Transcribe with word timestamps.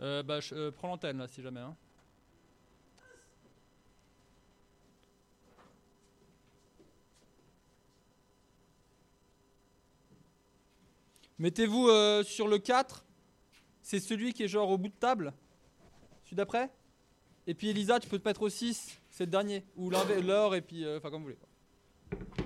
Euh, 0.00 0.22
bah, 0.22 0.40
je 0.40 0.54
euh, 0.54 0.70
prends 0.70 0.88
l'antenne 0.88 1.18
là 1.18 1.28
si 1.28 1.42
jamais. 1.42 1.60
hein. 1.60 1.74
Mettez-vous 11.38 11.88
euh, 11.88 12.22
sur 12.22 12.48
le 12.48 12.58
4. 12.58 13.04
C'est 13.82 14.00
celui 14.00 14.32
qui 14.32 14.42
est 14.42 14.48
genre 14.48 14.70
au 14.70 14.78
bout 14.78 14.88
de 14.88 14.94
table. 14.94 15.32
Celui 16.24 16.36
d'après. 16.36 16.70
Et 17.46 17.54
puis 17.54 17.68
Elisa, 17.68 18.00
tu 18.00 18.08
peux 18.08 18.18
te 18.18 18.26
mettre 18.26 18.42
au 18.42 18.48
6. 18.48 18.98
C'est 19.10 19.24
le 19.24 19.30
dernier. 19.30 19.64
Ou 19.76 19.90
l'or 19.90 20.54
et 20.54 20.62
puis. 20.62 20.86
Enfin, 20.96 21.10
comme 21.10 21.22
vous 21.22 21.28
voulez. 21.28 22.45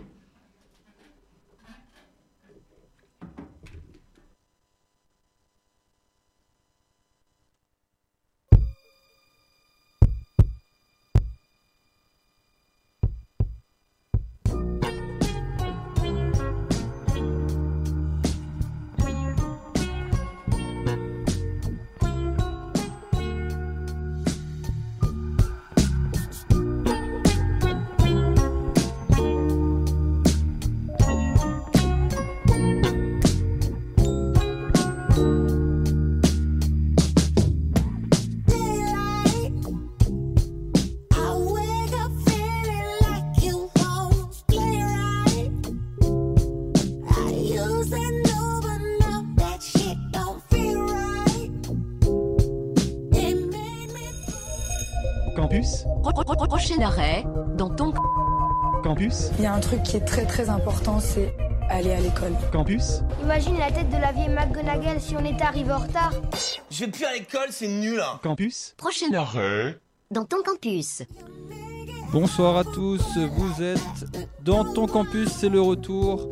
Arrêt, 56.82 57.24
dans 57.56 57.70
ton 57.70 57.92
Campus 58.82 59.30
Il 59.38 59.44
y 59.44 59.46
a 59.46 59.52
un 59.52 59.60
truc 59.60 59.82
qui 59.82 59.96
est 59.96 60.04
très 60.04 60.24
très 60.24 60.48
important, 60.48 61.00
c'est 61.00 61.34
aller 61.68 61.92
à 61.92 62.00
l'école. 62.00 62.32
Campus 62.52 63.02
Imagine 63.22 63.58
la 63.58 63.70
tête 63.70 63.88
de 63.90 63.96
la 63.96 64.12
vieille 64.12 64.28
McGonagall 64.28 65.00
si 65.00 65.14
on 65.16 65.24
était 65.24 65.42
arrivé 65.42 65.72
en 65.72 65.78
retard. 65.78 66.12
Je 66.70 66.84
vais 66.84 66.90
plus 66.90 67.04
à 67.04 67.12
l'école, 67.12 67.48
c'est 67.50 67.68
nul 67.68 68.00
hein. 68.00 68.18
Campus 68.22 68.74
prochain 68.76 69.12
arrêt, 69.14 69.78
dans 70.10 70.24
ton 70.24 70.42
campus. 70.42 71.02
Bonsoir 72.12 72.56
à 72.56 72.64
tous, 72.64 73.02
vous 73.16 73.62
êtes 73.62 74.26
dans 74.42 74.64
ton 74.72 74.86
campus, 74.86 75.28
c'est 75.28 75.48
le 75.48 75.60
retour. 75.60 76.28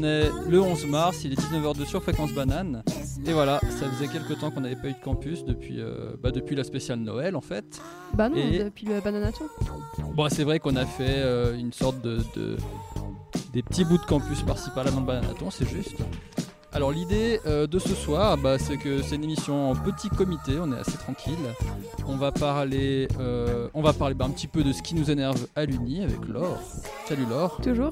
On 0.00 0.02
est 0.02 0.30
le 0.48 0.58
11 0.62 0.86
mars, 0.86 1.24
il 1.24 1.32
est 1.34 1.36
19h02 1.38 1.84
sur 1.84 2.02
Fréquence 2.02 2.32
Banane. 2.32 2.82
Et 3.26 3.34
voilà, 3.34 3.60
ça 3.78 3.86
faisait 3.90 4.08
quelques 4.08 4.38
temps 4.40 4.50
qu'on 4.50 4.62
n'avait 4.62 4.74
pas 4.76 4.88
eu 4.88 4.94
de 4.94 5.04
campus 5.04 5.44
depuis, 5.44 5.78
euh, 5.78 6.12
bah, 6.22 6.30
depuis 6.30 6.56
la 6.56 6.64
spéciale 6.64 7.00
Noël 7.00 7.36
en 7.36 7.42
fait. 7.42 7.82
Bah 8.14 8.30
non, 8.30 8.36
Et- 8.38 8.64
depuis 8.64 8.86
le 8.86 8.98
bananaton. 9.02 9.44
Bon, 10.14 10.26
c'est 10.30 10.44
vrai 10.44 10.58
qu'on 10.58 10.76
a 10.76 10.86
fait 10.86 11.04
euh, 11.18 11.54
une 11.54 11.74
sorte 11.74 12.00
de, 12.00 12.16
de- 12.34 12.56
des 13.52 13.62
petits 13.62 13.84
bouts 13.84 13.98
de 13.98 14.04
campus 14.06 14.40
par-ci 14.40 14.70
par-là 14.74 14.90
dans 14.90 15.00
le 15.00 15.06
Bananaton, 15.06 15.50
c'est 15.50 15.68
juste. 15.68 15.96
Alors 16.72 16.92
l'idée 16.92 17.38
euh, 17.44 17.66
de 17.66 17.78
ce 17.78 17.94
soir, 17.94 18.38
bah, 18.38 18.58
c'est 18.58 18.78
que 18.78 19.02
c'est 19.02 19.16
une 19.16 19.24
émission 19.24 19.70
en 19.70 19.74
petit 19.76 20.08
comité, 20.08 20.52
on 20.62 20.72
est 20.72 20.78
assez 20.78 20.96
tranquille. 20.96 21.34
On 22.06 22.16
va 22.16 22.32
parler, 22.32 23.06
on 23.74 23.82
va 23.82 23.92
parler 23.92 24.14
bah, 24.14 24.24
un 24.24 24.30
petit 24.30 24.46
peu 24.48 24.64
de 24.64 24.72
ce 24.72 24.80
qui 24.80 24.94
nous 24.94 25.10
énerve 25.10 25.46
à 25.54 25.66
l'Uni 25.66 26.02
avec 26.02 26.26
Laure. 26.26 26.58
Salut 27.06 27.26
Laure. 27.28 27.60
Toujours. 27.62 27.90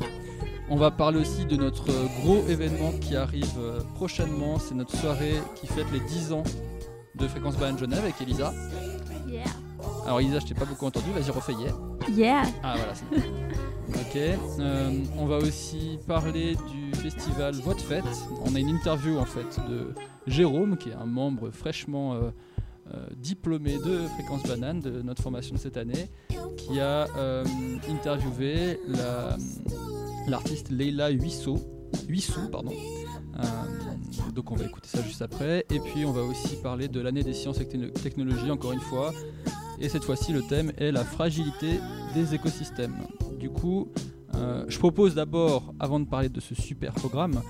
On 0.71 0.77
va 0.77 0.91
parler 0.91 1.19
aussi 1.21 1.47
de 1.47 1.56
notre 1.56 1.87
gros 2.23 2.45
événement 2.49 2.93
qui 3.01 3.17
arrive 3.17 3.47
euh, 3.59 3.81
prochainement, 3.95 4.59
c'est 4.59 4.75
notre 4.75 4.95
soirée 4.97 5.34
qui 5.55 5.67
fête 5.67 5.87
les 5.93 6.01
10 6.01 6.33
ans 6.33 6.43
de 7.15 7.27
Fréquence 7.27 7.56
Banane 7.56 7.79
Genève 7.79 8.01
avec 8.01 8.21
Elisa. 8.21 8.53
Yeah. 9.27 9.45
Alors 10.05 10.21
Elisa, 10.21 10.41
je 10.41 10.47
t'ai 10.47 10.55
pas 10.55 10.67
beaucoup 10.67 10.84
entendu, 10.87 11.07
vas-y 11.12 11.31
refais 11.31 11.55
yeah. 11.55 11.73
Yeah. 12.15 12.43
Ah 12.62 12.75
voilà, 12.77 12.95
c'est 12.95 13.09
bon. 13.11 13.17
Ok. 13.91 14.17
euh, 14.61 14.91
on 15.19 15.25
va 15.25 15.39
aussi 15.39 15.99
parler 16.07 16.57
du 16.71 16.93
festival 17.01 17.55
Voix 17.55 17.73
de 17.73 17.81
Fête. 17.81 18.05
On 18.45 18.55
a 18.55 18.59
une 18.59 18.69
interview 18.69 19.17
en 19.19 19.25
fait 19.25 19.59
de 19.67 19.95
Jérôme, 20.27 20.77
qui 20.77 20.91
est 20.91 20.95
un 20.95 21.07
membre 21.07 21.49
fraîchement 21.51 22.12
euh, 22.12 22.31
euh, 22.93 23.07
diplômé 23.17 23.78
de 23.78 24.07
Fréquence 24.19 24.43
Banane 24.43 24.81
de 24.81 25.01
notre 25.01 25.23
formation 25.23 25.55
de 25.55 25.59
cette 25.59 25.78
année, 25.78 26.11
qui 26.59 26.78
a 26.81 27.07
interviewé 27.91 28.78
la- 28.89 29.37
l'artiste 30.28 30.71
Leila 30.71 31.11
Huisseau. 31.11 31.59
Huissou, 32.09 32.49
pardon. 32.50 32.72
Euh, 33.39 34.31
donc 34.34 34.50
on 34.50 34.56
va 34.56 34.65
écouter 34.65 34.89
ça 34.89 35.03
juste 35.03 35.22
après. 35.22 35.65
Et 35.71 35.81
puis 35.81 36.05
on 36.05 36.12
va 36.12 36.22
aussi 36.22 36.56
parler 36.56 36.89
de 36.89 37.00
l'année 37.00 37.22
des 37.22 37.34
sciences 37.34 37.61
et 37.61 37.66
techno- 37.66 37.89
technologies, 37.91 38.50
encore 38.50 38.72
une 38.72 38.81
fois. 38.81 39.12
Et 39.81 39.89
cette 39.89 40.05
fois-ci, 40.05 40.33
le 40.33 40.43
thème 40.43 40.72
est 40.77 40.91
la 40.93 41.05
fragilité 41.05 41.81
des 42.15 42.34
écosystèmes. 42.34 42.97
Du 43.39 43.49
coup, 43.50 43.89
euh, 44.34 44.65
je 44.69 44.78
propose 44.78 45.15
d'abord, 45.15 45.72
avant 45.78 46.00
de 46.00 46.05
parler 46.06 46.28
de 46.28 46.41
ce 46.41 46.55
super 46.55 46.93
programme, 46.93 47.41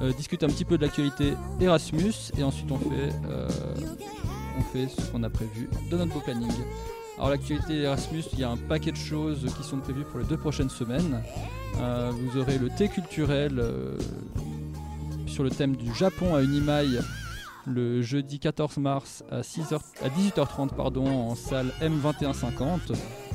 euh, 0.00 0.12
discuter 0.12 0.46
un 0.46 0.48
petit 0.48 0.64
peu 0.64 0.76
de 0.78 0.82
l'actualité 0.82 1.34
Erasmus 1.60 2.14
et 2.38 2.42
ensuite 2.44 2.70
on 2.70 2.78
fait, 2.78 3.10
on 4.58 4.62
fait 4.72 4.88
ce 4.88 5.10
qu'on 5.10 5.22
a 5.22 5.30
prévu 5.30 5.68
de 5.90 5.96
notre 5.96 6.22
planning. 6.22 6.50
Alors 7.18 7.30
l'actualité 7.30 7.82
Erasmus, 7.82 8.24
il 8.32 8.40
y 8.40 8.44
a 8.44 8.50
un 8.50 8.56
paquet 8.56 8.90
de 8.90 8.96
choses 8.96 9.46
qui 9.56 9.62
sont 9.62 9.78
prévues 9.78 10.04
pour 10.04 10.18
les 10.18 10.24
deux 10.24 10.36
prochaines 10.38 10.70
semaines. 10.70 11.22
Euh, 11.78 12.10
vous 12.12 12.38
aurez 12.40 12.58
le 12.58 12.68
thé 12.68 12.88
culturel 12.88 13.58
euh, 13.58 13.96
sur 15.26 15.44
le 15.44 15.50
thème 15.50 15.76
du 15.76 15.94
Japon 15.94 16.34
à 16.34 16.42
Unimail 16.42 17.00
le 17.64 18.02
jeudi 18.02 18.40
14 18.40 18.78
mars 18.78 19.22
à, 19.30 19.42
6h, 19.42 19.78
à 20.02 20.08
18h30 20.08 20.74
pardon, 20.74 21.06
en 21.06 21.34
salle 21.36 21.72
M2150. 21.80 22.92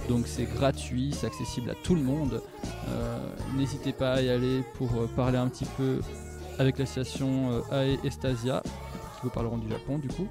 Donc 0.10 0.28
c'est 0.28 0.46
gratuit, 0.46 1.14
c'est 1.14 1.28
accessible 1.28 1.70
à 1.70 1.76
tout 1.76 1.96
le 1.96 2.02
monde. 2.02 2.42
Euh, 2.90 3.18
N'hésitez 3.56 3.94
pas 3.94 4.14
à 4.14 4.22
y 4.22 4.30
aller 4.30 4.64
pour 4.74 4.90
parler 5.16 5.38
un 5.38 5.48
petit 5.48 5.66
peu 5.78 6.00
avec 6.60 6.78
l'association 6.78 7.64
AE 7.72 8.00
Estasia, 8.04 8.62
qui 8.64 9.22
vous 9.24 9.30
parleront 9.30 9.58
du 9.58 9.70
Japon 9.70 9.98
du 9.98 10.10
coup. 10.10 10.28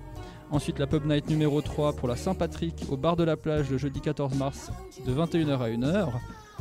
Ensuite 0.50 0.78
la 0.78 0.86
Pub 0.86 1.04
Night 1.04 1.28
numéro 1.28 1.60
3 1.60 1.94
pour 1.94 2.08
la 2.08 2.16
Saint-Patrick 2.16 2.74
au 2.88 2.96
bar 2.96 3.16
de 3.16 3.24
la 3.24 3.36
plage 3.36 3.68
le 3.70 3.78
jeudi 3.78 4.00
14 4.00 4.34
mars 4.36 4.70
de 5.04 5.12
21h 5.12 5.58
à 5.60 5.68
1h. 5.68 6.06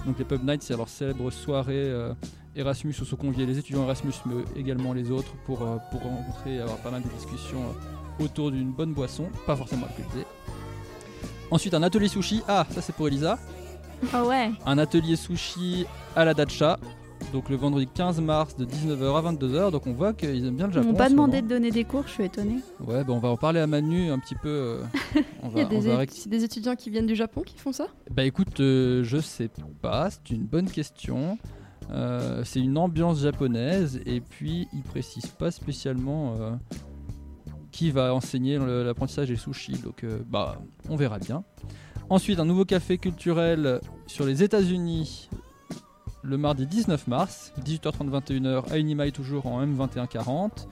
Donc 0.06 0.18
les 0.18 0.25
Pub 0.25 0.44
Nights 0.44 0.63
c'est 0.63 0.75
leur 0.75 0.90
célèbre 0.90 1.29
soirée 1.31 1.73
euh, 1.75 2.13
Erasmus 2.56 2.96
où 3.01 3.06
sont 3.06 3.16
conviés 3.16 3.46
les 3.46 3.59
étudiants 3.59 3.84
Erasmus 3.84 4.13
mais 4.25 4.44
également 4.59 4.91
les 4.94 5.12
autres 5.12 5.34
pour, 5.46 5.62
euh, 5.62 5.78
pour 5.91 6.01
rencontrer 6.01 6.56
et 6.56 6.62
avoir 6.62 6.78
pas 6.78 6.90
mal 6.91 7.03
de 7.03 7.09
discussions 7.09 7.62
euh, 8.19 8.23
autour 8.23 8.50
d'une 8.51 8.72
bonne 8.72 8.94
boisson, 8.94 9.28
pas 9.46 9.56
forcément 9.56 9.85
alcoolisée. 9.88 10.25
Ensuite 11.52 11.73
un 11.75 11.84
atelier 11.84 12.07
sushi, 12.07 12.41
ah 12.47 12.66
ça 12.72 12.81
c'est 12.81 12.96
pour 12.96 13.07
Elisa, 13.07 13.38
Ah 14.13 14.23
ouais. 14.25 14.52
un 14.66 14.78
atelier 14.79 15.16
sushi 15.16 15.85
à 16.16 16.25
la 16.25 16.34
Dacha, 16.34 16.79
donc 17.33 17.49
le 17.49 17.55
vendredi 17.55 17.87
15 17.93 18.21
mars 18.21 18.55
de 18.55 18.65
19h 18.65 19.15
à 19.17 19.31
22h, 19.33 19.71
donc 19.71 19.87
on 19.87 19.93
voit 19.93 20.13
qu'ils 20.13 20.45
aiment 20.45 20.55
bien 20.55 20.67
le 20.67 20.71
Ils 20.71 20.75
Japon. 20.75 20.87
m'ont 20.89 20.93
en 20.93 20.97
pas 20.97 21.09
demandé 21.09 21.41
de 21.41 21.47
donner 21.47 21.71
des 21.71 21.83
cours, 21.83 22.03
je 22.07 22.11
suis 22.13 22.23
étonnée. 22.23 22.59
Ouais, 22.85 23.03
bah 23.03 23.13
on 23.13 23.19
va 23.19 23.29
en 23.29 23.37
parler 23.37 23.59
à 23.59 23.67
Manu 23.67 24.09
un 24.09 24.19
petit 24.19 24.35
peu. 24.35 24.47
euh, 24.49 24.83
on 25.43 25.49
Il 25.49 25.57
y 25.57 25.61
a 25.61 25.63
va- 25.63 25.75
on 25.75 25.79
des, 25.79 26.35
va 26.35 26.43
étudiants 26.43 26.75
qui 26.75 26.89
viennent 26.89 27.07
du 27.07 27.15
Japon 27.15 27.41
qui 27.45 27.57
font 27.57 27.71
ça? 27.73 27.87
Bah 28.11 28.23
écoute, 28.23 28.59
euh, 28.59 29.03
je 29.03 29.17
sais 29.17 29.49
pas, 29.81 30.09
c'est 30.11 30.29
une 30.31 30.45
bonne 30.45 30.69
question. 30.69 31.37
Euh, 31.91 32.41
c'est 32.43 32.61
une 32.61 32.77
ambiance 32.77 33.19
japonaise 33.21 33.99
et 34.07 34.19
puis 34.21 34.67
ils 34.73 34.81
précisent 34.81 35.27
pas 35.27 35.51
spécialement 35.51 36.35
euh, 36.39 36.51
qui 37.71 37.91
va 37.91 38.13
enseigner 38.15 38.57
l'apprentissage 38.57 39.28
des 39.28 39.35
sushis, 39.35 39.73
donc 39.84 40.03
bah 40.29 40.57
on 40.90 40.95
verra 40.95 41.19
bien. 41.19 41.43
Ensuite, 42.09 42.40
un 42.40 42.45
nouveau 42.45 42.66
café 42.66 42.97
culturel 42.97 43.79
sur 44.07 44.25
les 44.25 44.41
États-Unis 44.43 45.29
le 46.25 46.37
mardi 46.37 46.66
19 46.66 47.07
mars, 47.07 47.53
18h30 47.63 48.09
21h 48.09 48.72
à 48.72 48.77
Unimail 48.79 49.11
toujours 49.11 49.45
en 49.45 49.66
M2140. 49.66 50.67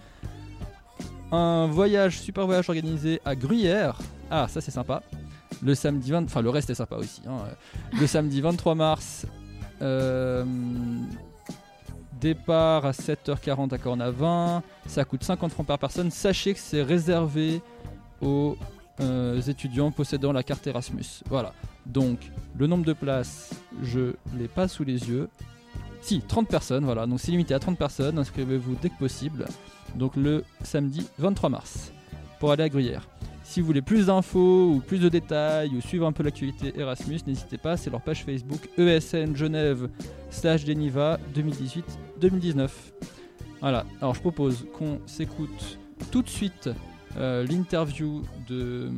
Un 1.32 1.68
voyage, 1.68 2.20
super 2.20 2.46
voyage 2.46 2.70
organisé 2.70 3.22
à 3.26 3.36
Gruyère. 3.36 3.98
Ah, 4.30 4.48
ça 4.48 4.62
c'est 4.62 4.72
sympa. 4.72 5.02
Le 5.62 5.76
samedi 5.76 6.12
20, 6.12 6.26
enfin 6.26 6.42
le 6.42 6.50
reste 6.50 6.70
est 6.70 6.76
sympa 6.76 6.96
aussi. 6.98 7.22
hein. 7.28 7.38
Le 8.00 8.06
samedi 8.08 8.42
23 8.42 8.76
mars, 8.76 9.26
euh, 9.82 10.44
départ 12.20 12.86
à 12.86 12.92
7h40 12.92 13.74
à 13.74 13.78
Cornavin. 13.78 14.64
Ça 14.88 15.06
coûte 15.06 15.24
50 15.24 15.52
francs 15.52 15.66
par 15.68 15.80
personne. 15.80 16.12
Sachez 16.12 16.54
que 16.54 16.60
c'est 16.60 16.84
réservé 16.84 17.62
aux 18.22 18.58
euh, 19.00 19.42
étudiants 19.42 19.92
possédant 19.92 20.32
la 20.32 20.44
carte 20.44 20.66
Erasmus. 20.68 21.22
Voilà. 21.30 21.54
Donc 21.86 22.32
le 22.58 22.68
nombre 22.68 22.86
de 22.86 22.94
places, 22.94 23.52
je 23.82 24.14
l'ai 24.38 24.48
pas 24.48 24.68
sous 24.68 24.84
les 24.84 25.10
yeux. 25.10 25.30
Si, 26.02 26.22
30 26.22 26.48
personnes, 26.48 26.86
voilà. 26.86 27.06
Donc 27.06 27.20
c'est 27.20 27.32
limité 27.32 27.54
à 27.54 27.60
30 27.60 27.78
personnes. 27.78 28.18
Inscrivez-vous 28.20 28.76
dès 28.82 28.90
que 28.90 28.98
possible. 28.98 29.46
Donc 29.96 30.16
le 30.16 30.44
samedi 30.64 31.08
23 31.18 31.50
mars 31.50 31.92
pour 32.40 32.52
aller 32.52 32.64
à 32.64 32.70
Gruyère. 32.70 33.08
Si 33.44 33.60
vous 33.60 33.68
voulez 33.68 33.82
plus 33.82 34.08
d'infos 34.08 34.72
ou 34.74 34.80
plus 34.80 35.00
de 35.00 35.10
détails 35.10 35.76
ou 35.76 35.82
suivre 35.82 36.08
un 36.08 36.12
peu 36.12 36.24
l'actualité 36.24 36.74
Erasmus, 36.78 37.20
n'hésitez 37.28 37.58
pas, 37.58 37.78
c'est 37.78 37.90
leur 37.90 38.02
page 38.02 38.24
Facebook 38.24 38.70
ESN 38.78 39.36
Genève 39.36 39.90
slash 40.30 40.64
Deniva 40.64 41.20
2018-2019. 42.22 42.70
Voilà, 43.62 43.86
alors 44.02 44.16
je 44.16 44.22
propose 44.22 44.66
qu'on 44.74 45.00
s'écoute 45.06 45.78
tout 46.12 46.22
de 46.22 46.30
suite 46.30 46.70
euh, 47.18 47.46
l'interview 47.46 48.24
de, 48.48 48.92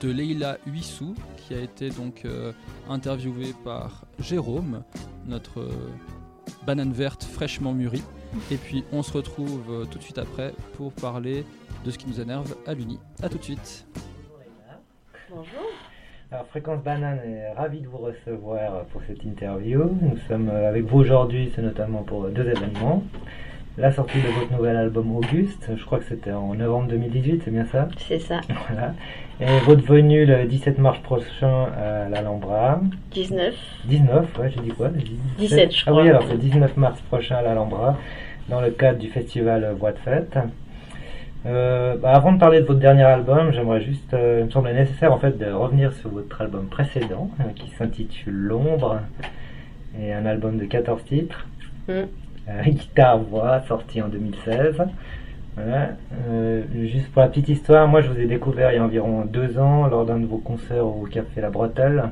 de 0.00 0.10
Leila 0.10 0.58
Huissou, 0.66 1.14
qui 1.36 1.54
a 1.54 1.60
été 1.60 1.90
donc 1.90 2.22
euh, 2.24 2.52
interviewée 2.88 3.52
par 3.64 4.04
Jérôme, 4.18 4.82
notre 5.26 5.60
euh, 5.60 5.90
banane 6.66 6.92
verte 6.92 7.24
fraîchement 7.24 7.72
mûrie. 7.72 8.02
Et 8.50 8.56
puis 8.56 8.84
on 8.92 9.02
se 9.02 9.12
retrouve 9.12 9.64
euh, 9.70 9.84
tout 9.84 9.98
de 9.98 10.02
suite 10.02 10.18
après 10.18 10.52
pour 10.76 10.92
parler 10.92 11.44
de 11.84 11.90
ce 11.90 11.98
qui 11.98 12.06
nous 12.08 12.20
énerve 12.20 12.54
à 12.66 12.74
l'Uni. 12.74 12.98
A 13.22 13.28
tout 13.28 13.38
de 13.38 13.44
suite. 13.44 13.86
Bonjour. 15.30 15.70
Alors 16.30 16.46
Fréquence 16.48 16.82
Banane 16.82 17.20
est 17.20 17.52
ravi 17.54 17.80
de 17.80 17.88
vous 17.88 17.98
recevoir 17.98 18.84
pour 18.86 19.00
cette 19.06 19.24
interview. 19.24 19.96
Nous 20.02 20.18
sommes 20.28 20.50
avec 20.50 20.84
vous 20.84 20.98
aujourd'hui, 20.98 21.50
c'est 21.54 21.62
notamment 21.62 22.02
pour 22.02 22.28
deux 22.28 22.46
événements. 22.46 23.02
La 23.78 23.92
sortie 23.92 24.20
de 24.20 24.26
votre 24.26 24.52
nouvel 24.52 24.76
album 24.76 25.14
Auguste, 25.14 25.70
je 25.76 25.84
crois 25.84 26.00
que 26.00 26.04
c'était 26.04 26.32
en 26.32 26.52
novembre 26.54 26.88
2018, 26.88 27.42
c'est 27.44 27.50
bien 27.52 27.64
ça? 27.64 27.88
C'est 27.96 28.18
ça. 28.18 28.40
Voilà. 28.68 28.92
Et 29.40 29.58
votre 29.64 29.82
venue 29.84 30.26
le 30.26 30.46
17 30.46 30.78
mars 30.78 30.98
prochain 31.00 31.66
à 31.80 32.08
l'Alhambra. 32.08 32.80
19. 33.12 33.54
19, 33.84 34.38
ouais, 34.38 34.50
j'ai 34.50 34.60
dit 34.62 34.70
quoi 34.70 34.88
17, 34.88 35.08
17, 35.38 35.72
je 35.72 35.84
Ah 35.86 35.92
oui, 35.92 35.98
crois. 35.98 36.02
alors 36.10 36.24
c'est 36.28 36.38
19 36.38 36.76
mars 36.76 37.00
prochain 37.02 37.36
à 37.36 37.42
l'Alhambra, 37.42 37.96
dans 38.48 38.60
le 38.60 38.70
cadre 38.70 38.98
du 38.98 39.08
festival 39.08 39.74
Voix 39.78 39.92
de 39.92 39.98
Fête. 39.98 40.38
Euh, 41.46 41.96
bah, 41.96 42.12
avant 42.14 42.32
de 42.32 42.38
parler 42.38 42.60
de 42.60 42.66
votre 42.66 42.80
dernier 42.80 43.04
album, 43.04 43.52
j'aimerais 43.52 43.80
juste, 43.80 44.12
euh, 44.12 44.38
il 44.40 44.46
me 44.46 44.50
semblait 44.50 44.74
nécessaire 44.74 45.12
en 45.12 45.18
fait 45.18 45.38
de 45.38 45.46
revenir 45.52 45.92
sur 45.92 46.10
votre 46.10 46.40
album 46.40 46.66
précédent, 46.66 47.30
euh, 47.40 47.44
qui 47.54 47.70
s'intitule 47.78 48.34
L'ombre, 48.34 48.98
et 50.00 50.12
un 50.12 50.26
album 50.26 50.58
de 50.58 50.64
14 50.64 51.04
titres. 51.04 51.46
Mm. 51.86 51.92
Euh, 51.92 52.62
guitare 52.66 53.18
voix, 53.18 53.60
sorti 53.68 54.02
en 54.02 54.08
2016. 54.08 54.82
Voilà. 55.60 55.90
Euh, 56.30 56.62
juste 56.84 57.10
pour 57.12 57.22
la 57.22 57.28
petite 57.28 57.48
histoire, 57.48 57.88
moi 57.88 58.00
je 58.00 58.08
vous 58.08 58.20
ai 58.20 58.26
découvert 58.26 58.70
il 58.72 58.76
y 58.76 58.78
a 58.78 58.84
environ 58.84 59.24
deux 59.24 59.58
ans 59.58 59.86
lors 59.88 60.04
d'un 60.06 60.18
de 60.20 60.26
vos 60.26 60.38
concerts 60.38 60.86
au 60.86 61.06
Café 61.10 61.40
La 61.40 61.50
Bretelle. 61.50 62.04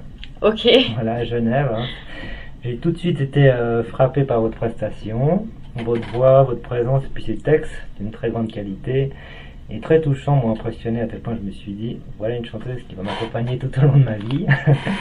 Ok. 0.43 0.69
Voilà, 0.95 1.15
à 1.15 1.25
Genève. 1.25 1.71
hein. 1.75 1.85
J'ai 2.65 2.77
tout 2.77 2.91
de 2.91 2.99
suite 2.99 3.21
été 3.21 3.49
euh, 3.49 3.85
frappé 3.85 4.25
par 4.25 4.41
votre 4.41 4.57
prestation, 4.57 5.47
votre 5.85 6.09
voix, 6.13 6.43
votre 6.43 6.63
présence 6.63 7.05
et 7.05 7.11
puis 7.15 7.23
ces 7.23 7.37
textes 7.37 7.73
d'une 8.01 8.11
très 8.11 8.31
grande 8.31 8.51
qualité 8.51 9.11
et 9.71 9.81
très 9.81 10.01
touchant, 10.01 10.37
m'ont 10.37 10.53
impressionné 10.53 11.01
à 11.01 11.07
tel 11.07 11.21
point 11.21 11.35
que 11.35 11.41
je 11.41 11.47
me 11.47 11.51
suis 11.53 11.73
dit, 11.73 11.99
voilà 12.19 12.37
une 12.37 12.45
chanteuse 12.45 12.83
qui 12.89 12.95
va 12.95 13.03
m'accompagner 13.03 13.59
tout 13.59 13.71
au 13.79 13.83
long 13.83 13.97
de 13.97 14.05
ma 14.05 14.17
vie. 14.17 14.47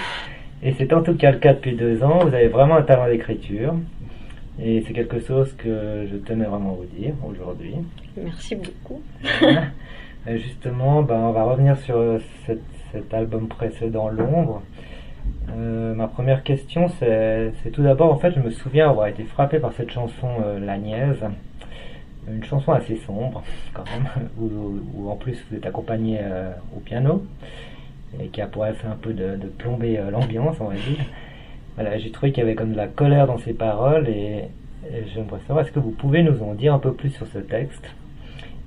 et 0.63 0.73
c'est 0.73 0.91
en 0.93 1.01
tout 1.01 1.15
cas 1.15 1.31
le 1.31 1.37
cas 1.39 1.53
depuis 1.53 1.75
deux 1.75 2.03
ans. 2.03 2.19
Vous 2.19 2.33
avez 2.33 2.47
vraiment 2.47 2.75
un 2.75 2.81
talent 2.83 3.07
d'écriture 3.07 3.75
et 4.59 4.83
c'est 4.87 4.93
quelque 4.93 5.19
chose 5.19 5.53
que 5.57 6.07
je 6.09 6.15
tenais 6.17 6.45
vraiment 6.45 6.71
à 6.71 6.75
vous 6.75 6.97
dire 6.97 7.13
aujourd'hui. 7.27 7.75
Merci 8.17 8.55
beaucoup. 8.55 9.01
Justement, 10.27 11.03
ben, 11.03 11.19
on 11.19 11.31
va 11.31 11.43
revenir 11.43 11.77
sur 11.77 11.97
euh, 11.97 12.19
cet, 12.45 13.13
album 13.13 13.47
précédent, 13.47 14.09
L'ombre. 14.09 14.63
Euh, 15.49 15.93
ma 15.93 16.07
première 16.07 16.43
question, 16.43 16.87
c'est 16.99 17.51
tout 17.73 17.83
d'abord, 17.83 18.11
en 18.11 18.17
fait, 18.17 18.31
je 18.31 18.39
me 18.39 18.49
souviens 18.49 18.89
avoir 18.89 19.07
été 19.07 19.23
frappé 19.23 19.59
par 19.59 19.73
cette 19.73 19.91
chanson 19.91 20.29
euh, 20.43 20.59
La 20.59 20.77
Niaise, 20.77 21.23
une 22.27 22.43
chanson 22.43 22.71
assez 22.71 22.95
sombre, 23.05 23.43
quand 23.73 23.83
même, 23.85 24.07
où, 24.39 24.79
où 24.95 25.09
en 25.09 25.15
plus 25.15 25.37
vous 25.49 25.57
êtes 25.57 25.65
accompagné 25.65 26.19
euh, 26.21 26.51
au 26.75 26.79
piano, 26.79 27.25
et 28.19 28.27
qui 28.27 28.41
a 28.41 28.47
pour 28.47 28.65
effet 28.65 28.87
un 28.87 28.95
peu 28.95 29.13
de, 29.13 29.35
de 29.35 29.47
plomber 29.47 30.01
l'ambiance, 30.09 30.55
on 30.59 30.65
va 30.65 30.75
dire. 30.75 31.05
Voilà, 31.75 31.97
j'ai 31.97 32.11
trouvé 32.11 32.31
qu'il 32.31 32.41
y 32.41 32.45
avait 32.45 32.55
comme 32.55 32.71
de 32.71 32.77
la 32.77 32.87
colère 32.87 33.27
dans 33.27 33.37
ces 33.37 33.53
paroles, 33.53 34.07
et, 34.07 34.45
et 34.89 35.03
j'aimerais 35.13 35.39
savoir, 35.45 35.65
est-ce 35.65 35.73
que 35.73 35.79
vous 35.79 35.91
pouvez 35.91 36.23
nous 36.23 36.41
en 36.41 36.53
dire 36.53 36.73
un 36.73 36.79
peu 36.79 36.93
plus 36.93 37.09
sur 37.09 37.27
ce 37.27 37.39
texte 37.39 37.85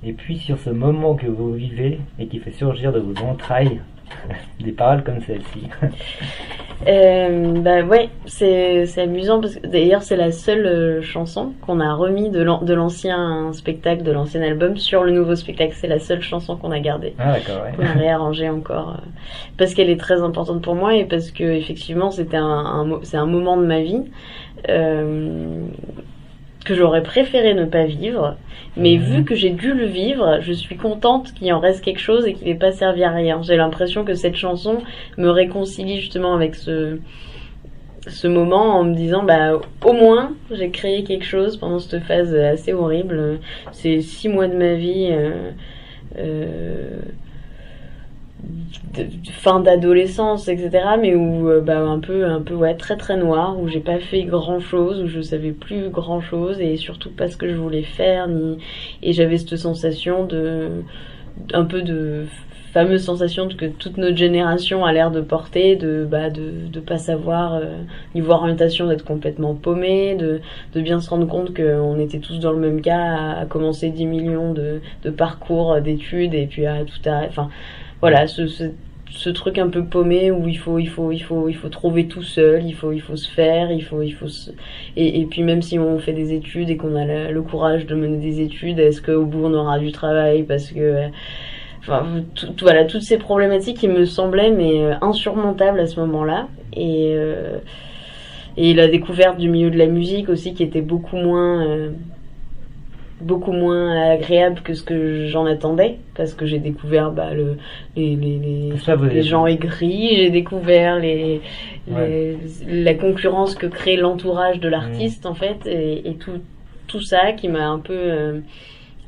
et 0.03 0.13
puis 0.13 0.37
sur 0.37 0.57
ce 0.59 0.69
moment 0.69 1.15
que 1.15 1.27
vous 1.27 1.53
vivez 1.53 1.99
et 2.19 2.27
qui 2.27 2.39
fait 2.39 2.51
surgir 2.51 2.93
de 2.93 2.99
vos 2.99 3.21
entrailles? 3.23 3.81
des 4.59 4.71
paroles 4.71 5.03
comme 5.03 5.21
celle-ci. 5.21 5.69
Euh, 6.87 7.59
bah 7.59 7.81
ouais, 7.81 8.07
c'est 8.25 8.85
c'est 8.85 9.01
amusant 9.01 9.41
parce 9.41 9.55
que 9.55 9.67
d'ailleurs 9.67 10.01
c'est 10.01 10.15
la 10.15 10.31
seule 10.31 10.65
euh, 10.65 11.01
chanson 11.01 11.51
qu'on 11.61 11.81
a 11.81 11.93
remis 11.93 12.29
de 12.29 12.41
l'an- 12.41 12.61
de 12.61 12.73
l'ancien 12.73 13.51
spectacle, 13.51 14.01
de 14.03 14.13
l'ancien 14.13 14.41
album 14.41 14.77
sur 14.77 15.03
le 15.03 15.11
nouveau 15.11 15.35
spectacle. 15.35 15.73
C'est 15.75 15.89
la 15.89 15.99
seule 15.99 16.21
chanson 16.21 16.55
qu'on 16.55 16.71
a 16.71 16.79
gardée. 16.79 17.15
Ah 17.19 17.33
d'accord, 17.33 17.65
qu'on 17.75 17.83
a 17.83 17.87
ouais. 17.95 17.99
réarrangée 17.99 18.47
encore 18.47 18.91
euh, 18.91 19.07
parce 19.57 19.73
qu'elle 19.73 19.89
est 19.89 19.99
très 19.99 20.21
importante 20.21 20.61
pour 20.61 20.75
moi 20.75 20.95
et 20.95 21.03
parce 21.03 21.31
que 21.31 21.43
effectivement 21.43 22.11
c'était 22.11 22.37
un, 22.37 22.45
un 22.45 22.85
mo- 22.85 23.01
c'est 23.03 23.17
un 23.17 23.25
moment 23.25 23.57
de 23.57 23.65
ma 23.65 23.81
vie 23.81 24.03
euh, 24.69 25.63
que 26.69 26.75
j'aurais 26.75 27.01
préféré 27.03 27.53
ne 27.55 27.65
pas 27.65 27.85
vivre 27.85 28.35
mais 28.77 28.95
Mhm. 28.97 29.03
vu 29.03 29.23
que 29.23 29.33
j'ai 29.35 29.49
dû 29.49 29.73
le 29.73 29.85
vivre 29.85 30.37
je 30.41 30.53
suis 30.53 30.77
contente 30.77 31.33
qu'il 31.33 31.51
en 31.51 31.59
reste 31.59 31.83
quelque 31.83 31.99
chose 31.99 32.27
et 32.27 32.33
qu'il 32.33 32.47
n'ait 32.47 32.55
pas 32.55 32.71
servi 32.71 33.03
à 33.03 33.09
rien 33.11 33.41
j'ai 33.41 33.55
l'impression 33.57 34.05
que 34.05 34.13
cette 34.13 34.35
chanson 34.35 34.77
me 35.17 35.29
réconcilie 35.29 35.99
justement 35.99 36.33
avec 36.35 36.53
ce 36.55 36.99
ce 38.07 38.27
moment 38.27 38.77
en 38.79 38.83
me 38.83 38.95
disant 38.95 39.23
bah 39.23 39.53
au 39.85 39.93
moins 39.93 40.31
j'ai 40.51 40.69
créé 40.69 41.03
quelque 41.03 41.25
chose 41.25 41.57
pendant 41.57 41.79
cette 41.79 42.03
phase 42.03 42.33
assez 42.35 42.71
horrible 42.73 43.39
c'est 43.71 44.01
six 44.01 44.29
mois 44.29 44.47
de 44.47 44.55
ma 44.55 44.73
vie 44.75 45.09
euh, 45.11 45.51
euh, 46.17 46.99
fin 49.31 49.59
d'adolescence 49.59 50.47
etc 50.47 50.83
mais 50.99 51.15
où 51.15 51.49
euh, 51.49 51.61
bah 51.61 51.79
un 51.79 51.99
peu 51.99 52.25
un 52.25 52.41
peu 52.41 52.53
ouais 52.53 52.75
très 52.75 52.97
très 52.97 53.17
noir 53.17 53.59
où 53.59 53.67
j'ai 53.67 53.79
pas 53.79 53.99
fait 53.99 54.23
grand 54.23 54.59
chose 54.59 55.01
où 55.01 55.07
je 55.07 55.21
savais 55.21 55.51
plus 55.51 55.89
grand 55.89 56.21
chose 56.21 56.59
et 56.59 56.77
surtout 56.77 57.09
pas 57.09 57.27
ce 57.27 57.37
que 57.37 57.49
je 57.49 57.55
voulais 57.55 57.83
faire 57.83 58.27
ni 58.27 58.57
et 59.01 59.13
j'avais 59.13 59.37
cette 59.37 59.57
sensation 59.57 60.25
de 60.25 60.69
un 61.53 61.65
peu 61.65 61.81
de 61.81 62.25
fameuse 62.73 63.03
sensation 63.03 63.47
que 63.47 63.65
toute 63.65 63.97
notre 63.97 64.17
génération 64.17 64.85
a 64.85 64.93
l'air 64.93 65.11
de 65.11 65.21
porter 65.21 65.75
de 65.75 66.07
bah 66.09 66.29
de 66.29 66.67
de 66.71 66.79
pas 66.79 66.97
savoir 66.97 67.55
euh, 67.55 67.77
niveau 68.13 68.31
orientation 68.31 68.87
d'être 68.87 69.05
complètement 69.05 69.55
paumé 69.55 70.15
de 70.15 70.39
de 70.73 70.81
bien 70.81 70.99
se 70.99 71.09
rendre 71.09 71.27
compte 71.27 71.55
qu'on 71.55 71.99
était 71.99 72.19
tous 72.19 72.39
dans 72.39 72.51
le 72.51 72.59
même 72.59 72.81
cas 72.81 72.99
à, 72.99 73.39
à 73.39 73.45
commencer 73.45 73.89
10 73.89 74.05
millions 74.05 74.53
de 74.53 74.81
de 75.03 75.09
parcours 75.09 75.73
euh, 75.73 75.81
d'études 75.81 76.35
et 76.35 76.45
puis 76.45 76.65
à 76.67 76.83
tout 76.85 77.09
arrêter 77.09 77.29
enfin 77.29 77.49
voilà 78.01 78.27
ce, 78.27 78.47
ce 78.47 78.63
ce 79.11 79.29
truc 79.31 79.57
un 79.57 79.69
peu 79.69 79.83
paumé 79.83 80.29
où 80.29 80.47
il 80.47 80.57
faut 80.57 80.77
il 80.77 80.87
faut 80.87 81.11
il 81.11 81.19
faut 81.19 81.49
il 81.49 81.55
faut 81.55 81.69
trouver 81.69 82.05
tout 82.05 82.21
seul 82.21 82.63
il 82.63 82.73
faut 82.73 82.91
il 82.91 83.01
faut 83.01 83.15
se 83.15 83.29
faire 83.29 83.71
il 83.71 83.83
faut 83.83 84.03
il 84.03 84.11
faut 84.11 84.27
se... 84.27 84.51
et, 84.95 85.19
et 85.19 85.25
puis 85.25 85.41
même 85.41 85.63
si 85.63 85.79
on 85.79 85.97
fait 85.97 86.13
des 86.13 86.31
études 86.33 86.69
et 86.69 86.77
qu'on 86.77 86.95
a 86.95 87.31
le, 87.31 87.41
courage 87.41 87.87
de 87.87 87.95
mener 87.95 88.17
des 88.17 88.41
études 88.41 88.77
est-ce 88.77 89.01
qu'au 89.01 89.25
bout 89.25 89.45
on 89.45 89.53
aura 89.53 89.79
du 89.79 89.91
travail 89.91 90.43
parce 90.43 90.71
que 90.71 91.09
enfin 91.79 92.05
voilà 92.61 92.85
toutes 92.85 93.01
ces 93.01 93.17
problématiques 93.17 93.77
qui 93.77 93.87
me 93.87 94.05
semblaient 94.05 94.51
mais 94.51 94.83
euh, 94.83 94.93
insurmontables 95.01 95.79
à 95.79 95.87
ce 95.87 95.99
moment-là. 96.01 96.47
Et 96.73 97.13
euh, 97.15 97.59
et 98.57 98.73
la 98.73 98.87
découverte 98.87 99.37
du 99.37 99.49
milieu 99.49 99.69
de 99.69 99.77
la 99.77 99.87
musique 99.87 100.27
aussi 100.27 100.53
qui 100.53 100.63
était 100.63 100.81
beaucoup 100.81 101.15
moins 101.15 101.65
euh, 101.65 101.91
beaucoup 103.21 103.51
moins 103.51 104.11
agréable 104.11 104.61
que 104.61 104.73
ce 104.73 104.83
que 104.83 105.25
j'en 105.27 105.45
attendais 105.45 105.97
parce 106.15 106.33
que 106.33 106.45
j'ai 106.45 106.59
découvert 106.59 107.11
bah, 107.11 107.33
le, 107.33 107.57
les, 107.95 108.15
les, 108.15 108.39
les, 108.71 108.77
Ça, 108.77 108.95
gens 109.21 109.45
aigris, 109.45 110.15
j'ai 110.15 110.29
découvert 110.29 110.99
les, 110.99 111.41
Ouais. 111.87 112.37
les- 112.67 112.83
la 112.83 112.93
concurrence 112.93 113.55
que 113.55 113.65
crée 113.65 113.97
l'entourage 113.97 114.59
de 114.59 114.69
l'artiste 114.69 115.25
en 115.25 115.33
fait 115.33 115.65
et, 115.65 116.07
et 116.09 116.15
tout, 116.15 116.39
tout 116.87 117.01
ça 117.01 117.33
qui 117.33 117.47
m'a 117.47 117.67
un 117.67 117.79
peu 117.79 117.93
euh, 117.95 118.39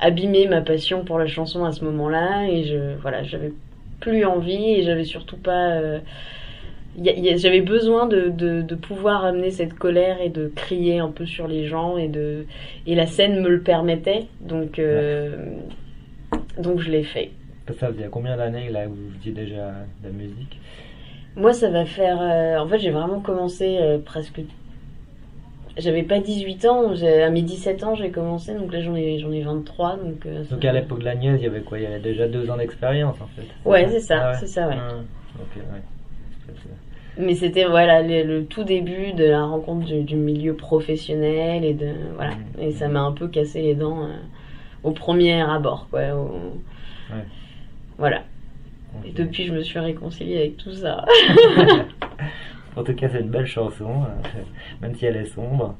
abîmé 0.00 0.46
ma 0.48 0.60
passion 0.62 1.04
pour 1.04 1.18
la 1.18 1.26
chanson 1.26 1.64
à 1.64 1.72
ce 1.72 1.84
moment-là 1.84 2.48
et 2.48 2.64
je 2.64 2.96
voilà 3.00 3.22
j'avais 3.22 3.52
plus 4.00 4.24
envie 4.24 4.74
et 4.74 4.82
j'avais 4.82 5.04
surtout 5.04 5.36
pas 5.36 5.70
euh, 5.76 5.98
j'avais 7.36 7.62
besoin 7.62 8.06
de, 8.06 8.28
de, 8.28 8.62
de 8.62 8.74
pouvoir 8.74 9.24
amener 9.24 9.50
cette 9.50 9.74
colère 9.74 10.20
et 10.20 10.28
de 10.28 10.52
crier 10.54 10.98
un 10.98 11.08
peu 11.08 11.24
sur 11.24 11.48
les 11.48 11.66
gens 11.66 11.96
et 11.96 12.08
de 12.08 12.44
et 12.86 12.94
la 12.94 13.06
scène 13.06 13.40
me 13.40 13.48
le 13.48 13.60
permettait 13.62 14.26
donc 14.40 14.78
euh, 14.78 15.46
donc 16.58 16.80
je 16.80 16.90
l'ai 16.90 17.02
fait 17.02 17.30
Ça 17.78 17.88
faisait 17.88 18.08
combien 18.10 18.36
d'années 18.36 18.68
là 18.68 18.86
où 18.86 18.90
vous 18.90 19.10
faisiez 19.18 19.32
déjà 19.32 19.72
de 20.02 20.08
la 20.08 20.10
musique? 20.10 20.58
Moi 21.34 21.54
ça 21.54 21.70
va 21.70 21.86
faire 21.86 22.18
euh, 22.20 22.58
en 22.58 22.68
fait 22.68 22.78
j'ai 22.78 22.90
vraiment 22.90 23.20
commencé 23.20 23.78
euh, 23.80 23.98
presque 23.98 24.42
j'avais 25.78 26.02
pas 26.02 26.18
18 26.20 26.66
ans 26.66 26.92
à 27.02 27.30
mes 27.30 27.40
17 27.40 27.82
ans 27.84 27.94
j'ai 27.94 28.10
commencé 28.10 28.52
donc 28.54 28.70
là 28.70 28.82
j'en 28.82 28.94
ai 28.94 29.18
j'en 29.18 29.32
ai 29.32 29.40
23 29.40 29.96
donc 29.96 30.26
euh, 30.26 30.44
Donc 30.50 30.62
à 30.66 30.72
l'époque 30.72 30.98
de 31.00 31.04
la 31.06 31.14
nièce, 31.14 31.38
il 31.40 31.44
y 31.44 31.46
avait 31.46 31.62
quoi? 31.62 31.78
Il 31.78 31.84
y 31.84 31.86
avait 31.86 32.00
déjà 32.00 32.28
deux 32.28 32.50
ans 32.50 32.58
d'expérience 32.58 33.16
en 33.22 33.28
fait. 33.28 33.46
Ouais, 33.64 33.88
c'est 33.88 34.00
ça, 34.00 34.32
Ah 34.32 34.34
c'est 34.34 34.46
ça, 34.46 34.68
ouais. 34.68 34.74
Ah, 34.76 34.96
ok, 35.40 35.56
ouais. 35.56 35.80
Mais 37.18 37.34
c'était 37.34 37.66
voilà 37.66 38.00
le, 38.02 38.22
le 38.22 38.44
tout 38.46 38.64
début 38.64 39.12
de 39.12 39.24
la 39.24 39.44
rencontre 39.44 39.84
du, 39.86 40.02
du 40.02 40.16
milieu 40.16 40.54
professionnel 40.54 41.64
et 41.64 41.74
de 41.74 41.92
voilà 42.16 42.32
Mhm. 42.34 42.62
et 42.62 42.72
ça 42.72 42.88
m'a 42.88 43.00
un 43.02 43.12
peu 43.12 43.28
cassé 43.28 43.60
les 43.62 43.74
dents 43.74 44.04
euh, 44.04 44.12
au 44.82 44.92
premier 44.92 45.40
abord 45.42 45.88
quoi. 45.90 46.00
au- 46.14 46.56
Ouais. 47.14 47.24
Voilà. 47.98 48.22
depuis, 49.14 49.44
je 49.44 49.52
me 49.52 49.62
suis 49.62 49.78
réconciliée 49.78 50.38
avec 50.38 50.56
tout 50.56 50.72
ça. 50.72 51.04
En 52.74 52.82
tout 52.84 52.94
cas, 52.94 53.06
c'est 53.12 53.20
une 53.20 53.28
belle 53.28 53.46
chanson, 53.46 53.90
euh, 54.04 54.38
même 54.80 54.94
si 54.94 55.04
elle 55.04 55.16
est 55.16 55.26
sombre. 55.26 55.76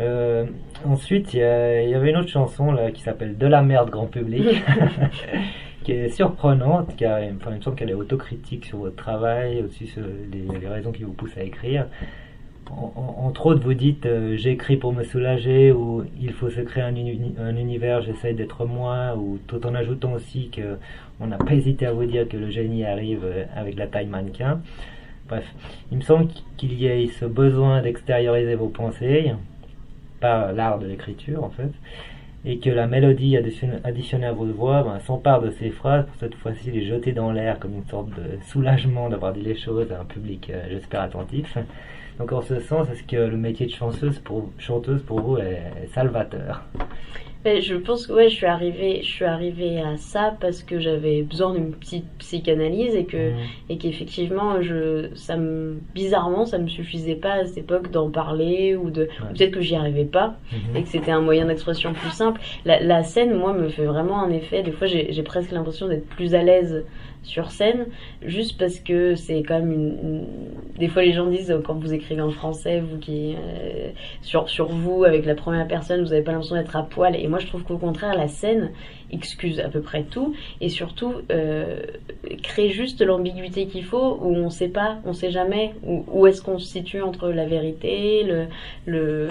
Euh, 0.00 0.44
ensuite, 0.84 1.32
il 1.32 1.40
y, 1.40 1.42
avait 1.42 2.10
une 2.10 2.16
autre 2.18 2.28
chanson 2.28 2.70
là 2.72 2.90
qui 2.90 3.02
s'appelle 3.02 3.38
De 3.38 3.46
la 3.46 3.62
merde 3.62 3.88
grand 3.90 4.06
public, 4.06 4.44
qui 5.84 5.92
est 5.92 6.08
surprenante, 6.10 6.94
car 6.96 7.18
enfin, 7.36 7.50
il 7.52 7.56
me 7.56 7.60
semble 7.62 7.76
qu'elle 7.76 7.90
est 7.90 7.94
autocritique 7.94 8.66
sur 8.66 8.78
votre 8.78 8.96
travail, 8.96 9.62
aussi 9.62 9.86
sur 9.86 10.02
les, 10.32 10.58
les 10.60 10.68
raisons 10.68 10.92
qui 10.92 11.02
vous 11.04 11.12
poussent 11.12 11.38
à 11.38 11.42
écrire. 11.42 11.86
En- 12.70 12.92
en- 12.96 13.26
entre 13.26 13.46
autres, 13.46 13.62
vous 13.62 13.74
dites 13.74 14.06
euh, 14.06 14.36
j'écris 14.36 14.76
pour 14.76 14.92
me 14.92 15.04
soulager 15.04 15.70
ou 15.72 16.04
il 16.20 16.32
faut 16.32 16.50
se 16.50 16.60
créer 16.60 16.82
un, 16.82 16.94
uni- 16.96 17.34
un 17.38 17.56
univers, 17.56 18.02
j'essaye 18.02 18.34
d'être 18.34 18.66
moi, 18.66 19.14
ou 19.16 19.38
tout 19.46 19.64
en 19.66 19.74
ajoutant 19.74 20.12
aussi 20.14 20.50
que 20.50 20.76
on 21.20 21.28
n'a 21.28 21.38
pas 21.38 21.54
hésité 21.54 21.86
à 21.86 21.92
vous 21.92 22.04
dire 22.04 22.28
que 22.28 22.36
le 22.36 22.50
génie 22.50 22.84
arrive 22.84 23.22
euh, 23.24 23.44
avec 23.54 23.76
la 23.76 23.86
taille 23.86 24.08
mannequin. 24.08 24.60
Bref, 25.28 25.44
il 25.90 25.98
me 25.98 26.02
semble 26.02 26.26
qu'il 26.56 26.72
y 26.74 26.86
ait 26.86 27.06
ce 27.06 27.24
besoin 27.24 27.80
d'extérioriser 27.82 28.56
vos 28.56 28.68
pensées 28.68 29.32
par 30.20 30.52
l'art 30.52 30.78
de 30.78 30.86
l'écriture 30.86 31.44
en 31.44 31.50
fait, 31.50 31.70
et 32.44 32.58
que 32.58 32.70
la 32.70 32.86
mélodie 32.86 33.36
addition- 33.36 33.80
additionnée 33.82 34.26
à 34.26 34.32
votre 34.32 34.52
voix 34.52 34.82
ben, 34.82 35.00
s'empare 35.00 35.40
de 35.40 35.50
ces 35.50 35.70
phrases 35.70 36.06
pour 36.06 36.16
cette 36.20 36.34
fois-ci 36.36 36.70
les 36.70 36.84
jeter 36.86 37.12
dans 37.12 37.32
l'air 37.32 37.58
comme 37.58 37.74
une 37.74 37.86
sorte 37.86 38.08
de 38.10 38.38
soulagement 38.46 39.08
d'avoir 39.08 39.32
dit 39.32 39.42
les 39.42 39.56
choses 39.56 39.90
à 39.90 40.00
un 40.00 40.04
public, 40.04 40.50
euh, 40.50 40.62
j'espère, 40.70 41.00
attentif. 41.02 41.58
Donc 42.18 42.32
en 42.32 42.40
ce 42.40 42.60
sens, 42.60 42.88
est-ce 42.90 43.02
que 43.02 43.16
le 43.16 43.36
métier 43.36 43.66
de 43.66 43.72
chanteuse 43.72 44.18
pour, 44.20 44.50
chanteuse 44.58 45.02
pour 45.02 45.20
vous 45.20 45.38
est 45.38 45.60
salvateur? 45.92 46.62
Je 47.46 47.74
pense 47.76 48.06
que 48.08 48.12
ouais, 48.12 48.28
je 48.28 48.34
suis 48.34 48.46
arrivée, 48.46 49.00
je 49.02 49.06
suis 49.08 49.24
arrivée 49.24 49.80
à 49.80 49.96
ça 49.96 50.36
parce 50.40 50.62
que 50.64 50.80
j'avais 50.80 51.22
besoin 51.22 51.54
d'une 51.54 51.70
petite 51.72 52.04
psychanalyse 52.18 52.94
et 52.96 53.04
que 53.04 53.30
Mhm. 53.30 53.36
et 53.68 53.78
qu'effectivement, 53.78 54.60
je, 54.62 55.08
ça 55.14 55.36
me, 55.36 55.78
bizarrement, 55.94 56.44
ça 56.44 56.58
me 56.58 56.66
suffisait 56.68 57.14
pas 57.14 57.34
à 57.34 57.44
cette 57.46 57.58
époque 57.58 57.90
d'en 57.92 58.10
parler 58.10 58.74
ou 58.74 58.90
de, 58.90 59.08
peut-être 59.32 59.52
que 59.52 59.60
j'y 59.60 59.76
arrivais 59.76 60.04
pas 60.04 60.34
Mhm. 60.52 60.76
et 60.76 60.82
que 60.82 60.88
c'était 60.88 61.12
un 61.12 61.20
moyen 61.20 61.46
d'expression 61.46 61.92
plus 61.92 62.10
simple. 62.10 62.40
La, 62.64 62.80
la 62.80 63.02
scène, 63.04 63.32
moi, 63.34 63.52
me 63.52 63.68
fait 63.68 63.84
vraiment 63.86 64.20
un 64.22 64.30
effet. 64.30 64.62
Des 64.62 64.72
fois, 64.72 64.86
j'ai 64.88 65.12
j'ai 65.12 65.22
presque 65.22 65.52
l'impression 65.52 65.86
d'être 65.88 66.06
plus 66.08 66.34
à 66.34 66.42
l'aise 66.42 66.84
sur 67.26 67.50
scène, 67.50 67.86
juste 68.22 68.58
parce 68.58 68.78
que 68.78 69.14
c'est 69.14 69.42
quand 69.42 69.58
même 69.58 69.72
une, 69.72 70.26
Des 70.78 70.88
fois, 70.88 71.02
les 71.02 71.12
gens 71.12 71.26
disent 71.26 71.50
euh, 71.50 71.60
quand 71.60 71.74
vous 71.74 71.92
écrivez 71.92 72.22
en 72.22 72.30
français, 72.30 72.80
vous 72.80 72.98
qui 72.98 73.34
euh, 73.34 73.90
sur 74.22 74.48
sur 74.48 74.68
vous 74.68 75.04
avec 75.04 75.26
la 75.26 75.34
première 75.34 75.66
personne, 75.66 76.02
vous 76.02 76.12
avez 76.12 76.22
pas 76.22 76.32
l'impression 76.32 76.56
d'être 76.56 76.76
à 76.76 76.82
poil. 76.82 77.16
Et 77.16 77.26
moi, 77.28 77.38
je 77.38 77.46
trouve 77.46 77.64
qu'au 77.64 77.78
contraire, 77.78 78.14
la 78.14 78.28
scène 78.28 78.70
excuse 79.10 79.60
à 79.60 79.68
peu 79.68 79.80
près 79.80 80.04
tout 80.04 80.34
et 80.60 80.68
surtout 80.68 81.14
euh, 81.30 81.80
crée 82.42 82.70
juste 82.70 83.00
l'ambiguïté 83.02 83.66
qu'il 83.66 83.84
faut 83.84 84.18
où 84.20 84.34
on 84.34 84.50
sait 84.50 84.68
pas, 84.68 84.98
on 85.04 85.12
sait 85.12 85.30
jamais 85.30 85.74
où, 85.84 86.04
où 86.08 86.26
est-ce 86.26 86.42
qu'on 86.42 86.58
se 86.58 86.66
situe 86.66 87.02
entre 87.02 87.28
la 87.30 87.46
vérité, 87.46 88.22
le 88.24 88.46
le 88.86 89.28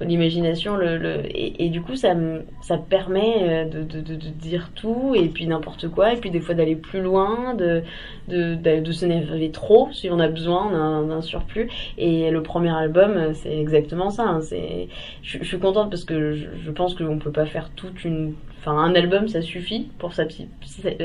l'imagination, 0.00 0.76
le, 0.76 0.96
le 0.98 1.20
et, 1.26 1.64
et 1.64 1.68
du 1.68 1.80
coup 1.82 1.94
ça 1.96 2.14
ça 2.60 2.78
permet 2.78 3.34
euh, 3.42 3.64
de, 3.64 3.82
de, 3.82 4.00
de, 4.00 4.14
de 4.16 4.28
dire 4.30 4.70
tout 4.74 5.14
et 5.14 5.28
puis 5.28 5.46
n'importe 5.46 5.88
quoi 5.88 6.12
et 6.12 6.16
puis 6.16 6.30
des 6.30 6.40
fois 6.40 6.54
d'aller 6.54 6.76
plus 6.76 7.00
loin, 7.00 7.54
de 7.54 7.82
de 8.28 8.54
de, 8.80 8.92
s'énerver 8.92 9.50
trop 9.50 9.88
si 9.92 10.10
on 10.10 10.18
a 10.18 10.28
besoin 10.28 10.70
d'un 11.06 11.20
surplus 11.22 11.68
et 11.98 12.30
le 12.30 12.42
premier 12.42 12.70
album 12.70 13.32
c'est 13.34 13.56
exactement 13.58 14.10
ça. 14.10 14.24
hein, 14.24 14.40
c'est 14.40 14.88
je, 15.22 15.38
je 15.38 15.44
suis 15.44 15.58
contente 15.58 15.90
parce 15.90 16.04
que 16.04 16.34
je, 16.34 16.46
je 16.64 16.70
pense 16.70 16.94
qu'on 16.94 17.18
peut 17.18 17.32
pas 17.32 17.46
faire 17.46 17.70
toute 17.74 18.04
une 18.04 18.34
Enfin, 18.62 18.78
un 18.78 18.94
album, 18.94 19.26
ça 19.26 19.42
suffit 19.42 19.88
pour 19.98 20.12
sa, 20.14 20.24
psy- 20.24 20.48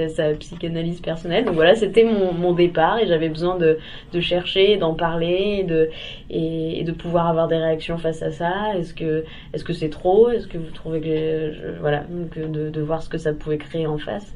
sa 0.09 0.33
psychanalyse 0.35 1.01
personnelle. 1.01 1.45
Donc 1.45 1.55
voilà, 1.55 1.73
c'était 1.75 2.03
mon, 2.03 2.31
mon 2.31 2.53
départ 2.53 2.99
et 2.99 3.07
j'avais 3.07 3.29
besoin 3.29 3.57
de, 3.57 3.79
de 4.13 4.19
chercher, 4.19 4.77
d'en 4.77 4.93
parler 4.93 5.57
et 5.61 5.63
de, 5.63 5.89
et, 6.29 6.79
et 6.79 6.83
de 6.83 6.91
pouvoir 6.91 7.25
avoir 7.27 7.47
des 7.47 7.57
réactions 7.57 7.97
face 7.97 8.21
à 8.21 8.31
ça. 8.31 8.75
Est-ce 8.77 8.93
que 8.93 9.23
est-ce 9.53 9.63
que 9.63 9.73
c'est 9.73 9.89
trop? 9.89 10.29
Est-ce 10.29 10.47
que 10.47 10.59
vous 10.59 10.69
trouvez 10.71 11.01
que 11.01 11.07
je- 11.51 11.79
voilà 11.79 12.03
donc 12.09 12.37
de, 12.51 12.69
de 12.69 12.81
voir 12.81 13.01
ce 13.01 13.09
que 13.09 13.17
ça 13.17 13.33
pouvait 13.33 13.57
créer 13.57 13.87
en 13.87 13.97
face. 13.97 14.35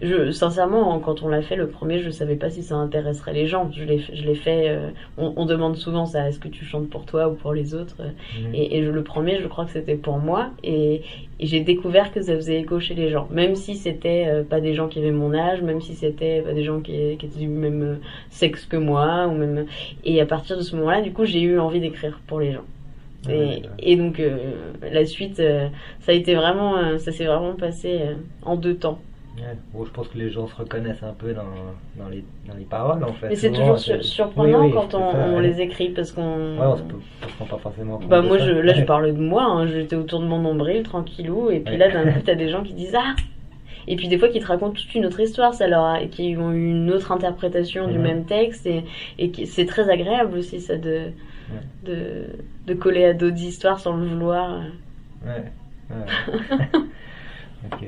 Je 0.00 0.30
sincèrement 0.30 0.98
quand 0.98 1.22
on 1.22 1.28
l'a 1.28 1.42
fait 1.42 1.56
le 1.56 1.68
premier, 1.68 2.00
je 2.00 2.10
savais 2.10 2.36
pas 2.36 2.50
si 2.50 2.62
ça 2.62 2.74
intéresserait 2.76 3.32
les 3.32 3.46
gens. 3.46 3.70
Je 3.72 3.84
l'ai 3.84 3.98
je 3.98 4.24
l'ai 4.24 4.34
fait. 4.34 4.68
euh, 4.68 4.88
on, 5.18 5.32
on 5.36 5.46
demande 5.46 5.76
souvent 5.76 6.06
ça. 6.06 6.28
Est-ce 6.28 6.38
que 6.40 6.48
tu 6.48 6.64
chantes 6.64 6.88
pour 6.90 7.04
toi 7.06 7.28
ou 7.28 7.34
pour 7.34 7.52
les 7.52 7.74
autres? 7.74 7.96
Mhm. 8.00 8.54
Et, 8.54 8.78
et 8.78 8.82
je, 8.84 8.90
le 8.90 9.02
premier, 9.02 9.40
je 9.40 9.46
crois 9.48 9.64
que 9.64 9.70
c'était 9.70 9.96
pour 9.96 10.18
moi 10.18 10.50
et, 10.62 11.02
et 11.40 11.46
j'ai 11.46 11.60
découvert 11.60 12.12
que 12.12 12.20
ça 12.22 12.34
faisait 12.34 12.61
écho 12.62 12.80
chez 12.80 12.94
les 12.94 13.10
gens, 13.10 13.28
même 13.30 13.54
si 13.54 13.74
c'était 13.76 14.24
euh, 14.28 14.42
pas 14.44 14.60
des 14.60 14.74
gens 14.74 14.88
qui 14.88 14.98
avaient 15.00 15.10
mon 15.12 15.34
âge, 15.34 15.62
même 15.62 15.80
si 15.80 15.94
c'était 15.94 16.40
pas 16.42 16.52
des 16.54 16.64
gens 16.64 16.80
qui, 16.80 17.16
qui 17.18 17.26
étaient 17.26 17.38
du 17.38 17.48
même 17.48 17.82
euh, 17.82 17.96
sexe 18.30 18.64
que 18.66 18.76
moi 18.76 19.26
ou 19.28 19.32
même. 19.34 19.66
Et 20.04 20.20
à 20.20 20.26
partir 20.26 20.56
de 20.56 20.62
ce 20.62 20.74
moment-là, 20.76 21.00
du 21.02 21.12
coup, 21.12 21.24
j'ai 21.24 21.40
eu 21.42 21.58
envie 21.58 21.80
d'écrire 21.80 22.20
pour 22.26 22.40
les 22.40 22.52
gens. 22.52 22.64
Ouais, 23.26 23.34
Et, 23.34 23.38
ouais. 23.62 23.62
et 23.78 23.96
donc 23.96 24.18
euh, 24.18 24.36
la 24.90 25.04
suite, 25.06 25.38
euh, 25.40 25.68
ça 26.00 26.12
a 26.12 26.14
été 26.14 26.34
vraiment, 26.34 26.76
euh, 26.76 26.98
ça 26.98 27.12
s'est 27.12 27.26
vraiment 27.26 27.54
passé 27.54 27.98
euh, 28.02 28.14
en 28.42 28.56
deux 28.56 28.74
temps. 28.76 28.98
Ouais. 29.36 29.56
Bon, 29.72 29.84
je 29.86 29.90
pense 29.90 30.08
que 30.08 30.18
les 30.18 30.30
gens 30.30 30.46
se 30.46 30.54
reconnaissent 30.54 31.02
un 31.02 31.14
peu 31.14 31.32
dans, 31.32 31.42
dans, 31.96 32.08
les, 32.10 32.22
dans 32.46 32.54
les 32.54 32.64
paroles 32.64 33.02
en 33.02 33.12
fait. 33.14 33.30
Mais 33.30 33.34
c'est 33.36 33.50
toujours 33.50 33.78
sur- 33.78 34.04
surprenant 34.04 34.60
Oui, 34.60 34.66
oui, 34.66 34.72
quand 34.74 34.94
on, 34.94 35.10
ça, 35.12 35.18
on 35.26 35.36
ouais. 35.36 35.42
les 35.42 35.60
écrit 35.62 35.88
parce 35.88 36.12
qu'on. 36.12 36.58
Ouais, 36.58 36.66
on 36.66 36.76
se 36.76 36.82
peut- 36.82 36.96
on 37.24 37.28
se 37.28 37.38
rend 37.38 37.46
pas 37.46 37.58
forcément 37.58 37.98
Bah 37.98 38.20
moi 38.20 38.36
je 38.38 38.50
là 38.52 38.74
je 38.74 38.84
parle 38.84 39.06
de 39.14 39.18
moi, 39.20 39.44
hein. 39.44 39.66
j'étais 39.66 39.96
autour 39.96 40.20
de 40.20 40.26
mon 40.26 40.38
nombril 40.38 40.82
tranquillou 40.82 41.50
et 41.50 41.60
puis 41.60 41.76
là 41.78 41.90
d'un 41.90 42.12
coup 42.12 42.20
t'as 42.24 42.34
des 42.34 42.48
gens 42.50 42.62
qui 42.62 42.74
disent 42.74 42.94
ah 42.96 43.14
et 43.88 43.96
puis 43.96 44.06
des 44.06 44.16
fois 44.18 44.28
qui 44.28 44.38
te 44.38 44.46
racontent 44.46 44.74
toute 44.74 44.94
une 44.94 45.06
autre 45.06 45.18
histoire, 45.18 45.54
ça 45.54 45.66
leur 45.66 45.82
a, 45.84 46.02
et 46.02 46.08
qui 46.08 46.36
ont 46.36 46.52
eu 46.52 46.70
une 46.70 46.90
autre 46.92 47.10
interprétation 47.10 47.88
du 47.88 47.98
même 47.98 48.24
texte 48.26 48.66
et, 48.66 48.84
et 49.18 49.32
c'est 49.46 49.66
très 49.66 49.88
agréable 49.90 50.36
aussi 50.38 50.60
ça 50.60 50.76
de 50.76 51.06
de, 51.84 52.26
de 52.66 52.74
coller 52.74 53.04
à 53.06 53.12
d'autres 53.14 53.42
histoires 53.42 53.80
sans 53.80 53.96
le 53.96 54.06
vouloir. 54.06 54.60
Ouais. 55.24 55.44
ouais. 55.90 56.76
ok. 57.72 57.86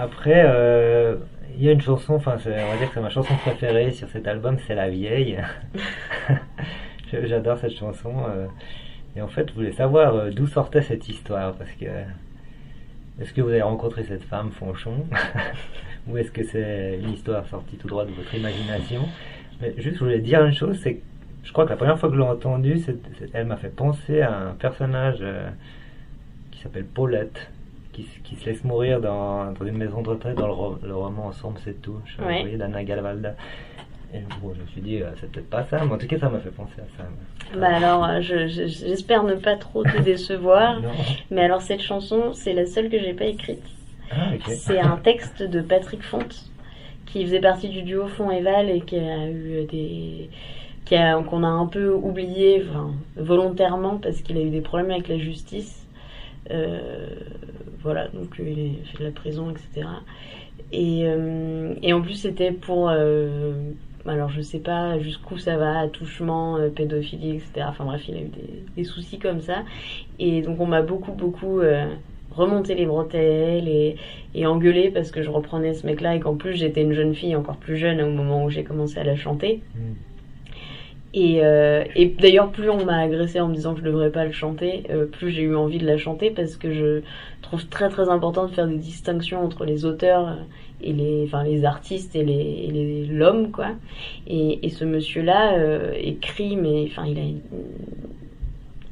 Après, 0.00 0.44
euh, 0.46 1.16
il 1.56 1.64
y 1.64 1.68
a 1.68 1.72
une 1.72 1.80
chanson, 1.80 2.14
enfin, 2.14 2.36
on 2.36 2.70
va 2.70 2.76
dire 2.76 2.86
que 2.86 2.94
c'est 2.94 3.00
ma 3.00 3.10
chanson 3.10 3.34
préférée 3.34 3.90
sur 3.90 4.08
cet 4.08 4.28
album, 4.28 4.56
c'est 4.64 4.76
La 4.76 4.88
Vieille. 4.88 5.40
J'adore 7.12 7.58
cette 7.58 7.72
chanson. 7.72 8.14
euh, 8.28 8.46
et 9.16 9.22
en 9.22 9.26
fait, 9.26 9.48
je 9.48 9.54
voulais 9.54 9.72
savoir 9.72 10.14
euh, 10.14 10.30
d'où 10.30 10.46
sortait 10.46 10.82
cette 10.82 11.08
histoire, 11.08 11.54
parce 11.54 11.72
que 11.72 11.86
est-ce 13.20 13.32
que 13.32 13.40
vous 13.40 13.48
avez 13.48 13.62
rencontré 13.62 14.04
cette 14.04 14.22
femme, 14.22 14.52
Fonchon, 14.52 15.04
ou 16.06 16.16
est-ce 16.16 16.30
que 16.30 16.44
c'est 16.44 17.00
une 17.02 17.10
histoire 17.10 17.44
sortie 17.46 17.76
tout 17.76 17.88
droit 17.88 18.04
de 18.04 18.12
votre 18.12 18.32
imagination? 18.36 19.02
Mais 19.60 19.74
juste, 19.78 19.96
je 19.96 20.04
voulais 20.04 20.20
dire 20.20 20.44
une 20.44 20.54
chose, 20.54 20.78
c'est 20.80 20.94
que 20.94 21.02
je 21.42 21.52
crois 21.52 21.64
que 21.64 21.70
la 21.70 21.76
première 21.76 21.98
fois 21.98 22.08
que 22.08 22.14
je 22.14 22.20
l'ai 22.20 22.26
entendue, 22.28 22.80
elle 23.32 23.46
m'a 23.46 23.56
fait 23.56 23.74
penser 23.74 24.20
à 24.20 24.32
un 24.32 24.52
personnage 24.52 25.24
qui 26.52 26.60
s'appelle 26.60 26.84
Paulette, 26.84 27.50
qui, 28.24 28.36
se 28.36 28.46
laisse 28.46 28.64
mourir 28.64 29.00
dans, 29.00 29.52
dans 29.52 29.64
une 29.66 29.76
maison 29.76 30.02
de 30.02 30.08
retraite 30.10 30.36
dans 30.36 30.46
le, 30.46 30.52
ro- 30.52 30.78
le 30.82 30.94
roman 30.94 31.26
Ensemble 31.26 31.58
c'est 31.64 31.80
tout, 31.82 31.96
je 32.04 32.22
Ouais. 32.22 32.40
voyez, 32.42 32.56
d'Anna 32.56 32.84
Galvalda. 32.84 33.34
Et 34.14 34.20
bon, 34.40 34.54
je 34.54 34.62
me 34.62 34.66
suis 34.68 34.80
dit, 34.80 35.02
euh, 35.02 35.10
c'est 35.20 35.30
peut-être 35.30 35.50
pas 35.50 35.64
ça, 35.64 35.84
mais 35.84 35.92
en 35.92 35.98
tout 35.98 36.06
cas, 36.06 36.18
ça 36.18 36.30
m'a 36.30 36.38
fait 36.38 36.48
penser 36.50 36.80
à 36.80 36.86
ça. 36.96 37.58
Bah 37.58 37.76
alors 37.76 38.04
euh, 38.04 38.20
je- 38.22 38.48
je- 38.48 38.66
j'espère 38.66 39.22
ne 39.24 39.34
pas 39.34 39.56
trop 39.56 39.82
te 39.84 40.00
décevoir, 40.00 40.80
mais 41.30 41.42
alors 41.42 41.60
cette 41.62 41.82
chanson 41.82 42.32
c'est 42.32 42.54
la 42.54 42.64
seule 42.66 42.88
que 42.88 42.98
j'ai 42.98 43.12
pas 43.14 43.26
écrite. 43.26 43.62
Ah. 44.10 44.30
C'est 44.48 44.80
un 44.80 44.96
texte 44.96 45.42
de 45.42 45.60
Patrick 45.60 46.02
Fonte 46.02 46.46
qui 47.06 47.22
faisait 47.24 47.40
partie 47.40 47.68
du 47.68 47.82
duo 47.82 48.06
Fond 48.06 48.30
et 48.30 48.40
Val 48.42 48.70
et 48.70 48.80
qui 48.80 48.96
a 48.98 49.28
eu 49.28 49.64
des 49.70 50.30
qui 50.86 50.94
a 50.96 51.22
qu'on 51.22 51.42
a 51.44 51.48
un 51.48 51.66
peu 51.66 51.90
oublié 51.92 52.64
enfin, 52.70 52.92
volontairement 53.16 53.98
parce 53.98 54.22
qu'il 54.22 54.38
a 54.38 54.40
eu 54.40 54.48
des 54.50 54.62
problèmes 54.62 54.90
avec 54.90 55.08
la 55.08 55.18
justice. 55.18 55.86
Euh, 56.50 57.08
voilà, 57.82 58.08
donc 58.08 58.38
euh, 58.40 58.48
il 58.48 58.80
a 58.82 58.84
fait 58.86 58.98
de 58.98 59.04
la 59.04 59.10
prison, 59.10 59.50
etc. 59.50 59.86
Et, 60.72 61.04
euh, 61.06 61.74
et 61.82 61.92
en 61.92 62.02
plus 62.02 62.14
c'était 62.14 62.52
pour 62.52 62.90
alors 64.06 64.30
je 64.30 64.40
sais 64.40 64.58
pas 64.58 64.98
jusqu'où 64.98 65.38
ça 65.38 65.56
va, 65.56 65.80
attouchement, 65.80 66.58
pédophilie, 66.74 67.36
etc. 67.36 67.66
Enfin 67.68 67.84
bref, 67.84 68.02
il 68.08 68.16
a 68.16 68.20
eu 68.20 68.30
des, 68.76 68.84
soucis 68.84 69.18
comme 69.18 69.40
ça. 69.40 69.64
Et 70.18 70.42
donc 70.42 70.60
on 70.60 70.66
m'a 70.66 70.82
beaucoup 70.82 71.12
beaucoup 71.12 71.60
remonté 72.30 72.74
les 72.74 72.86
bretelles 72.86 73.68
et, 73.68 73.96
et 74.34 74.46
engueulé 74.46 74.90
parce 74.90 75.10
que 75.10 75.22
je 75.22 75.30
reprenais 75.30 75.74
ce 75.74 75.86
mec-là 75.86 76.14
et 76.16 76.20
qu'en 76.20 76.36
plus 76.36 76.54
j'étais 76.54 76.82
une 76.82 76.92
jeune 76.92 77.14
fille 77.14 77.34
encore 77.34 77.56
plus 77.56 77.76
jeune 77.76 78.00
au 78.00 78.10
moment 78.10 78.44
où 78.44 78.50
j'ai 78.50 78.64
commencé 78.64 78.98
à 78.98 79.04
la 79.04 79.16
chanter. 79.16 79.62
Mm. 79.74 79.80
Et, 81.18 81.40
euh, 81.44 81.84
et 81.96 82.06
d'ailleurs, 82.06 82.52
plus 82.52 82.68
on 82.70 82.84
m'a 82.84 82.98
agressé 82.98 83.40
en 83.40 83.48
me 83.48 83.54
disant 83.54 83.72
que 83.74 83.80
je 83.80 83.84
devrais 83.84 84.10
pas 84.12 84.24
le 84.24 84.32
chanter, 84.32 84.84
euh, 84.90 85.06
plus 85.06 85.30
j'ai 85.30 85.42
eu 85.42 85.56
envie 85.56 85.78
de 85.78 85.86
la 85.86 85.96
chanter 85.98 86.30
parce 86.30 86.56
que 86.56 86.70
je 86.72 87.02
trouve 87.42 87.66
très 87.68 87.88
très 87.88 88.08
important 88.10 88.46
de 88.46 88.52
faire 88.52 88.66
des 88.68 88.76
distinctions 88.76 89.42
entre 89.44 89.64
les 89.64 89.84
auteurs 89.84 90.36
et 90.82 90.92
les, 90.92 91.24
enfin 91.24 91.42
les 91.44 91.64
artistes 91.64 92.14
et 92.14 92.24
les, 92.24 92.34
et 92.66 92.70
les 92.70 93.06
l'homme 93.06 93.50
quoi. 93.50 93.70
Et, 94.26 94.64
et 94.66 94.70
ce 94.70 94.84
monsieur-là 94.84 95.54
euh, 95.58 95.94
écrit, 95.98 96.56
mais 96.56 96.84
enfin 96.86 97.06
il 97.06 97.18
a, 97.18 97.22
une- 97.22 97.40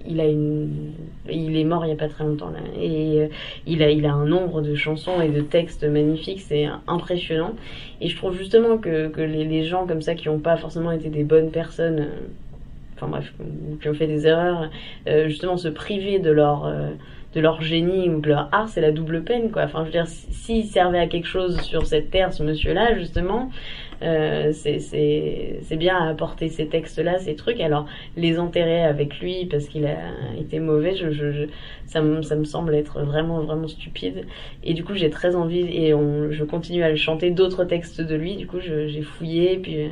il 0.08 0.20
a 0.20 0.26
une, 0.26 0.92
il 1.28 1.56
est 1.56 1.64
mort 1.64 1.84
il 1.84 1.88
y 1.88 1.92
a 1.92 1.96
pas 1.96 2.08
très 2.08 2.24
longtemps 2.24 2.50
là, 2.50 2.58
et 2.80 3.22
euh, 3.22 3.28
il 3.66 3.82
a, 3.82 3.90
il 3.90 4.06
a 4.06 4.12
un 4.12 4.26
nombre 4.26 4.62
de 4.62 4.74
chansons 4.74 5.20
et 5.20 5.28
de 5.28 5.40
textes 5.40 5.84
magnifiques, 5.84 6.40
c'est 6.40 6.66
impressionnant. 6.86 7.54
Et 8.00 8.08
je 8.08 8.16
trouve 8.16 8.36
justement 8.36 8.78
que, 8.78 9.08
que 9.08 9.20
les, 9.20 9.64
gens 9.64 9.86
comme 9.86 10.02
ça 10.02 10.14
qui 10.14 10.28
n'ont 10.28 10.38
pas 10.38 10.56
forcément 10.56 10.92
été 10.92 11.08
des 11.08 11.24
bonnes 11.24 11.50
personnes, 11.50 12.00
euh, 12.00 12.26
enfin 12.96 13.08
bref, 13.08 13.32
qui 13.80 13.88
ont 13.88 13.94
fait 13.94 14.06
des 14.06 14.26
erreurs, 14.26 14.70
euh, 15.08 15.28
justement 15.28 15.56
se 15.56 15.68
priver 15.68 16.18
de 16.18 16.30
leur 16.30 16.66
euh, 16.66 16.90
de 17.34 17.40
leur 17.42 17.60
génie 17.60 18.08
ou 18.08 18.20
de 18.20 18.28
leur 18.30 18.48
art, 18.52 18.68
c'est 18.70 18.80
la 18.80 18.92
double 18.92 19.22
peine, 19.22 19.50
quoi. 19.50 19.64
Enfin, 19.64 19.80
je 19.80 19.86
veux 19.86 19.90
dire, 19.92 20.06
si- 20.06 20.32
s'il 20.32 20.64
servait 20.64 20.98
à 20.98 21.06
quelque 21.06 21.26
chose 21.26 21.60
sur 21.60 21.84
cette 21.84 22.10
terre, 22.10 22.32
ce 22.32 22.42
monsieur-là, 22.42 22.96
justement, 22.96 23.50
euh, 24.02 24.52
c'est 24.52 24.78
c'est 24.78 25.60
c'est 25.62 25.76
bien 25.76 25.96
à 25.96 26.08
apporter 26.10 26.48
ces 26.48 26.68
textes-là, 26.68 27.18
ces 27.18 27.34
trucs. 27.36 27.60
Alors, 27.60 27.86
les 28.16 28.38
enterrer 28.38 28.82
avec 28.84 29.18
lui 29.20 29.46
parce 29.46 29.66
qu'il 29.68 29.86
a 29.86 29.96
été 30.38 30.60
mauvais, 30.60 30.94
je, 30.96 31.10
je, 31.10 31.32
je- 31.32 31.46
ça, 31.86 32.02
me, 32.02 32.22
ça 32.22 32.36
me 32.36 32.44
semble 32.44 32.74
être 32.74 33.00
vraiment, 33.02 33.40
vraiment 33.42 33.68
stupide. 33.68 34.26
Et 34.64 34.74
du 34.74 34.84
coup, 34.84 34.94
j'ai 34.94 35.10
très 35.10 35.34
envie, 35.36 35.60
et 35.60 35.94
on, 35.94 36.30
je 36.30 36.44
continue 36.44 36.82
à 36.82 36.90
le 36.90 36.96
chanter, 36.96 37.30
d'autres 37.30 37.64
textes 37.64 38.00
de 38.00 38.14
lui. 38.14 38.36
Du 38.36 38.46
coup, 38.46 38.60
j'ai 38.60 39.02
fouillé, 39.02 39.58
puis 39.58 39.84
euh, 39.84 39.88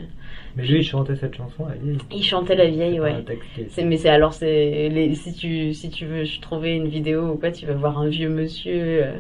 Mais 0.57 0.65
lui, 0.67 0.79
il 0.81 0.85
chantait 0.85 1.17
cette 1.17 1.37
chanson, 1.37 1.67
elle 1.69 1.91
est. 1.91 1.99
il 2.13 2.23
chantait 2.25 2.55
la 2.55 2.67
vieille, 2.67 3.01
ouais. 3.01 3.25
qui 3.55 3.85
mais 3.85 3.97
c'est 3.97 4.09
alors 4.09 4.35
c'est 4.35 4.89
les, 4.89 5.15
si 5.15 5.33
tu 5.35 5.75
si 5.75 5.91
tu 5.91 6.07
veux 6.07 6.25
trouver 6.41 6.73
une 6.75 6.89
vidéo 6.89 7.33
ou 7.33 7.37
quoi, 7.37 7.51
tu 7.51 7.67
vas 7.67 7.75
voir 7.75 7.99
un 7.99 8.09
vieux 8.09 8.29
monsieur, 8.29 9.05
euh, 9.05 9.13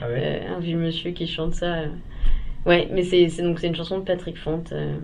Ah 0.00 0.08
ouais? 0.08 0.20
euh, 0.20 0.56
un 0.56 0.60
vieux 0.60 0.78
monsieur 0.78 1.10
qui 1.12 1.26
chante 1.26 1.54
ça. 1.54 1.84
Ouais, 2.68 2.86
mais 2.92 3.02
c'est, 3.02 3.26
donc 3.42 3.58
c'est 3.58 3.66
une 3.68 3.74
chanson 3.76 3.98
de 3.98 4.04
Patrick 4.04 4.36
Font, 4.38 4.62
euh, 4.72 4.98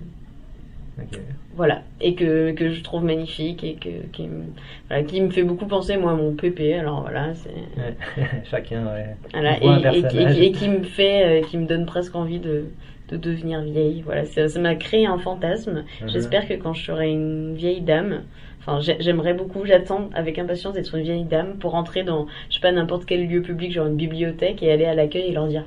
voilà, 1.56 1.82
et 2.00 2.14
que 2.14 2.52
que 2.52 2.70
je 2.70 2.82
trouve 2.82 3.04
magnifique 3.04 3.64
et 3.64 3.74
que 3.74 3.88
qui 4.12 4.24
me, 4.28 4.44
voilà, 4.88 5.02
qui 5.04 5.20
me 5.20 5.30
fait 5.30 5.42
beaucoup 5.44 5.66
penser 5.66 5.96
moi 5.96 6.12
à 6.12 6.14
mon 6.14 6.32
pépé. 6.34 6.74
Alors 6.74 7.00
voilà, 7.02 7.32
c'est 7.34 7.50
Ouais. 7.80 7.96
Chacun, 8.44 8.84
ouais. 8.86 9.16
voilà, 9.32 9.56
et, 9.62 9.78
et, 9.98 10.02
personnage. 10.02 10.38
et- 10.38 10.46
et 10.46 10.52
qui 10.52 10.68
me 10.68 10.82
fait, 10.82 11.40
euh, 11.42 11.46
qui 11.46 11.56
me 11.58 11.66
donne 11.66 11.86
presque 11.86 12.14
envie 12.14 12.38
de 12.38 12.66
de 13.08 13.16
devenir 13.18 13.60
vieille. 13.62 14.00
Voilà, 14.04 14.24
ça 14.24 14.46
m'a 14.60 14.74
créé 14.76 15.06
un 15.06 15.18
fantasme. 15.18 15.84
Mhm. 16.00 16.08
J'espère 16.08 16.48
que 16.48 16.54
quand 16.54 16.72
je 16.72 16.84
serai 16.86 17.10
une 17.10 17.54
vieille 17.54 17.82
dame, 17.82 18.22
enfin 18.60 18.80
j'ai- 18.80 18.96
j'aimerais 19.00 19.34
beaucoup, 19.34 19.64
j'attends 19.66 20.08
avec 20.14 20.38
impatience 20.38 20.72
d'être 20.74 20.94
une 20.94 21.02
vieille 21.02 21.24
dame 21.24 21.58
pour 21.58 21.74
entrer 21.74 22.02
dans, 22.02 22.26
je 22.48 22.54
sais 22.54 22.60
pas, 22.60 22.72
n'importe 22.72 23.04
quel 23.04 23.26
lieu 23.28 23.42
public, 23.42 23.72
genre 23.72 23.86
une 23.86 23.96
bibliothèque, 23.96 24.62
et 24.62 24.72
aller 24.72 24.86
à 24.86 24.94
l'accueil 24.94 25.28
et 25.28 25.32
leur 25.32 25.46
dire, 25.48 25.64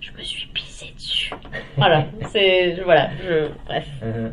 je 0.00 0.10
me 0.16 0.22
suis. 0.22 0.48
voilà, 1.76 2.06
c'est, 2.28 2.80
voilà, 2.84 3.10
je, 3.26 3.48
bref, 3.66 3.86
Mhm. 4.02 4.32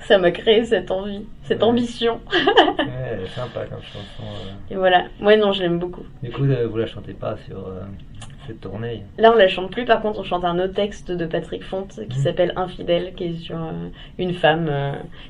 ça 0.00 0.18
m'a 0.18 0.30
créé 0.30 0.64
cette 0.64 0.90
envie, 0.90 1.24
cette 1.44 1.58
Ouais. 1.62 1.68
ambition. 1.68 2.20
Ouais, 2.78 3.08
elle 3.12 3.20
est 3.24 3.28
sympa 3.28 3.64
comme 3.66 3.82
chanson. 3.82 4.22
euh. 4.22 4.72
Et 4.74 4.76
voilà, 4.76 5.04
moi 5.20 5.36
non, 5.36 5.52
je 5.52 5.62
l'aime 5.62 5.78
beaucoup. 5.78 6.04
Du 6.22 6.30
coup, 6.30 6.44
euh, 6.44 6.66
vous 6.66 6.76
la 6.78 6.86
chantez 6.86 7.12
pas 7.12 7.36
sur 7.46 7.58
euh, 7.58 7.80
cette 8.46 8.60
tournée? 8.60 9.02
Là, 9.18 9.30
on 9.32 9.36
la 9.36 9.46
chante 9.48 9.70
plus. 9.70 9.84
Par 9.84 10.00
contre, 10.02 10.18
on 10.20 10.24
chante 10.24 10.44
un 10.44 10.58
autre 10.58 10.74
texte 10.74 11.10
de 11.12 11.26
Patrick 11.26 11.62
Font 11.62 11.84
qui 11.84 12.00
Mhm. 12.18 12.24
s'appelle 12.24 12.52
Infidèle, 12.56 13.12
qui 13.14 13.24
est 13.24 13.36
sur 13.36 13.58
une 14.18 14.34
femme, 14.34 14.70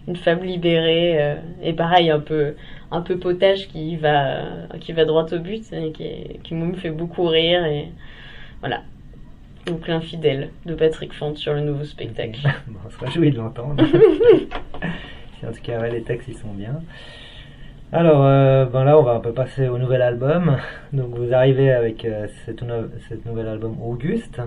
une 0.09 0.17
femme 0.17 0.43
libérée, 0.43 1.37
et 1.63 1.73
pareil, 1.75 2.11
un 2.11 2.21
peu, 2.21 2.55
un 2.91 3.03
peu 3.03 3.19
potage 3.19 3.69
qui 3.69 3.97
va, 3.97 4.43
qui 4.81 4.93
va 4.93 5.05
droit 5.05 5.27
au 5.33 5.39
but 5.39 5.65
et 5.73 5.93
qui, 5.93 6.39
qui 6.43 6.55
me 6.55 6.75
fait 6.75 6.91
beaucoup 6.91 7.27
rire 7.27 7.65
et 7.67 7.89
voilà. 8.61 8.83
Donc 9.67 9.87
l'infidèle 9.89 10.51
de 10.67 10.75
Patrick 10.75 11.13
Font 11.13 11.35
sur 11.37 11.55
le 11.55 11.61
nouveau 11.61 11.85
spectacle. 11.85 12.41
Bon, 12.67 12.79
on 12.87 12.91
se 12.91 12.99
réjouit 12.99 13.31
de 13.31 13.37
l'entendre. 13.39 13.83
En 15.45 15.51
tout 15.51 15.61
cas, 15.61 15.81
ouais, 15.81 15.91
les 15.91 16.03
textes, 16.03 16.29
ils 16.29 16.37
sont 16.37 16.53
bien. 16.55 16.81
Alors, 17.91 18.25
euh, 18.25 18.65
ben 18.65 18.85
là, 18.85 18.97
on 18.97 19.03
va 19.03 19.15
un 19.15 19.19
peu 19.21 19.33
passer 19.33 19.67
au 19.67 19.77
nouvel 19.77 20.01
album. 20.01 20.57
Donc, 20.93 21.17
vous 21.17 21.35
arrivez 21.35 21.73
avec 21.73 22.05
euh, 22.05 22.29
cet, 22.47 22.63
nou- 22.63 22.89
cet 23.09 23.27
nouvel 23.27 23.49
album 23.49 23.77
Auguste. 23.83 24.41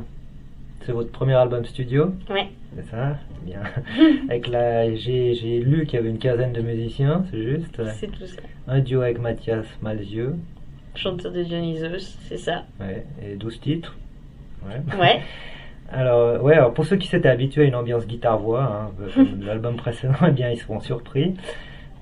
C'est 0.86 0.94
votre 0.94 1.12
premier 1.12 1.34
album 1.34 1.66
studio, 1.66 2.14
Ouais, 2.30 2.48
c'est 2.78 2.90
ça? 2.90 3.18
Bien. 3.44 3.60
avec 4.30 4.48
la, 4.48 4.96
j'ai, 4.96 5.34
j'ai 5.34 5.60
lu 5.60 5.86
qu'il 5.86 5.98
y 5.98 6.00
avait 6.00 6.10
une 6.12 6.18
quinzaine 6.20 6.54
de 6.54 6.62
musiciens, 6.62 7.26
c'est 7.30 7.42
juste. 7.44 7.82
c'est 8.00 8.08
tout 8.12 8.26
ça. 8.26 8.42
Un 8.70 8.80
duo 8.80 9.02
avec 9.02 9.20
Mathias 9.20 9.66
Malzieux, 9.82 10.36
Chanteur 10.96 11.34
de 11.34 11.44
Dionysos, 11.44 12.16
c'est 12.30 12.38
ça. 12.38 12.64
ouais, 12.80 13.04
et 13.22 13.36
12 13.36 13.60
titres. 13.60 13.98
Ouais. 14.66 15.00
Ouais. 15.00 15.22
Alors, 15.92 16.20
euh, 16.20 16.40
ouais, 16.40 16.56
alors 16.56 16.74
pour 16.74 16.86
ceux 16.86 16.96
qui 16.96 17.08
s'étaient 17.08 17.30
habitués 17.30 17.64
à 17.64 17.66
une 17.66 17.76
ambiance 17.76 18.08
guitare-voix, 18.08 18.64
hein, 18.64 19.24
de 19.38 19.46
l'album 19.46 19.76
précédent, 19.76 20.16
eh 20.28 20.32
bien, 20.32 20.50
ils 20.50 20.58
seront 20.58 20.80
surpris. 20.80 21.36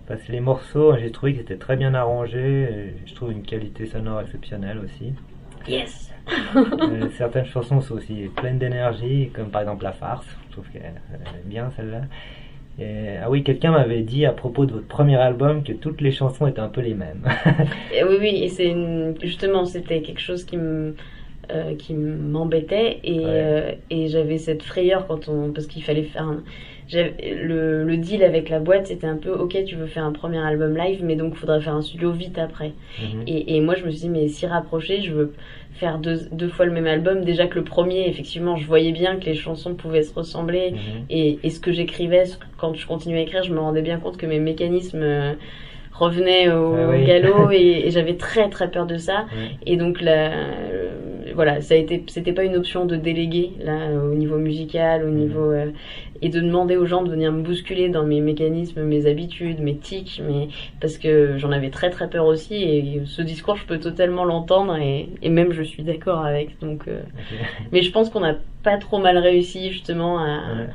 Parce 0.08 0.22
que 0.22 0.32
les 0.32 0.40
morceaux, 0.40 0.98
j'ai 0.98 1.12
trouvé 1.12 1.34
qu'ils 1.34 1.42
étaient 1.42 1.58
très 1.58 1.76
bien 1.76 1.94
arrangés. 1.94 2.64
et 2.64 2.94
Je 3.06 3.14
trouve 3.14 3.32
une 3.32 3.44
qualité 3.44 3.86
sonore 3.86 4.22
exceptionnelle 4.22 4.80
aussi. 4.80 5.14
Yes. 5.68 6.12
Euh, 6.56 7.10
certaines 7.18 7.46
chansons 7.46 7.82
sont 7.82 7.96
aussi 7.96 8.30
pleines 8.36 8.58
d'énergie, 8.58 9.30
comme 9.34 9.50
par 9.50 9.62
exemple 9.62 9.84
La 9.84 9.94
Farce. 9.94 10.28
Je 10.48 10.54
trouve 10.54 10.70
qu'elle 10.70 10.94
elle 11.14 11.40
est 11.40 11.48
bien 11.48 11.70
celle-là. 11.76 12.02
Et, 12.80 13.18
ah 13.24 13.30
oui, 13.30 13.44
quelqu'un 13.44 13.72
m'avait 13.72 14.02
dit 14.02 14.26
à 14.26 14.32
propos 14.32 14.66
de 14.66 14.74
votre 14.74 14.88
premier 14.88 15.18
album 15.18 15.64
que 15.64 15.74
toutes 15.74 16.02
les 16.02 16.12
chansons 16.12 16.48
étaient 16.48 16.60
un 16.60 16.70
peu 16.70 16.82
les 16.82 16.96
mêmes. 16.96 17.24
Et 17.94 18.04
oui, 18.04 18.18
oui, 18.20 18.44
et 18.44 18.50
c'est 18.50 18.76
justement, 19.22 19.66
c'était 19.66 20.02
quelque 20.02 20.22
chose 20.22 20.44
qui 20.44 20.58
me 20.58 20.96
euh, 21.52 21.76
qui 21.76 21.94
m'embêtait 21.94 23.00
et, 23.04 23.20
Ouais. 23.20 23.26
euh, 23.26 23.72
et 23.90 24.08
j'avais 24.08 24.38
cette 24.38 24.64
frayeur 24.64 25.08
quand 25.08 25.28
on 25.30 25.52
parce 25.52 25.68
qu'il 25.68 25.84
fallait 25.84 26.04
faire 26.04 26.24
un, 26.24 26.44
j'avais- 26.88 27.36
le, 27.42 27.84
le 27.84 27.98
deal 27.98 28.24
avec 28.24 28.50
la 28.50 28.60
boîte 28.60 28.88
c'était 28.88 29.08
un 29.08 29.18
peu 29.18 29.32
ok 29.32 29.64
tu 29.66 29.76
veux 29.76 29.88
faire 29.88 30.06
un 30.06 30.12
premier 30.12 30.38
album 30.40 30.78
live 30.78 31.02
mais 31.04 31.16
donc 31.16 31.34
il 31.36 31.38
faudrait 31.40 31.62
faire 31.62 31.76
un 31.76 31.82
studio 31.82 32.12
vite 32.12 32.38
après 32.38 32.74
Mhm. 33.00 33.24
et, 33.28 33.56
et 33.56 33.62
moi 33.62 33.76
je 33.76 33.86
me 33.86 33.90
suis 33.92 34.02
dit 34.02 34.10
mais 34.10 34.28
si 34.28 34.46
rapproché 34.46 35.02
je 35.02 35.12
veux 35.14 35.34
faire 35.74 35.98
deux, 35.98 36.20
deux 36.32 36.50
fois 36.50 36.66
le 36.66 36.72
même 36.72 36.88
album 36.88 37.24
déjà 37.26 37.48
que 37.48 37.56
le 37.56 37.64
premier 37.64 38.08
effectivement 38.08 38.56
je 38.56 38.66
voyais 38.66 38.92
bien 38.92 39.18
que 39.18 39.26
les 39.26 39.36
chansons 39.36 39.74
pouvaient 39.76 40.04
se 40.04 40.14
ressembler 40.14 40.72
Mhm. 40.72 41.06
et, 41.10 41.40
et 41.44 41.50
ce 41.50 41.60
que 41.60 41.72
j'écrivais, 41.72 42.24
quand 42.58 42.74
je 42.74 42.86
continuais 42.88 43.20
à 43.20 43.24
écrire, 43.24 43.44
je 43.44 43.54
me 43.54 43.60
rendais 43.60 43.82
bien 43.82 43.98
compte 44.00 44.18
que 44.18 44.26
mes 44.28 44.40
mécanismes 44.40 45.02
euh, 45.02 45.34
revenaient 45.94 46.50
au, 46.52 46.76
Ah 46.76 46.90
oui. 46.90 47.06
galop 47.06 47.50
et, 47.52 47.88
et 47.88 47.92
j'avais 47.92 48.16
très 48.18 48.50
très 48.50 48.70
peur 48.72 48.86
de 48.86 48.98
ça. 48.98 49.26
Et 49.66 49.78
donc 49.78 50.02
là, 50.02 50.32
euh, 50.34 51.32
voilà, 51.36 51.62
ça 51.62 51.76
a 51.76 51.78
été, 51.78 52.04
c'était 52.08 52.34
pas 52.34 52.44
une 52.44 52.56
option 52.56 52.86
de 52.86 52.96
déléguer 52.96 53.54
là 53.60 53.90
au 53.94 54.14
niveau 54.16 54.38
musical, 54.38 55.04
au 55.04 55.10
Mhm. 55.10 55.20
niveau 55.20 55.52
euh, 55.52 55.72
et 56.22 56.30
de 56.30 56.40
demander 56.42 56.78
aux 56.78 56.86
gens 56.86 57.04
de 57.04 57.10
venir 57.10 57.32
me 57.32 57.42
bousculer 57.42 57.90
dans 57.90 58.04
mes 58.04 58.22
mécanismes, 58.22 58.84
mes 58.84 59.06
habitudes, 59.08 59.60
mes 59.60 59.78
tics, 59.78 60.22
mais 60.26 60.48
parce 60.80 60.98
que 60.98 61.38
j'en 61.38 61.52
avais 61.52 61.70
très 61.70 61.90
très 61.90 62.10
peur 62.10 62.26
aussi 62.26 62.56
et 62.56 63.02
ce 63.06 63.22
discours 63.22 63.56
je 63.58 63.66
peux 63.66 63.80
totalement 63.80 64.24
l'entendre 64.26 64.76
et, 64.78 65.10
et 65.22 65.30
même 65.30 65.52
je 65.54 65.64
suis 65.64 65.84
d'accord 65.84 66.24
avec. 66.24 66.60
Donc, 66.60 66.88
euh, 66.88 67.02
mais 67.72 67.82
je 67.82 67.92
pense 67.92 68.10
qu'on 68.10 68.22
n'a 68.22 68.36
pas 68.64 68.78
trop 68.78 69.00
mal 69.00 69.18
réussi 69.18 69.72
justement 69.72 70.20
à, 70.20 70.42
Ouais. 70.42 70.68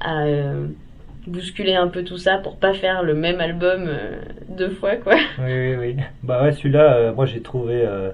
à 0.00 0.24
euh, 0.26 0.66
bousculer 1.26 1.74
un 1.74 1.88
peu 1.88 2.04
tout 2.04 2.18
ça 2.18 2.38
pour 2.38 2.56
pas 2.56 2.72
faire 2.72 3.02
le 3.02 3.14
même 3.14 3.40
album 3.40 3.86
euh, 3.86 4.20
deux 4.48 4.70
fois 4.70 4.96
quoi. 4.96 5.14
Oui, 5.38 5.52
oui, 5.52 5.76
oui. 5.76 5.96
Bah 6.22 6.42
ouais, 6.42 6.52
celui-là, 6.52 6.94
euh, 6.94 7.14
moi 7.14 7.26
j'ai 7.26 7.40
trouvé 7.40 7.82
euh, 7.84 8.10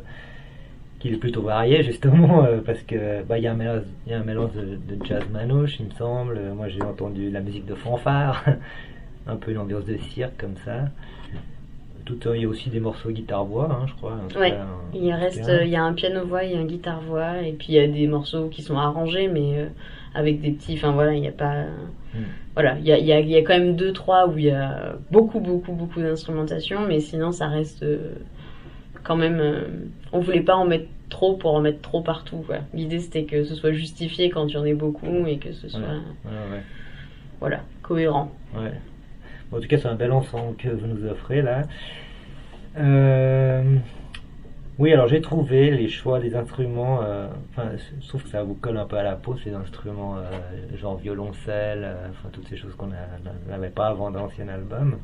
qu'il 0.98 1.12
est 1.14 1.18
plutôt 1.18 1.42
varié 1.42 1.82
justement 1.82 2.46
parce 2.64 2.82
que 2.82 3.22
bah 3.24 3.38
il 3.38 3.44
y 3.44 3.46
a 3.46 3.52
un 3.52 3.56
mélange, 3.56 3.82
il 4.06 4.12
y 4.12 4.14
a 4.14 4.20
un 4.20 4.24
mélange 4.24 4.52
de, 4.52 4.94
de 4.94 5.04
jazz 5.04 5.22
manouche, 5.30 5.78
il 5.80 5.86
me 5.86 5.92
semble. 5.92 6.40
Moi 6.54 6.68
j'ai 6.68 6.82
entendu 6.82 7.30
la 7.30 7.40
musique 7.40 7.66
de 7.66 7.74
fanfare, 7.74 8.44
un 9.26 9.36
peu 9.36 9.50
une 9.50 9.58
ambiance 9.58 9.84
de 9.84 9.96
cirque 9.96 10.38
comme 10.38 10.56
ça. 10.64 10.86
Tout 12.04 12.18
il 12.34 12.42
y 12.42 12.44
a 12.44 12.48
aussi 12.48 12.68
des 12.68 12.80
morceaux 12.80 13.10
guitare 13.10 13.44
voix, 13.44 13.70
hein, 13.70 13.86
je 13.86 13.94
crois. 13.94 14.16
Ouais. 14.36 14.50
cas, 14.50 14.66
Il 14.92 15.12
reste, 15.12 15.48
il 15.62 15.68
y 15.68 15.76
a 15.76 15.84
un 15.84 15.92
piano 15.92 16.26
voix, 16.26 16.42
il 16.42 16.52
y 16.52 16.56
a 16.56 16.58
un 16.58 16.64
guitare 16.64 17.00
voix 17.00 17.40
et 17.42 17.52
puis 17.52 17.68
il 17.70 17.74
y 17.74 17.78
a 17.78 17.86
des 17.86 18.08
morceaux 18.08 18.48
qui 18.48 18.62
sont 18.62 18.76
arrangés 18.76 19.28
mais 19.28 19.68
avec 20.14 20.40
des 20.40 20.50
petits, 20.52 20.74
enfin 20.74 20.92
voilà, 20.92 21.14
il 21.14 21.20
n'y 21.20 21.28
a 21.28 21.32
pas, 21.32 21.64
Hmm. 22.14 22.24
voilà, 22.54 22.76
il 22.78 22.84
y 22.86 22.92
a, 22.92 22.98
il 22.98 23.06
y, 23.06 23.12
a, 23.12 23.20
il 23.20 23.28
y 23.30 23.36
a 23.36 23.40
quand 23.40 23.56
même 23.58 23.74
deux 23.74 23.92
trois 23.94 24.28
où 24.28 24.36
il 24.36 24.44
y 24.44 24.50
a 24.50 24.96
beaucoup 25.10 25.40
beaucoup 25.40 25.72
beaucoup 25.72 26.00
d'instrumentation 26.02 26.86
mais 26.86 27.00
sinon 27.00 27.32
ça 27.32 27.48
reste 27.48 27.82
euh, 27.84 28.16
quand 29.02 29.16
même, 29.16 29.38
euh, 29.40 29.62
on 30.12 30.20
voulait 30.20 30.42
pas 30.42 30.54
en 30.56 30.66
mettre 30.66 30.88
trop 31.08 31.36
pour 31.36 31.54
en 31.54 31.60
mettre 31.62 31.80
trop 31.80 32.02
partout. 32.02 32.44
L'idée 32.74 32.98
c'était 33.00 33.24
que 33.24 33.44
ce 33.44 33.54
soit 33.54 33.72
justifié 33.72 34.28
quand 34.28 34.46
il 34.46 34.52
y 34.52 34.56
en 34.58 34.64
ait 34.66 34.74
beaucoup 34.74 35.26
et 35.26 35.38
que 35.38 35.52
ce 35.52 35.68
soit, 35.68 35.80
Ouais, 35.80 35.86
ouais, 36.26 36.52
ouais. 36.56 36.62
voilà, 37.40 37.60
cohérent. 37.82 38.30
Ouais. 38.54 38.72
Bon, 39.50 39.56
en 39.56 39.60
tout 39.60 39.68
cas, 39.68 39.78
c'est 39.78 39.88
un 39.88 39.94
bel 39.94 40.12
ensemble 40.12 40.56
que 40.56 40.68
vous 40.68 40.86
nous 40.86 41.04
offrez 41.06 41.40
là. 41.42 41.62
Euh, 42.78 43.62
Oui, 44.82 44.92
alors 44.92 45.06
j'ai 45.06 45.20
trouvé 45.20 45.70
les 45.70 45.88
choix 45.88 46.18
des 46.18 46.34
instruments. 46.34 47.02
euh, 47.04 47.28
Enfin, 47.50 47.70
je 48.00 48.08
trouve 48.08 48.24
que 48.24 48.28
ça 48.28 48.42
vous 48.42 48.54
colle 48.54 48.76
un 48.78 48.84
peu 48.84 48.96
à 48.96 49.04
la 49.04 49.14
peau 49.14 49.36
ces 49.36 49.54
instruments, 49.54 50.16
euh, 50.16 50.76
genre 50.76 50.96
violoncelle, 50.96 51.84
euh, 51.84 52.08
enfin 52.10 52.30
toutes 52.32 52.48
ces 52.48 52.56
choses 52.56 52.74
qu'on 52.74 52.90
n'avait 53.48 53.68
pas 53.68 53.86
avant 53.86 54.10
dans 54.10 54.22
l'ancien 54.22 54.48
album. 54.48 54.98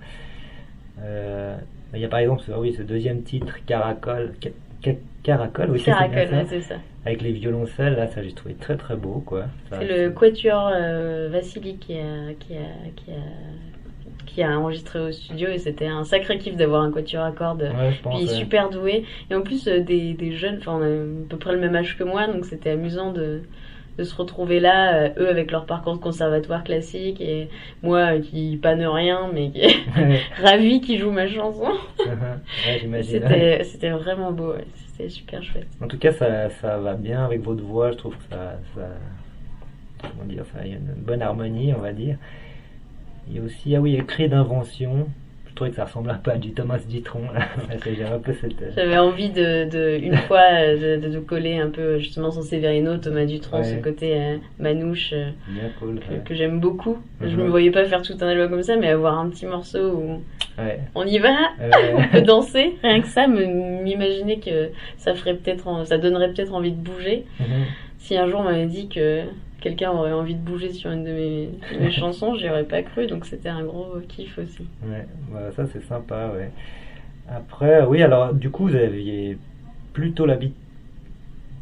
Il 1.94 2.00
y 2.00 2.04
a 2.04 2.08
par 2.08 2.18
exemple, 2.18 2.42
ce, 2.44 2.50
oui, 2.50 2.72
ce 2.76 2.82
deuxième 2.82 3.22
titre, 3.22 3.54
Caracol. 3.66 4.32
Ca- 4.42 4.50
ca- 4.82 4.98
Caracol, 5.22 5.70
oui, 5.70 5.78
Caracol, 5.92 6.44
c'est 6.48 6.60
ça. 6.62 6.74
Avec 7.06 7.22
les 7.22 7.30
violoncelles, 7.32 7.94
là, 7.94 8.08
ça 8.08 8.22
j'ai 8.24 8.32
trouvé 8.32 8.54
très 8.54 8.76
très 8.76 8.96
beau, 8.96 9.22
quoi. 9.24 9.44
C'est 9.78 9.86
le 9.86 10.10
quatuor 10.10 10.70
euh, 10.74 11.28
Vassili 11.30 11.76
qui 11.76 11.94
a, 11.98 12.34
qui, 12.40 12.56
a, 12.56 12.66
qui, 12.96 13.12
a, 13.12 13.14
qui 14.38 14.44
a 14.44 14.56
enregistré 14.56 15.00
au 15.00 15.10
studio 15.10 15.48
et 15.48 15.58
c'était 15.58 15.88
un 15.88 16.04
sacré 16.04 16.38
kiff 16.38 16.54
d'avoir 16.54 16.82
un 16.82 16.92
quatuor 16.92 17.24
à 17.24 17.32
cordes. 17.32 17.62
Ouais, 17.62 17.90
je 17.90 18.00
pense. 18.02 18.20
Puis 18.20 18.28
ouais. 18.28 18.34
super 18.36 18.70
doué. 18.70 19.04
Et 19.32 19.34
en 19.34 19.42
plus, 19.42 19.66
euh, 19.66 19.80
des, 19.80 20.14
des 20.14 20.30
jeunes, 20.30 20.58
enfin, 20.60 20.78
on 20.78 20.82
a 20.82 20.86
à 20.86 21.28
peu 21.28 21.36
près 21.38 21.52
le 21.52 21.58
même 21.58 21.74
âge 21.74 21.98
que 21.98 22.04
moi, 22.04 22.28
donc 22.28 22.44
c'était 22.44 22.70
amusant 22.70 23.12
de, 23.12 23.42
de 23.98 24.04
se 24.04 24.14
retrouver 24.14 24.60
là, 24.60 24.94
euh, 24.94 25.08
eux 25.18 25.28
avec 25.28 25.50
leur 25.50 25.66
parcours 25.66 25.94
de 25.94 25.98
conservatoire 25.98 26.62
classique 26.62 27.20
et 27.20 27.48
moi 27.82 28.14
euh, 28.14 28.20
qui 28.20 28.56
panne 28.62 28.86
rien, 28.86 29.28
mais 29.34 29.50
qui 29.50 29.58
est 29.58 29.74
ravi 30.40 30.80
qui 30.80 30.98
joue 30.98 31.10
ma 31.10 31.26
chanson. 31.26 31.72
ouais, 31.98 32.78
j'imagine. 32.80 33.20
C'était 33.20 33.64
c'était 33.64 33.90
vraiment 33.90 34.30
beau, 34.30 34.52
ouais. 34.52 34.66
c'était 34.86 35.08
super 35.08 35.42
chouette. 35.42 35.66
En 35.82 35.88
tout 35.88 35.98
cas, 35.98 36.12
ça, 36.12 36.48
ça 36.50 36.78
va 36.78 36.94
bien 36.94 37.24
avec 37.24 37.42
votre 37.42 37.64
voix. 37.64 37.90
Je 37.90 37.96
trouve 37.96 38.16
que 38.16 38.22
ça, 38.30 38.60
ça 38.76 38.88
comment 40.00 40.32
dire, 40.32 40.44
ça, 40.54 40.60
il 40.64 40.70
y 40.70 40.74
a 40.74 40.76
une 40.76 40.94
bonne 40.96 41.22
harmonie, 41.22 41.74
on 41.76 41.80
va 41.80 41.92
dire. 41.92 42.18
Il 43.30 43.36
y 43.36 43.40
a 43.40 43.42
aussi, 43.42 43.74
ah 43.76 43.80
oui, 43.80 44.00
Cri 44.06 44.28
d'invention. 44.28 45.08
Je 45.48 45.54
trouvais 45.54 45.70
que 45.70 45.76
ça 45.76 45.86
ressemble 45.86 46.10
un 46.10 46.14
peu 46.14 46.30
à 46.30 46.36
du 46.36 46.52
Thomas 46.52 46.78
cette. 48.32 48.62
euh, 48.62 48.70
J'avais 48.76 48.96
envie 48.98 49.28
de, 49.30 49.68
de 49.68 49.98
une 50.00 50.16
fois 50.28 50.40
de, 50.76 51.00
de, 51.00 51.08
de 51.08 51.18
coller 51.18 51.58
un 51.58 51.68
peu 51.68 51.98
justement 51.98 52.30
son 52.30 52.42
Séverino, 52.42 52.96
Thomas 52.98 53.24
Dutronc, 53.24 53.58
Ouais. 53.58 53.64
ce 53.64 53.74
côté 53.82 54.14
euh, 54.20 54.36
manouche. 54.60 55.10
euh, 55.12 55.30
cool. 55.80 55.98
que, 55.98 56.12
ouais. 56.14 56.20
que 56.24 56.34
j'aime 56.34 56.60
beaucoup. 56.60 56.98
Je 57.20 57.34
Mhm. 57.34 57.42
me 57.44 57.48
voyais 57.48 57.72
pas 57.72 57.84
faire 57.86 58.02
tout 58.02 58.14
un 58.20 58.28
album 58.28 58.50
comme 58.50 58.62
ça, 58.62 58.76
mais 58.76 58.88
avoir 58.88 59.18
un 59.18 59.28
petit 59.30 59.46
morceau 59.46 59.94
où 59.96 60.22
Ouais. 60.62 60.78
on 60.94 61.04
y 61.04 61.18
va, 61.18 61.34
on 61.96 62.08
peut 62.12 62.22
danser, 62.22 62.76
rien 62.82 63.00
que 63.00 63.08
ça, 63.08 63.26
me- 63.26 63.82
m'imaginer 63.82 64.38
que 64.38 64.70
ça 64.96 65.14
ferait 65.14 65.34
peut-être, 65.34 65.66
en- 65.66 65.84
ça 65.84 65.98
donnerait 65.98 66.32
peut-être 66.32 66.54
envie 66.54 66.72
de 66.72 66.80
bouger. 66.80 67.24
mhm. 67.40 67.46
Si 67.98 68.16
un 68.16 68.28
jour 68.28 68.40
on 68.40 68.44
m'avait 68.44 68.66
dit 68.66 68.88
que 68.88 69.22
quelqu'un 69.60 69.90
aurait 69.90 70.12
envie 70.12 70.34
de 70.34 70.40
bouger 70.40 70.72
sur 70.72 70.90
une 70.90 71.04
de 71.04 71.12
mes, 71.12 71.48
de 71.74 71.78
mes 71.80 71.90
chansons, 71.92 72.34
j'y 72.34 72.48
aurais 72.48 72.64
pas 72.64 72.82
cru, 72.82 73.06
donc 73.06 73.26
c'était 73.26 73.48
un 73.48 73.64
gros 73.64 73.98
kiff 74.08 74.38
aussi. 74.38 74.66
Ouais, 74.84 75.06
voilà, 75.30 75.52
ça 75.52 75.66
c'est 75.66 75.82
sympa, 75.82 76.30
ouais. 76.34 76.50
Après, 77.30 77.84
oui, 77.84 78.02
alors 78.02 78.32
du 78.32 78.50
coup, 78.50 78.68
vous 78.68 78.76
aviez 78.76 79.36
plutôt 79.92 80.26
l'habitude. 80.26 80.56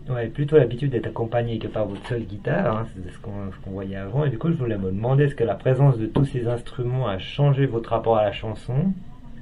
Ouais, 0.09 0.29
plutôt 0.29 0.57
l'habitude 0.57 0.91
d'être 0.91 1.09
accompagné 1.09 1.59
que 1.59 1.67
par 1.67 1.87
votre 1.87 2.07
seule 2.07 2.23
guitare, 2.23 2.77
hein, 2.77 2.87
c'est 2.95 3.13
ce 3.13 3.19
qu'on 3.19 3.51
ce 3.51 3.71
voyait 3.71 3.97
avant. 3.97 4.25
Et 4.25 4.31
du 4.31 4.39
coup, 4.39 4.49
je 4.51 4.57
voulais 4.57 4.79
me 4.79 4.93
demander 4.93 5.25
est-ce 5.25 5.35
que 5.35 5.43
la 5.43 5.57
présence 5.57 5.99
de 5.99 6.07
tous 6.07 6.25
ces 6.27 6.47
instruments 6.47 7.09
a 7.09 7.19
changé 7.19 7.67
votre 7.67 7.91
rapport 7.91 8.17
à 8.17 8.23
la 8.23 8.31
chanson? 8.31 8.93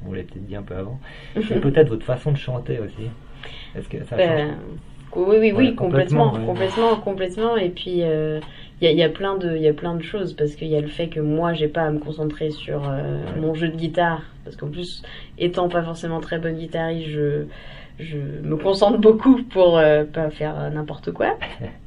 Vous 0.04 0.14
l'avez 0.14 0.24
peut-être 0.24 0.46
dit 0.46 0.56
un 0.56 0.62
peu 0.62 0.74
avant. 0.74 0.98
Et 1.36 1.60
peut-être 1.60 1.88
votre 1.88 2.06
façon 2.06 2.32
de 2.32 2.38
chanter 2.38 2.78
aussi. 2.78 3.10
Est-ce 3.76 3.90
que 3.90 4.02
ça 4.04 4.16
change 4.16 4.26
Ben, 4.26 4.54
oui, 5.16 5.36
oui, 5.38 5.52
oui, 5.52 5.52
Ouais, 5.68 5.74
complètement, 5.74 6.30
complètement, 6.30 6.46
complètement, 6.46 6.90
ouais. 6.94 7.00
complètement, 7.04 7.56
Et 7.56 7.70
puis, 7.70 8.02
euh, 8.02 8.40
il 8.80 8.84
y, 8.84 8.88
a, 8.88 8.92
il 8.92 8.98
y 8.98 9.02
a 9.02 9.08
plein 9.08 9.36
de, 9.36 9.56
il 9.56 9.62
y 9.62 9.68
a 9.68 9.72
plein 9.72 9.94
de 9.94 10.02
choses 10.02 10.34
parce 10.34 10.54
qu'il 10.54 10.68
y 10.68 10.76
a 10.76 10.80
le 10.80 10.88
fait 10.88 11.08
que 11.08 11.20
moi, 11.20 11.52
j'ai 11.54 11.68
pas 11.68 11.82
à 11.82 11.90
me 11.90 11.98
concentrer 11.98 12.50
sur 12.50 12.88
euh, 12.88 13.18
mon 13.40 13.54
jeu 13.54 13.68
de 13.68 13.76
guitare, 13.76 14.22
parce 14.44 14.56
qu'en 14.56 14.68
plus, 14.68 15.02
étant 15.38 15.68
pas 15.68 15.82
forcément 15.82 16.20
très 16.20 16.38
bonne 16.38 16.56
guitariste, 16.56 17.08
je, 17.08 17.44
je 17.98 18.18
me 18.18 18.56
concentre 18.56 18.98
beaucoup 18.98 19.42
pour 19.44 19.78
euh, 19.78 20.04
pas 20.04 20.30
faire 20.30 20.70
n'importe 20.70 21.12
quoi. 21.12 21.38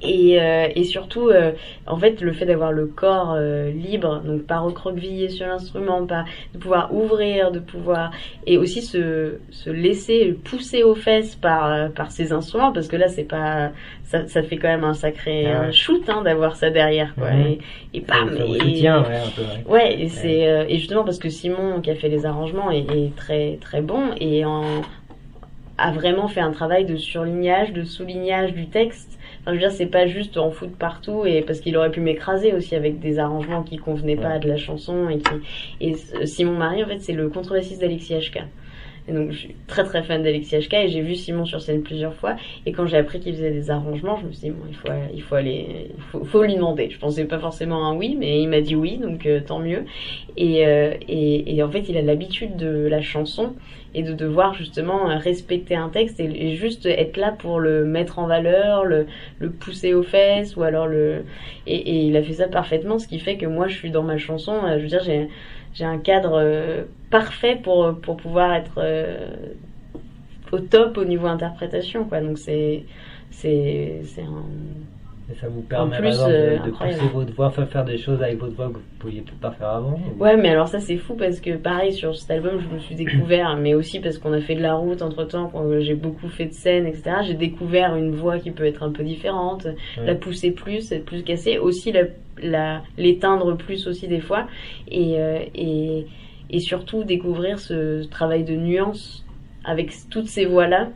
Et, 0.00 0.40
euh, 0.40 0.68
et 0.74 0.84
surtout, 0.84 1.28
euh, 1.28 1.52
en 1.86 1.96
fait, 1.96 2.20
le 2.20 2.32
fait 2.32 2.46
d'avoir 2.46 2.72
le 2.72 2.86
corps 2.86 3.34
euh, 3.36 3.70
libre, 3.70 4.20
donc 4.24 4.42
pas 4.42 4.58
recroquevillé 4.58 5.28
sur 5.28 5.46
l'instrument, 5.46 6.06
pas 6.06 6.24
de 6.54 6.58
pouvoir 6.58 6.94
ouvrir, 6.94 7.50
de 7.52 7.58
pouvoir 7.58 8.10
et 8.46 8.56
aussi 8.58 8.82
se, 8.82 9.34
se 9.50 9.70
laisser 9.70 10.32
pousser 10.44 10.82
aux 10.82 10.94
fesses 10.94 11.34
par 11.36 11.90
par 11.92 12.10
ces 12.10 12.32
instruments, 12.32 12.72
parce 12.72 12.88
que 12.88 12.96
là, 12.96 13.08
c'est 13.08 13.24
pas 13.24 13.70
ça, 14.04 14.26
ça 14.26 14.42
fait 14.42 14.56
quand 14.56 14.68
même 14.68 14.84
un 14.84 14.94
sacré 14.94 15.46
Ah 15.52 15.60
ouais. 15.62 15.72
shoot 15.72 16.02
hein, 16.08 16.22
d'avoir 16.22 16.56
ça 16.56 16.70
derrière, 16.70 17.14
quoi. 17.14 17.30
Mhm. 17.30 17.46
Et, 17.46 17.58
et 17.94 18.00
bam, 18.00 18.30
et- 18.36 18.60
soutient, 18.60 19.02
ouais, 19.02 19.16
un 19.16 19.28
peu, 19.30 19.42
ouais. 19.42 19.72
Ouais, 19.72 20.00
et 20.02 20.08
c'est 20.08 20.66
et 20.68 20.78
justement 20.78 21.04
parce 21.04 21.18
que 21.18 21.28
Simon 21.28 21.80
qui 21.80 21.90
a 21.90 21.94
fait 21.94 22.08
les 22.08 22.26
arrangements 22.26 22.70
est, 22.70 22.80
est 22.90 23.14
très 23.16 23.58
très 23.60 23.82
bon 23.82 24.10
et 24.20 24.44
en, 24.44 24.82
a 25.78 25.90
vraiment 25.92 26.28
fait 26.28 26.40
un 26.40 26.52
travail 26.52 26.84
de 26.84 26.96
surlignage, 26.96 27.72
de 27.72 27.84
soulignage 27.84 28.52
du 28.52 28.66
texte. 28.68 29.18
Enfin, 29.42 29.50
je 29.50 29.54
veux 29.54 29.58
dire, 29.58 29.72
c'est 29.72 29.86
pas 29.86 30.06
juste 30.06 30.36
en 30.36 30.50
foutre 30.52 30.76
partout 30.76 31.26
et 31.26 31.42
parce 31.42 31.60
qu'il 31.60 31.76
aurait 31.76 31.90
pu 31.90 32.00
m'écraser 32.00 32.52
aussi 32.52 32.76
avec 32.76 33.00
des 33.00 33.18
arrangements 33.18 33.62
qui 33.64 33.76
convenaient 33.76 34.14
pas 34.16 34.34
Ouais. 34.34 34.38
de 34.38 34.48
la 34.48 34.56
chanson 34.56 35.08
et 35.08 35.18
qui 35.18 35.34
et 35.80 35.94
Simon 36.26 36.56
Marie 36.56 36.84
en 36.84 36.86
fait 36.86 37.00
c'est 37.00 37.12
le 37.12 37.28
contrebassiste 37.28 37.80
d'Alexis 37.80 38.14
HK. 38.14 38.44
Et 39.08 39.12
donc 39.12 39.32
je 39.32 39.38
suis 39.38 39.56
très 39.66 39.82
très 39.84 40.02
fan 40.02 40.22
d'Alexis 40.22 40.56
HK 40.56 40.74
et 40.74 40.88
j'ai 40.88 41.00
vu 41.00 41.16
Simon 41.16 41.44
sur 41.44 41.60
scène 41.60 41.82
plusieurs 41.82 42.14
fois 42.14 42.36
et 42.66 42.72
quand 42.72 42.86
j'ai 42.86 42.96
appris 42.96 43.18
qu'il 43.18 43.34
faisait 43.34 43.50
des 43.50 43.70
arrangements, 43.70 44.16
je 44.20 44.26
me 44.26 44.32
suis 44.32 44.48
dit 44.48 44.50
bon 44.50 44.62
il 44.68 44.76
faut 44.76 44.88
il 45.12 45.22
faut 45.22 45.34
aller 45.34 45.90
il 45.96 46.02
faut, 46.10 46.24
faut 46.24 46.42
lui 46.42 46.54
demander. 46.54 46.88
Je 46.90 46.98
pensais 46.98 47.24
pas 47.24 47.38
forcément 47.40 47.84
un 47.86 47.96
oui 47.96 48.16
mais 48.18 48.40
il 48.40 48.48
m'a 48.48 48.60
dit 48.60 48.76
oui 48.76 48.98
donc 48.98 49.26
euh, 49.26 49.40
tant 49.40 49.58
mieux. 49.58 49.84
Et, 50.36 50.66
euh, 50.66 50.94
et, 51.08 51.56
et 51.56 51.62
en 51.62 51.70
fait 51.70 51.88
il 51.88 51.96
a 51.96 52.02
l'habitude 52.02 52.56
de 52.56 52.86
la 52.86 53.02
chanson 53.02 53.54
et 53.94 54.02
de 54.02 54.12
devoir 54.12 54.54
justement 54.54 55.06
respecter 55.18 55.74
un 55.74 55.88
texte 55.88 56.20
et, 56.20 56.24
et 56.24 56.54
juste 56.56 56.86
être 56.86 57.16
là 57.16 57.32
pour 57.32 57.60
le 57.60 57.84
mettre 57.84 58.18
en 58.18 58.26
valeur, 58.26 58.84
le, 58.84 59.06
le 59.38 59.50
pousser 59.50 59.94
aux 59.94 60.02
fesses 60.02 60.56
ou 60.56 60.62
alors 60.62 60.86
le 60.86 61.24
et, 61.66 61.76
et 61.76 61.96
il 62.04 62.16
a 62.16 62.22
fait 62.22 62.34
ça 62.34 62.48
parfaitement 62.48 62.98
ce 62.98 63.06
qui 63.06 63.18
fait 63.18 63.36
que 63.36 63.46
moi 63.46 63.68
je 63.68 63.76
suis 63.76 63.90
dans 63.90 64.02
ma 64.02 64.16
chanson 64.16 64.54
euh, 64.64 64.78
je 64.78 64.82
veux 64.82 64.88
dire 64.88 65.02
j'ai 65.04 65.28
j'ai 65.74 65.84
un 65.84 65.98
cadre 65.98 66.38
euh, 66.40 66.84
parfait 67.10 67.56
pour 67.62 67.98
pour 68.00 68.16
pouvoir 68.16 68.54
être 68.54 68.78
euh, 68.78 69.54
au 70.52 70.58
top 70.58 70.98
au 70.98 71.04
niveau 71.04 71.26
interprétation 71.26 72.04
quoi. 72.04 72.20
Donc 72.20 72.38
c'est 72.38 72.84
c'est 73.30 74.02
un 74.18 74.44
Et 75.32 75.38
ça 75.40 75.48
vous 75.48 75.62
permet 75.62 75.96
En 75.96 75.98
plus, 75.98 76.02
par 76.02 76.06
exemple, 76.08 76.32
euh, 76.34 76.58
de, 76.58 76.62
de 76.64 76.68
incroyable. 76.68 76.98
pousser 77.00 77.12
votre 77.14 77.32
voix, 77.32 77.50
faire 77.50 77.68
faire 77.68 77.84
des 77.84 77.96
choses 77.96 78.22
avec 78.22 78.38
votre 78.38 78.54
voix 78.54 78.68
que 78.68 78.74
vous 78.74 78.80
pouviez 78.98 79.20
peut-être 79.22 79.38
pas 79.40 79.50
faire 79.52 79.68
avant 79.68 79.98
ou- 80.18 80.22
Ouais, 80.22 80.36
mais 80.36 80.50
alors 80.50 80.68
ça 80.68 80.78
c'est 80.80 80.96
fou 80.98 81.14
parce 81.14 81.40
que 81.40 81.56
pareil 81.56 81.92
sur 81.92 82.14
cet 82.14 82.30
album 82.30 82.60
je 82.60 82.74
me 82.74 82.78
suis 82.80 82.94
découvert, 82.94 83.56
mais 83.60 83.74
aussi 83.74 84.00
parce 84.00 84.18
qu'on 84.18 84.32
a 84.34 84.40
fait 84.40 84.54
de 84.56 84.60
la 84.62 84.74
route 84.74 85.00
entre 85.00 85.24
temps, 85.24 85.48
quand 85.52 85.64
j'ai 85.80 85.94
beaucoup 85.94 86.28
fait 86.28 86.46
de 86.46 86.52
scènes, 86.52 86.86
etc. 86.86 87.16
J'ai 87.26 87.34
découvert 87.34 87.96
une 87.96 88.10
voix 88.14 88.38
qui 88.38 88.50
peut 88.50 88.66
être 88.66 88.82
un 88.82 88.90
peu 88.92 89.04
différente, 89.04 89.64
Ouais. 89.64 90.06
la 90.06 90.14
pousser 90.16 90.50
plus, 90.50 90.92
être 90.92 91.04
plus 91.06 91.22
cassée, 91.22 91.58
aussi 91.58 91.92
la, 91.92 92.02
la 92.42 92.82
l'éteindre 92.98 93.56
plus 93.56 93.86
aussi 93.86 94.08
des 94.08 94.20
fois, 94.20 94.46
et, 94.90 95.14
euh, 95.18 95.38
et 95.54 96.06
et 96.50 96.58
surtout 96.60 97.04
découvrir 97.04 97.58
ce 97.58 98.04
travail 98.08 98.44
de 98.44 98.54
nuance 98.54 99.24
avec 99.64 99.90
toutes 100.10 100.26
ces 100.26 100.44
voix 100.44 100.66
là. 100.66 100.88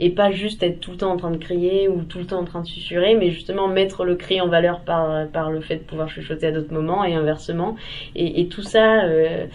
Et 0.00 0.10
pas 0.10 0.30
juste 0.32 0.62
être 0.62 0.80
tout 0.80 0.92
le 0.92 0.96
temps 0.96 1.12
en 1.12 1.16
train 1.16 1.30
de 1.30 1.36
crier 1.36 1.88
ou 1.88 2.02
tout 2.02 2.18
le 2.18 2.26
temps 2.26 2.40
en 2.40 2.44
train 2.44 2.62
de 2.62 2.66
susurrer, 2.66 3.14
mais 3.14 3.30
justement 3.30 3.68
mettre 3.68 4.04
le 4.04 4.16
cri 4.16 4.40
en 4.40 4.48
valeur 4.48 4.80
par, 4.80 5.28
par 5.28 5.50
le 5.52 5.60
fait 5.60 5.76
de 5.76 5.82
pouvoir 5.82 6.08
chuchoter 6.08 6.48
à 6.48 6.50
d'autres 6.52 6.72
moments 6.74 7.04
et 7.04 7.14
inversement. 7.14 7.76
Et, 8.16 8.40
et 8.40 8.48
tout 8.48 8.62
ça, 8.62 9.04
euh, 9.04 9.46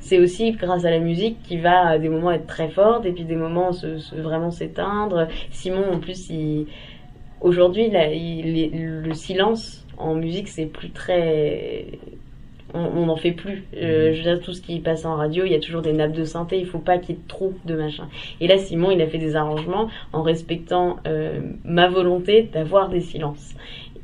c'est 0.00 0.18
aussi 0.18 0.52
grâce 0.52 0.84
à 0.84 0.90
la 0.90 0.98
musique 0.98 1.42
qui 1.42 1.58
va 1.58 1.86
à 1.88 1.98
des 1.98 2.08
moments 2.08 2.32
être 2.32 2.46
très 2.46 2.68
forte 2.70 3.04
et 3.06 3.12
puis 3.12 3.24
des 3.24 3.36
moments 3.36 3.72
se, 3.72 4.16
vraiment 4.20 4.50
s'éteindre. 4.50 5.28
Simon, 5.50 5.92
en 5.92 5.98
plus, 6.00 6.30
il, 6.30 6.66
aujourd'hui, 7.40 7.90
là, 7.90 8.12
il- 8.12 9.02
le 9.02 9.14
silence 9.14 9.86
en 9.98 10.14
musique, 10.14 10.48
c'est 10.48 10.66
plus 10.66 10.90
très. 10.90 11.86
On 12.74 13.06
n'en 13.06 13.16
fait 13.16 13.32
plus. 13.32 13.64
Euh, 13.76 14.12
je 14.12 14.18
veux 14.18 14.22
dire, 14.22 14.40
tout 14.40 14.54
ce 14.54 14.62
qui 14.62 14.80
passe 14.80 15.04
en 15.04 15.16
radio, 15.16 15.44
il 15.44 15.52
y 15.52 15.54
a 15.54 15.60
toujours 15.60 15.82
des 15.82 15.92
nappes 15.92 16.12
de 16.12 16.24
synthé, 16.24 16.58
il 16.58 16.66
faut 16.66 16.78
pas 16.78 16.96
qu'il 16.98 17.16
y 17.16 17.18
ait 17.18 17.22
trop 17.28 17.52
de 17.66 17.74
machin. 17.74 18.08
Et 18.40 18.46
là, 18.46 18.56
Simon, 18.56 18.90
il 18.90 19.02
a 19.02 19.06
fait 19.06 19.18
des 19.18 19.36
arrangements 19.36 19.88
en 20.12 20.22
respectant 20.22 20.96
euh, 21.06 21.40
ma 21.64 21.88
volonté 21.88 22.48
d'avoir 22.52 22.88
des 22.88 23.00
silences. 23.00 23.54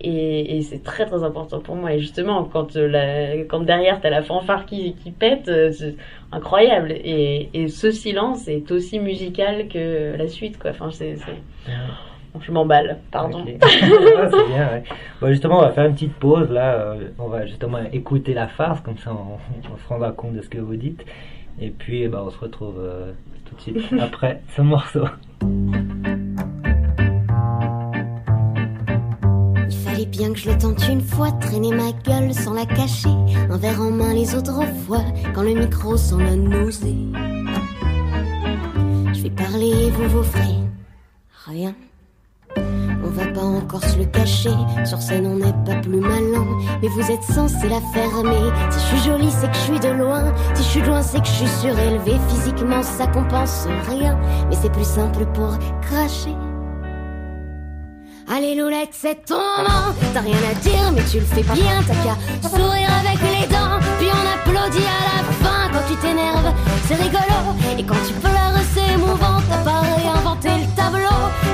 Et, 0.00 0.56
et 0.56 0.62
c'est 0.62 0.82
très 0.82 1.06
très 1.06 1.24
important 1.24 1.60
pour 1.60 1.74
moi. 1.74 1.92
Et 1.92 1.98
justement, 1.98 2.44
quand, 2.44 2.76
euh, 2.76 2.86
la, 2.86 3.44
quand 3.44 3.60
derrière 3.60 4.00
t'as 4.00 4.10
la 4.10 4.22
fanfare 4.22 4.66
qui, 4.66 4.94
qui 4.94 5.10
pète, 5.10 5.48
euh, 5.48 5.72
c'est 5.72 5.96
incroyable. 6.30 6.92
Et, 6.92 7.48
et 7.54 7.68
ce 7.68 7.90
silence 7.90 8.48
est 8.48 8.70
aussi 8.70 9.00
musical 9.00 9.66
que 9.68 10.14
la 10.16 10.28
suite, 10.28 10.58
quoi. 10.58 10.70
Enfin, 10.70 10.90
c'est, 10.92 11.16
c'est... 11.16 11.72
Je 12.40 12.52
m'emballe, 12.52 12.98
pardon. 13.10 13.44
Ah, 13.60 13.66
c'est 13.70 14.46
bien, 14.48 14.68
ouais. 14.68 14.82
Bon, 15.20 15.28
justement, 15.28 15.58
on 15.58 15.62
va 15.62 15.72
faire 15.72 15.86
une 15.86 15.94
petite 15.94 16.14
pause 16.14 16.50
là. 16.50 16.74
euh, 16.74 17.08
on 17.18 17.28
va 17.28 17.46
justement 17.46 17.78
écouter 17.92 18.32
la 18.34 18.46
farce, 18.48 18.80
comme 18.80 18.96
ça 18.98 19.12
on, 19.12 19.38
on 19.72 19.76
se 19.76 19.88
rendra 19.88 20.12
compte 20.12 20.34
de 20.34 20.42
ce 20.42 20.48
que 20.48 20.58
vous 20.58 20.76
dites. 20.76 21.04
Et 21.60 21.70
puis, 21.70 22.06
bah, 22.06 22.22
on 22.24 22.30
se 22.30 22.38
retrouve 22.38 22.76
euh, 22.78 23.12
tout 23.44 23.56
de 23.56 23.60
suite 23.60 23.92
après 24.00 24.40
ce 24.56 24.62
morceau. 24.62 25.04
Il 29.70 29.76
fallait 29.84 30.06
bien 30.06 30.32
que 30.32 30.38
je 30.38 30.50
le 30.50 30.58
tente 30.58 30.86
une 30.88 31.00
fois, 31.00 31.32
traîner 31.32 31.70
ma 31.72 31.90
gueule 32.04 32.32
sans 32.32 32.54
la 32.54 32.66
cacher, 32.66 33.08
un 33.50 33.56
verre 33.56 33.80
en 33.80 33.90
main 33.90 34.14
les 34.14 34.34
autres 34.34 34.62
fois, 34.86 35.02
quand 35.34 35.42
le 35.42 35.54
micro 35.54 35.96
sent 35.96 36.16
la 36.22 36.36
nausée. 36.36 36.94
Je 39.12 39.22
vais 39.22 39.30
parler 39.30 39.86
et 39.86 39.90
vous 39.90 40.08
vous 40.08 40.22
ferez 40.22 40.54
rien. 41.46 41.74
On 43.08 43.10
va 43.10 43.26
pas 43.32 43.40
encore 43.40 43.82
se 43.82 43.96
le 43.96 44.04
cacher, 44.04 44.52
sur 44.84 45.00
scène 45.00 45.26
on 45.26 45.36
n'est 45.36 45.54
pas 45.64 45.80
plus 45.80 45.98
malin, 45.98 46.44
mais 46.82 46.88
vous 46.88 47.10
êtes 47.10 47.22
censé 47.22 47.66
la 47.66 47.80
fermer. 47.94 48.52
Si 48.70 48.80
je 48.80 48.84
suis 48.84 49.10
jolie, 49.10 49.30
c'est 49.30 49.48
que 49.50 49.54
je 49.54 49.60
suis 49.60 49.80
de 49.80 49.88
loin, 49.88 50.24
si 50.54 50.62
je 50.62 50.68
suis 50.68 50.82
loin, 50.82 51.00
c'est 51.00 51.20
que 51.20 51.26
je 51.26 51.32
suis 51.32 51.48
surélevée. 51.48 52.18
Physiquement, 52.28 52.82
ça 52.82 53.06
compense 53.06 53.66
rien, 53.88 54.18
mais 54.50 54.56
c'est 54.60 54.70
plus 54.70 54.84
simple 54.84 55.24
pour 55.32 55.56
cracher. 55.80 56.36
Allez 58.30 58.54
Loulette, 58.54 58.90
c'est 58.92 59.24
ton 59.24 59.36
moment. 59.36 59.94
T'as 60.12 60.20
rien 60.20 60.36
à 60.50 60.54
dire, 60.60 60.92
mais 60.94 61.02
tu 61.10 61.18
le 61.20 61.24
fais 61.24 61.42
bien. 61.42 61.82
T'as 61.86 61.94
qu'à 62.04 62.48
sourire 62.50 62.90
avec 63.00 63.20
les 63.22 63.46
dents. 63.46 63.78
Puis 63.98 64.08
on 64.12 64.50
applaudit 64.50 64.84
à 64.84 65.00
la 65.08 65.32
fin 65.42 65.72
quand 65.72 65.88
tu 65.88 65.96
t'énerves. 65.96 66.52
C'est 66.86 66.96
rigolo. 66.96 67.56
Et 67.78 67.84
quand 67.84 68.02
tu 68.06 68.12
pleures, 68.20 68.60
c'est 68.74 68.92
émouvant. 68.92 69.40
T'as 69.48 69.64
pas 69.64 69.80
réinventé 69.80 70.48
le 70.50 70.76
tableau. 70.76 71.47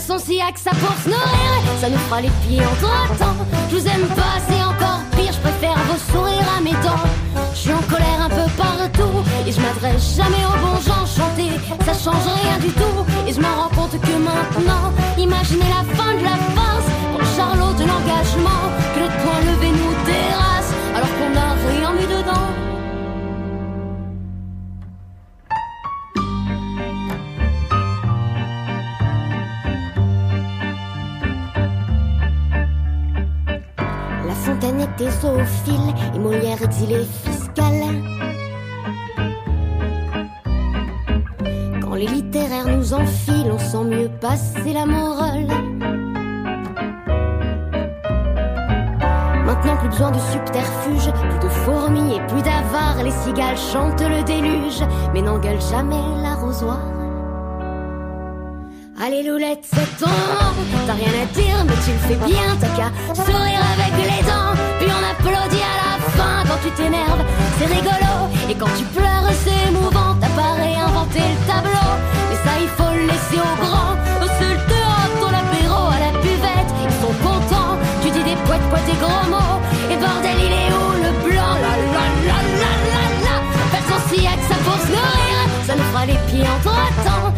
Valsons 0.00 0.24
si 0.24 0.40
à 0.40 0.50
que 0.50 0.58
ça 0.58 0.70
pour 0.70 0.96
se 1.02 1.08
nourrir 1.08 1.60
Ça 1.80 1.90
nous 1.90 1.98
fera 1.98 2.20
les 2.22 2.30
pieds 2.46 2.60
entre 2.60 3.18
temps 3.18 3.36
Je 3.70 3.76
vous 3.76 3.86
aime 3.86 4.06
pas, 4.16 4.40
c'est 4.48 4.62
encore 4.62 5.00
pire 5.16 5.32
Je 5.32 5.40
préfère 5.40 5.76
vos 5.88 6.12
sourires 6.12 6.48
à 6.56 6.60
mes 6.60 6.72
dents. 6.84 7.04
Je 7.52 7.58
suis 7.58 7.72
en 7.72 7.82
colère 7.82 8.20
un 8.20 8.28
peu 8.30 8.48
partout 8.56 9.20
Et 9.46 9.52
je 9.52 9.60
m'adresse 9.60 10.16
jamais 10.16 10.44
aux 10.46 10.58
bons 10.64 10.80
gens 10.80 11.04
Chanter, 11.04 11.52
ça 11.84 11.92
change 11.92 12.24
rien 12.42 12.58
du 12.58 12.72
tout 12.72 13.04
Et 13.28 13.32
je 13.32 13.40
me 13.40 13.46
rends 13.46 13.68
compte 13.76 14.00
que 14.00 14.16
maintenant 14.16 14.92
Imaginez 15.18 15.68
la 15.68 15.84
fin 15.94 16.14
de 16.14 16.24
la 16.24 16.36
farce. 16.56 16.88
Pour 17.12 17.26
Charlot 17.36 17.74
de 17.74 17.84
l'engagement 17.84 18.62
Que 18.94 19.00
notre 19.00 19.18
point 19.18 19.40
levé 19.52 19.68
nous 19.68 19.89
Et 36.14 36.18
Molière 36.18 36.62
exilé 36.62 37.04
fiscal. 37.24 37.74
Quand 41.82 41.94
les 41.94 42.06
littéraires 42.06 42.68
nous 42.76 42.94
enfilent, 42.94 43.52
on 43.52 43.58
sent 43.58 43.84
mieux 43.84 44.10
passer 44.20 44.72
la 44.72 44.86
morale. 44.86 45.46
Maintenant 49.44 49.76
plus 49.76 49.88
besoin 49.90 50.12
de 50.12 50.18
subterfuge, 50.18 51.12
plus 51.12 51.38
de 51.38 51.48
fourmis 51.48 52.16
et 52.16 52.26
plus 52.28 52.42
d'avares. 52.42 53.02
Les 53.04 53.10
cigales 53.10 53.58
chantent 53.58 54.00
le 54.00 54.24
déluge, 54.24 54.82
mais 55.12 55.20
n'engueulent 55.20 55.60
jamais 55.60 56.22
l'arrosoir. 56.22 56.99
Allez 59.02 59.22
Loulette, 59.22 59.64
c'est 59.64 59.96
ton 59.96 60.10
moment. 60.10 60.52
T'as 60.86 60.92
rien 60.92 61.22
à 61.22 61.26
dire, 61.32 61.56
mais 61.64 61.72
tu 61.84 61.90
le 61.90 62.02
fais 62.04 62.20
bien. 62.28 62.52
T'as 62.60 62.68
qu'à 62.76 62.92
sourire 63.14 63.64
avec 63.72 63.96
les 63.96 64.22
dents. 64.28 64.52
Puis 64.78 64.90
on 64.92 65.02
applaudit 65.12 65.64
à 65.64 65.74
la 65.80 65.92
fin 66.12 66.44
quand 66.46 66.60
tu 66.62 66.70
t'énerves. 66.76 67.24
C'est 67.58 67.64
rigolo. 67.64 68.28
Et 68.50 68.54
quand 68.54 68.68
tu 68.76 68.84
pleures, 68.92 69.24
c'est 69.42 69.70
émouvant. 69.70 70.12
T'as 70.20 70.28
pas 70.36 70.52
réinventé 70.52 71.20
le 71.32 71.40
tableau. 71.48 71.90
Mais 72.28 72.38
ça, 72.44 72.52
il 72.60 72.68
faut 72.76 72.92
le 72.92 73.06
laisser 73.08 73.40
au 73.40 73.54
grand. 73.64 73.96
Au 74.20 74.28
seul 74.36 74.56
dehors, 74.68 75.12
ton 75.16 75.32
apéro 75.32 75.80
à 75.96 75.98
la 76.04 76.12
buvette. 76.20 76.70
Ils 76.84 76.96
sont 77.00 77.16
contents. 77.24 77.80
Tu 78.04 78.10
dis 78.10 78.22
des 78.22 78.36
poètes, 78.44 78.68
poètes, 78.68 78.84
des 78.84 79.00
gros 79.00 79.24
mots. 79.32 79.64
Et 79.88 79.96
bordel, 79.96 80.36
il 80.44 80.52
est 80.52 80.72
où 80.76 80.86
le 81.00 81.10
blanc? 81.24 81.56
La 81.56 81.72
la 81.88 82.04
la 82.28 82.36
la 82.60 82.70
la 82.92 83.02
la. 83.24 83.36
Personne 83.72 84.04
s'y 84.12 84.28
que 84.28 84.44
ça 84.44 84.60
pour 84.60 84.76
se 84.76 84.92
nourrir. 84.92 85.40
Ça 85.64 85.72
nous 85.72 85.88
fera 85.88 86.04
les 86.04 86.20
pieds 86.28 86.44
entre 86.44 86.76
temps. 87.00 87.32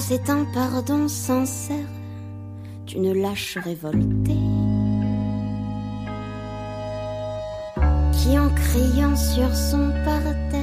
C'est 0.00 0.30
un 0.30 0.44
pardon 0.54 1.08
sincère. 1.08 1.86
D'une 2.86 3.12
lâche 3.12 3.58
révoltée 3.58 4.36
qui, 8.12 8.38
en 8.38 8.48
criant 8.50 9.16
sur 9.16 9.54
son 9.54 9.90
parterre, 10.04 10.62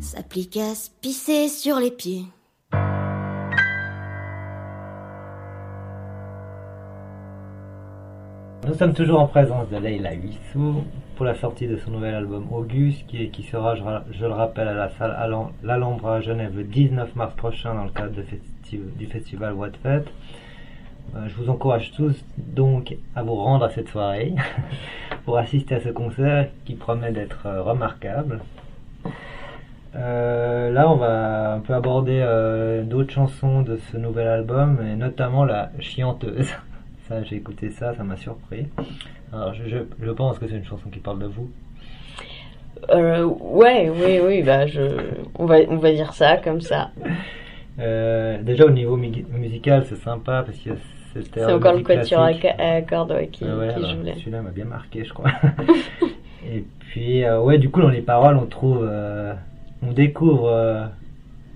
s'applique 0.00 0.56
à 0.56 0.74
se 0.74 0.90
pisser 1.00 1.48
sur 1.48 1.78
les 1.78 1.90
pieds. 1.90 2.24
Nous 8.66 8.74
sommes 8.74 8.94
toujours 8.94 9.20
en 9.20 9.26
présence 9.26 9.68
de 9.68 9.76
Leila 9.76 10.14
Huissou 10.14 10.84
pour 11.16 11.24
la 11.26 11.34
sortie 11.34 11.66
de 11.66 11.76
son 11.76 11.90
nouvel 11.92 12.14
album 12.14 12.46
Auguste 12.52 13.06
qui, 13.06 13.42
sera, 13.44 13.74
je, 13.76 14.24
le 14.24 14.32
rappelle, 14.32 14.68
à 14.68 14.74
la 14.74 14.88
salle 14.90 15.16
l'Alhambra 15.62 16.16
à 16.16 16.20
Genève 16.20 16.56
le 16.56 16.64
19 16.64 17.14
mars 17.14 17.34
prochain 17.34 17.74
dans 17.74 17.84
le 17.84 17.90
cadre 17.90 18.14
de 18.14 18.22
festi- 18.22 18.80
du 18.98 19.06
festival 19.06 19.52
Voix 19.52 19.68
de 19.70 19.76
Fête. 19.76 20.08
Euh, 21.14 21.28
je 21.28 21.34
vous 21.34 21.50
encourage 21.50 21.92
tous 21.92 22.24
donc 22.36 22.96
à 23.14 23.22
vous 23.22 23.34
rendre 23.34 23.64
à 23.64 23.70
cette 23.70 23.88
soirée 23.88 24.34
pour 25.24 25.38
assister 25.38 25.76
à 25.76 25.80
ce 25.80 25.90
concert 25.90 26.48
qui 26.64 26.74
promet 26.74 27.12
d'être 27.12 27.46
euh, 27.46 27.62
remarquable. 27.62 28.40
Euh, 29.94 30.72
là, 30.72 30.90
on 30.90 30.96
va 30.96 31.52
un 31.52 31.60
peu 31.60 31.74
aborder 31.74 32.20
d'autres 32.84 33.12
chansons 33.12 33.62
de 33.62 33.76
ce 33.92 33.96
nouvel 33.96 34.26
album, 34.26 34.78
et 34.84 34.96
notamment 34.96 35.44
la 35.44 35.70
chianteuse. 35.78 36.50
Ça, 37.08 37.22
j'ai 37.22 37.36
écouté 37.36 37.70
ça, 37.70 37.94
ça 37.94 38.02
m'a 38.02 38.16
surpris. 38.16 38.66
Alors, 39.32 39.52
je, 39.54 39.68
je, 39.68 39.76
je 40.02 40.10
pense 40.10 40.38
que 40.38 40.46
c'est 40.48 40.56
une 40.56 40.64
chanson 40.64 40.88
qui 40.90 41.00
parle 41.00 41.18
de 41.18 41.26
vous. 41.26 41.50
Euh, 42.90 43.24
ouais, 43.24 43.90
oui, 43.90 44.20
oui, 44.22 44.42
bah 44.42 44.66
je, 44.66 44.80
on 45.38 45.46
va, 45.46 45.56
on 45.68 45.76
va 45.76 45.92
dire 45.92 46.12
ça 46.14 46.36
comme 46.38 46.60
ça. 46.60 46.90
Euh, 47.80 48.40
déjà, 48.40 48.66
au 48.66 48.70
niveau 48.70 48.96
mu- 48.96 49.24
musical, 49.32 49.84
c'est 49.88 49.96
sympa 49.96 50.44
parce 50.46 50.56
que 50.58 50.70
c'était 51.12 51.40
C'est 51.40 51.52
encore 51.52 51.72
le 51.74 51.82
quatuor 51.82 52.20
à, 52.22 52.30
à 52.62 52.82
cordes 52.82 53.10
ouais, 53.10 53.26
qui, 53.26 53.44
Ah 53.44 53.56
ouais, 53.58 53.66
qui 53.70 53.74
alors, 53.74 53.90
joue 53.96 54.02
là. 54.04 54.12
Celui-là 54.14 54.42
m'a 54.42 54.50
bien 54.50 54.64
marqué, 54.66 55.04
je 55.04 55.12
crois. 55.12 55.32
Et 56.48 56.62
puis, 56.78 57.24
euh, 57.24 57.40
ouais, 57.40 57.58
du 57.58 57.70
coup, 57.70 57.82
dans 57.82 57.88
les 57.88 58.00
paroles, 58.00 58.36
on 58.36 58.46
trouve, 58.46 58.86
euh, 58.88 59.34
on 59.82 59.90
découvre, 59.90 60.46
euh, 60.46 60.84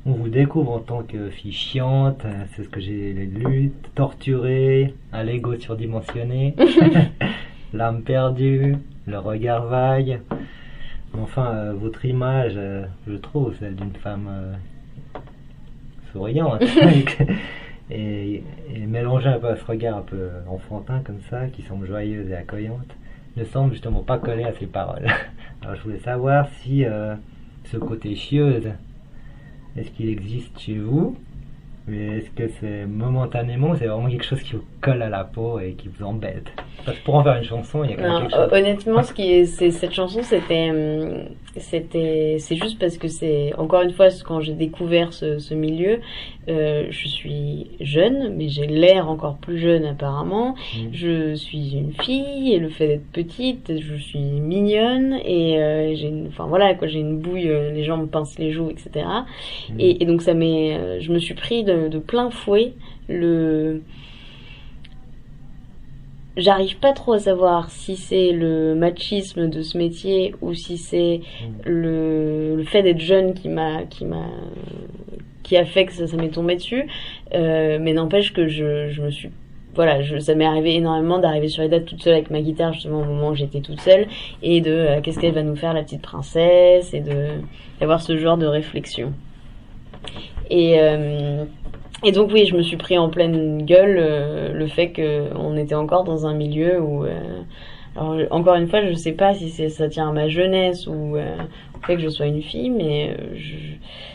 on 0.08 0.12
vous 0.12 0.28
découvre 0.30 0.72
en 0.72 0.78
tant 0.78 1.02
que 1.02 1.28
fille 1.28 1.52
chiante, 1.52 2.24
euh, 2.24 2.44
c'est 2.56 2.64
ce 2.64 2.68
que 2.70 2.80
j'ai 2.80 3.12
lu, 3.12 3.72
torturée, 3.94 4.94
à 5.12 5.22
l'ego 5.22 5.54
surdimensionné, 5.56 6.56
l'âme 7.74 8.00
perdue, 8.02 8.76
le 9.06 9.18
regard 9.18 9.66
vague. 9.66 10.20
Enfin, 11.12 11.54
euh, 11.54 11.72
votre 11.74 12.06
image, 12.06 12.54
euh, 12.56 12.86
je 13.06 13.14
trouve, 13.16 13.54
celle 13.58 13.74
d'une 13.76 13.92
femme 13.92 14.28
euh, 14.30 14.54
souriante. 16.12 16.62
et, 17.90 18.42
et 18.74 18.86
mélanger 18.86 19.28
un 19.28 19.38
peu 19.38 19.48
à 19.48 19.56
ce 19.56 19.64
regard 19.66 19.98
un 19.98 20.02
peu 20.02 20.30
enfantin 20.48 21.02
comme 21.04 21.20
ça, 21.28 21.48
qui 21.48 21.60
semble 21.60 21.86
joyeuse 21.86 22.30
et 22.30 22.34
accueillante, 22.34 22.96
ne 23.36 23.44
semble 23.44 23.72
justement 23.72 24.02
pas 24.02 24.16
coller 24.16 24.44
à 24.44 24.54
ses 24.54 24.66
paroles. 24.66 25.06
Alors 25.62 25.76
je 25.76 25.82
voulais 25.82 25.98
savoir 25.98 26.48
si 26.60 26.84
ce 27.64 27.76
côté 27.76 28.14
chieuse, 28.14 28.68
est-ce 29.78 29.90
qu'il 29.90 30.08
existe 30.08 30.58
chez 30.58 30.78
vous? 30.78 31.16
Mais 31.88 32.18
est-ce 32.18 32.30
que 32.30 32.48
c'est 32.60 32.86
momentanément, 32.86 33.74
c'est 33.76 33.86
vraiment 33.86 34.08
quelque 34.08 34.24
chose 34.24 34.42
qui 34.42 34.52
vous 34.52 34.64
colle 34.80 35.02
à 35.02 35.08
la 35.08 35.24
peau 35.24 35.58
et 35.60 35.72
qui 35.72 35.88
vous 35.88 36.04
embête? 36.04 36.52
Parce 36.84 36.98
que 36.98 37.04
pour 37.04 37.14
en 37.16 37.24
faire 37.24 37.36
une 37.36 37.44
chanson, 37.44 37.82
il 37.84 37.90
y 37.90 37.92
a 37.94 37.96
quand 37.96 38.02
même 38.02 38.12
Non, 38.12 38.20
quelque 38.20 38.30
chose. 38.36 38.48
hon- 38.52 38.56
honnêtement, 38.56 39.02
ce 39.02 39.12
qui 39.12 39.32
est, 39.32 39.44
c'est, 39.46 39.70
cette 39.70 39.92
chanson, 39.92 40.20
c'était, 40.22 40.70
hum, 40.70 41.24
c'était, 41.56 42.36
c'est 42.38 42.56
juste 42.56 42.78
parce 42.78 42.98
que 42.98 43.08
c'est, 43.08 43.52
encore 43.58 43.82
une 43.82 43.92
fois, 43.92 44.08
quand 44.24 44.40
j'ai 44.40 44.52
découvert 44.54 45.12
ce, 45.12 45.38
ce 45.38 45.54
milieu, 45.54 46.00
euh, 46.48 46.86
je 46.90 47.08
suis 47.08 47.66
jeune, 47.80 48.34
mais 48.36 48.48
j'ai 48.48 48.66
l'air 48.66 49.08
encore 49.10 49.36
plus 49.36 49.58
jeune 49.58 49.84
apparemment. 49.84 50.54
Mm. 50.76 50.88
Je 50.92 51.34
suis 51.34 51.76
une 51.76 51.92
fille, 51.92 52.54
et 52.54 52.58
le 52.58 52.68
fait 52.70 52.86
d'être 52.86 53.10
petite, 53.12 53.72
je 53.80 53.94
suis 53.96 54.18
mignonne, 54.20 55.18
et 55.24 55.58
euh, 55.60 55.94
j'ai 55.94 56.08
une, 56.08 56.28
enfin 56.28 56.46
voilà, 56.46 56.74
quoi, 56.74 56.86
j'ai 56.88 57.00
une 57.00 57.18
bouille, 57.18 57.48
euh, 57.50 57.70
les 57.72 57.84
gens 57.84 57.96
me 57.98 58.06
pincent 58.06 58.38
les 58.38 58.52
joues, 58.52 58.70
etc. 58.70 59.04
Mm. 59.70 59.80
Et, 59.80 60.02
et 60.02 60.06
donc 60.06 60.22
ça 60.22 60.32
m'est, 60.34 60.76
euh, 60.78 61.00
je 61.00 61.12
me 61.12 61.18
suis 61.18 61.34
pris 61.34 61.64
de, 61.64 61.77
de 61.86 61.98
plein 61.98 62.30
fouet 62.30 62.72
le, 63.08 63.82
J'arrive 66.38 66.78
pas 66.78 66.92
trop 66.92 67.14
à 67.14 67.18
savoir 67.18 67.68
si 67.68 67.96
c'est 67.96 68.30
le 68.30 68.76
machisme 68.76 69.50
de 69.50 69.60
ce 69.60 69.76
métier 69.76 70.36
ou 70.40 70.54
si 70.54 70.78
c'est 70.78 71.20
le, 71.64 72.62
fait 72.64 72.84
d'être 72.84 73.00
jeune 73.00 73.34
qui 73.34 73.48
m'a 73.48 73.82
qui 73.82 74.04
m'a 74.04 74.28
qui 75.42 75.56
a 75.56 75.64
fait 75.64 75.86
que 75.86 75.92
ça, 75.92 76.16
m'est 76.16 76.28
tombé 76.28 76.54
dessus. 76.54 76.86
Euh, 77.34 77.78
mais 77.80 77.92
n'empêche 77.92 78.32
que 78.32 78.46
je, 78.46 79.00
me 79.00 79.10
suis 79.10 79.30
voilà, 79.74 80.00
je, 80.02 80.18
ça 80.18 80.36
m'est 80.36 80.44
arrivé 80.44 80.76
énormément 80.76 81.18
d'arriver 81.18 81.48
sur 81.48 81.62
les 81.62 81.68
dates 81.68 81.86
toute 81.86 82.04
seule 82.04 82.14
avec 82.14 82.30
ma 82.30 82.40
guitare 82.40 82.72
justement 82.72 83.00
au 83.00 83.04
moment 83.04 83.30
où 83.30 83.34
j'étais 83.34 83.60
toute 83.60 83.80
seule 83.80 84.06
et 84.40 84.60
de 84.60 84.70
euh, 84.70 85.00
qu'est-ce 85.00 85.18
qu'elle 85.18 85.34
va 85.34 85.42
nous 85.42 85.56
faire 85.56 85.74
la 85.74 85.82
petite 85.82 86.02
princesse 86.02 86.94
et 86.94 87.02
d'avoir 87.80 88.00
ce 88.00 88.16
genre 88.16 88.38
de 88.38 88.46
réflexion. 88.46 89.12
Et 90.50 90.76
euh, 90.78 91.44
et 92.04 92.12
donc 92.12 92.30
oui, 92.32 92.46
je 92.46 92.56
me 92.56 92.62
suis 92.62 92.76
pris 92.76 92.96
en 92.96 93.08
pleine 93.08 93.64
gueule 93.64 93.96
euh, 93.98 94.52
le 94.52 94.66
fait 94.66 94.90
que 94.90 95.28
on 95.34 95.56
était 95.56 95.74
encore 95.74 96.04
dans 96.04 96.26
un 96.26 96.34
milieu 96.34 96.80
où 96.80 97.04
euh, 97.04 97.42
alors 97.98 98.16
encore 98.30 98.54
une 98.54 98.68
fois, 98.68 98.84
je 98.86 98.94
sais 98.94 99.12
pas 99.12 99.34
si 99.34 99.50
ça 99.70 99.88
tient 99.88 100.08
à 100.08 100.12
ma 100.12 100.28
jeunesse 100.28 100.86
ou 100.86 101.16
euh, 101.16 101.36
au 101.76 101.84
fait 101.84 101.96
que 101.96 102.02
je 102.02 102.08
sois 102.08 102.26
une 102.26 102.42
fille, 102.42 102.70
mais 102.70 103.10
euh, 103.10 103.36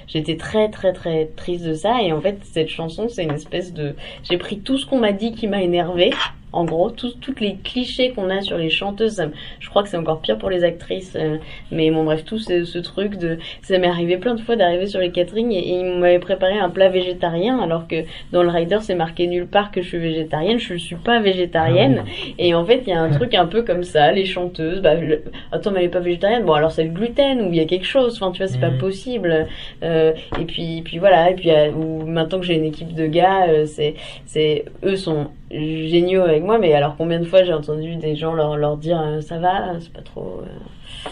j'étais 0.07 0.37
très 0.37 0.69
très 0.69 0.93
très 0.93 1.25
triste 1.35 1.65
de 1.65 1.73
ça. 1.73 2.01
Et 2.01 2.13
en 2.13 2.21
fait, 2.21 2.37
cette 2.43 2.69
chanson, 2.69 3.09
c'est 3.09 3.23
une 3.23 3.33
espèce 3.33 3.73
de, 3.73 3.95
j'ai 4.23 4.37
pris 4.37 4.59
tout 4.59 4.77
ce 4.77 4.85
qu'on 4.85 4.99
m'a 4.99 5.11
dit 5.11 5.33
qui 5.33 5.47
m'a 5.47 5.61
énervé. 5.61 6.11
En 6.53 6.63
gros, 6.65 6.89
tous 6.91 7.15
toutes 7.19 7.41
les 7.41 7.55
clichés 7.55 8.11
qu'on 8.11 8.29
a 8.29 8.41
sur 8.41 8.57
les 8.57 8.69
chanteuses, 8.69 9.21
je 9.59 9.69
crois 9.69 9.83
que 9.83 9.89
c'est 9.89 9.97
encore 9.97 10.21
pire 10.21 10.37
pour 10.37 10.49
les 10.49 10.63
actrices. 10.63 11.15
euh, 11.15 11.37
mais 11.71 11.91
bon, 11.91 12.03
bref, 12.03 12.23
tout 12.23 12.37
ce, 12.39 12.63
ce 12.63 12.77
truc 12.79 13.17
de, 13.17 13.37
ça 13.63 13.77
m'est 13.79 13.87
arrivé 13.87 14.17
plein 14.17 14.35
de 14.35 14.39
fois 14.41 14.55
d'arriver 14.55 14.85
sur 14.85 14.99
les 14.99 15.11
catering 15.11 15.51
et, 15.51 15.57
et 15.59 15.79
ils 15.79 15.85
m'avaient 15.99 16.19
préparé 16.19 16.57
un 16.57 16.69
plat 16.69 16.89
végétarien, 16.89 17.59
alors 17.59 17.87
que 17.87 18.03
dans 18.31 18.43
le 18.43 18.49
rider 18.49 18.77
c'est 18.81 18.95
marqué 18.95 19.27
nulle 19.27 19.47
part 19.47 19.71
que 19.71 19.81
je 19.81 19.87
suis 19.89 19.97
végétarienne. 19.97 20.59
Je 20.59 20.73
ne 20.73 20.77
suis 20.79 20.95
pas 20.95 21.19
végétarienne. 21.19 22.03
Et 22.37 22.53
en 22.53 22.63
fait, 22.65 22.83
il 22.85 22.89
y 22.89 22.93
a 22.93 23.01
un 23.01 23.09
truc 23.09 23.33
un 23.33 23.47
peu 23.47 23.63
comme 23.63 23.83
ça, 23.83 24.11
les 24.11 24.25
chanteuses, 24.25 24.81
bah, 24.81 24.93
le- 24.95 25.23
attends, 25.51 25.71
mais 25.71 25.79
elle 25.79 25.85
est 25.85 25.89
pas 25.89 25.99
végétarienne, 25.99 26.43
bon, 26.45 26.53
alors 26.53 26.71
c'est 26.71 26.83
le 26.83 26.91
gluten, 26.91 27.41
ou 27.41 27.49
il 27.49 27.55
y 27.55 27.59
a 27.59 27.65
quelque 27.65 27.85
chose, 27.87 28.15
enfin, 28.21 28.31
tu 28.31 28.37
vois, 28.43 28.47
c'est 28.47 28.59
pas 28.59 28.69
Mhm. 28.69 28.77
possible. 28.77 29.47
Euh, 29.83 30.13
et 30.39 30.45
puis, 30.45 30.81
puis 30.85 30.99
voilà, 30.99 31.31
et 31.31 31.33
puis, 31.33 31.49
euh, 31.49 31.71
ou 31.71 32.05
maintenant 32.05 32.39
que 32.39 32.45
j'ai 32.45 32.55
une 32.55 32.65
équipe 32.65 32.93
de 32.93 33.07
gars, 33.07 33.47
euh, 33.49 33.65
c'est, 33.65 33.95
c'est, 34.25 34.65
eux 34.83 34.95
sont 34.95 35.27
géniaux 35.53 36.23
avec 36.23 36.43
moi, 36.43 36.57
mais 36.57 36.73
alors 36.73 36.95
combien 36.97 37.19
de 37.19 37.25
fois 37.25 37.43
j'ai 37.43 37.53
entendu 37.53 37.95
des 37.95 38.15
gens 38.15 38.33
leur, 38.33 38.57
leur 38.57 38.77
dire, 38.77 38.99
euh, 38.99 39.21
ça 39.21 39.37
va, 39.37 39.79
c'est 39.79 39.93
pas 39.93 40.01
trop, 40.01 40.41
euh, 40.41 41.09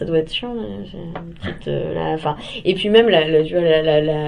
ça 0.00 0.06
doit 0.06 0.20
être 0.20 0.32
chiant, 0.32 0.54
petite, 1.42 1.68
euh, 1.68 2.16
et 2.64 2.72
puis 2.72 2.88
même 2.88 3.10
la, 3.10 3.42
tu 3.44 3.54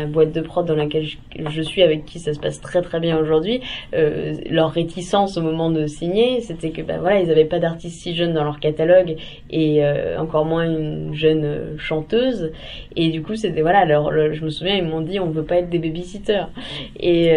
boîte 0.08 0.30
de 0.32 0.42
prod 0.42 0.66
dans 0.66 0.74
laquelle 0.74 1.06
je, 1.48 1.62
suis, 1.62 1.82
avec 1.82 2.04
qui 2.04 2.18
ça 2.18 2.34
se 2.34 2.40
passe 2.40 2.60
très 2.60 2.82
très 2.82 3.00
bien 3.00 3.16
aujourd'hui, 3.16 3.62
euh, 3.94 4.34
leur 4.50 4.70
réticence 4.70 5.38
au 5.38 5.40
moment 5.40 5.70
de 5.70 5.86
signer, 5.86 6.42
c'était 6.42 6.72
que 6.72 6.82
ben 6.82 7.00
voilà, 7.00 7.20
ils 7.20 7.30
avaient 7.30 7.46
pas 7.46 7.58
d'artiste 7.58 8.02
si 8.02 8.14
jeune 8.14 8.34
dans 8.34 8.44
leur 8.44 8.60
catalogue 8.60 9.16
et 9.48 9.82
euh, 9.82 10.18
encore 10.18 10.44
moins 10.44 10.66
une 10.66 11.14
jeune 11.14 11.78
chanteuse. 11.78 12.52
Et 12.94 13.08
du 13.08 13.22
coup, 13.22 13.34
c'était 13.34 13.62
voilà, 13.62 13.86
leur, 13.86 14.10
le- 14.10 14.34
je 14.34 14.44
me 14.44 14.50
souviens, 14.50 14.76
ils 14.76 14.84
m'ont 14.84 15.00
dit 15.00 15.20
on 15.20 15.30
veut 15.30 15.44
pas 15.44 15.56
être 15.56 15.70
des 15.70 15.78
babysitters. 15.78 16.48
Et, 17.00 17.30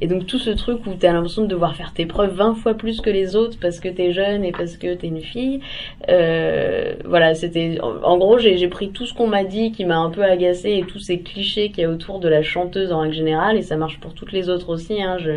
et 0.00 0.06
donc 0.08 0.26
tout 0.26 0.40
ce 0.40 0.50
truc 0.50 0.84
où 0.84 0.94
t'as 0.98 1.12
l'impression 1.12 1.42
de 1.42 1.46
devoir 1.46 1.76
faire 1.76 1.92
tes 1.94 2.06
preuves 2.06 2.34
20 2.34 2.54
fois 2.56 2.74
plus 2.74 3.00
que 3.00 3.10
les 3.10 3.36
autres 3.36 3.56
parce 3.60 3.78
que 3.78 3.88
t'es 3.88 4.10
jeune 4.10 4.44
et 4.44 4.50
parce 4.50 4.76
que 4.76 4.94
t'es 4.94 5.06
une 5.06 5.20
fille. 5.20 5.60
Voilà, 6.08 7.34
c'était 7.34 7.67
en, 7.80 8.02
en 8.02 8.18
gros, 8.18 8.38
j'ai 8.38 8.68
pris 8.68 8.90
tout 8.90 9.06
ce 9.06 9.14
qu'on 9.14 9.26
m'a 9.26 9.44
dit 9.44 9.72
qui 9.72 9.84
m'a 9.84 9.98
un 9.98 10.10
peu 10.10 10.22
agacé 10.22 10.72
et 10.72 10.82
tous 10.82 10.98
ces 10.98 11.20
clichés 11.20 11.70
qu'il 11.70 11.82
y 11.82 11.84
a 11.84 11.90
autour 11.90 12.18
de 12.18 12.28
la 12.28 12.42
chanteuse 12.42 12.92
en 12.92 13.00
règle 13.00 13.14
générale 13.14 13.56
et 13.56 13.62
ça 13.62 13.76
marche 13.76 13.98
pour 14.00 14.14
toutes 14.14 14.32
les 14.32 14.48
autres 14.48 14.70
aussi. 14.70 15.02
Hein, 15.02 15.16
je, 15.18 15.32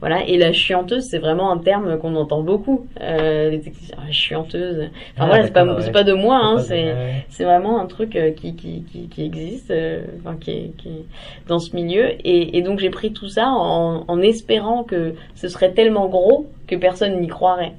voilà, 0.00 0.26
et 0.26 0.36
la 0.36 0.52
chianteuse, 0.52 1.04
c'est 1.04 1.18
vraiment 1.18 1.50
un 1.50 1.58
terme 1.58 1.98
qu'on 1.98 2.14
entend 2.16 2.42
beaucoup. 2.42 2.86
Euh, 3.00 3.50
les 3.50 3.60
techniciens, 3.60 3.96
ah, 3.98 4.12
chianteuse. 4.12 4.78
Enfin 4.78 4.90
Ah, 5.18 5.26
voilà, 5.26 5.44
c'est 5.44 5.52
pas 5.52 5.80
c'est 5.80 6.04
de 6.04 6.12
moi, 6.12 6.40
hein, 6.42 6.58
c'est 6.58 6.94
c'est 7.28 7.44
vraiment 7.44 7.80
un 7.80 7.86
truc 7.86 8.16
euh, 8.16 8.30
qui 8.32 8.54
qui 8.54 8.84
qui, 8.90 9.08
qui 9.08 9.24
existe, 9.24 9.70
euh, 9.70 10.02
enfin 10.20 10.36
qui 10.40 10.50
est, 10.50 10.72
qui 10.76 10.88
est 10.88 11.04
dans 11.48 11.58
ce 11.58 11.74
milieu. 11.74 12.10
Et, 12.24 12.58
et 12.58 12.62
donc 12.62 12.78
j'ai 12.78 12.90
pris 12.90 13.12
tout 13.12 13.28
ça 13.28 13.48
en, 13.48 14.04
en 14.06 14.20
espérant 14.20 14.84
que 14.84 15.14
ce 15.34 15.48
serait 15.48 15.72
tellement 15.72 16.08
gros 16.08 16.46
que 16.66 16.76
personne 16.76 17.20
n'y 17.20 17.28
croirait. 17.28 17.72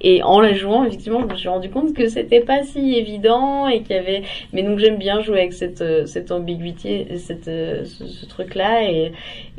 Et 0.00 0.22
en 0.22 0.40
la 0.40 0.52
jouant, 0.54 0.84
effectivement, 0.84 1.20
je 1.20 1.26
me 1.26 1.36
suis 1.36 1.48
rendu 1.48 1.70
compte 1.70 1.94
que 1.94 2.08
c'était 2.08 2.40
pas 2.40 2.62
si 2.62 2.94
évident 2.94 3.66
et 3.66 3.82
qu'il 3.82 3.96
y 3.96 3.98
avait. 3.98 4.22
Mais 4.52 4.62
donc 4.62 4.78
j'aime 4.78 4.96
bien 4.96 5.20
jouer 5.20 5.40
avec 5.40 5.52
cette 5.52 5.80
euh, 5.80 6.06
cette 6.06 6.30
ambiguïté, 6.30 7.16
cette 7.18 7.48
euh, 7.48 7.84
ce, 7.84 8.26
truc-là 8.26 8.90
et 8.90 9.12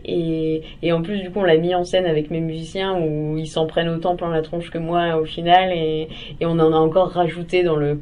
et 0.05 0.62
et 0.81 0.91
en 0.93 1.01
plus 1.01 1.19
du 1.19 1.29
coup 1.29 1.39
on 1.39 1.43
l'a 1.43 1.57
mis 1.57 1.75
en 1.75 1.83
scène 1.83 2.05
avec 2.05 2.31
mes 2.31 2.39
musiciens 2.39 2.97
où 2.97 3.38
ils 3.38 3.47
s'en 3.47 3.67
prennent 3.67 3.89
autant 3.89 4.15
plein 4.15 4.29
la 4.29 4.41
tronche 4.41 4.69
que 4.69 4.77
moi 4.77 5.17
au 5.17 5.25
final 5.25 5.73
et 5.73 6.07
et 6.39 6.45
on 6.45 6.51
en 6.51 6.71
a 6.71 6.77
encore 6.77 7.09
rajouté 7.09 7.63
dans 7.63 7.75
le 7.75 7.99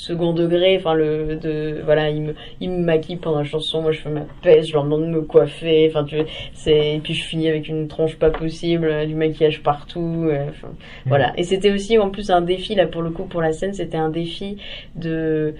second 0.00 0.32
degré 0.32 0.76
enfin 0.78 0.94
le 0.94 1.36
de 1.36 1.80
voilà 1.84 2.08
il 2.10 2.22
me 2.22 2.34
il 2.60 2.70
me 2.70 2.78
maquille 2.78 3.16
pendant 3.16 3.38
la 3.38 3.44
chanson 3.44 3.82
moi 3.82 3.92
je 3.92 4.00
fais 4.00 4.08
ma 4.10 4.22
peste 4.42 4.68
je 4.68 4.72
leur 4.74 4.84
demande 4.84 5.02
de 5.02 5.06
me 5.10 5.20
coiffer 5.22 5.86
enfin 5.90 6.04
tu 6.04 6.16
c'est 6.54 6.96
et 6.96 6.98
puis 7.00 7.14
je 7.14 7.22
finis 7.24 7.48
avec 7.48 7.68
une 7.68 7.86
tronche 7.88 8.16
pas 8.16 8.30
possible 8.30 8.86
euh, 8.86 9.04
du 9.06 9.14
maquillage 9.14 9.62
partout 9.62 10.26
euh, 10.28 10.46
enfin, 10.50 10.68
voilà. 11.06 11.32
Et 11.36 11.42
c'était 11.44 11.70
aussi 11.70 11.98
en 11.98 12.10
plus 12.10 12.30
un 12.30 12.40
défi 12.40 12.74
là 12.74 12.86
pour 12.86 13.02
le 13.02 13.10
coup 13.10 13.24
pour 13.24 13.42
la 13.42 13.52
scène 13.52 13.74
c'était 13.74 13.98
un 13.98 14.08
défi 14.10 14.56
de 14.96 15.54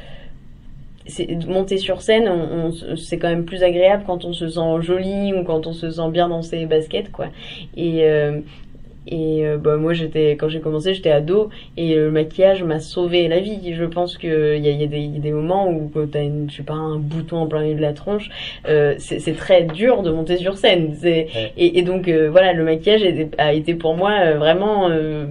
monter 1.48 1.78
sur 1.78 2.02
scène 2.02 2.28
on, 2.28 2.68
on- 2.68 2.96
c'est 2.96 3.18
quand 3.18 3.28
même 3.28 3.44
plus 3.44 3.62
agréable 3.62 4.04
quand 4.06 4.24
on 4.24 4.32
se 4.32 4.48
sent 4.48 4.80
joli 4.82 5.32
ou 5.34 5.42
quand 5.44 5.66
on 5.66 5.72
se 5.72 5.90
sent 5.90 6.10
bien 6.10 6.28
dans 6.28 6.42
ses 6.42 6.66
baskets 6.66 7.10
quoi. 7.10 7.26
Et 7.76 8.04
euh, 8.04 8.40
et 9.10 9.46
euh, 9.46 9.58
bah, 9.58 9.76
moi 9.76 9.92
j'étais 9.92 10.32
quand 10.32 10.48
j'ai 10.48 10.60
commencé 10.60 10.94
j'étais 10.94 11.10
ado. 11.10 11.50
Et 11.76 11.94
le 11.94 12.10
maquillage 12.10 12.62
m'a 12.64 12.78
sauvé 12.80 13.28
la 13.28 13.40
vie. 13.40 13.74
Je 13.74 13.84
pense 13.84 14.16
que 14.18 14.56
il 14.56 14.64
y 14.64 14.68
a, 14.68 14.72
y 14.72 14.84
a 14.84 14.86
des, 14.86 14.98
il 14.98 15.14
y 15.14 15.18
a 15.18 15.20
des 15.20 15.32
moments 15.32 15.68
où 15.68 15.90
quand 15.92 16.10
t'as 16.10 16.22
une 16.22 16.48
je 16.50 16.56
sais 16.56 16.62
pas 16.62 16.74
un 16.74 16.98
bouton 16.98 17.38
en 17.38 17.46
plein 17.46 17.62
milieu 17.62 17.74
de 17.76 17.82
la 17.82 17.92
tronche 17.92 18.30
euh, 18.68 18.94
c'est 18.98 19.36
très 19.36 19.62
dur 19.64 20.02
de 20.02 20.10
monter 20.10 20.36
sur 20.36 20.56
scène. 20.56 20.96
Ouais. 21.02 21.28
et, 21.56 21.78
et 21.78 21.82
donc 21.82 22.08
euh, 22.08 22.28
voilà 22.30 22.52
le 22.52 22.64
maquillage 22.64 23.02
était- 23.02 23.30
a 23.38 23.52
été 23.52 23.74
pour 23.74 23.94
moi 23.96 24.12
euh, 24.24 24.38
vraiment 24.38 24.88
euh, 24.90 25.26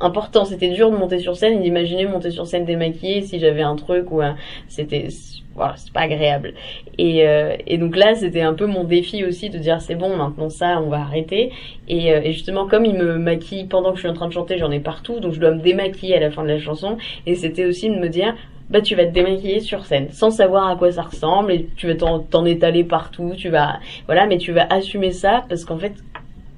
important. 0.00 0.44
C'était 0.44 0.68
dur 0.68 0.90
de 0.90 0.96
monter 0.96 1.18
sur 1.18 1.36
scène 1.36 1.60
d'imaginer 1.62 2.06
monter 2.06 2.30
sur 2.30 2.46
scène 2.46 2.64
démaquillée 2.64 3.22
si 3.22 3.38
j'avais 3.38 3.62
un 3.62 3.76
truc 3.76 4.10
ou 4.10 4.20
un 4.20 4.36
c'était 4.68 5.08
voilà 5.54 5.74
c'est 5.76 5.92
pas 5.92 6.02
agréable. 6.02 6.54
Et, 6.98 7.26
euh, 7.26 7.56
et 7.66 7.78
donc 7.78 7.96
là 7.96 8.14
c'était 8.14 8.42
un 8.42 8.54
peu 8.54 8.66
mon 8.66 8.84
défi 8.84 9.24
aussi 9.24 9.50
de 9.50 9.58
dire 9.58 9.80
c'est 9.80 9.94
bon 9.94 10.16
maintenant 10.16 10.50
ça 10.50 10.80
on 10.80 10.88
va 10.88 10.98
arrêter. 10.98 11.52
Et, 11.88 12.12
euh, 12.12 12.20
et 12.22 12.32
justement 12.32 12.66
comme 12.66 12.84
il 12.84 12.94
me 12.94 13.18
maquille 13.18 13.64
pendant 13.64 13.90
que 13.90 13.96
je 13.96 14.02
suis 14.02 14.08
en 14.08 14.14
train 14.14 14.28
de 14.28 14.32
chanter 14.32 14.58
j'en 14.58 14.70
ai 14.70 14.80
partout 14.80 15.20
donc 15.20 15.32
je 15.32 15.40
dois 15.40 15.50
me 15.50 15.60
démaquiller 15.60 16.16
à 16.16 16.20
la 16.20 16.30
fin 16.30 16.42
de 16.42 16.48
la 16.48 16.58
chanson. 16.58 16.96
Et 17.26 17.34
c'était 17.34 17.64
aussi 17.64 17.88
de 17.88 17.96
me 17.96 18.08
dire 18.08 18.34
bah 18.70 18.82
tu 18.82 18.94
vas 18.94 19.06
te 19.06 19.12
démaquiller 19.12 19.60
sur 19.60 19.84
scène 19.86 20.08
sans 20.10 20.30
savoir 20.30 20.68
à 20.68 20.76
quoi 20.76 20.92
ça 20.92 21.02
ressemble 21.02 21.52
et 21.52 21.68
tu 21.76 21.86
vas 21.86 21.94
t'en 21.94 22.44
étaler 22.44 22.84
partout 22.84 23.32
tu 23.36 23.48
vas 23.48 23.80
voilà 24.06 24.26
mais 24.26 24.36
tu 24.38 24.52
vas 24.52 24.66
assumer 24.68 25.10
ça 25.10 25.44
parce 25.48 25.64
qu'en 25.64 25.78
fait 25.78 25.94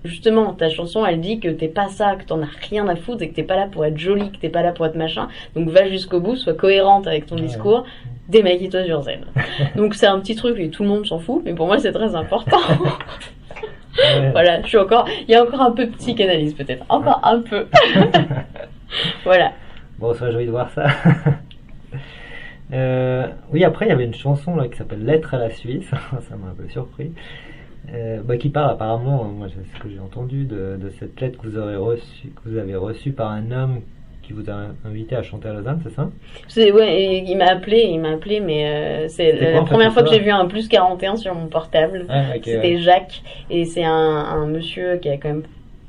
justement 0.05 0.55
ta 0.55 0.69
chanson 0.71 1.05
elle 1.05 1.21
dit 1.21 1.41
que 1.41 1.49
t'es 1.49 1.69
pas 1.69 1.89
ça 1.89 2.17
que 2.17 2.25
t'en 2.25 2.41
as 2.43 2.49
rien 2.71 2.89
à 2.89 2.97
foutre 2.97 3.23
et 3.23 3.29
que 3.31 3.35
t'es 3.35 3.43
pas 3.43 3.57
là 3.57 3.67
pour 3.71 3.85
être 3.85 3.99
jolie 3.99 4.31
que 4.31 4.39
t'es 4.39 4.49
pas 4.49 4.63
là 4.63 4.73
pour 4.73 4.87
être 4.87 4.95
machin 4.97 5.29
donc 5.55 5.69
va 5.69 5.89
jusqu'au 5.89 6.21
bout 6.21 6.37
sois 6.37 6.55
cohérente 6.55 7.07
avec 7.07 7.27
ton 7.27 7.35
Ouais. 7.37 7.43
discours 7.43 7.85
démaquille-toi 8.29 8.85
sur 8.85 9.03
scène 9.05 9.27
donc 9.77 9.95
c'est 9.95 10.07
un 10.07 10.19
petit 10.21 10.35
truc 10.37 10.59
et 10.59 10.71
tout 10.71 10.83
le 10.85 10.89
monde 10.89 11.07
s'en 11.07 11.19
fout 11.19 11.43
mais 11.45 11.53
pour 11.55 11.67
moi 11.67 11.79
c'est 11.79 11.93
très 11.93 12.15
important 12.15 12.59
Ouais. 13.99 14.31
voilà 14.31 14.63
je 14.63 14.69
suis 14.69 14.79
encore 14.79 15.07
il 15.29 15.31
y 15.33 15.35
a 15.35 15.43
encore 15.43 15.61
un 15.61 15.73
peu 15.73 15.85
de 15.87 15.91
psychanalyse 15.97 16.55
peut-être 16.55 16.85
encore 16.89 17.21
un 17.25 17.41
peu 17.41 17.67
voilà 19.25 19.53
Bon, 19.99 20.15
ça 20.15 20.31
joie 20.31 20.43
de 20.47 20.51
voir 20.51 20.71
ça. 20.71 20.87
Euh, 22.73 23.27
oui, 23.53 23.65
après, 23.65 23.85
il 23.87 23.89
y 23.89 23.93
avait 23.93 24.05
une 24.05 24.15
chanson 24.15 24.57
là, 24.57 24.69
qui 24.69 24.79
s'appelle 24.79 25.05
Lettre 25.05 25.35
à 25.35 25.39
la 25.39 25.51
Suisse. 25.51 25.91
ça 25.91 26.37
m'a 26.37 26.51
un 26.51 26.55
peu 26.55 26.69
surpris. 26.71 27.13
Euh, 27.93 28.21
bah, 28.23 28.37
qui 28.37 28.51
parle 28.51 28.71
apparemment, 28.71 29.25
moi 29.25 29.49
c'est 29.49 29.77
ce 29.77 29.83
que 29.83 29.89
j'ai 29.89 29.99
entendu, 29.99 30.45
de, 30.45 30.77
de 30.81 30.91
cette 30.91 31.21
lettre 31.21 31.41
que 31.41 31.47
vous, 31.49 31.59
aurez 31.59 31.77
reçue, 31.77 32.29
que 32.29 32.49
vous 32.49 32.57
avez 32.57 32.77
reçue 32.77 33.13
par 33.13 33.31
un 33.31 33.51
homme 33.51 33.81
qui 34.23 34.33
vous 34.33 34.49
a 34.49 34.69
invité 34.85 35.17
à 35.17 35.23
chanter 35.23 35.49
à 35.49 35.55
Lausanne, 35.55 35.81
c'est 35.83 35.95
ça? 35.95 36.09
C'est 36.47 36.71
ouais, 36.71 37.03
et 37.03 37.25
il 37.27 37.37
m'a 37.37 37.47
appelé, 37.49 37.89
il 37.91 37.99
m'a 37.99 38.11
appelé, 38.11 38.39
mais 38.39 38.69
euh, 38.69 39.09
c'est 39.09 39.33
la, 39.33 39.59
quoi, 39.59 39.65
première 39.65 39.93
fois 39.93 40.03
que 40.05 40.11
j'ai 40.11 40.21
vu 40.21 40.31
un 40.31 40.47
plus 40.47 40.69
41 40.69 41.17
sur 41.17 41.35
mon 41.35 41.47
portable. 41.47 42.07
Ah, 42.09 42.35
C'était 42.35 42.59
ouais. 42.59 42.77
Jacques 42.77 43.23
et 43.49 43.65
c'est 43.65 43.85
un, 43.85 43.91
un 43.91 44.47
monsieur 44.47 44.99
qui 44.99 45.09
a 45.09 45.17
quand 45.17 45.31
même 45.31 45.43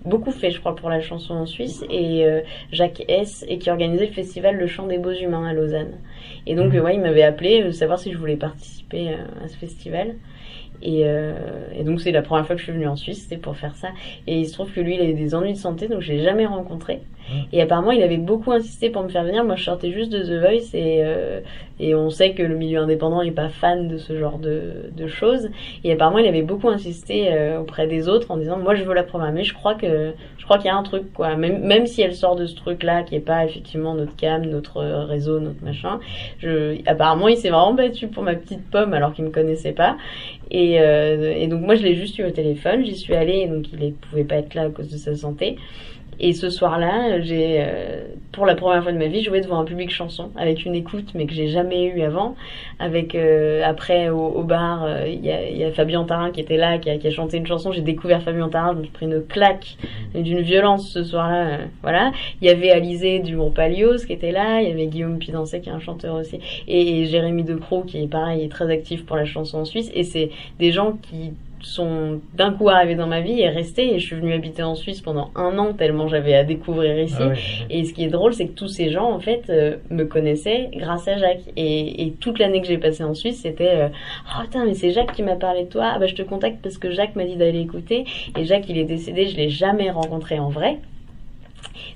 beaucoup 0.06 0.32
fait, 0.32 0.52
je 0.52 0.60
crois, 0.60 0.76
pour 0.76 0.90
la 0.90 1.02
chanson 1.02 1.34
en 1.34 1.46
Suisse 1.46 1.84
et 1.90 2.26
euh, 2.26 2.42
Jacques 2.72 3.04
S 3.08 3.46
et 3.48 3.58
qui 3.58 3.70
organisait 3.70 4.08
le 4.08 4.12
festival 4.12 4.58
Le 4.58 4.68
Chant 4.68 4.88
des 4.88 4.98
Beaux 4.98 5.14
Humains 5.14 5.46
à 5.46 5.54
Lausanne. 5.54 6.00
Et 6.48 6.56
donc, 6.56 6.74
euh, 6.74 6.82
ouais, 6.82 6.96
il 6.96 7.02
m'avait 7.02 7.24
appelé, 7.24 7.62
euh, 7.64 7.72
savoir 7.72 8.00
si 8.00 8.12
je 8.12 8.18
voulais 8.18 8.38
participer 8.38 9.10
à 9.44 9.48
ce 9.48 9.56
festival. 9.58 10.16
Et, 10.82 11.04
euh, 11.06 11.34
et 11.76 11.84
donc 11.84 12.02
c'est 12.02 12.12
la 12.12 12.22
première 12.22 12.46
fois 12.46 12.56
que 12.56 12.60
je 12.60 12.66
suis 12.66 12.74
venue 12.74 12.88
en 12.88 12.96
Suisse, 12.96 13.24
c'était 13.24 13.42
pour 13.42 13.56
faire 13.56 13.76
ça. 13.76 13.90
Et 14.28 14.40
il 14.40 14.48
se 14.48 14.54
trouve 14.54 14.72
que 14.72 14.82
lui, 14.82 14.96
il 14.96 15.02
a 15.02 15.06
eu 15.06 15.14
des 15.14 15.36
ennuis 15.36 15.54
de 15.54 15.58
santé, 15.58 15.88
donc 15.88 16.02
je 16.02 16.12
l'ai 16.12 16.24
jamais 16.24 16.46
rencontré. 16.46 17.02
Et 17.54 17.62
apparemment, 17.62 17.92
il 17.92 18.02
avait 18.02 18.18
beaucoup 18.18 18.52
insisté 18.52 18.90
pour 18.90 19.04
me 19.04 19.10
faire 19.10 19.24
venir. 19.24 19.44
Moi, 19.44 19.56
je 19.56 19.64
sortais 19.64 19.92
juste 19.92 20.12
de 20.12 20.22
The 20.22 20.42
Voice 20.42 20.74
et, 20.74 21.00
euh, 21.02 21.40
et 21.80 21.96
on 21.96 22.10
sait 22.10 22.34
que 22.34 22.44
le 22.44 22.56
milieu 22.56 22.80
indépendant 22.80 23.24
n'est 23.24 23.32
pas 23.32 23.50
fan 23.50 23.88
de 23.88 23.98
ce 23.98 24.18
genre 24.18 24.38
de, 24.38 24.92
de 24.96 25.08
choses. 25.08 25.50
Et 25.84 25.92
apparemment, 25.92 26.20
il 26.20 26.28
avait 26.28 26.42
beaucoup 26.42 26.70
insisté 26.70 27.32
euh, 27.32 27.60
auprès 27.60 27.88
des 27.88 28.10
autres 28.10 28.32
en 28.32 28.38
disant 28.38 28.58
Moi, 28.58 28.76
je 28.76 28.84
veux 28.84 28.94
la 28.94 29.04
programmer. 29.04 29.44
Je 29.44 29.54
crois 29.54 29.76
que 29.76 30.14
je 30.38 30.44
crois 30.44 30.58
qu'il 30.58 30.68
y 30.68 30.70
a 30.70 30.76
un 30.76 30.84
truc, 30.84 31.14
quoi. 31.14 31.36
Même, 31.36 31.64
même 31.64 31.86
si 31.86 32.02
elle 32.02 32.16
sort 32.16 32.36
de 32.36 32.46
ce 32.46 32.56
truc-là, 32.56 33.04
qui 33.04 33.16
est 33.16 33.20
pas 33.20 33.46
effectivement 33.46 33.94
notre 33.94 34.16
cam, 34.16 34.46
notre 34.46 34.82
réseau, 34.82 35.40
notre 35.40 35.64
machin. 35.64 36.00
Je, 36.40 36.78
apparemment, 36.86 37.28
il 37.28 37.38
s'est 37.38 37.50
vraiment 37.50 37.74
battu 37.74 38.08
pour 38.08 38.24
ma 38.24 38.36
petite 38.36 38.70
pomme 38.70 38.94
alors 38.94 39.14
qu'il 39.14 39.24
me 39.24 39.30
connaissait 39.30 39.74
pas. 39.74 39.96
Et, 40.52 40.82
euh, 40.82 41.34
et 41.34 41.48
donc, 41.48 41.62
moi, 41.62 41.76
je 41.76 41.84
l'ai 41.84 41.96
juste 41.96 42.18
eu 42.20 42.26
au 42.26 42.32
téléphone. 42.32 42.86
J'y 42.86 42.96
suis 42.98 43.14
allée, 43.16 43.48
donc 43.48 43.72
il 43.72 43.80
ne 43.80 43.92
pouvait 43.92 44.26
pas 44.26 44.36
être 44.36 44.54
là 44.54 44.64
à 44.64 44.70
cause 44.70 44.90
de 44.90 44.98
sa 44.98 45.16
santé. 45.16 45.58
Et 46.24 46.34
ce 46.34 46.52
soir-là, 46.52 47.20
j'ai, 47.22 47.58
euh, 47.62 48.04
pour 48.32 48.46
la 48.46 48.54
première 48.54 48.84
fois 48.84 48.92
de 48.92 48.98
ma 49.00 49.08
vie, 49.08 49.24
joué 49.24 49.42
devant 49.42 49.60
un 49.60 49.66
public 49.66 49.90
chanson 49.90 50.30
avec 50.38 50.66
une 50.66 50.76
écoute, 50.76 51.10
mais 51.16 51.26
que 51.26 51.34
j'ai 51.34 51.48
jamais 51.48 51.86
eu 51.86 52.04
avant. 52.04 52.36
Avec 52.78 53.16
euh, 53.16 53.64
après 53.66 54.10
au, 54.10 54.44
bar, 54.44 54.84
euh, 54.84 55.08
il 55.08 55.26
y, 55.26 55.64
a, 55.64 55.72
Fabien 55.72 56.04
Tarin 56.04 56.30
qui 56.30 56.40
était 56.40 56.58
là, 56.58 56.78
qui 56.78 56.92
a, 56.92 57.10
chanté 57.10 57.38
une 57.38 57.48
chanson. 57.48 57.72
J'ai 57.72 57.82
découvert 57.82 58.22
Fabien 58.22 58.50
Tarin, 58.50 58.78
suis 58.80 58.92
pris 58.92 59.08
une 59.08 59.26
claque 59.26 59.78
d'une 60.14 60.42
violence 60.42 60.92
ce 60.92 61.04
soir-là. 61.04 61.58
voilà. 61.82 62.12
Il 62.40 62.48
y 62.48 62.52
avait 62.52 62.70
Alizé 62.70 63.18
du 63.18 63.36
groupe 63.36 63.58
Alios 63.58 64.06
qui 64.06 64.14
était 64.14 64.32
là. 64.32 64.62
Il 64.62 64.70
y 64.70 64.72
avait 64.72 64.86
Guillaume 64.86 65.18
Pidancet 65.18 65.62
qui 65.62 65.70
est 65.70 65.74
un 65.74 65.80
chanteur 65.80 66.14
aussi, 66.14 66.40
et, 66.68 67.02
et 67.02 67.06
Jérémy 67.06 67.44
Decroix 67.44 67.82
qui 67.88 68.04
est 68.04 68.08
pareil, 68.08 68.44
est 68.44 68.50
très 68.52 68.72
actif 68.72 69.08
pour 69.08 69.16
la 69.16 69.26
chanson 69.26 69.58
en 69.58 69.66
Suisse. 69.66 69.90
Et 69.96 70.04
c'est 70.04 70.30
des 70.60 70.72
gens 70.72 71.00
qui 71.02 71.32
sont 71.62 72.22
d'un 72.34 72.52
coup 72.52 72.70
arrivés 72.70 72.96
dans 72.96 73.08
ma 73.08 73.22
vie 73.22 73.40
et 73.42 73.50
restés 73.50 73.94
et 73.94 74.00
je 74.00 74.06
suis 74.06 74.16
venue 74.16 74.34
habiter 74.34 74.64
en 74.64 74.76
Suisse 74.76 75.02
pendant 75.02 75.32
un 75.36 75.58
an 75.58 75.74
tellement 75.74 76.08
j'avais 76.08 76.34
à 76.34 76.44
découvrir 76.44 76.98
ici. 77.00 77.16
Ah 77.20 77.28
ouais. 77.28 77.38
et 77.70 77.86
ce 77.86 77.94
qui 77.94 78.04
est 78.04 78.10
drôle 78.10 78.34
c'est 78.34 78.48
que 78.48 78.54
tous 78.54 78.68
ces 78.68 78.90
gens 78.90 79.12
en 79.12 79.20
fait 79.20 79.44
euh, 79.50 79.78
me 79.90 80.06
connaissaient 80.06 80.70
grâce 80.74 81.08
à 81.08 81.18
Jacques. 81.18 81.52
Et, 81.56 82.06
et 82.06 82.12
toute 82.12 82.40
l'année 82.40 82.62
que 82.62 82.68
j'ai 82.68 82.78
passée 82.78 83.04
en 83.04 83.14
Suisse 83.14 83.42
c'était 83.42 83.76
euh, 83.76 83.90
oh 84.28 84.44
putain 84.44 84.66
mais 84.66 84.74
c'est 84.74 84.92
Jacques 84.92 85.14
qui 85.14 85.24
m'a 85.24 85.36
parlé 85.36 85.64
de 85.64 85.70
toi. 85.70 85.92
Ah 85.94 86.00
bah 86.00 86.08
je 86.08 86.16
te 86.16 86.22
contacte 86.22 86.60
parce 86.62 86.78
que 86.78 86.92
Jacques 86.92 87.16
m'a 87.16 87.26
dit 87.26 87.36
d'aller 87.36 87.62
écouter. 87.62 88.06
Et 88.38 88.46
Jacques 88.46 88.70
il 88.70 88.78
est 88.78 88.86
décédé. 88.86 89.28
Je 89.28 89.38
l'ai 89.38 89.50
jamais 89.50 89.92
rencontré 89.92 90.40
en 90.40 90.50
vrai. 90.50 90.78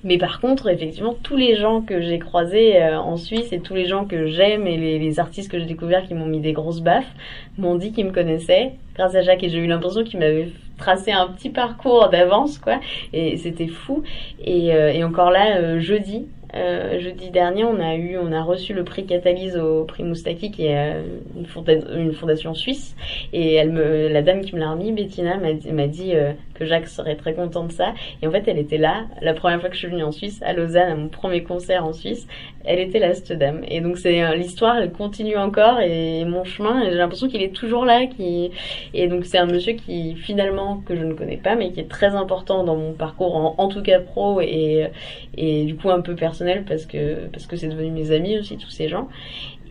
Mais 0.04 0.18
par 0.20 0.40
contre, 0.40 0.68
effectivement, 0.68 1.16
tous 1.24 1.36
les 1.36 1.56
gens 1.56 1.82
que 1.82 2.00
j'ai 2.00 2.20
croisés 2.20 2.82
euh, 2.82 3.00
en 3.00 3.18
Suisse 3.18 3.52
et 3.52 3.60
tous 3.60 3.74
les 3.74 3.86
gens 3.86 4.06
que 4.06 4.28
j'aime 4.28 4.68
et 4.68 4.78
les, 4.78 5.00
les, 5.00 5.20
artistes 5.20 5.52
que 5.52 5.58
j'ai 5.58 5.66
découverts 5.66 6.04
qui 6.08 6.14
m'ont 6.14 6.28
mis 6.28 6.40
des 6.40 6.54
grosses 6.54 6.82
baffes 6.82 7.12
m'ont 7.58 7.76
dit 7.76 7.92
qu'ils 7.92 8.06
me 8.06 8.12
connaissaient 8.12 8.74
grâce 8.96 9.16
à 9.16 9.22
Jacques 9.22 9.44
et 9.44 9.50
j'ai 9.50 9.60
eu 9.60 9.68
l'impression 9.68 10.04
qu'il 10.04 10.20
m'avait 10.20 10.52
tracé 10.78 11.12
un 11.12 11.28
petit 11.28 11.50
parcours 11.50 12.10
d'avance, 12.10 12.58
quoi. 12.58 12.80
Et 13.14 13.38
c'était 13.38 13.68
fou. 13.68 14.04
Et, 14.44 14.74
euh, 14.74 14.92
et, 14.92 15.04
encore 15.04 15.32
là, 15.32 15.58
euh, 15.58 15.80
jeudi, 15.80 16.28
euh, 16.56 17.02
jeudi 17.02 17.32
dernier, 17.32 17.66
on 17.66 17.80
a 17.82 17.96
eu, 17.96 18.18
on 18.18 18.32
a 18.32 18.42
reçu 18.42 18.74
le 18.74 18.86
prix 18.86 19.06
Catalyse 19.06 19.58
au 19.58 19.84
prix 19.84 20.04
Moustaki, 20.04 20.52
qui 20.52 20.68
est 20.68 20.96
euh, 20.96 21.04
une, 21.36 21.46
fonda 21.46 21.74
une, 21.74 22.14
fondation 22.14 22.54
suisse. 22.54 22.96
Et 23.34 23.56
elle 23.56 23.72
me, 23.72 24.08
la 24.08 24.22
dame 24.22 24.42
qui 24.42 24.56
me 24.56 24.62
l'a 24.62 24.72
remis, 24.72 24.94
Bettina, 24.94 25.38
m'a 25.38 25.54
dit, 25.54 25.70
dit 25.90 26.16
euh, 26.16 26.32
que 26.54 26.66
Jacques 26.66 26.88
serait 26.88 27.16
très 27.16 27.34
content 27.34 27.66
de 27.66 27.74
ça. 27.74 27.94
Et 28.22 28.28
en 28.28 28.32
fait, 28.32 28.48
elle 28.48 28.58
était 28.58 28.78
là, 28.78 29.06
la 29.22 29.34
première 29.34 29.60
fois 29.60 29.70
que 29.70 29.76
je 29.76 29.80
suis 29.80 29.90
venue 29.90 30.04
en 30.04 30.14
Suisse, 30.14 30.42
à 30.44 30.54
Lausanne, 30.54 30.92
à 30.92 30.96
mon 30.96 31.10
premier 31.10 31.44
concert 31.44 31.86
en 31.86 31.92
Suisse. 31.92 32.26
Elle 32.64 32.80
était 32.80 33.00
là, 33.00 33.14
cette 33.14 33.34
dame. 33.34 33.62
Et 33.68 33.82
donc, 33.82 33.98
c'est 33.98 34.36
l'histoire, 34.38 34.78
elle 34.78 34.92
continue 34.92 35.38
encore 35.38 35.82
et 35.82 36.24
mon 36.26 36.46
chemin, 36.46 36.90
j'ai 36.90 36.96
l'impression 36.96 37.28
qu'il 37.28 37.44
est 37.44 37.54
toujours 37.54 37.86
là. 37.86 38.08
Qui... 38.08 38.52
Et 38.94 39.08
donc, 39.08 39.26
c'est 39.26 39.38
un 39.38 39.46
monsieur 39.46 39.74
qui, 39.74 40.16
finalement, 40.16 40.65
que 40.86 40.96
je 40.96 41.04
ne 41.04 41.14
connais 41.14 41.38
pas, 41.38 41.56
mais 41.56 41.72
qui 41.72 41.80
est 41.80 41.90
très 41.90 42.16
important 42.16 42.64
dans 42.64 42.76
mon 42.76 42.94
parcours, 42.94 43.56
en, 43.58 43.68
tout 43.68 43.82
cas 43.82 44.00
pro 44.00 44.42
et, 44.42 44.88
et 45.36 45.66
du 45.66 45.76
coup 45.76 45.90
un 45.90 46.02
peu 46.02 46.16
personnel 46.16 46.64
parce 46.68 46.86
que 46.86 47.28
parce 47.28 47.46
que 47.46 47.56
c'est 47.56 47.68
devenu 47.68 47.92
mes 47.92 48.12
amis 48.12 48.38
aussi, 48.38 48.58
tous 48.58 48.70
ces 48.70 48.88
gens. 48.88 49.08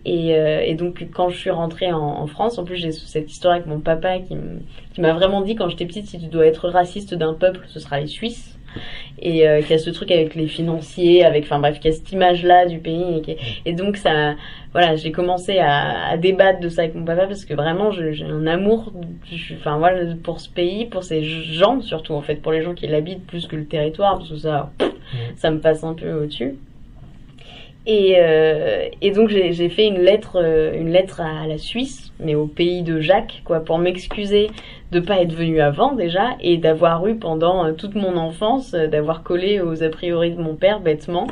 Et, 0.06 0.34
euh, 0.34 0.60
et, 0.62 0.74
donc 0.74 1.06
quand 1.14 1.30
je 1.30 1.38
suis 1.38 1.50
rentrée 1.50 1.90
en, 1.90 2.00
en 2.00 2.26
France, 2.26 2.58
en 2.58 2.64
plus 2.64 2.76
j'ai 2.76 2.92
cette 2.92 3.30
histoire 3.30 3.54
avec 3.54 3.66
mon 3.66 3.80
papa 3.80 4.18
qui 4.18 4.36
m'a 5.00 5.14
vraiment 5.14 5.40
dit 5.40 5.54
quand 5.54 5.68
j'étais 5.68 5.86
petite 5.86 6.06
si 6.06 6.18
tu 6.18 6.26
dois 6.26 6.46
être 6.46 6.68
raciste 6.68 7.14
d'un 7.14 7.34
peuple, 7.34 7.60
ce 7.68 7.80
sera 7.80 8.00
les 8.00 8.06
Suisses. 8.06 8.58
Et 9.20 9.48
euh, 9.48 9.62
qui 9.62 9.72
a 9.72 9.78
ce 9.78 9.90
truc 9.90 10.10
avec 10.10 10.34
les 10.34 10.48
financiers, 10.48 11.24
avec 11.24 11.44
enfin 11.44 11.58
bref, 11.60 11.78
qui 11.78 11.88
a 11.88 11.92
cette 11.92 12.10
image-là 12.10 12.66
du 12.66 12.78
pays. 12.78 13.22
Et, 13.28 13.36
et, 13.64 13.72
donc 13.72 13.96
ça, 13.96 14.34
voilà, 14.72 14.96
j'ai 14.96 15.12
commencé 15.12 15.58
à, 15.58 16.08
à, 16.08 16.16
débattre 16.16 16.60
de 16.60 16.68
ça 16.68 16.82
avec 16.82 16.94
mon 16.94 17.04
papa 17.04 17.26
parce 17.26 17.44
que 17.44 17.54
vraiment 17.54 17.90
j'ai 17.92 18.24
un 18.24 18.46
amour, 18.46 18.92
enfin 19.54 19.78
voilà, 19.78 20.14
pour 20.22 20.40
ce 20.40 20.50
pays, 20.50 20.86
pour 20.86 21.04
ces 21.04 21.22
gens 21.22 21.80
surtout 21.80 22.14
en 22.14 22.22
fait, 22.22 22.36
pour 22.36 22.52
les 22.52 22.62
gens 22.62 22.74
qui 22.74 22.86
l'habitent 22.88 23.26
plus 23.26 23.46
que 23.46 23.56
le 23.56 23.66
territoire, 23.66 24.18
parce 24.18 24.30
que 24.30 24.36
ça, 24.36 24.72
pff, 24.78 24.92
ça 25.36 25.50
me 25.50 25.60
passe 25.60 25.84
un 25.84 25.94
peu 25.94 26.12
au-dessus. 26.12 26.56
Et, 27.86 28.14
euh, 28.16 28.88
et, 29.02 29.10
donc 29.10 29.28
j'ai 29.28 29.68
fait 29.68 29.86
une 29.86 29.98
lettre, 29.98 30.40
euh, 30.42 30.72
une 30.74 30.90
lettre 30.90 31.20
à 31.20 31.46
la 31.46 31.58
Suisse, 31.58 32.12
mais 32.18 32.34
au 32.34 32.46
pays 32.46 32.82
de 32.82 32.98
Jacques, 33.00 33.42
quoi, 33.44 33.60
pour 33.60 33.78
m'excuser 33.78 34.48
de 34.94 35.00
pas 35.00 35.20
être 35.20 35.34
venu 35.34 35.60
avant 35.60 35.92
déjà 35.92 36.36
et 36.40 36.56
d'avoir 36.56 37.06
eu 37.08 37.16
pendant 37.16 37.66
euh, 37.66 37.72
toute 37.72 37.96
mon 37.96 38.16
enfance, 38.16 38.74
euh, 38.74 38.86
d'avoir 38.86 39.24
collé 39.24 39.60
aux 39.60 39.82
a 39.82 39.88
priori 39.88 40.30
de 40.30 40.40
mon 40.40 40.54
père 40.54 40.80
bêtement 40.80 41.26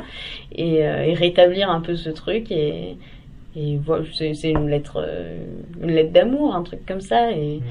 et, 0.53 0.85
euh, 0.85 1.03
et 1.03 1.13
rétablir 1.13 1.69
un 1.69 1.79
peu 1.79 1.95
ce 1.95 2.09
truc 2.09 2.51
et, 2.51 2.97
et 3.55 3.77
voilà, 3.77 4.03
c'est 4.13 4.51
une 4.51 4.67
lettre, 4.67 5.07
une 5.81 5.91
lettre 5.91 6.11
d'amour, 6.11 6.55
un 6.55 6.63
truc 6.63 6.85
comme 6.85 7.01
ça 7.01 7.31
et. 7.31 7.61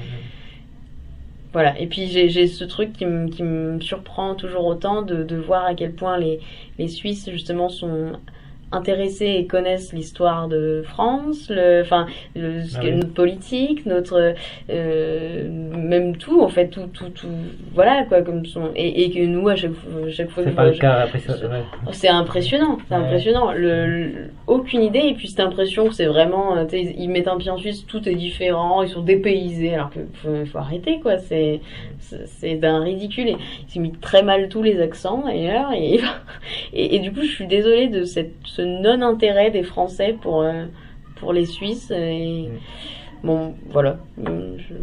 Voilà. 1.51 1.79
Et 1.79 1.85
puis 1.85 2.07
j'ai 2.07 2.47
ce 2.47 2.63
truc 2.63 2.93
qui 2.93 3.05
me, 3.05 3.27
qui 3.27 3.43
me 3.43 3.79
surprend 3.79 4.33
toujours 4.33 4.65
autant 4.65 5.03
de, 5.03 5.23
de 5.23 5.35
voir 5.35 5.65
à 5.65 5.75
quel 5.75 5.91
point 5.91 6.17
les, 6.17 6.39
les 6.79 6.87
Suisses 6.87 7.29
justement 7.29 7.69
sont 7.69 8.13
intéressés 8.73 9.35
et 9.39 9.45
connaissent 9.45 9.93
l'histoire 9.93 10.47
de 10.47 10.83
France, 10.85 11.49
le, 11.49 11.81
enfin, 11.81 12.07
le, 12.35 12.61
ah 12.75 12.79
oui. 12.83 12.91
notre 12.93 13.13
politique, 13.13 13.85
notre, 13.85 14.33
euh, 14.69 15.49
même 15.49 16.17
tout, 16.17 16.41
en 16.41 16.49
fait, 16.49 16.67
tout, 16.67 16.87
tout, 16.93 17.09
tout, 17.09 17.27
voilà, 17.73 18.03
quoi, 18.03 18.21
comme 18.21 18.45
son, 18.45 18.71
et, 18.75 19.03
et 19.03 19.11
que 19.11 19.25
nous, 19.25 19.47
à 19.47 19.55
chaque, 19.55 19.71
chaque 20.11 20.29
fois, 20.29 20.43
c'est 20.43 20.51
pas 20.51 20.65
le 20.65 20.73
cas, 20.73 21.07
c'est 21.91 22.09
impressionnant, 22.09 22.77
c'est 22.87 22.95
ouais. 22.95 23.01
impressionnant, 23.01 23.51
le, 23.51 23.85
le, 23.85 24.11
aucune 24.47 24.81
idée, 24.81 25.03
et 25.05 25.13
puis 25.13 25.27
cette 25.27 25.39
impression 25.39 25.87
que 25.87 25.93
c'est 25.93 26.05
vraiment, 26.05 26.55
ils 26.71 27.09
mettent 27.09 27.27
un 27.27 27.37
pied 27.37 27.51
en 27.51 27.57
Suisse, 27.57 27.85
tout 27.85 28.07
est 28.09 28.15
différent, 28.15 28.83
ils 28.83 28.89
sont 28.89 29.01
dépaysés, 29.01 29.75
alors 29.75 29.91
que 29.91 29.99
faut, 30.15 30.45
faut 30.45 30.57
arrêter, 30.57 30.99
quoi, 30.99 31.17
c'est, 31.17 31.61
c'est 31.99 32.55
d'un 32.55 32.79
ridicule, 32.79 33.29
et 33.29 33.37
ils 33.69 33.77
imitent 33.77 34.01
très 34.01 34.23
mal 34.23 34.49
tous 34.49 34.63
les 34.63 34.81
accents, 34.81 35.23
d'ailleurs, 35.25 35.71
et, 35.73 35.99
et, 36.73 36.95
et, 36.95 36.99
du 36.99 37.11
coup, 37.11 37.21
je 37.21 37.31
suis 37.31 37.47
désolée 37.47 37.87
de 37.87 38.03
cette, 38.03 38.33
ce 38.45 38.62
non-intérêt 38.65 39.51
des 39.51 39.63
Français 39.63 40.15
pour, 40.21 40.41
euh, 40.41 40.65
pour 41.15 41.33
les 41.33 41.45
Suisses. 41.45 41.91
Et... 41.91 42.49
Mm. 42.49 43.27
Bon, 43.27 43.55
voilà. 43.69 43.99
Je... 44.17 44.73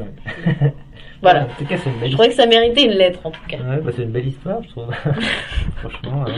Ouais. 0.00 0.72
voilà. 1.22 1.44
En 1.44 1.48
tout 1.58 1.64
cas, 1.64 1.76
une 1.76 1.98
belle 1.98 2.10
je 2.10 2.14
trouvais 2.14 2.28
que 2.28 2.34
ça 2.34 2.46
méritait 2.46 2.84
une 2.84 2.92
lettre, 2.92 3.20
en 3.24 3.30
tout 3.30 3.40
cas. 3.48 3.58
Ouais, 3.58 3.80
bah, 3.80 3.90
c'est 3.94 4.02
une 4.02 4.10
belle 4.10 4.28
histoire, 4.28 4.62
je 4.62 4.68
trouve. 4.68 4.92
Franchement. 5.76 6.24
Ouais. 6.24 6.32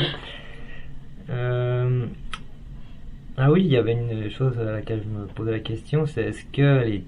Euh... 1.30 2.06
Ah 3.38 3.50
oui, 3.50 3.64
il 3.64 3.70
y 3.70 3.76
avait 3.76 3.92
une 3.92 4.30
chose 4.30 4.58
à 4.58 4.72
laquelle 4.72 5.02
je 5.02 5.08
me 5.08 5.26
posais 5.26 5.50
la 5.50 5.58
question, 5.58 6.06
c'est 6.06 6.22
est-ce 6.22 6.42
que 6.52 6.84
les... 6.86 7.04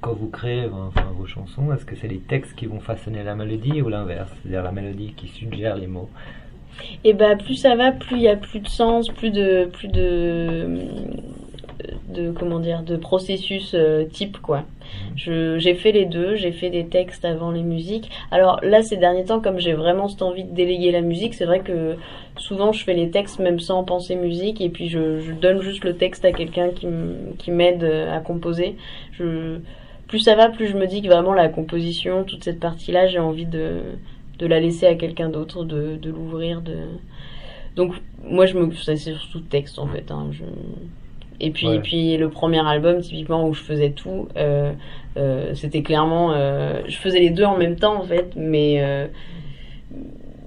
quand 0.00 0.12
vous 0.12 0.28
créez 0.28 0.66
enfin, 0.66 1.12
vos 1.16 1.26
chansons, 1.26 1.72
est-ce 1.72 1.84
que 1.84 1.94
c'est 1.94 2.08
les 2.08 2.18
textes 2.18 2.56
qui 2.56 2.66
vont 2.66 2.80
façonner 2.80 3.22
la 3.22 3.36
mélodie 3.36 3.80
ou 3.80 3.88
l'inverse? 3.88 4.28
C'est-à-dire 4.42 4.64
la 4.64 4.72
mélodie 4.72 5.12
qui 5.12 5.28
suggère 5.28 5.76
les 5.76 5.86
mots 5.86 6.10
et 7.04 7.12
bah 7.12 7.36
plus 7.36 7.56
ça 7.56 7.74
va, 7.76 7.92
plus 7.92 8.16
il 8.16 8.22
y 8.22 8.28
a 8.28 8.36
plus 8.36 8.60
de 8.60 8.68
sens, 8.68 9.08
plus 9.08 9.30
de 9.30 9.68
plus 9.72 9.88
de 9.88 10.78
comment 12.30 12.58
dire 12.58 12.82
de 12.82 12.96
processus 12.96 13.72
euh, 13.74 14.04
type 14.04 14.38
quoi. 14.38 14.64
J'ai 15.16 15.74
fait 15.74 15.92
les 15.92 16.04
deux, 16.04 16.36
j'ai 16.36 16.52
fait 16.52 16.68
des 16.68 16.86
textes 16.86 17.24
avant 17.24 17.50
les 17.50 17.62
musiques. 17.62 18.10
Alors 18.30 18.60
là 18.62 18.82
ces 18.82 18.96
derniers 18.96 19.24
temps 19.24 19.40
comme 19.40 19.58
j'ai 19.58 19.72
vraiment 19.72 20.08
cette 20.08 20.22
envie 20.22 20.44
de 20.44 20.54
déléguer 20.54 20.90
la 20.90 21.00
musique, 21.00 21.34
c'est 21.34 21.44
vrai 21.44 21.60
que 21.60 21.96
souvent 22.36 22.72
je 22.72 22.84
fais 22.84 22.94
les 22.94 23.10
textes 23.10 23.38
même 23.38 23.58
sans 23.58 23.84
penser 23.84 24.16
musique 24.16 24.60
et 24.60 24.68
puis 24.68 24.88
je, 24.88 25.32
donne 25.32 25.60
juste 25.60 25.84
le 25.84 25.96
texte 25.96 26.24
à 26.24 26.32
quelqu'un 26.32 26.70
qui 26.70 26.86
qui 27.38 27.50
m'aide 27.50 27.84
à 27.84 28.20
composer. 28.20 28.76
Plus 30.08 30.20
ça 30.20 30.34
va, 30.34 30.50
plus 30.50 30.66
je 30.66 30.76
me 30.76 30.86
dis 30.86 31.00
que 31.00 31.08
vraiment 31.08 31.32
la 31.32 31.48
composition, 31.48 32.24
toute 32.24 32.44
cette 32.44 32.60
partie-là, 32.60 33.06
j'ai 33.06 33.18
envie 33.18 33.46
de 33.46 33.80
de 34.42 34.48
la 34.48 34.60
laisser 34.60 34.86
à 34.86 34.96
quelqu'un 34.96 35.30
d'autre, 35.30 35.64
de, 35.64 35.96
de 35.96 36.10
l'ouvrir, 36.10 36.62
de 36.62 36.76
donc 37.76 37.94
moi 38.24 38.46
je 38.46 38.58
me 38.58 38.72
c'est 38.74 38.96
surtout 38.96 39.40
texte 39.40 39.78
en 39.78 39.86
fait. 39.88 40.10
Hein, 40.10 40.28
je... 40.32 40.44
Et 41.40 41.50
puis 41.50 41.66
ouais. 41.68 41.76
et 41.76 41.80
puis 41.80 42.16
le 42.16 42.30
premier 42.30 42.66
album 42.66 43.00
typiquement 43.00 43.48
où 43.48 43.54
je 43.54 43.62
faisais 43.62 43.90
tout, 43.90 44.28
euh, 44.36 44.72
euh, 45.16 45.54
c'était 45.54 45.82
clairement 45.82 46.32
euh, 46.34 46.82
je 46.86 46.96
faisais 46.96 47.20
les 47.20 47.30
deux 47.30 47.44
en 47.44 47.56
même 47.58 47.76
temps 47.76 48.00
en 48.00 48.04
fait, 48.04 48.32
mais 48.36 49.08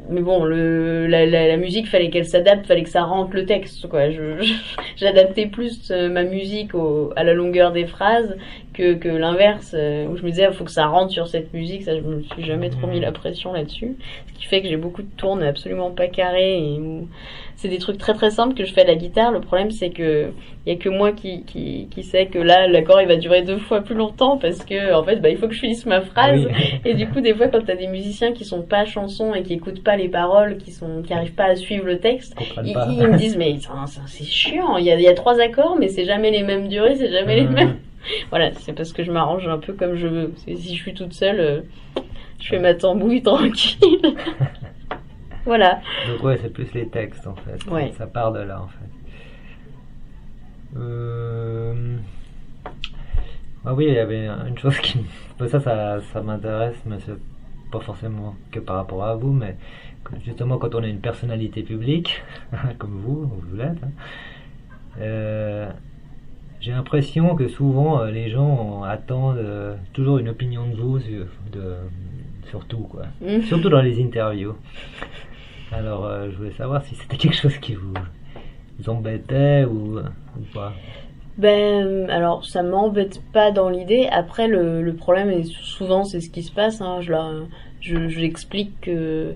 mais 0.09 0.21
bon, 0.21 0.43
le, 0.43 1.07
la, 1.07 1.25
la, 1.25 1.47
la 1.47 1.57
musique, 1.57 1.87
fallait 1.87 2.11
qu'elle 2.11 2.25
s'adapte, 2.27 2.67
fallait 2.67 2.83
que 2.83 2.89
ça 2.89 3.03
rentre 3.03 3.35
le 3.35 3.45
texte, 3.45 3.87
quoi. 3.89 4.11
Je, 4.11 4.39
je- 4.39 4.53
j'adaptais 4.97 5.47
plus 5.47 5.89
ma 5.91 6.23
musique 6.23 6.75
au, 6.75 7.11
à 7.15 7.23
la 7.23 7.33
longueur 7.33 7.71
des 7.71 7.87
phrases 7.87 8.37
que, 8.75 8.93
que 8.95 9.07
l'inverse, 9.07 9.73
euh, 9.77 10.05
où 10.07 10.17
je 10.17 10.23
me 10.23 10.29
disais, 10.29 10.45
il 10.49 10.53
faut 10.53 10.65
que 10.65 10.71
ça 10.71 10.85
rentre 10.87 11.11
sur 11.11 11.27
cette 11.27 11.53
musique, 11.53 11.83
ça, 11.83 11.95
je 11.95 12.01
me 12.01 12.21
suis 12.21 12.43
jamais 12.43 12.69
trop 12.69 12.87
mis 12.87 12.99
la 12.99 13.11
pression 13.11 13.53
là-dessus. 13.53 13.95
Ce 14.27 14.33
qui 14.39 14.45
fait 14.45 14.61
que 14.61 14.67
j'ai 14.67 14.77
beaucoup 14.77 15.01
de 15.01 15.09
tournes 15.17 15.43
absolument 15.43 15.91
pas 15.91 16.07
carrées 16.07 16.57
et 16.59 16.79
où 16.79 17.07
c'est 17.55 17.69
des 17.69 17.77
trucs 17.77 17.97
très 17.97 18.13
très 18.13 18.29
simples 18.31 18.53
que 18.53 18.65
je 18.65 18.73
fais 18.73 18.81
à 18.81 18.85
la 18.85 18.95
guitare. 18.95 19.31
Le 19.31 19.39
problème, 19.39 19.71
c'est 19.71 19.89
que 19.91 20.31
il 20.65 20.73
y 20.73 20.75
a 20.75 20.79
que 20.79 20.89
moi 20.89 21.11
qui, 21.11 21.43
qui, 21.43 21.87
qui 21.91 22.03
sait 22.03 22.25
que 22.25 22.39
là, 22.39 22.67
l'accord, 22.67 22.99
il 22.99 23.07
va 23.07 23.15
durer 23.17 23.43
deux 23.43 23.59
fois 23.59 23.81
plus 23.81 23.93
longtemps 23.95 24.37
parce 24.37 24.65
que, 24.65 24.93
en 24.93 25.03
fait, 25.03 25.17
bah, 25.17 25.29
il 25.29 25.37
faut 25.37 25.47
que 25.47 25.53
je 25.53 25.59
finisse 25.59 25.85
ma 25.85 26.01
phrase. 26.01 26.45
Oui. 26.45 26.79
Et 26.85 26.95
du 26.95 27.07
coup, 27.07 27.21
des 27.21 27.33
fois, 27.33 27.47
quand 27.47 27.63
t'as 27.65 27.75
des 27.75 27.87
musiciens 27.87 28.33
qui 28.33 28.43
sont 28.45 28.63
pas 28.63 28.83
chansons 28.85 29.33
et 29.35 29.43
qui 29.43 29.53
écoutent 29.53 29.83
pas 29.83 29.95
les 29.95 30.09
paroles, 30.09 30.57
qui 30.57 30.71
sont, 30.71 31.01
qui 31.03 31.13
arrivent 31.13 31.35
pas 31.35 31.45
à 31.45 31.55
suivre 31.55 31.85
le 31.85 31.99
texte, 31.99 32.35
ils, 32.63 32.73
me 32.75 33.15
disent, 33.17 33.37
mais 33.37 33.55
c'est 34.07 34.23
chiant. 34.25 34.77
Il 34.77 34.85
y 34.85 34.91
a, 34.91 34.99
y 34.99 35.07
a 35.07 35.13
trois 35.13 35.39
accords, 35.39 35.77
mais 35.79 35.87
c'est 35.87 36.05
jamais 36.05 36.31
les 36.31 36.43
mêmes 36.43 36.67
durées, 36.67 36.95
c'est 36.95 37.11
jamais 37.11 37.35
les 37.35 37.43
Mhm. 37.45 37.53
mêmes. 37.53 37.75
Voilà, 38.29 38.51
c'est 38.53 38.73
parce 38.73 38.93
que 38.93 39.03
je 39.03 39.11
m'arrange 39.11 39.47
un 39.47 39.57
peu 39.57 39.73
comme 39.73 39.95
je 39.95 40.07
veux. 40.07 40.33
Si 40.35 40.75
je 40.75 40.81
suis 40.81 40.93
toute 40.93 41.13
seule, 41.13 41.39
euh, 41.39 41.61
je 42.39 42.47
fais 42.47 42.59
ma 42.59 42.73
tambouille 42.73 43.21
tranquille. 43.23 44.15
voilà. 45.45 45.79
Donc 46.07 46.23
ouais, 46.23 46.37
c'est 46.41 46.51
plus 46.51 46.73
les 46.73 46.87
textes 46.87 47.27
en 47.27 47.35
fait. 47.35 47.65
Ouais. 47.69 47.91
Ça 47.97 48.07
part 48.07 48.31
de 48.31 48.39
là 48.39 48.61
en 48.61 48.67
fait. 48.67 48.89
Euh... 50.77 51.97
Ah 53.65 53.73
oui, 53.73 53.85
il 53.87 53.93
y 53.93 53.99
avait 53.99 54.27
une 54.27 54.57
chose 54.57 54.77
qui... 54.79 54.99
Ça, 55.39 55.59
ça, 55.59 55.99
ça 56.13 56.21
m'intéresse, 56.21 56.75
mais 56.85 56.97
c'est 56.99 57.17
pas 57.71 57.79
forcément 57.79 58.35
que 58.51 58.59
par 58.59 58.75
rapport 58.75 59.03
à 59.03 59.15
vous, 59.15 59.31
mais 59.31 59.55
justement 60.23 60.57
quand 60.57 60.75
on 60.75 60.83
est 60.83 60.89
une 60.89 60.99
personnalité 60.99 61.63
publique, 61.63 62.21
comme 62.77 62.99
vous, 62.99 63.25
vous 63.25 63.55
l'êtes, 63.55 63.83
hein, 63.83 63.91
euh, 64.99 65.69
j'ai 66.61 66.71
l'impression 66.71 67.35
que 67.35 67.47
souvent 67.47 68.01
euh, 68.01 68.11
les 68.11 68.29
gens 68.29 68.83
attendent 68.83 69.37
euh, 69.37 69.75
toujours 69.93 70.17
une 70.17 70.29
opinion 70.29 70.67
de 70.67 70.75
vous 70.75 70.99
sur, 70.99 71.25
de, 71.51 71.75
sur 72.49 72.65
tout, 72.65 72.87
quoi. 72.89 73.03
Mhm. 73.21 73.43
Surtout 73.43 73.69
dans 73.69 73.81
les 73.81 74.01
interviews. 74.03 74.55
Alors, 75.71 76.05
euh, 76.05 76.29
je 76.31 76.37
voulais 76.37 76.51
savoir 76.51 76.83
si 76.83 76.95
c'était 76.95 77.17
quelque 77.17 77.35
chose 77.35 77.57
qui 77.57 77.73
vous, 77.75 77.93
vous 78.79 78.89
embêtait 78.89 79.65
ou, 79.65 79.99
ou 79.99 80.43
pas. 80.53 80.73
Ben, 81.37 82.09
alors, 82.09 82.45
ça 82.45 82.63
m'embête 82.63 83.21
pas 83.33 83.51
dans 83.51 83.69
l'idée. 83.69 84.07
Après, 84.11 84.47
le, 84.47 84.81
le 84.81 84.93
problème, 84.93 85.29
et 85.29 85.43
souvent, 85.43 86.05
c'est 86.05 86.21
ce 86.21 86.29
qui 86.29 86.43
se 86.43 86.51
passe. 86.51 86.81
Hein, 86.81 86.99
je, 87.01 87.11
leur- 87.11 87.45
je, 87.81 88.07
j'explique 88.07 88.79
que 88.81 89.33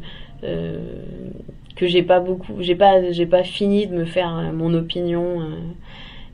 que 1.76 1.88
j'ai 1.88 2.04
pas 2.04 2.20
beaucoup, 2.20 2.54
j'ai 2.60 2.76
pas, 2.76 3.12
j'ai 3.12 3.26
pas 3.26 3.44
fini 3.44 3.88
de 3.88 3.96
me 3.96 4.06
faire 4.06 4.30
mon 4.54 4.74
opinion. 4.74 5.42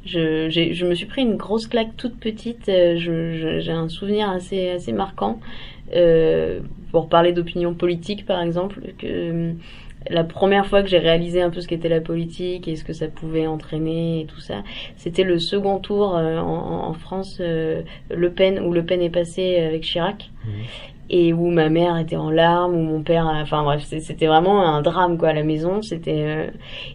Je, 0.05 0.49
je 0.49 0.85
me 0.85 0.93
suis 0.95 1.07
pris 1.07 1.23
une 1.23 1.35
grosse 1.35 1.67
claque 1.67 1.95
toute 1.97 2.19
petite. 2.19 2.69
euh, 2.69 2.95
j'ai 2.97 3.71
un 3.71 3.89
souvenir 3.89 4.29
assez, 4.29 4.69
assez 4.69 4.93
marquant. 4.93 5.39
Euh, 5.95 6.61
pour 6.91 7.09
parler 7.09 7.31
d'opinion 7.33 7.73
politique, 7.73 8.25
par 8.25 8.41
exemple, 8.41 8.79
que 8.97 9.05
euh, 9.07 9.53
la 10.09 10.23
première 10.23 10.65
fois 10.67 10.81
que 10.83 10.87
j'ai 10.89 10.99
réalisé 10.99 11.41
un 11.41 11.49
peu 11.49 11.61
ce 11.61 11.67
qu'était 11.67 11.89
la 11.89 12.01
politique 12.01 12.67
et 12.67 12.75
ce 12.75 12.83
que 12.83 12.93
ça 12.93 13.07
pouvait 13.07 13.47
entraîner 13.47 14.21
et 14.21 14.25
tout 14.25 14.39
ça, 14.39 14.63
c'était 14.95 15.23
le 15.23 15.39
second 15.39 15.79
tour 15.79 16.15
euh, 16.15 16.37
en, 16.39 16.87
en 16.89 16.93
France, 16.93 17.37
euh, 17.39 17.81
Le 18.09 18.31
Pen, 18.31 18.59
où 18.59 18.71
Le 18.73 18.83
Pen 18.85 19.01
est 19.01 19.09
passé 19.09 19.57
avec 19.59 19.81
Chirac. 19.83 20.29
Et 21.09 21.33
où 21.33 21.51
ma 21.51 21.69
mère 21.69 21.97
était 21.97 22.15
en 22.15 22.31
larmes, 22.31 22.73
où 22.73 22.81
mon 22.81 23.01
père, 23.03 23.27
enfin 23.27 23.63
bref, 23.63 23.83
c'était 23.83 24.25
vraiment 24.25 24.63
un 24.67 24.81
drame 24.81 25.17
quoi 25.17 25.29
à 25.29 25.33
la 25.33 25.43
maison. 25.43 25.81
C'était 25.81 26.23
euh, 26.25 26.47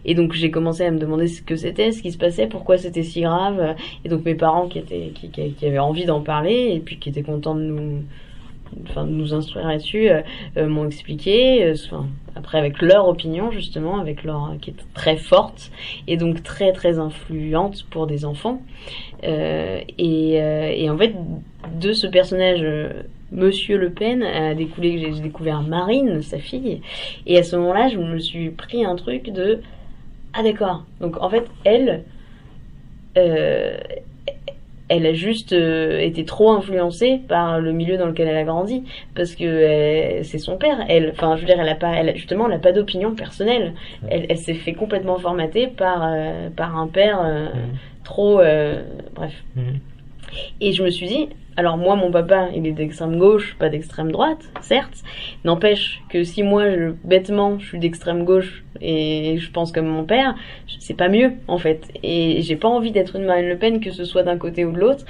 et 0.03 0.15
donc 0.15 0.33
j'ai 0.33 0.51
commencé 0.51 0.83
à 0.83 0.91
me 0.91 0.99
demander 0.99 1.27
ce 1.27 1.41
que 1.41 1.55
c'était, 1.55 1.91
ce 1.91 2.01
qui 2.01 2.11
se 2.11 2.17
passait, 2.17 2.47
pourquoi 2.47 2.77
c'était 2.77 3.03
si 3.03 3.21
grave. 3.21 3.75
Et 4.03 4.09
donc 4.09 4.25
mes 4.25 4.35
parents 4.35 4.67
qui 4.67 4.79
étaient, 4.79 5.11
qui, 5.15 5.29
qui, 5.29 5.65
avaient 5.65 5.79
envie 5.79 6.05
d'en 6.05 6.21
parler 6.21 6.73
et 6.75 6.79
puis 6.79 6.97
qui 6.99 7.09
étaient 7.09 7.23
contents 7.23 7.55
de 7.55 7.61
nous, 7.61 8.03
enfin 8.89 9.05
de 9.05 9.11
nous 9.11 9.33
instruire 9.33 9.67
là-dessus, 9.67 10.09
euh, 10.09 10.21
euh, 10.57 10.67
m'ont 10.67 10.85
expliqué. 10.85 11.63
euh, 11.63 11.75
Enfin 11.85 12.05
après 12.35 12.57
avec 12.57 12.81
leur 12.81 13.07
opinion 13.07 13.51
justement, 13.51 13.99
avec 13.99 14.23
leur 14.23 14.53
qui 14.61 14.69
est 14.71 14.93
très 14.93 15.17
forte 15.17 15.71
et 16.07 16.17
donc 16.17 16.43
très 16.43 16.71
très 16.71 16.99
influente 16.99 17.85
pour 17.89 18.07
des 18.07 18.25
enfants. 18.25 18.61
Euh, 19.23 19.81
et, 19.97 20.41
euh, 20.41 20.71
et 20.73 20.89
en 20.89 20.97
fait, 20.97 21.13
de 21.79 21.93
ce 21.93 22.07
personnage, 22.07 22.65
Monsieur 23.31 23.77
Le 23.77 23.91
Pen, 23.91 24.23
a 24.23 24.53
découlé 24.55 24.95
que 24.95 25.13
j'ai 25.13 25.21
découvert 25.21 25.61
Marine, 25.61 26.21
sa 26.21 26.37
fille. 26.37 26.81
Et 27.25 27.37
à 27.37 27.43
ce 27.43 27.55
moment-là, 27.55 27.87
je 27.87 27.97
me 27.97 28.19
suis 28.19 28.49
pris 28.49 28.83
un 28.83 28.95
truc 28.95 29.29
de 29.31 29.61
ah 30.33 30.43
d'accord. 30.43 30.85
Donc 30.99 31.17
en 31.21 31.29
fait, 31.29 31.45
elle, 31.65 32.03
euh, 33.17 33.77
elle 34.87 35.05
a 35.05 35.13
juste 35.13 35.53
euh, 35.53 35.99
été 35.99 36.23
trop 36.25 36.51
influencée 36.51 37.19
par 37.27 37.59
le 37.59 37.73
milieu 37.73 37.97
dans 37.97 38.05
lequel 38.05 38.27
elle 38.27 38.37
a 38.37 38.43
grandi 38.43 38.83
parce 39.15 39.35
que 39.35 39.43
euh, 39.43 40.23
c'est 40.23 40.37
son 40.37 40.57
père. 40.57 40.85
Elle 40.87 41.11
enfin 41.11 41.35
je 41.35 41.41
veux 41.41 41.47
dire 41.47 41.59
elle 41.59 41.69
a 41.69 41.75
pas 41.75 41.93
elle 41.93 42.15
justement 42.15 42.47
elle 42.47 42.55
a 42.55 42.59
pas 42.59 42.71
d'opinion 42.71 43.13
personnelle. 43.13 43.73
Elle, 44.09 44.25
elle 44.29 44.37
s'est 44.37 44.53
fait 44.53 44.73
complètement 44.73 45.17
formater 45.17 45.67
par 45.67 46.09
par 46.55 46.77
un 46.77 46.87
père 46.87 47.51
trop 48.03 48.41
bref 49.15 49.43
et 50.59 50.71
je 50.73 50.83
me 50.83 50.89
suis 50.89 51.07
dit, 51.07 51.29
alors 51.57 51.77
moi, 51.77 51.95
mon 51.95 52.11
papa, 52.11 52.49
il 52.55 52.65
est 52.65 52.71
d'extrême 52.71 53.17
gauche, 53.17 53.55
pas 53.59 53.69
d'extrême 53.69 54.11
droite, 54.11 54.39
certes. 54.61 55.03
N'empêche 55.43 56.01
que 56.09 56.23
si 56.23 56.43
moi, 56.43 56.69
je, 56.71 56.91
bêtement, 57.03 57.59
je 57.59 57.67
suis 57.67 57.79
d'extrême 57.79 58.23
gauche 58.23 58.63
et 58.79 59.37
je 59.37 59.51
pense 59.51 59.71
comme 59.71 59.87
mon 59.87 60.05
père, 60.05 60.35
c'est 60.79 60.95
pas 60.95 61.09
mieux, 61.09 61.33
en 61.47 61.57
fait. 61.57 61.87
Et 62.03 62.41
j'ai 62.41 62.55
pas 62.55 62.69
envie 62.69 62.91
d'être 62.91 63.17
une 63.17 63.25
Marine 63.25 63.49
Le 63.49 63.57
Pen, 63.57 63.81
que 63.81 63.91
ce 63.91 64.05
soit 64.05 64.23
d'un 64.23 64.37
côté 64.37 64.63
ou 64.63 64.71
de 64.71 64.79
l'autre. 64.79 65.05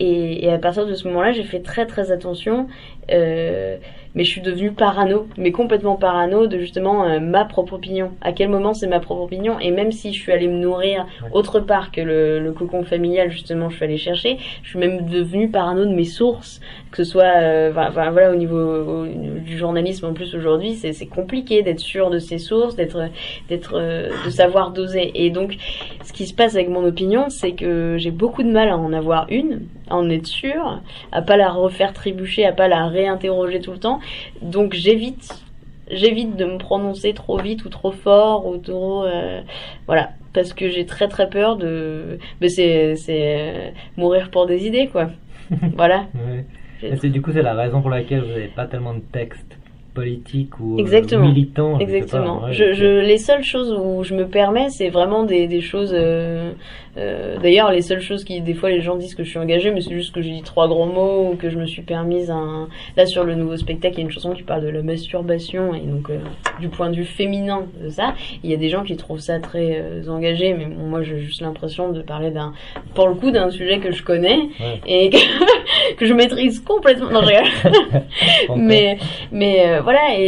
Et, 0.00 0.50
à 0.50 0.58
partir 0.58 0.86
de 0.86 0.94
ce 0.94 1.06
moment-là, 1.08 1.32
j'ai 1.32 1.44
fait 1.44 1.60
très 1.60 1.86
très 1.86 2.10
attention. 2.10 2.66
Euh, 3.12 3.76
mais 4.14 4.24
je 4.24 4.30
suis 4.30 4.40
devenue 4.40 4.72
parano, 4.72 5.26
mais 5.36 5.50
complètement 5.52 5.96
parano 5.96 6.46
de 6.46 6.58
justement 6.58 7.04
euh, 7.04 7.20
ma 7.20 7.44
propre 7.44 7.74
opinion. 7.74 8.12
À 8.20 8.32
quel 8.32 8.48
moment 8.48 8.72
c'est 8.74 8.86
ma 8.86 9.00
propre 9.00 9.22
opinion? 9.22 9.58
Et 9.60 9.70
même 9.70 9.92
si 9.92 10.12
je 10.12 10.20
suis 10.20 10.32
allée 10.32 10.48
me 10.48 10.58
nourrir 10.58 11.06
autre 11.32 11.60
part 11.60 11.90
que 11.90 12.00
le, 12.00 12.38
le 12.40 12.52
cocon 12.52 12.84
familial, 12.84 13.30
justement, 13.30 13.68
je 13.70 13.76
suis 13.76 13.84
allée 13.84 13.96
chercher, 13.96 14.38
je 14.62 14.68
suis 14.70 14.78
même 14.78 15.06
devenue 15.08 15.48
parano 15.48 15.84
de 15.84 15.94
mes 15.94 16.04
sources, 16.04 16.60
que 16.90 16.98
ce 17.02 17.10
soit, 17.10 17.24
euh, 17.24 17.70
enfin, 17.72 18.10
voilà, 18.10 18.30
au 18.32 18.36
niveau 18.36 18.56
au- 18.56 19.06
du 19.06 19.58
journalisme 19.58 20.06
en 20.06 20.12
plus 20.12 20.34
aujourd'hui, 20.34 20.74
c'est 20.74 20.92
c'est 20.92 21.06
compliqué 21.06 21.62
d'être 21.62 21.80
sûr 21.80 22.10
de 22.10 22.18
ses 22.18 22.38
sources, 22.38 22.76
d'être, 22.76 23.08
d'être, 23.48 23.74
euh, 23.74 24.10
de 24.24 24.30
savoir 24.30 24.70
doser. 24.70 25.10
Et 25.24 25.30
donc, 25.30 25.56
ce 26.04 26.12
qui 26.12 26.26
se 26.26 26.34
passe 26.34 26.54
avec 26.54 26.68
mon 26.68 26.84
opinion, 26.84 27.28
c'est 27.30 27.52
que 27.52 27.96
j'ai 27.98 28.10
beaucoup 28.12 28.42
de 28.42 28.50
mal 28.50 28.68
à 28.68 28.76
en 28.76 28.92
avoir 28.92 29.26
une, 29.30 29.62
à 29.90 29.96
en 29.96 30.08
être 30.10 30.26
sûr, 30.26 30.80
à 31.12 31.22
pas 31.22 31.36
la 31.36 31.50
refaire 31.50 31.92
trébucher, 31.92 32.44
à 32.46 32.52
pas 32.52 32.68
la 32.68 32.86
réinterroger 32.86 33.60
tout 33.60 33.72
le 33.72 33.78
temps. 33.78 34.00
Donc 34.42 34.74
j'évite 34.74 35.42
j'évite 35.90 36.36
de 36.36 36.46
me 36.46 36.56
prononcer 36.56 37.12
trop 37.12 37.36
vite 37.36 37.64
ou 37.66 37.68
trop 37.68 37.92
fort 37.92 38.46
ou 38.46 38.56
trop 38.56 39.04
euh, 39.04 39.42
voilà 39.86 40.10
parce 40.32 40.54
que 40.54 40.70
j'ai 40.70 40.86
très 40.86 41.08
très 41.08 41.28
peur 41.28 41.56
de 41.56 42.18
mais 42.40 42.48
c'est 42.48 42.96
c'est 42.96 43.36
euh, 43.38 43.70
mourir 43.98 44.30
pour 44.30 44.46
des 44.46 44.66
idées 44.66 44.86
quoi 44.88 45.10
voilà 45.76 46.06
Ouais. 46.14 46.96
C'est 47.00 47.10
du 47.10 47.20
coup 47.20 47.32
c'est 47.32 47.42
la 47.42 47.52
raison 47.54 47.82
pour 47.82 47.90
laquelle 47.90 48.20
vous 48.22 48.28
n'avez 48.28 48.48
pas 48.48 48.64
tellement 48.66 48.94
de 48.94 49.00
textes 49.12 49.58
politiques 49.94 50.58
ou 50.58 50.76
euh, 50.76 50.78
Exactement. 50.78 51.26
militants. 51.28 51.74
je 51.78 51.84
sais 51.84 51.86
pas, 51.90 51.96
Exactement. 51.98 52.50
je, 52.50 52.72
je, 52.72 53.00
les 53.00 53.18
seules 53.18 53.44
choses 53.44 53.72
où 53.72 54.02
je 54.04 54.14
me 54.14 54.26
permets, 54.26 54.68
c'est 54.70 54.88
vraiment 54.88 55.24
des, 55.24 55.46
des 55.46 55.60
choses. 55.60 55.92
euh, 55.94 56.52
euh, 56.96 57.36
D'ailleurs, 57.38 57.70
les 57.70 57.82
seules 57.82 58.00
choses 58.00 58.24
qui, 58.24 58.40
des 58.40 58.54
fois, 58.54 58.70
les 58.70 58.80
gens 58.80 58.96
disent 58.96 59.14
que 59.14 59.24
je 59.24 59.30
suis 59.30 59.38
engagée, 59.38 59.70
mais 59.70 59.80
c'est 59.80 59.94
juste 59.94 60.14
que 60.14 60.20
j'ai 60.22 60.30
dit 60.30 60.42
trois 60.42 60.68
gros 60.68 60.86
mots 60.86 61.30
ou 61.32 61.36
que 61.36 61.50
je 61.50 61.58
me 61.58 61.66
suis 61.66 61.82
permise 61.82 62.30
un. 62.30 62.68
Là, 62.96 63.06
sur 63.06 63.24
le 63.24 63.34
nouveau 63.34 63.56
spectacle, 63.56 63.94
il 63.96 63.98
y 63.98 64.02
a 64.02 64.04
une 64.04 64.10
chanson 64.12 64.32
qui 64.32 64.42
parle 64.42 64.62
de 64.62 64.68
la 64.68 64.82
masturbation 64.82 65.74
et 65.74 65.80
donc 65.80 66.10
euh, 66.10 66.18
du 66.60 66.68
point 66.68 66.90
de 66.90 66.96
vue 66.96 67.04
féminin 67.04 67.62
de 67.82 67.88
ça. 67.88 68.14
Il 68.42 68.50
y 68.50 68.54
a 68.54 68.56
des 68.56 68.68
gens 68.68 68.82
qui 68.84 68.96
trouvent 68.96 69.20
ça 69.20 69.38
très 69.40 69.78
euh, 69.80 70.08
engagé, 70.08 70.54
mais 70.54 70.66
bon, 70.66 70.84
moi, 70.86 71.02
j'ai 71.02 71.18
juste 71.18 71.40
l'impression 71.40 71.90
de 71.92 72.02
parler 72.02 72.30
d'un, 72.30 72.52
pour 72.94 73.08
le 73.08 73.14
coup, 73.14 73.30
d'un 73.30 73.50
sujet 73.50 73.78
que 73.78 73.90
je 73.92 74.02
connais 74.02 74.24
Ouais. 74.60 74.80
et 74.86 75.10
que, 75.10 75.16
que 75.96 76.06
je 76.06 76.14
maîtrise 76.14 76.60
complètement. 76.60 77.10
Non, 77.10 77.22
je 77.22 77.34
mais 78.56 78.98
mais 79.32 79.66
euh, 79.66 79.80
voilà 79.82 80.16
et, 80.18 80.22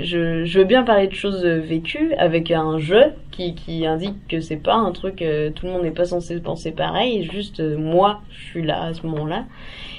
et 0.00 0.04
je, 0.04 0.44
je 0.44 0.58
veux 0.58 0.64
bien 0.64 0.82
parler 0.82 1.06
de 1.06 1.14
choses 1.14 1.44
vécues 1.44 2.12
avec 2.18 2.50
un 2.50 2.78
jeu 2.78 3.04
qui, 3.36 3.54
qui 3.54 3.86
indique 3.86 4.26
que 4.28 4.40
c'est 4.40 4.56
pas 4.56 4.74
un 4.74 4.92
truc, 4.92 5.20
euh, 5.22 5.50
tout 5.50 5.66
le 5.66 5.72
monde 5.72 5.82
n'est 5.82 5.90
pas 5.90 6.06
censé 6.06 6.40
penser 6.40 6.72
pareil, 6.72 7.28
juste 7.30 7.60
euh, 7.60 7.76
moi, 7.76 8.20
je 8.30 8.44
suis 8.50 8.62
là 8.62 8.82
à 8.84 8.94
ce 8.94 9.06
moment-là. 9.06 9.44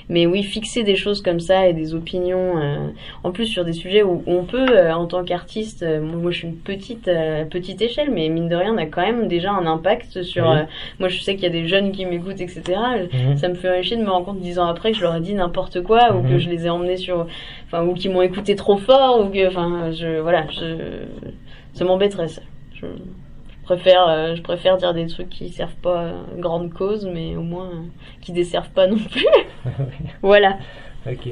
Mais 0.10 0.26
oui, 0.26 0.42
fixer 0.42 0.84
des 0.84 0.96
choses 0.96 1.22
comme 1.22 1.42
ça 1.42 1.68
et 1.68 1.74
des 1.74 1.94
opinions, 1.94 2.58
euh, 2.58 2.78
en 3.26 3.32
plus 3.32 3.46
sur 3.46 3.66
des 3.66 3.74
sujets 3.74 4.04
où 4.04 4.24
on 4.26 4.46
peut, 4.46 4.90
en 4.90 5.06
tant 5.06 5.26
qu'artiste, 5.26 5.86
moi 6.02 6.32
je 6.32 6.38
suis 6.38 6.48
une 6.48 6.56
petite 6.56 7.12
petite 7.50 7.82
échelle, 7.82 8.10
mais 8.12 8.30
mine 8.30 8.48
de 8.48 8.56
rien, 8.56 8.74
on 8.74 8.78
a 8.78 8.86
quand 8.86 9.02
même 9.02 9.28
déjà 9.28 9.52
un 9.52 9.66
impact 9.66 10.24
sur. 10.24 10.48
Oui. 10.50 10.60
moi, 11.00 11.10
je 11.10 11.20
sais 11.20 11.34
qu'il 11.36 11.44
y 11.44 11.48
a 11.48 11.50
des 11.50 11.68
jeunes 11.68 11.92
qui 11.92 12.06
m'écoutent, 12.06 12.40
etc. 12.40 12.62
Mhm. 13.12 13.36
Ça 13.36 13.50
me 13.50 13.56
fait 13.56 13.84
chier 13.84 13.98
de 13.98 14.02
me 14.04 14.10
rendre 14.10 14.28
compte 14.28 14.40
dix 14.40 14.60
ans 14.60 14.68
après 14.68 14.92
que 14.94 14.98
je 14.98 15.02
leur 15.04 15.14
ai 15.14 15.20
dit 15.20 15.34
n'importe 15.34 15.84
quoi 15.84 16.16
ou 16.16 16.22
Mhm. 16.24 16.30
que 16.30 16.38
je 16.40 16.50
les 16.50 16.66
ai 16.68 16.70
emmenés 16.70 16.96
sur, 16.96 17.28
enfin, 17.66 17.84
ou 17.86 17.94
qu'ils 17.94 18.12
m'ont 18.12 18.22
écouté 18.22 18.56
trop 18.56 18.78
fort 18.78 19.20
ou 19.26 19.30
que, 19.30 19.46
enfin, 19.46 19.92
je, 19.92 20.22
voilà, 20.22 20.46
je, 20.52 21.04
ça 21.74 21.84
m'embêterait 21.84 22.30
ça. 22.30 22.42
Je 22.76 22.86
préfère, 23.68 24.08
euh, 24.08 24.36
je 24.36 24.42
préfère 24.42 24.78
dire 24.78 24.94
des 24.94 25.08
trucs 25.08 25.30
qui 25.30 25.50
servent 25.50 25.76
pas 25.76 26.08
à 26.08 26.12
grande 26.38 26.74
cause, 26.74 27.06
mais 27.06 27.36
au 27.36 27.42
moins 27.42 27.68
euh, 27.68 27.84
qui 28.22 28.32
desservent 28.32 28.70
pas 28.72 28.88
non 28.88 28.98
plus. 28.98 29.28
voilà. 30.22 30.58
Ok. 31.06 31.30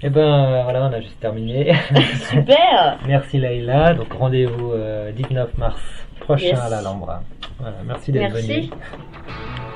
Eh 0.00 0.10
ben 0.10 0.62
voilà, 0.62 0.86
on 0.88 0.92
a 0.92 1.00
juste 1.00 1.18
terminé. 1.18 1.74
Super. 2.30 2.98
merci 3.06 3.38
Leïla. 3.38 3.94
Donc 3.94 4.12
rendez-vous 4.12 4.72
euh, 4.72 5.10
19 5.12 5.58
mars 5.58 5.80
prochain 6.20 6.46
Yes. 6.46 6.60
à 6.60 6.68
l'Alhambra. 6.68 7.22
Voilà, 7.58 7.76
merci 7.84 8.12
d'être 8.12 8.32
Merci. 8.32 8.48
venu. 8.48 8.70
We 8.70 9.67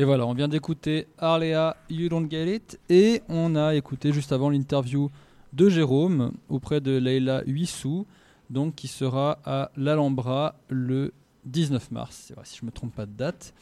Et 0.00 0.04
voilà, 0.04 0.26
on 0.26 0.32
vient 0.32 0.46
d'écouter 0.46 1.08
Arlea 1.18 1.76
You 1.90 2.08
Don't 2.08 2.30
Get 2.30 2.54
It 2.54 2.80
et 2.88 3.20
on 3.28 3.56
a 3.56 3.74
écouté 3.74 4.12
juste 4.12 4.30
avant 4.30 4.48
l'interview 4.48 5.10
de 5.52 5.68
Jérôme 5.68 6.34
auprès 6.48 6.80
de 6.80 6.96
Leila 6.96 7.42
Huissou, 7.46 8.06
donc 8.48 8.76
qui 8.76 8.86
sera 8.86 9.40
à 9.44 9.72
l'Alhambra 9.76 10.54
le 10.68 11.12
19 11.46 11.90
mars, 11.90 12.32
si 12.44 12.58
je 12.60 12.64
me 12.64 12.70
trompe 12.70 12.94
pas 12.94 13.06
de 13.06 13.10
date. 13.10 13.52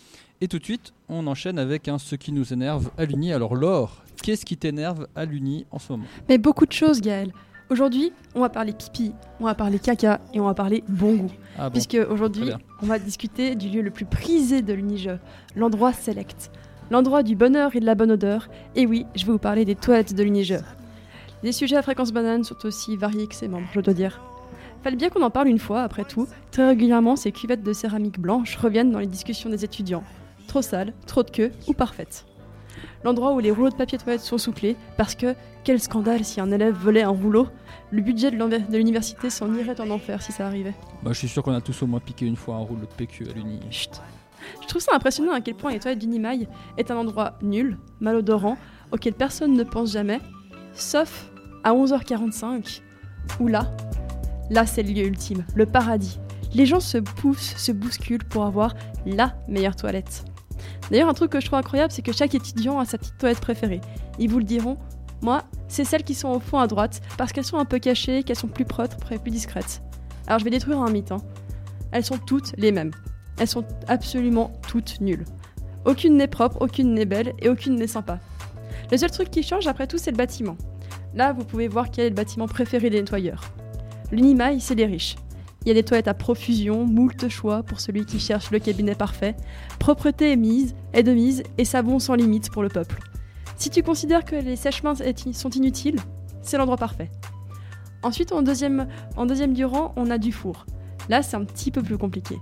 Et 0.42 0.48
tout 0.48 0.58
de 0.58 0.64
suite, 0.64 0.92
on 1.08 1.26
enchaîne 1.26 1.58
avec 1.58 1.90
ce 1.98 2.16
qui 2.16 2.32
nous 2.32 2.52
énerve 2.52 2.90
à 2.98 3.06
l'Uni. 3.06 3.32
Alors 3.32 3.54
Laure, 3.54 4.04
qu'est-ce 4.22 4.44
qui 4.44 4.58
t'énerve 4.58 5.06
à 5.16 5.24
l'Uni 5.24 5.64
en 5.70 5.78
ce 5.78 5.92
moment? 5.92 6.04
Mais 6.28 6.36
beaucoup 6.36 6.66
de 6.66 6.72
choses, 6.72 7.00
Gaël. 7.00 7.32
Aujourd'hui, 7.68 8.12
on 8.36 8.40
va 8.40 8.48
parler 8.48 8.72
pipi, 8.72 9.12
on 9.40 9.44
va 9.44 9.54
parler 9.56 9.80
caca 9.80 10.20
et 10.32 10.38
on 10.38 10.44
va 10.44 10.54
parler 10.54 10.84
bon 10.88 11.16
goût. 11.16 11.32
Ah 11.58 11.64
bon, 11.64 11.72
Puisque 11.72 11.98
aujourd'hui, 12.08 12.50
on 12.80 12.86
va 12.86 13.00
discuter 13.00 13.56
du 13.56 13.68
lieu 13.68 13.82
le 13.82 13.90
plus 13.90 14.04
prisé 14.04 14.62
de 14.62 14.72
l'Unijeu, 14.72 15.18
l'endroit 15.56 15.92
select. 15.92 16.52
L'endroit 16.92 17.24
du 17.24 17.34
bonheur 17.34 17.74
et 17.74 17.80
de 17.80 17.86
la 17.86 17.96
bonne 17.96 18.12
odeur. 18.12 18.48
Et 18.76 18.86
oui, 18.86 19.04
je 19.16 19.26
vais 19.26 19.32
vous 19.32 19.38
parler 19.38 19.64
des 19.64 19.74
toilettes 19.74 20.14
de 20.14 20.22
l'Unijeu. 20.22 20.60
Les 21.42 21.50
sujets 21.50 21.76
à 21.76 21.82
fréquence 21.82 22.12
banane 22.12 22.44
sont 22.44 22.64
aussi 22.64 22.96
variés 22.96 23.26
que 23.26 23.34
ses 23.34 23.48
membres, 23.48 23.66
je 23.74 23.80
dois 23.80 23.94
dire. 23.94 24.20
Fallait 24.84 24.96
bien 24.96 25.08
qu'on 25.08 25.22
en 25.22 25.30
parle 25.30 25.48
une 25.48 25.58
fois, 25.58 25.82
après 25.82 26.04
tout. 26.04 26.28
Très 26.52 26.68
régulièrement, 26.68 27.16
ces 27.16 27.32
cuvettes 27.32 27.64
de 27.64 27.72
céramique 27.72 28.20
blanche 28.20 28.54
reviennent 28.56 28.92
dans 28.92 29.00
les 29.00 29.06
discussions 29.06 29.50
des 29.50 29.64
étudiants. 29.64 30.04
Trop 30.46 30.62
sales, 30.62 30.92
trop 31.06 31.24
de 31.24 31.30
queue 31.30 31.50
ou 31.66 31.72
parfaites. 31.72 32.24
L'endroit 33.06 33.34
où 33.34 33.38
les 33.38 33.52
rouleaux 33.52 33.70
de 33.70 33.76
papier 33.76 33.98
toilette 33.98 34.22
sont 34.22 34.36
soufflés, 34.36 34.74
parce 34.96 35.14
que 35.14 35.36
quel 35.62 35.78
scandale 35.78 36.24
si 36.24 36.40
un 36.40 36.50
élève 36.50 36.74
volait 36.74 37.04
un 37.04 37.10
rouleau. 37.10 37.46
Le 37.92 38.02
budget 38.02 38.32
de 38.32 38.76
l'université 38.76 39.30
s'en 39.30 39.54
irait 39.54 39.80
en 39.80 39.90
enfer 39.90 40.20
si 40.20 40.32
ça 40.32 40.44
arrivait. 40.44 40.74
Bah, 41.04 41.12
je 41.12 41.18
suis 41.18 41.28
sûr 41.28 41.44
qu'on 41.44 41.52
a 41.52 41.60
tous 41.60 41.80
au 41.82 41.86
moins 41.86 42.00
piqué 42.00 42.26
une 42.26 42.34
fois 42.34 42.56
un 42.56 42.64
rouleau 42.64 42.80
de 42.80 42.94
PQ 42.96 43.28
à 43.30 43.32
l'Uni. 43.32 43.60
Chut. 43.70 43.92
Je 44.60 44.66
trouve 44.66 44.82
ça 44.82 44.90
impressionnant 44.92 45.34
à 45.34 45.40
quel 45.40 45.54
point 45.54 45.70
les 45.70 45.78
toilettes 45.78 46.00
d'Unimail 46.00 46.48
est 46.78 46.90
un 46.90 46.96
endroit 46.96 47.38
nul, 47.42 47.78
malodorant, 48.00 48.58
auquel 48.90 49.14
personne 49.14 49.52
ne 49.52 49.62
pense 49.62 49.92
jamais, 49.92 50.18
sauf 50.72 51.30
à 51.62 51.74
11h45, 51.74 52.80
où 53.38 53.46
là, 53.46 53.70
là 54.50 54.66
c'est 54.66 54.82
le 54.82 54.90
lieu 54.90 55.04
ultime, 55.04 55.44
le 55.54 55.66
paradis. 55.66 56.18
Les 56.54 56.66
gens 56.66 56.80
se 56.80 56.98
poussent, 56.98 57.54
se 57.56 57.70
bousculent 57.70 58.24
pour 58.24 58.46
avoir 58.46 58.74
la 59.04 59.36
meilleure 59.46 59.76
toilette. 59.76 60.24
D'ailleurs, 60.90 61.08
un 61.08 61.14
truc 61.14 61.32
que 61.32 61.40
je 61.40 61.46
trouve 61.46 61.58
incroyable, 61.58 61.92
c'est 61.92 62.02
que 62.02 62.12
chaque 62.12 62.34
étudiant 62.34 62.78
a 62.78 62.84
sa 62.84 62.98
petite 62.98 63.18
toilette 63.18 63.40
préférée. 63.40 63.80
Ils 64.18 64.30
vous 64.30 64.38
le 64.38 64.44
diront, 64.44 64.76
moi, 65.22 65.44
c'est 65.68 65.84
celles 65.84 66.04
qui 66.04 66.14
sont 66.14 66.28
au 66.28 66.40
fond 66.40 66.58
à 66.58 66.66
droite, 66.66 67.00
parce 67.16 67.32
qu'elles 67.32 67.44
sont 67.44 67.58
un 67.58 67.64
peu 67.64 67.78
cachées, 67.78 68.22
qu'elles 68.22 68.36
sont 68.36 68.48
plus 68.48 68.64
propres 68.64 69.12
et 69.12 69.18
plus 69.18 69.30
discrètes. 69.30 69.82
Alors 70.26 70.38
je 70.38 70.44
vais 70.44 70.50
détruire 70.50 70.80
un 70.80 70.90
mythe. 70.90 71.12
hein. 71.12 71.18
Elles 71.92 72.04
sont 72.04 72.18
toutes 72.18 72.52
les 72.56 72.72
mêmes. 72.72 72.90
Elles 73.38 73.48
sont 73.48 73.64
absolument 73.88 74.52
toutes 74.68 75.00
nulles. 75.00 75.24
Aucune 75.84 76.16
n'est 76.16 76.26
propre, 76.26 76.60
aucune 76.60 76.94
n'est 76.94 77.04
belle 77.04 77.32
et 77.40 77.48
aucune 77.48 77.76
n'est 77.76 77.86
sympa. 77.86 78.18
Le 78.90 78.96
seul 78.96 79.10
truc 79.10 79.30
qui 79.30 79.42
change 79.42 79.66
après 79.66 79.86
tout, 79.86 79.98
c'est 79.98 80.10
le 80.10 80.16
bâtiment. 80.16 80.56
Là, 81.14 81.32
vous 81.32 81.44
pouvez 81.44 81.68
voir 81.68 81.90
quel 81.90 82.06
est 82.06 82.10
le 82.10 82.14
bâtiment 82.14 82.46
préféré 82.46 82.90
des 82.90 83.00
nettoyeurs. 83.00 83.40
L'Unimail, 84.12 84.60
c'est 84.60 84.74
les 84.74 84.86
riches. 84.86 85.16
Il 85.66 85.70
y 85.70 85.72
a 85.72 85.74
des 85.74 85.82
toilettes 85.82 86.06
à 86.06 86.14
profusion, 86.14 86.86
moult 86.86 87.28
choix 87.28 87.64
pour 87.64 87.80
celui 87.80 88.06
qui 88.06 88.20
cherche 88.20 88.52
le 88.52 88.60
cabinet 88.60 88.94
parfait. 88.94 89.34
Propreté 89.80 90.30
est 90.30 90.36
mise, 90.36 90.76
de 90.94 91.10
mise 91.12 91.42
et 91.58 91.64
savon 91.64 91.98
sans 91.98 92.14
limite 92.14 92.52
pour 92.52 92.62
le 92.62 92.68
peuple. 92.68 93.00
Si 93.56 93.68
tu 93.68 93.82
considères 93.82 94.24
que 94.24 94.36
les 94.36 94.54
sèche-mains 94.54 94.94
est- 94.94 95.32
sont 95.32 95.50
inutiles, 95.50 95.98
c'est 96.40 96.56
l'endroit 96.56 96.76
parfait. 96.76 97.10
Ensuite, 98.04 98.30
en 98.30 98.42
deuxième, 98.42 98.86
en 99.16 99.26
deuxième 99.26 99.54
du 99.54 99.64
rang, 99.64 99.92
on 99.96 100.08
a 100.08 100.18
du 100.18 100.30
four. 100.30 100.66
Là, 101.08 101.24
c'est 101.24 101.36
un 101.36 101.44
petit 101.44 101.72
peu 101.72 101.82
plus 101.82 101.98
compliqué. 101.98 102.36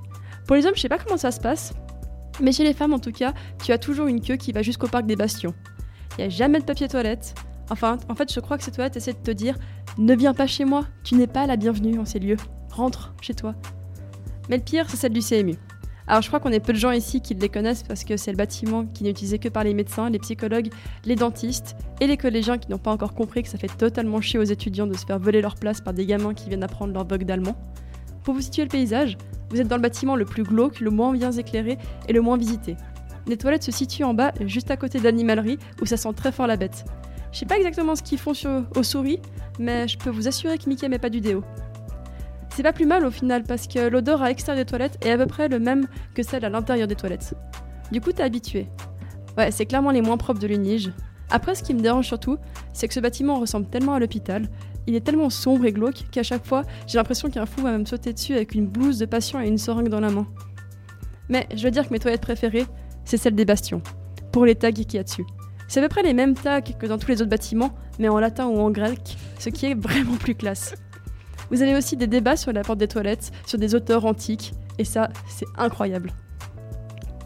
Pour 0.47 0.57
les 0.57 0.66
hommes, 0.66 0.75
je 0.77 0.83
sais 0.83 0.91
pas 0.91 0.99
comment 0.99 1.16
ça 1.16 1.31
se 1.31 1.41
passe, 1.41 1.72
mais 2.43 2.53
chez 2.53 2.64
les 2.64 2.75
femmes, 2.75 2.93
en 2.93 2.99
tout 2.99 3.12
cas, 3.12 3.33
tu 3.64 3.72
as 3.72 3.79
toujours 3.79 4.07
une 4.07 4.20
queue 4.20 4.37
qui 4.37 4.53
va 4.53 4.61
jusqu'au 4.61 4.89
parc 4.89 5.07
des 5.07 5.16
Bastions. 5.16 5.55
Il 6.18 6.20
n'y 6.20 6.25
a 6.27 6.29
jamais 6.29 6.59
de 6.59 6.64
papier 6.64 6.89
toilette. 6.89 7.35
Enfin, 7.70 7.97
en 8.11 8.14
fait, 8.14 8.31
je 8.31 8.41
crois 8.41 8.59
que 8.59 8.64
ces 8.64 8.70
toilettes 8.70 8.99
essaient 8.99 9.14
de 9.14 9.18
te 9.18 9.31
dire 9.31 9.57
ne 9.97 10.14
viens 10.14 10.35
pas 10.35 10.47
chez 10.47 10.66
moi, 10.66 10.85
tu 11.05 11.14
n'es 11.14 11.27
pas 11.27 11.47
la 11.47 11.57
bienvenue 11.57 11.99
en 11.99 12.05
ces 12.05 12.18
lieux. 12.18 12.37
Rentre 12.75 13.14
chez 13.20 13.35
toi. 13.35 13.55
Mais 14.49 14.57
le 14.57 14.62
pire, 14.62 14.87
c'est 14.89 14.97
celle 14.97 15.12
du 15.12 15.20
CMU. 15.20 15.57
Alors, 16.07 16.20
je 16.20 16.29
crois 16.29 16.41
qu'on 16.41 16.51
est 16.51 16.61
peu 16.61 16.72
de 16.72 16.79
gens 16.79 16.91
ici 16.91 17.20
qui 17.20 17.35
les 17.35 17.49
connaissent 17.49 17.83
parce 17.83 18.05
que 18.05 18.16
c'est 18.16 18.31
le 18.31 18.37
bâtiment 18.37 18.85
qui 18.85 19.05
n'est 19.05 19.11
utilisé 19.11 19.39
que 19.39 19.49
par 19.49 19.64
les 19.64 19.72
médecins, 19.72 20.11
les 20.11 20.18
psychologues, 20.18 20.70
les 21.05 21.14
dentistes 21.14 21.77
et 22.01 22.07
les 22.07 22.16
collégiens 22.16 22.59
qui 22.59 22.70
n'ont 22.70 22.79
pas 22.79 22.91
encore 22.91 23.14
compris 23.14 23.43
que 23.43 23.49
ça 23.49 23.59
fait 23.59 23.68
totalement 23.68 24.20
chier 24.20 24.39
aux 24.39 24.45
étudiants 24.45 24.87
de 24.87 24.95
se 24.95 25.07
faire 25.07 25.18
voler 25.18 25.41
leur 25.41 25.55
place 25.55 25.81
par 25.81 25.95
des 25.95 26.05
gamins 26.05 26.35
qui 26.35 26.49
viennent 26.49 26.64
apprendre 26.64 26.93
leur 26.93 27.07
vogue 27.07 27.25
d'allemand. 27.25 27.57
Pour 28.22 28.35
vous 28.35 28.43
situer 28.43 28.62
le 28.62 28.68
paysage, 28.68 29.16
vous 29.51 29.61
êtes 29.61 29.68
dans 29.68 29.77
le 29.77 29.83
bâtiment 29.83 30.16
le 30.16 30.25
plus 30.25 30.43
glauque, 30.43 30.81
le 30.81 30.91
moins 30.91 31.12
bien 31.12 31.33
éclairé 31.33 31.79
et 32.09 32.12
le 32.12 32.20
moins 32.20 32.37
visité. 32.37 32.77
Les 33.27 33.39
toilettes 33.39 33.62
se 33.62 33.72
situent 33.72 34.05
en 34.05 34.12
bas, 34.12 34.33
juste 34.41 34.70
à 34.70 34.77
côté 34.77 35.01
d'animalerie, 35.01 35.59
où 35.81 35.87
ça 35.87 35.97
sent 35.97 36.12
très 36.14 36.33
fort 36.33 36.47
la 36.47 36.57
bête. 36.57 36.85
Je 37.33 37.39
sais 37.39 37.47
pas 37.47 37.57
exactement 37.57 37.97
ce 37.97 38.03
qu'ils 38.03 38.18
font 38.18 38.35
sur, 38.35 38.64
aux 38.77 38.83
souris, 38.83 39.20
mais 39.59 39.89
je 39.89 39.97
peux 39.97 40.11
vous 40.11 40.29
assurer 40.29 40.59
que 40.59 40.68
Mickey 40.68 40.89
met 40.89 40.99
pas 40.99 41.11
du 41.11 41.20
déo. 41.20 41.43
C'est 42.55 42.63
pas 42.63 42.73
plus 42.73 42.87
mal 42.87 43.05
au 43.05 43.11
final, 43.11 43.43
parce 43.43 43.67
que 43.67 43.89
l'odeur 43.89 44.23
à 44.23 44.29
l'extérieur 44.29 44.65
des 44.65 44.69
toilettes 44.69 44.97
est 45.05 45.11
à 45.11 45.19
peu 45.19 45.27
près 45.27 45.49
le 45.49 45.59
même 45.59 45.89
que 46.15 46.23
celle 46.23 46.45
à 46.45 46.49
l'intérieur 46.49 46.87
des 46.87 46.95
toilettes. 46.95 47.35
Du 47.91 48.01
coup, 48.01 48.13
t'es 48.13 48.23
habitué. 48.23 48.69
Ouais, 49.37 49.51
c'est 49.51 49.67
clairement 49.67 49.91
les 49.91 50.03
moins 50.03 50.17
propres 50.17 50.39
de 50.39 50.47
l'Unige. 50.47 50.93
Après, 51.31 51.57
ce 51.57 51.65
qui 51.65 51.75
me 51.75 51.81
dérange 51.81 52.07
surtout, 52.07 52.39
c'est 52.73 52.87
que 52.87 52.95
ce 52.95 53.01
bâtiment 53.01 53.41
ressemble 53.41 53.67
tellement 53.67 53.95
à 53.95 53.99
l'hôpital, 53.99 54.49
il 54.87 54.95
est 54.95 55.01
tellement 55.01 55.31
sombre 55.31 55.65
et 55.65 55.73
glauque 55.73 56.05
qu'à 56.13 56.23
chaque 56.23 56.47
fois, 56.47 56.63
j'ai 56.87 56.97
l'impression 56.97 57.29
qu'un 57.29 57.45
fou 57.45 57.63
va 57.63 57.77
me 57.77 57.85
sauter 57.85 58.13
dessus 58.13 58.35
avec 58.35 58.55
une 58.55 58.69
blouse 58.69 58.99
de 58.99 59.07
patient 59.07 59.41
et 59.41 59.49
une 59.49 59.59
seringue 59.59 59.89
dans 59.89 60.01
la 60.01 60.11
main. 60.11 60.29
Mais 61.29 61.49
je 61.57 61.65
veux 61.65 61.73
dire 61.73 61.89
que 61.89 61.93
mes 61.93 61.99
toilettes 61.99 62.21
préférées, 62.21 62.67
c'est 63.05 63.17
celle 63.17 63.35
des 63.35 63.45
bastions, 63.45 63.83
pour 64.31 64.45
les 64.45 64.55
tags 64.55 64.71
qu'il 64.71 64.95
y 64.95 64.99
a 64.99 65.03
dessus. 65.03 65.25
C'est 65.67 65.81
à 65.81 65.83
peu 65.83 65.89
près 65.89 66.03
les 66.05 66.15
mêmes 66.15 66.35
tags 66.35 66.61
que 66.61 66.87
dans 66.87 66.99
tous 66.99 67.09
les 67.09 67.21
autres 67.21 67.31
bâtiments, 67.31 67.75
mais 67.99 68.09
en 68.09 68.21
latin 68.21 68.47
ou 68.47 68.61
en 68.61 68.71
grec, 68.71 69.17
ce 69.41 69.49
qui 69.49 69.67
est 69.67 69.75
vraiment 69.75 70.17
plus 70.17 70.37
classe. 70.37 70.77
Vous 71.51 71.62
avez 71.62 71.74
aussi 71.74 71.97
des 71.97 72.07
débats 72.07 72.36
sur 72.36 72.53
la 72.53 72.62
porte 72.62 72.78
des 72.78 72.88
toilettes, 72.88 73.30
sur 73.47 73.59
des 73.59 73.74
auteurs 73.74 74.05
antiques, 74.05 74.53
et 74.78 74.84
ça, 74.84 75.11
c'est 75.28 75.47
incroyable. 75.57 76.12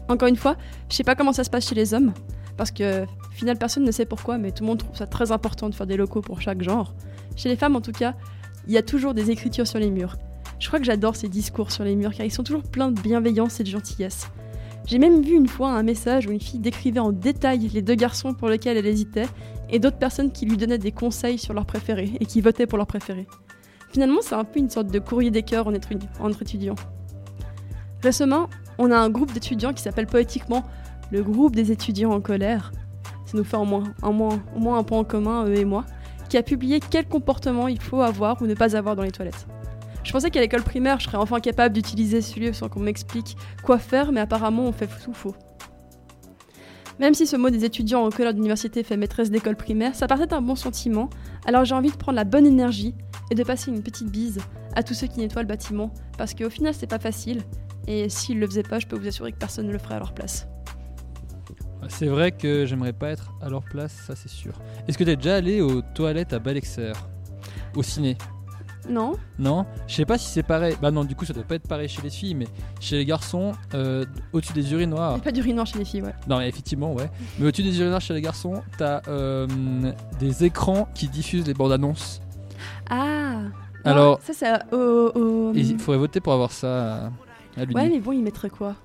Encore 0.07 0.27
une 0.27 0.35
fois, 0.35 0.55
je 0.89 0.95
sais 0.95 1.03
pas 1.03 1.15
comment 1.15 1.33
ça 1.33 1.43
se 1.43 1.49
passe 1.49 1.67
chez 1.67 1.75
les 1.75 1.93
hommes, 1.93 2.13
parce 2.57 2.71
que, 2.71 3.05
final, 3.31 3.57
personne 3.57 3.83
ne 3.83 3.91
sait 3.91 4.05
pourquoi, 4.05 4.37
mais 4.37 4.51
tout 4.51 4.63
le 4.63 4.67
monde 4.67 4.79
trouve 4.79 4.95
ça 4.95 5.07
très 5.07 5.31
important 5.31 5.69
de 5.69 5.75
faire 5.75 5.87
des 5.87 5.97
locaux 5.97 6.21
pour 6.21 6.41
chaque 6.41 6.61
genre. 6.61 6.93
Chez 7.35 7.47
les 7.47 7.55
femmes, 7.55 7.75
en 7.75 7.81
tout 7.81 7.91
cas, 7.91 8.15
il 8.67 8.73
y 8.73 8.77
a 8.77 8.81
toujours 8.81 9.13
des 9.13 9.31
écritures 9.31 9.67
sur 9.67 9.79
les 9.79 9.89
murs. 9.89 10.17
Je 10.59 10.67
crois 10.67 10.79
que 10.79 10.85
j'adore 10.85 11.15
ces 11.15 11.29
discours 11.29 11.71
sur 11.71 11.83
les 11.83 11.95
murs, 11.95 12.13
car 12.13 12.25
ils 12.25 12.31
sont 12.31 12.43
toujours 12.43 12.63
pleins 12.63 12.91
de 12.91 12.99
bienveillance 12.99 13.59
et 13.59 13.63
de 13.63 13.69
gentillesse. 13.69 14.29
J'ai 14.85 14.97
même 14.97 15.21
vu 15.21 15.35
une 15.35 15.47
fois 15.47 15.71
un 15.71 15.83
message 15.83 16.25
où 16.25 16.31
une 16.31 16.41
fille 16.41 16.59
décrivait 16.59 16.99
en 16.99 17.11
détail 17.11 17.69
les 17.73 17.81
deux 17.81 17.95
garçons 17.95 18.33
pour 18.33 18.49
lesquels 18.49 18.75
elle 18.75 18.87
hésitait, 18.87 19.27
et 19.69 19.79
d'autres 19.79 19.99
personnes 19.99 20.31
qui 20.31 20.45
lui 20.45 20.57
donnaient 20.57 20.79
des 20.79 20.91
conseils 20.91 21.37
sur 21.37 21.53
leurs 21.53 21.65
préférés, 21.65 22.11
et 22.19 22.25
qui 22.25 22.41
votaient 22.41 22.65
pour 22.65 22.77
leurs 22.77 22.87
préférés. 22.87 23.27
Finalement, 23.91 24.19
c'est 24.21 24.35
un 24.35 24.43
peu 24.43 24.59
une 24.59 24.69
sorte 24.69 24.87
de 24.87 24.99
courrier 24.99 25.31
des 25.31 25.43
cœurs 25.43 25.67
entre, 25.67 26.41
étudiants. 26.41 26.75
Récemment, 28.03 28.49
on 28.77 28.91
a 28.91 28.97
un 28.97 29.09
groupe 29.09 29.33
d'étudiants 29.33 29.73
qui 29.73 29.81
s'appelle 29.81 30.07
poétiquement 30.07 30.63
le 31.11 31.23
groupe 31.23 31.55
des 31.55 31.71
étudiants 31.71 32.11
en 32.11 32.21
colère. 32.21 32.71
Ça 33.25 33.37
nous 33.37 33.43
fait 33.43 33.57
au 33.57 33.65
moins, 33.65 33.83
un 34.03 34.11
moins, 34.11 34.41
au 34.55 34.59
moins 34.59 34.77
un 34.77 34.83
point 34.83 34.99
en 34.99 35.03
commun, 35.03 35.45
eux 35.45 35.55
et 35.55 35.65
moi, 35.65 35.85
qui 36.29 36.37
a 36.37 36.43
publié 36.43 36.79
quel 36.79 37.07
comportement 37.07 37.67
il 37.67 37.81
faut 37.81 38.01
avoir 38.01 38.41
ou 38.41 38.45
ne 38.45 38.53
pas 38.53 38.75
avoir 38.75 38.95
dans 38.95 39.03
les 39.03 39.11
toilettes. 39.11 39.47
Je 40.03 40.11
pensais 40.11 40.29
qu'à 40.29 40.39
l'école 40.39 40.63
primaire, 40.63 40.99
je 40.99 41.05
serais 41.05 41.17
enfin 41.17 41.39
capable 41.39 41.75
d'utiliser 41.75 42.21
ce 42.21 42.39
lieu 42.39 42.53
sans 42.53 42.69
qu'on 42.69 42.79
m'explique 42.79 43.35
quoi 43.63 43.79
faire, 43.79 44.11
mais 44.11 44.21
apparemment 44.21 44.63
on 44.63 44.71
fait 44.71 44.87
tout 45.03 45.13
faux. 45.13 45.35
Même 46.99 47.13
si 47.13 47.25
ce 47.25 47.37
mot 47.37 47.49
des 47.49 47.63
étudiants 47.63 48.05
en 48.05 48.09
colère 48.09 48.33
d'université 48.33 48.83
fait 48.83 48.97
maîtresse 48.97 49.31
d'école 49.31 49.55
primaire, 49.55 49.95
ça 49.95 50.05
partait 50.05 50.27
d'un 50.27 50.41
bon 50.41 50.55
sentiment, 50.55 51.09
alors 51.45 51.63
j'ai 51.63 51.73
envie 51.73 51.91
de 51.91 51.95
prendre 51.95 52.17
la 52.17 52.25
bonne 52.25 52.45
énergie 52.45 52.93
et 53.31 53.35
de 53.35 53.43
passer 53.43 53.71
une 53.71 53.81
petite 53.81 54.11
bise 54.11 54.39
à 54.75 54.83
tous 54.83 54.93
ceux 54.93 55.07
qui 55.07 55.19
nettoient 55.19 55.41
le 55.41 55.47
bâtiment, 55.47 55.93
parce 56.17 56.33
qu'au 56.33 56.49
final 56.49 56.73
c'est 56.73 56.87
pas 56.87 56.99
facile, 56.99 57.41
et 57.87 58.09
s'ils 58.09 58.37
le 58.39 58.45
faisaient 58.45 58.63
pas, 58.63 58.79
je 58.79 58.87
peux 58.87 58.97
vous 58.97 59.07
assurer 59.07 59.31
que 59.31 59.37
personne 59.37 59.67
ne 59.67 59.71
le 59.71 59.79
ferait 59.79 59.95
à 59.95 59.99
leur 59.99 60.13
place. 60.13 60.45
C'est 61.87 62.07
vrai 62.07 62.33
que 62.33 62.65
j'aimerais 62.65 62.93
pas 62.93 63.09
être 63.09 63.33
à 63.41 63.49
leur 63.49 63.63
place, 63.63 63.93
ça 64.05 64.15
c'est 64.15 64.29
sûr. 64.29 64.59
Est-ce 64.87 64.97
que 64.97 65.05
t'es 65.05 65.15
déjà 65.15 65.37
allé 65.37 65.61
aux 65.61 65.81
toilettes 65.81 66.33
à 66.33 66.39
Balexer 66.39 66.91
Au 67.75 67.81
ciné? 67.81 68.17
Non 68.89 69.13
Non 69.37 69.65
Je 69.87 69.95
sais 69.95 70.05
pas 70.05 70.17
si 70.17 70.27
c'est 70.27 70.43
pareil. 70.43 70.75
Bah 70.81 70.91
non, 70.91 71.03
du 71.03 71.15
coup 71.15 71.25
ça 71.25 71.33
doit 71.33 71.43
pas 71.43 71.55
être 71.55 71.67
pareil 71.67 71.87
chez 71.87 72.01
les 72.01 72.09
filles, 72.09 72.35
mais 72.35 72.47
chez 72.79 72.97
les 72.97 73.05
garçons, 73.05 73.51
euh, 73.73 74.05
au-dessus 74.33 74.53
des 74.53 74.71
urinoirs. 74.73 75.11
Il 75.13 75.17
y 75.17 75.21
a 75.21 75.23
pas 75.23 75.31
d'urinoir 75.31 75.65
chez 75.67 75.77
les 75.79 75.85
filles, 75.85 76.01
ouais. 76.01 76.15
Non, 76.27 76.39
mais 76.39 76.49
effectivement, 76.49 76.93
ouais. 76.93 77.09
Mais 77.37 77.47
au-dessus 77.47 77.63
des 77.63 77.79
urinoirs 77.79 78.01
chez 78.01 78.13
les 78.13 78.21
garçons, 78.21 78.61
t'as 78.77 79.01
euh, 79.07 79.47
des 80.19 80.43
écrans 80.45 80.87
qui 80.95 81.07
diffusent 81.07 81.45
les 81.47 81.53
bandes 81.53 81.71
annonces. 81.71 82.21
Ah 82.89 83.41
Alors- 83.85 84.19
Ça, 84.21 84.33
c'est 84.33 84.75
au. 84.75 85.11
au- 85.15 85.53
Et 85.53 85.59
il 85.61 85.79
faudrait 85.79 85.99
voter 85.99 86.19
pour 86.19 86.33
avoir 86.33 86.51
ça 86.51 87.11
à, 87.57 87.65
l'Uni. 87.65 87.75
Ouais, 87.75 87.89
mais 87.89 87.99
bon, 87.99 88.11
ils 88.11 88.23
mettraient 88.23 88.49
quoi? 88.49 88.75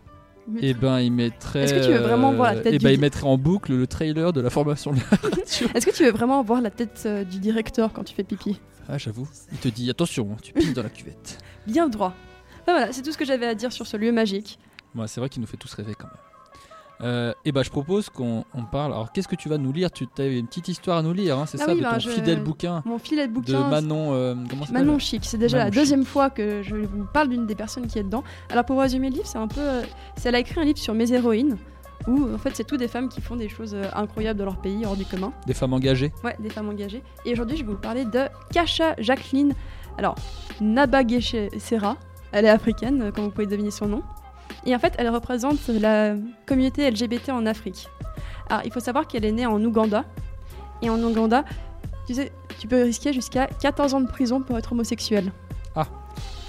Et 0.61 0.75
ben, 0.75 1.01
il 1.01 1.11
mettrait. 1.11 1.63
Est-ce 1.65 1.75
que 1.75 1.85
tu 1.87 1.91
veux 1.93 2.01
vraiment 2.01 2.33
voir 2.35 2.53
la 2.55 2.61
tête 2.61 2.73
du 2.75 2.85
ben, 2.85 2.91
il 2.91 3.01
mettrait 3.01 3.27
en 3.27 3.39
boucle 3.39 3.73
le 3.75 3.87
trailer 3.87 4.33
de 4.35 4.43
la 4.43 4.51
formation 4.51 4.93
de 4.93 4.99
la 4.99 5.17
radio. 5.17 5.41
Est-ce 5.75 5.87
que 5.87 5.91
tu 5.91 6.05
veux 6.05 6.11
vraiment 6.13 6.43
voir 6.43 6.61
la 6.61 6.69
tête 6.71 7.03
euh, 7.07 7.25
du 7.25 7.39
directeur 7.39 7.93
quand 7.95 8.05
tu 8.05 8.15
fais 8.15 8.25
pipi? 8.25 8.61
Ah, 8.89 8.99
j'avoue. 8.99 9.27
Il 9.53 9.59
te 9.59 9.69
dit 9.69 9.89
attention, 9.91 10.37
tu 10.43 10.53
pisses 10.53 10.75
dans 10.75 10.83
la 10.83 10.91
cuvette. 10.91 11.39
Bien 11.67 11.89
droit. 11.89 12.13
Enfin, 12.63 12.73
voilà, 12.79 12.93
c'est 12.93 13.03
tout 13.03 13.13
ce 13.13 13.19
que 13.19 13.25
j'avais 13.25 13.47
à 13.47 13.55
dire 13.55 13.73
sur 13.73 13.87
ce 13.87 13.97
lieu 13.97 14.13
magique. 14.13 14.59
Ouais, 14.95 15.07
c'est 15.09 15.21
vrai 15.21 15.29
qu'il 15.29 15.41
nous 15.41 15.47
fait 15.47 15.57
tous 15.57 15.73
rêver 15.75 15.95
quand 15.99 16.07
même. 16.07 16.17
Euh, 17.01 17.35
et 17.45 17.51
bah, 17.51 17.63
je 17.65 17.71
propose 17.71 18.09
qu'on 18.09 18.45
on 18.55 18.63
parle. 18.65 18.93
Alors, 18.93 19.11
qu'est-ce 19.11 19.27
que 19.27 19.35
tu 19.35 19.49
vas 19.49 19.59
nous 19.59 19.73
lire? 19.73 19.91
Tu 19.91 20.07
as 20.19 20.25
une 20.27 20.47
petite 20.47 20.69
histoire 20.69 20.99
à 20.99 21.03
nous 21.03 21.13
lire, 21.13 21.37
hein, 21.39 21.45
c'est 21.47 21.61
Ah 21.61 21.65
ça, 21.67 21.73
oui, 21.73 21.79
de 21.79 21.83
bah, 21.83 21.95
ton 21.95 21.99
je- 21.99 22.09
fidèle 22.11 22.43
bouquin 22.43 22.83
Mon 22.87 22.99
filet 22.99 23.23
de 23.27 23.33
de 23.33 23.33
bouquin. 23.35 23.69
Manon. 23.69 24.15
euh, 24.15 24.35
comment 24.49 24.65
Manon 24.71 24.99
Chic, 25.01 25.25
c'est 25.25 25.37
déjà 25.37 25.57
Manon 25.59 25.67
la 25.71 25.73
Chic. 25.73 25.81
deuxième 25.81 26.05
fois 26.05 26.31
que 26.31 26.63
je 26.63 26.77
vous 26.77 27.05
parle 27.13 27.29
d'une 27.31 27.47
des 27.47 27.57
personnes 27.57 27.89
qui 27.89 27.99
est 27.99 28.05
dedans. 28.05 28.23
Alors 28.49 28.65
pour 28.65 28.79
résumer 28.81 29.09
le 29.11 29.17
livre, 29.17 29.27
c'est 29.27 29.39
un 29.39 29.49
peu, 29.49 29.61
euh, 29.61 29.83
c'est 30.17 30.29
elle 30.29 30.37
a 30.37 30.39
écrit 30.39 30.61
un 30.61 30.65
livre 30.65 30.79
sur 30.79 30.95
mes 30.95 31.13
héroïnes, 31.13 31.57
où 32.07 32.29
en 32.35 32.39
fait 32.39 32.55
c'est 32.55 32.65
tout 32.65 32.77
des 32.77 32.89
femmes 32.89 33.09
qui 33.09 33.21
font 33.21 33.37
des 33.37 33.49
choses 33.49 33.75
euh, 33.75 33.85
incroyables 33.95 34.39
dans 34.39 34.45
leur 34.45 34.61
pays, 34.61 34.85
hors 34.85 34.97
du 34.97 35.05
commun. 35.05 35.33
Des 35.47 35.55
femmes 35.55 35.73
engagées. 35.73 36.13
Ouais, 36.23 36.37
des 36.39 36.51
femmes 36.51 36.69
engagées. 36.69 37.03
Et 37.25 37.33
aujourd'hui, 37.33 37.57
je 37.57 37.65
vais 37.65 37.73
vous 37.73 37.79
parler 37.79 38.05
de 38.05 38.21
Kasha 38.53 38.95
Jacqueline. 38.99 39.55
Alors, 39.99 40.15
Nabagesera. 40.61 41.97
Elle 42.33 42.45
est 42.47 42.49
africaine, 42.51 43.03
euh, 43.03 43.11
comme 43.13 43.25
vous 43.25 43.31
pouvez 43.31 43.47
deviner 43.47 43.71
son 43.71 43.87
nom. 43.87 44.03
Et 44.67 44.75
en 44.75 44.79
fait, 44.79 44.95
elle 44.99 45.09
représente 45.09 45.69
la 45.69 46.15
communauté 46.47 46.91
LGBT 46.91 47.31
en 47.31 47.47
Afrique. 47.47 47.89
Alors, 48.51 48.63
il 48.65 48.73
faut 48.73 48.81
savoir 48.81 49.07
qu'elle 49.07 49.25
est 49.25 49.33
née 49.33 49.47
en 49.47 49.63
Ouganda. 49.65 50.05
Et 50.83 50.91
en 50.91 51.01
Ouganda, 51.03 51.45
tu 52.07 52.15
sais, 52.15 52.33
tu 52.59 52.67
peux 52.67 52.83
risquer 52.83 53.13
jusqu'à 53.13 53.47
14 53.47 53.95
ans 53.95 54.01
de 54.01 54.09
prison 54.09 54.41
pour 54.41 54.59
être 54.59 54.73
homosexuel. 54.73 55.33
Ah. 55.77 55.87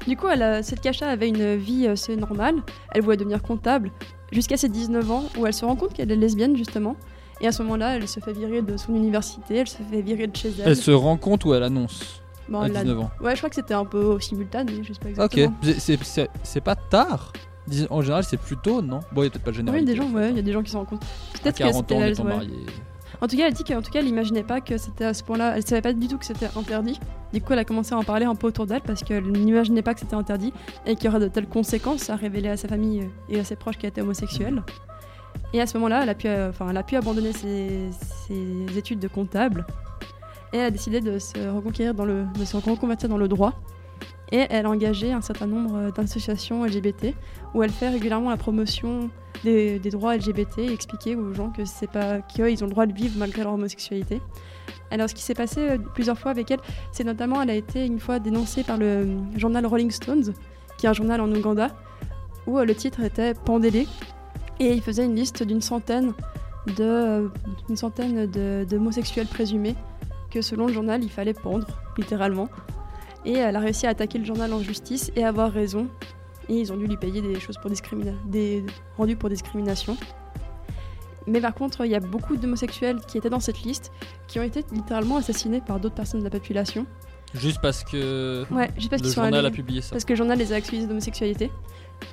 Du 0.08 0.18
coup, 0.18 0.28
elle 0.28 0.42
a- 0.42 0.64
cette 0.64 0.82
Kasha 0.82 1.08
avait 1.08 1.30
une 1.30 1.56
vie 1.56 1.88
assez 1.88 2.16
normale. 2.16 2.56
Elle 2.92 3.02
voulait 3.02 3.18
devenir 3.18 3.42
comptable 3.42 3.92
jusqu'à 4.36 4.58
ses 4.58 4.70
19 4.70 5.10
ans, 5.10 5.24
où 5.40 5.48
elle 5.48 5.54
se 5.54 5.66
rend 5.66 5.76
compte 5.76 5.94
qu'elle 5.94 6.12
est 6.12 6.16
lesbienne, 6.16 6.56
justement. 6.56 6.96
Et 7.42 7.48
à 7.48 7.52
ce 7.52 7.64
moment-là, 7.64 7.96
elle 7.96 8.08
se 8.08 8.20
fait 8.20 8.34
virer 8.34 8.62
de 8.62 8.78
son 8.78 8.94
université, 8.96 9.56
elle 9.58 9.68
se 9.68 9.78
fait 9.78 10.02
virer 10.02 10.28
de 10.28 10.36
chez 10.36 10.50
elle. 10.60 10.70
Elle 10.70 10.76
se 10.76 10.92
rend 10.92 11.18
compte 11.18 11.44
ou 11.46 11.54
elle 11.54 11.64
annonce 11.64 12.22
Bon, 12.48 12.62
à 12.62 12.68
elle 12.68 12.78
a- 12.78 12.82
19 12.84 13.00
ans? 13.00 13.12
Ouais, 13.22 13.32
je 13.34 13.38
crois 13.38 13.50
que 13.50 13.56
c'était 13.56 13.74
un 13.74 13.86
peu 13.86 14.20
simultané, 14.20 14.74
je 14.84 14.94
sais 14.94 15.00
pas 15.00 15.26
Ok. 15.26 15.38
exactement. 15.38 15.56
C'est- 15.80 16.30
c'est- 16.44 16.62
pas 16.62 16.76
tard? 16.76 17.34
En 17.90 18.02
général, 18.02 18.24
c'est 18.24 18.38
plus 18.38 18.58
tôt, 18.58 18.82
non? 18.82 19.00
Bon, 19.12 19.24
il 19.24 19.26
y 19.26 19.28
a 19.28 19.30
peut-être 19.32 19.44
pas 19.44 19.52
de 19.52 19.72
Oui, 19.72 19.96
gens, 19.96 20.10
ouais, 20.12 20.30
il 20.30 20.36
y 20.36 20.40
a 20.40 20.44
des 20.44 20.52
gens 20.54 20.62
qui 20.62 20.72
compte. 20.86 21.04
À 21.04 21.40
Peut-être 21.40 21.56
que 21.56 21.64
40 21.64 21.86
c'était 21.90 21.96
en 23.22 23.28
tout 23.28 23.38
cas, 23.38 23.48
elle 23.48 23.54
dit 23.54 23.64
qu'en 23.64 23.82
tout 23.82 23.92
cas, 23.92 24.00
elle 24.00 24.06
n'imaginait 24.06 24.44
pas 24.44 24.62
que 24.62 24.78
c'était 24.78 25.06
à 25.06 25.14
ce 25.14 25.24
point-là. 25.24 25.58
Elle 25.58 25.66
savait 25.66 25.82
pas 25.82 25.94
du 25.94 26.08
tout 26.08 26.18
que 26.18 26.26
c'était 26.26 26.50
interdit. 26.56 27.00
Du 27.34 27.42
coup, 27.42 27.54
elle 27.54 27.60
a 27.60 27.66
commencé 27.66 27.94
à 27.94 27.98
en 27.98 28.04
parler 28.04 28.26
un 28.26 28.36
peu 28.36 28.48
autour 28.48 28.66
d'elle 28.66 28.82
parce 28.82 29.04
qu'elle 29.04 29.26
n'imaginait 29.26 29.82
pas 29.82 29.94
que 29.94 30.00
c'était 30.00 30.16
interdit 30.16 30.54
et 30.86 30.96
qu'il 30.96 31.06
y 31.06 31.08
aurait 31.10 31.20
de 31.20 31.28
telles 31.28 31.48
conséquences 31.48 32.10
à 32.10 32.16
révéler 32.16 32.50
à 32.50 32.58
sa 32.58 32.68
famille 32.68 33.10
et 33.30 33.40
à 33.40 33.44
ses 33.44 33.56
proches 33.56 33.78
qu'elle 33.78 33.90
était 33.90 34.02
homosexuelle. 34.02 34.64
Et 35.54 35.62
à 35.62 35.68
ce 35.68 35.78
moment-là, 35.78 36.04
elle 36.04 36.10
a 36.10 36.16
pu, 36.16 36.28
euh, 36.28 36.52
elle 36.70 36.78
a 36.78 36.84
pu 36.84 36.96
abandonner 36.96 37.34
ses, 37.34 37.90
ses 38.28 38.78
études 38.78 39.00
de 39.00 39.08
comptable 39.08 39.66
et 40.54 40.58
elle 40.58 40.66
a 40.66 40.72
décidé 40.72 41.02
de 41.02 41.20
se 41.20 41.50
reconquérir 41.50 41.94
dans 41.94 42.06
le, 42.06 42.26
de 42.40 42.46
se 42.46 42.56
reconvertir 42.56 43.10
dans 43.10 43.18
le 43.18 43.28
droit. 43.28 43.54
Et 44.32 44.46
elle 44.50 44.66
a 44.66 44.70
engagé 44.70 45.12
un 45.12 45.22
certain 45.22 45.48
nombre 45.48 45.92
d'associations 45.92 46.66
LGBT 46.66 47.14
où 47.54 47.64
elle 47.64 47.72
fait 47.72 47.90
régulièrement 47.90 48.30
la 48.30 48.38
promotion 48.38 49.10
des, 49.44 49.80
droits 49.92 50.16
LGBT 50.16 50.60
et 50.60 50.74
expliquer 50.74 51.16
aux 51.16 51.34
gens 51.34 51.50
que 51.50 51.66
c'est 51.66 51.90
pas 51.90 52.18
ont 52.18 52.66
le 52.66 52.70
droit 52.70 52.86
de 52.86 52.94
vivre 52.94 53.16
malgré 53.18 53.44
leur 53.44 53.54
homosexualité. 53.54 54.22
Alors, 54.92 55.10
ce 55.10 55.16
qui 55.16 55.24
s'est 55.24 55.34
passé 55.34 55.60
euh, 55.62 55.78
plusieurs 55.78 56.18
fois 56.18 56.32
avec 56.32 56.52
elle, 56.52 56.60
c'est 56.92 57.04
notamment 57.04 57.42
elle 57.42 57.50
a 57.50 57.56
été 57.56 57.86
une 57.86 58.00
fois 58.00 58.20
dénoncée 58.20 58.64
par 58.64 58.78
le 58.78 58.86
euh, 58.86 59.06
journal 59.36 59.66
Rolling 59.66 59.92
Stones, 59.92 60.34
qui 60.78 60.86
est 60.86 60.90
un 60.90 60.94
journal 60.94 61.22
en 61.22 61.32
Ouganda, 61.32 61.70
où 62.46 62.60
euh, 62.60 62.66
le 62.66 62.76
titre 62.76 63.02
était 63.02 63.34
Pandélé, 63.34 63.88
et 64.60 64.72
il 64.72 64.82
faisait 64.82 65.06
une 65.06 65.16
liste 65.16 65.44
d'une 65.44 65.62
centaine 65.62 66.14
de 66.78 67.30
une 67.70 68.66
d'homosexuels 68.66 69.28
présumés 69.28 69.76
que 70.32 70.42
selon 70.42 70.66
le 70.66 70.74
journal 70.74 71.04
il 71.04 71.12
fallait 71.12 71.34
pendre 71.34 71.68
littéralement. 71.98 72.50
Et 73.26 73.34
elle 73.34 73.56
a 73.56 73.60
réussi 73.60 73.88
à 73.88 73.90
attaquer 73.90 74.18
le 74.20 74.26
journal 74.26 74.54
en 74.54 74.60
justice 74.62 75.12
et 75.16 75.24
avoir 75.24 75.52
raison. 75.52 75.88
Et 76.48 76.60
ils 76.60 76.72
ont 76.72 76.78
dû 76.78 76.86
lui 76.86 76.98
payer 76.98 77.22
des 77.22 77.40
choses 77.40 77.58
pour 77.58 77.70
discrimination, 77.72 78.20
des 78.28 78.64
rendus 78.98 79.16
pour 79.16 79.30
discrimination. 79.30 79.98
Mais 81.28 81.42
par 81.42 81.56
contre, 81.56 81.86
il 81.86 81.92
y 81.92 81.96
a 81.96 82.00
beaucoup 82.00 82.38
d'homosexuels 82.38 83.00
qui 83.08 83.18
étaient 83.18 83.32
dans 83.32 83.40
cette 83.40 83.64
liste 83.64 83.92
qui 84.28 84.40
ont 84.40 84.44
été 84.44 84.64
littéralement 84.72 85.18
assassinés 85.18 85.60
par 85.66 85.80
d'autres 85.80 85.96
personnes 85.96 86.20
de 86.20 86.26
la 86.26 86.30
population. 86.30 86.86
Juste 87.34 87.60
parce 87.62 87.84
que 87.84 88.46
Ouais, 88.52 88.70
juste 88.78 88.92
parce 88.92 89.02
le 89.02 89.08
qu'ils 89.08 89.16
sont 89.16 89.24
journal 89.24 89.40
allés- 89.46 89.48
a 89.48 89.52
publié 89.52 89.82
ça. 89.82 89.90
Parce 89.92 90.06
que 90.06 90.14
le 90.14 90.18
journal 90.18 90.38
les 90.38 90.54
a 90.54 90.58
accusés 90.58 90.86
d'homosexualité. 90.86 91.52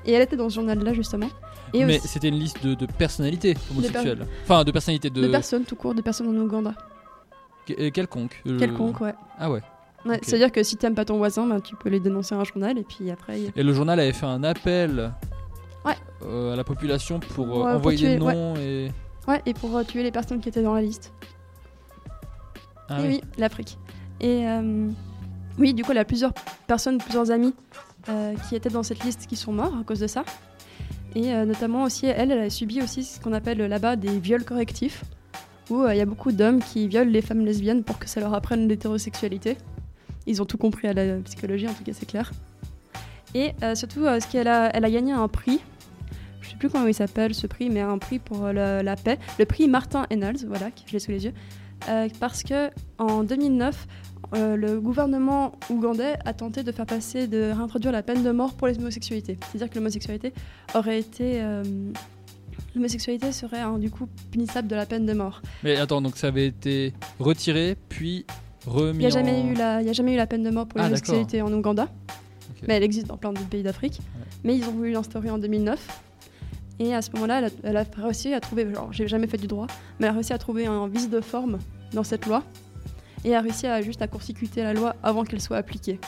Et 0.06 0.12
elle 0.12 0.22
était 0.22 0.36
dans 0.36 0.48
ce 0.48 0.54
journal-là 0.54 0.94
justement. 0.94 1.28
Et 1.74 1.84
Mais 1.84 1.98
aussi 1.98 2.08
c'était 2.08 2.28
une 2.28 2.38
liste 2.38 2.64
de, 2.64 2.72
de 2.74 2.86
personnalités 2.86 3.54
homosexuelles. 3.70 4.26
Enfin, 4.44 4.64
de 4.64 4.70
personnalités 4.72 5.10
de. 5.10 5.20
de 5.20 5.28
personnes 5.28 5.64
tout 5.64 5.76
court, 5.76 5.94
de 5.94 6.00
personnes 6.00 6.28
en 6.28 6.40
Ouganda. 6.40 6.72
Euh, 7.78 7.90
quelconque. 7.90 8.42
euh, 8.46 8.58
Quelconque, 8.58 9.00
ouais. 9.02 9.14
Ah 9.38 9.50
ouais. 9.50 9.60
Ouais. 10.04 10.18
C'est-à-dire 10.22 10.50
que 10.50 10.62
si 10.62 10.76
t'aimes 10.76 10.94
pas 10.94 11.04
ton 11.04 11.16
voisin, 11.18 11.46
bah, 11.46 11.60
tu 11.60 11.76
peux 11.76 11.88
les 11.88 12.00
dénoncer 12.00 12.34
à 12.34 12.38
un 12.38 12.44
journal 12.44 12.76
et 12.78 12.82
puis 12.82 13.10
après. 13.10 13.40
il- 13.40 13.52
Et 13.54 13.62
le 13.62 13.72
journal 13.72 14.00
avait 14.00 14.12
fait 14.12 14.26
un 14.26 14.42
appel 14.42 15.12
Ouais. 15.84 15.94
euh, 16.24 16.52
à 16.52 16.56
la 16.56 16.64
population 16.64 17.20
pour 17.20 17.44
euh, 17.46 17.48
Ouais, 17.50 17.54
pour 17.56 17.66
envoyer 17.76 18.08
des 18.08 18.16
tuer, 18.16 18.24
ouais. 18.26 18.34
noms 18.34 18.54
et. 18.56 18.90
Ouais, 19.28 19.40
et 19.46 19.54
pour 19.54 19.76
euh, 19.76 19.84
tuer 19.84 20.02
les 20.02 20.10
personnes 20.10 20.40
qui 20.40 20.48
étaient 20.48 20.62
dans 20.62 20.74
la 20.74 20.82
liste. 20.82 21.12
Ah 22.88 23.00
et 23.00 23.02
oui. 23.02 23.08
oui, 23.22 23.28
l'Afrique. 23.38 23.78
Et 24.20 24.44
oui, 25.58 25.74
du 25.74 25.82
coup, 25.84 25.92
elle 25.92 25.98
a 25.98 26.04
plusieurs 26.04 26.32
personnes, 26.66 26.98
plusieurs 26.98 27.30
amis 27.30 27.54
qui 28.48 28.56
étaient 28.56 28.68
dans 28.70 28.82
cette 28.82 29.02
liste 29.04 29.26
qui 29.26 29.36
sont 29.36 29.52
morts 29.52 29.74
à 29.80 29.84
cause 29.84 30.00
de 30.00 30.06
ça. 30.06 30.24
Et 31.14 31.32
notamment 31.44 31.84
aussi, 31.84 32.06
elle, 32.06 32.30
elle 32.32 32.38
a 32.40 32.50
subi 32.50 32.82
aussi 32.82 33.04
ce 33.04 33.20
qu'on 33.20 33.32
appelle 33.32 33.58
là-bas 33.58 33.96
des 33.96 34.18
viols 34.18 34.44
correctifs, 34.44 35.04
où 35.70 35.86
il 35.88 35.96
y 35.96 36.00
a 36.00 36.06
beaucoup 36.06 36.32
d'hommes 36.32 36.60
qui 36.60 36.86
violent 36.88 37.10
les 37.10 37.22
femmes 37.22 37.44
lesbiennes 37.44 37.82
pour 37.84 37.98
que 37.98 38.08
ça 38.08 38.20
leur 38.20 38.32
apprenne 38.34 38.68
l'hétérosexualité. 38.68 39.56
Ils 40.26 40.40
ont 40.42 40.46
tout 40.46 40.58
compris 40.58 40.88
à 40.88 40.92
la 40.92 41.16
psychologie, 41.16 41.68
en 41.68 41.74
tout 41.74 41.84
cas, 41.84 41.92
c'est 41.92 42.06
clair. 42.06 42.32
Et 43.34 43.52
euh, 43.62 43.74
surtout, 43.74 44.04
euh, 44.04 44.20
ce 44.20 44.26
qu'elle 44.26 44.48
a, 44.48 44.74
elle 44.74 44.84
a 44.84 44.90
gagné 44.90 45.12
un 45.12 45.28
prix. 45.28 45.60
Je 46.40 46.50
sais 46.50 46.56
plus 46.56 46.68
comment 46.68 46.86
il 46.86 46.94
s'appelle 46.94 47.34
ce 47.34 47.46
prix, 47.46 47.70
mais 47.70 47.80
un 47.80 47.98
prix 47.98 48.18
pour 48.18 48.44
euh, 48.44 48.82
la, 48.82 48.96
paix. 48.96 49.18
Le 49.38 49.46
prix 49.46 49.68
Martin 49.68 50.06
Ennals, 50.10 50.44
voilà, 50.46 50.70
que 50.70 50.80
je 50.86 50.92
l'ai 50.92 50.98
sous 50.98 51.10
les 51.10 51.24
yeux. 51.24 51.34
Parce 52.20 52.44
que 52.44 52.70
en 52.98 53.24
2009, 53.24 53.88
euh, 54.34 54.56
le 54.56 54.80
gouvernement 54.80 55.52
ougandais 55.68 56.16
a 56.24 56.32
tenté 56.32 56.62
de 56.62 56.70
faire 56.70 56.86
passer, 56.86 57.26
de 57.26 57.50
réintroduire 57.50 57.90
la 57.90 58.04
peine 58.04 58.22
de 58.22 58.30
mort 58.30 58.54
pour 58.54 58.68
les 58.68 58.78
homosexualités. 58.78 59.36
C'est-à-dire 59.40 59.68
que 59.68 59.74
l'homosexualité 59.74 60.32
aurait 60.74 61.00
été. 61.00 61.42
L'homosexualité 62.74 63.32
serait 63.32 63.60
hein, 63.60 63.78
du 63.78 63.90
coup 63.90 64.08
punissable 64.30 64.68
de 64.68 64.76
la 64.76 64.86
peine 64.86 65.06
de 65.06 65.12
mort. 65.12 65.42
Mais 65.64 65.76
attends, 65.76 66.00
donc 66.00 66.16
ça 66.16 66.28
avait 66.28 66.46
été 66.46 66.92
retiré 67.18 67.76
puis 67.88 68.24
remis. 68.66 68.92
Il 68.94 68.98
n'y 69.00 69.06
a, 69.06 69.10
jamais 69.10 69.32
en- 69.40 69.46
eu 69.48 69.54
la- 69.54 69.80
il 69.82 69.86
y 69.86 69.90
a 69.90 69.92
jamais 69.92 70.14
eu 70.14 70.16
la 70.16 70.26
peine 70.26 70.42
de 70.42 70.50
mort 70.50 70.66
pour 70.66 70.80
Ah, 70.80 70.84
l'homosexualité 70.84 71.42
en 71.42 71.52
Ouganda. 71.52 71.88
Mais 72.68 72.74
elle 72.74 72.82
existe 72.84 73.06
dans 73.08 73.16
plein 73.16 73.32
d'autres 73.32 73.48
pays 73.48 73.62
d'Afrique. 73.62 74.00
Mais 74.44 74.56
ils 74.56 74.64
ont 74.64 74.72
voulu 74.72 74.92
l'instaurer 74.92 75.30
en 75.30 75.38
2009. 75.38 76.02
Et 76.78 76.94
à 76.94 77.02
ce 77.02 77.10
moment-là, 77.12 77.38
elle 77.38 77.44
a, 77.44 77.48
elle 77.64 77.76
a 77.76 77.84
réussi 78.02 78.32
à 78.32 78.40
trouver, 78.40 78.72
genre, 78.72 78.92
j'ai 78.92 79.06
jamais 79.08 79.26
fait 79.26 79.36
du 79.36 79.46
droit, 79.46 79.66
mais 79.98 80.06
elle 80.06 80.10
a 80.10 80.14
réussi 80.14 80.32
à 80.32 80.38
trouver 80.38 80.66
un 80.66 80.88
vice 80.88 81.10
de 81.10 81.20
forme 81.20 81.58
dans 81.92 82.02
cette 82.04 82.26
loi. 82.26 82.42
Et 83.24 83.34
a 83.36 83.40
réussi 83.40 83.66
à 83.66 83.80
juste 83.82 84.02
à 84.02 84.08
court-circuiter 84.08 84.62
la 84.62 84.74
loi 84.74 84.96
avant 85.02 85.22
qu'elle 85.24 85.40
soit 85.40 85.56
appliquée. 85.56 86.00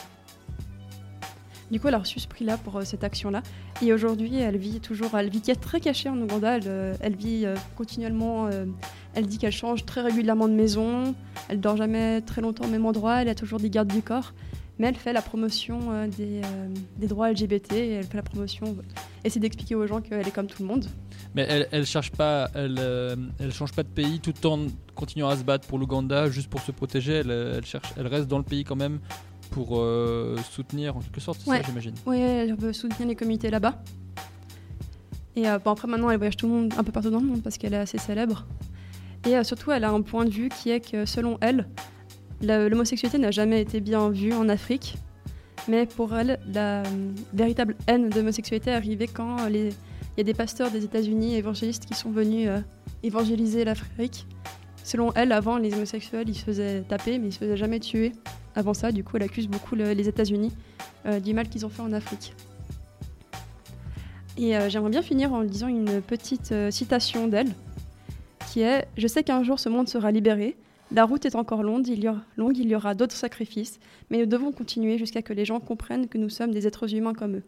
Du 1.71 1.79
coup, 1.79 1.87
elle 1.87 1.95
a 1.95 1.99
reçu 1.99 2.19
ce 2.19 2.27
prix-là 2.27 2.57
pour 2.57 2.77
euh, 2.77 2.83
cette 2.83 3.03
action-là. 3.03 3.41
Et 3.81 3.91
aujourd'hui, 3.91 4.35
elle 4.37 4.57
vit 4.57 4.79
toujours, 4.79 5.17
elle 5.17 5.29
vit 5.29 5.41
très 5.41 5.79
cachée 5.79 6.09
en 6.09 6.17
Ouganda. 6.21 6.57
Elle, 6.57 6.63
euh, 6.67 6.93
elle 6.99 7.15
vit 7.15 7.45
euh, 7.45 7.55
continuellement. 7.75 8.49
Elle 9.15 9.25
dit 9.27 9.37
qu'elle 9.37 9.51
change 9.51 9.85
très 9.85 10.01
régulièrement 10.01 10.47
de 10.47 10.53
maison. 10.53 11.15
Elle 11.49 11.59
dort 11.59 11.77
jamais 11.77 12.21
très 12.21 12.41
longtemps 12.41 12.65
au 12.65 12.69
même 12.69 12.85
endroit. 12.85 13.21
Elle 13.21 13.29
a 13.29 13.35
toujours 13.35 13.59
des 13.59 13.69
gardes 13.69 13.91
du 13.91 14.01
corps. 14.01 14.33
Mais 14.77 14.87
elle 14.87 14.95
fait 14.95 15.13
la 15.13 15.21
promotion 15.21 15.79
euh, 15.91 16.07
des, 16.07 16.41
euh, 16.43 16.67
des 16.97 17.07
droits 17.07 17.31
LGBT. 17.31 17.71
Et 17.73 17.89
elle 17.93 18.03
fait 18.05 18.17
la 18.17 18.23
promotion. 18.23 18.75
Essaie 19.23 19.39
d'expliquer 19.39 19.73
aux 19.75 19.87
gens 19.87 20.01
qu'elle 20.01 20.27
est 20.27 20.31
comme 20.35 20.47
tout 20.47 20.61
le 20.61 20.67
monde. 20.67 20.85
Mais 21.33 21.45
elle, 21.49 21.67
elle 21.71 21.85
cherche 21.85 22.11
pas, 22.11 22.49
elle, 22.53 22.75
euh, 22.79 23.15
elle 23.39 23.53
change 23.53 23.71
pas 23.71 23.83
de 23.83 23.87
pays 23.87 24.19
tout 24.19 24.45
en 24.47 24.67
continuant 24.93 25.29
à 25.29 25.37
se 25.37 25.43
battre 25.43 25.65
pour 25.67 25.77
l'Ouganda 25.79 26.29
juste 26.29 26.49
pour 26.49 26.59
se 26.61 26.71
protéger. 26.73 27.13
Elle, 27.13 27.31
elle 27.31 27.65
cherche, 27.65 27.93
elle 27.97 28.07
reste 28.07 28.27
dans 28.27 28.37
le 28.37 28.43
pays 28.43 28.63
quand 28.65 28.75
même 28.75 28.99
pour 29.51 29.79
euh, 29.79 30.35
soutenir 30.51 30.97
en 30.97 30.99
quelque 30.99 31.21
sorte, 31.21 31.39
Ouais. 31.47 31.57
ça 31.61 31.63
j'imagine. 31.67 31.93
Oui, 32.05 32.19
elle 32.19 32.55
veut 32.55 32.73
soutenir 32.73 33.07
les 33.07 33.15
communautés 33.15 33.49
là-bas. 33.49 33.81
Et 35.37 35.47
euh, 35.47 35.59
bon, 35.59 35.71
après, 35.71 35.87
maintenant, 35.87 36.09
elle 36.09 36.17
voyage 36.17 36.37
tout 36.37 36.47
le 36.47 36.53
monde, 36.53 36.73
un 36.77 36.83
peu 36.83 36.91
partout 36.91 37.09
dans 37.09 37.19
le 37.19 37.25
monde 37.27 37.41
parce 37.43 37.57
qu'elle 37.57 37.73
est 37.73 37.77
assez 37.77 37.97
célèbre. 37.97 38.45
Et 39.25 39.35
euh, 39.35 39.43
surtout, 39.43 39.71
elle 39.71 39.83
a 39.83 39.91
un 39.91 40.01
point 40.01 40.25
de 40.25 40.29
vue 40.29 40.49
qui 40.49 40.69
est 40.69 40.79
que, 40.79 41.05
selon 41.05 41.37
elle, 41.41 41.67
l'homosexualité 42.41 43.17
n'a 43.17 43.31
jamais 43.31 43.61
été 43.61 43.79
bien 43.79 44.09
vue 44.09 44.33
en 44.33 44.49
Afrique. 44.49 44.95
Mais 45.67 45.87
pour 45.87 46.15
elle, 46.15 46.39
la 46.53 46.81
euh, 46.81 46.83
véritable 47.33 47.75
haine 47.87 48.09
de 48.09 48.15
l'homosexualité 48.15 48.69
est 48.69 48.75
arrivée 48.75 49.07
quand 49.07 49.37
euh, 49.39 49.49
il 49.49 49.73
y 50.17 50.21
a 50.21 50.23
des 50.23 50.33
pasteurs 50.35 50.69
des 50.69 50.83
États-Unis 50.83 51.35
évangélistes 51.35 51.85
qui 51.85 51.95
sont 51.95 52.11
venus 52.11 52.49
évangéliser 53.03 53.65
l'Afrique. 53.65 54.27
Selon 54.83 55.11
elle, 55.13 55.31
avant, 55.31 55.57
les 55.57 55.73
homosexuels, 55.73 56.29
ils 56.29 56.35
se 56.35 56.43
faisaient 56.43 56.81
taper, 56.83 57.17
mais 57.17 57.29
ils 57.29 57.33
se 57.33 57.39
faisaient 57.39 57.57
jamais 57.57 57.79
tuer. 57.79 58.11
Avant 58.55 58.75
ça, 58.75 58.91
du 58.91 59.03
coup, 59.03 59.17
elle 59.17 59.23
accuse 59.23 59.47
beaucoup 59.47 59.75
le- 59.75 59.93
les 59.93 60.07
États-Unis 60.07 60.53
euh, 61.07 61.19
du 61.19 61.33
mal 61.33 61.49
qu'ils 61.49 61.65
ont 61.65 61.69
fait 61.69 61.81
en 61.81 61.91
Afrique. 61.91 62.33
Et 64.37 64.53
j'aimerais 64.67 64.89
bien 64.89 65.01
finir 65.01 65.31
en 65.31 65.43
disant 65.45 65.67
une 65.69 66.01
petite 66.01 66.53
citation 66.69 67.29
d'elle, 67.29 67.47
qui 68.55 68.61
est 68.61 68.87
Je 68.95 69.05
sais 69.07 69.21
qu'un 69.21 69.43
jour 69.43 69.59
ce 69.59 69.67
monde 69.67 69.89
sera 69.89 70.11
libéré. 70.13 70.55
La 70.93 71.03
route 71.03 71.25
est 71.25 71.35
encore 71.35 71.61
longue, 71.61 71.85
il 71.89 72.01
y 72.01 72.07
aura, 72.07 72.21
longue, 72.37 72.57
il 72.57 72.69
y 72.69 72.75
aura 72.75 72.93
d'autres 72.95 73.15
sacrifices, 73.15 73.79
mais 74.09 74.19
nous 74.19 74.25
devons 74.27 74.53
continuer 74.53 74.97
jusqu'à 74.97 75.21
que 75.21 75.33
les 75.33 75.43
gens 75.43 75.59
comprennent 75.59 76.07
que 76.07 76.17
nous 76.17 76.29
sommes 76.29 76.51
des 76.51 76.65
êtres 76.67 76.93
humains 76.93 77.13
comme 77.13 77.35
eux. 77.37 77.43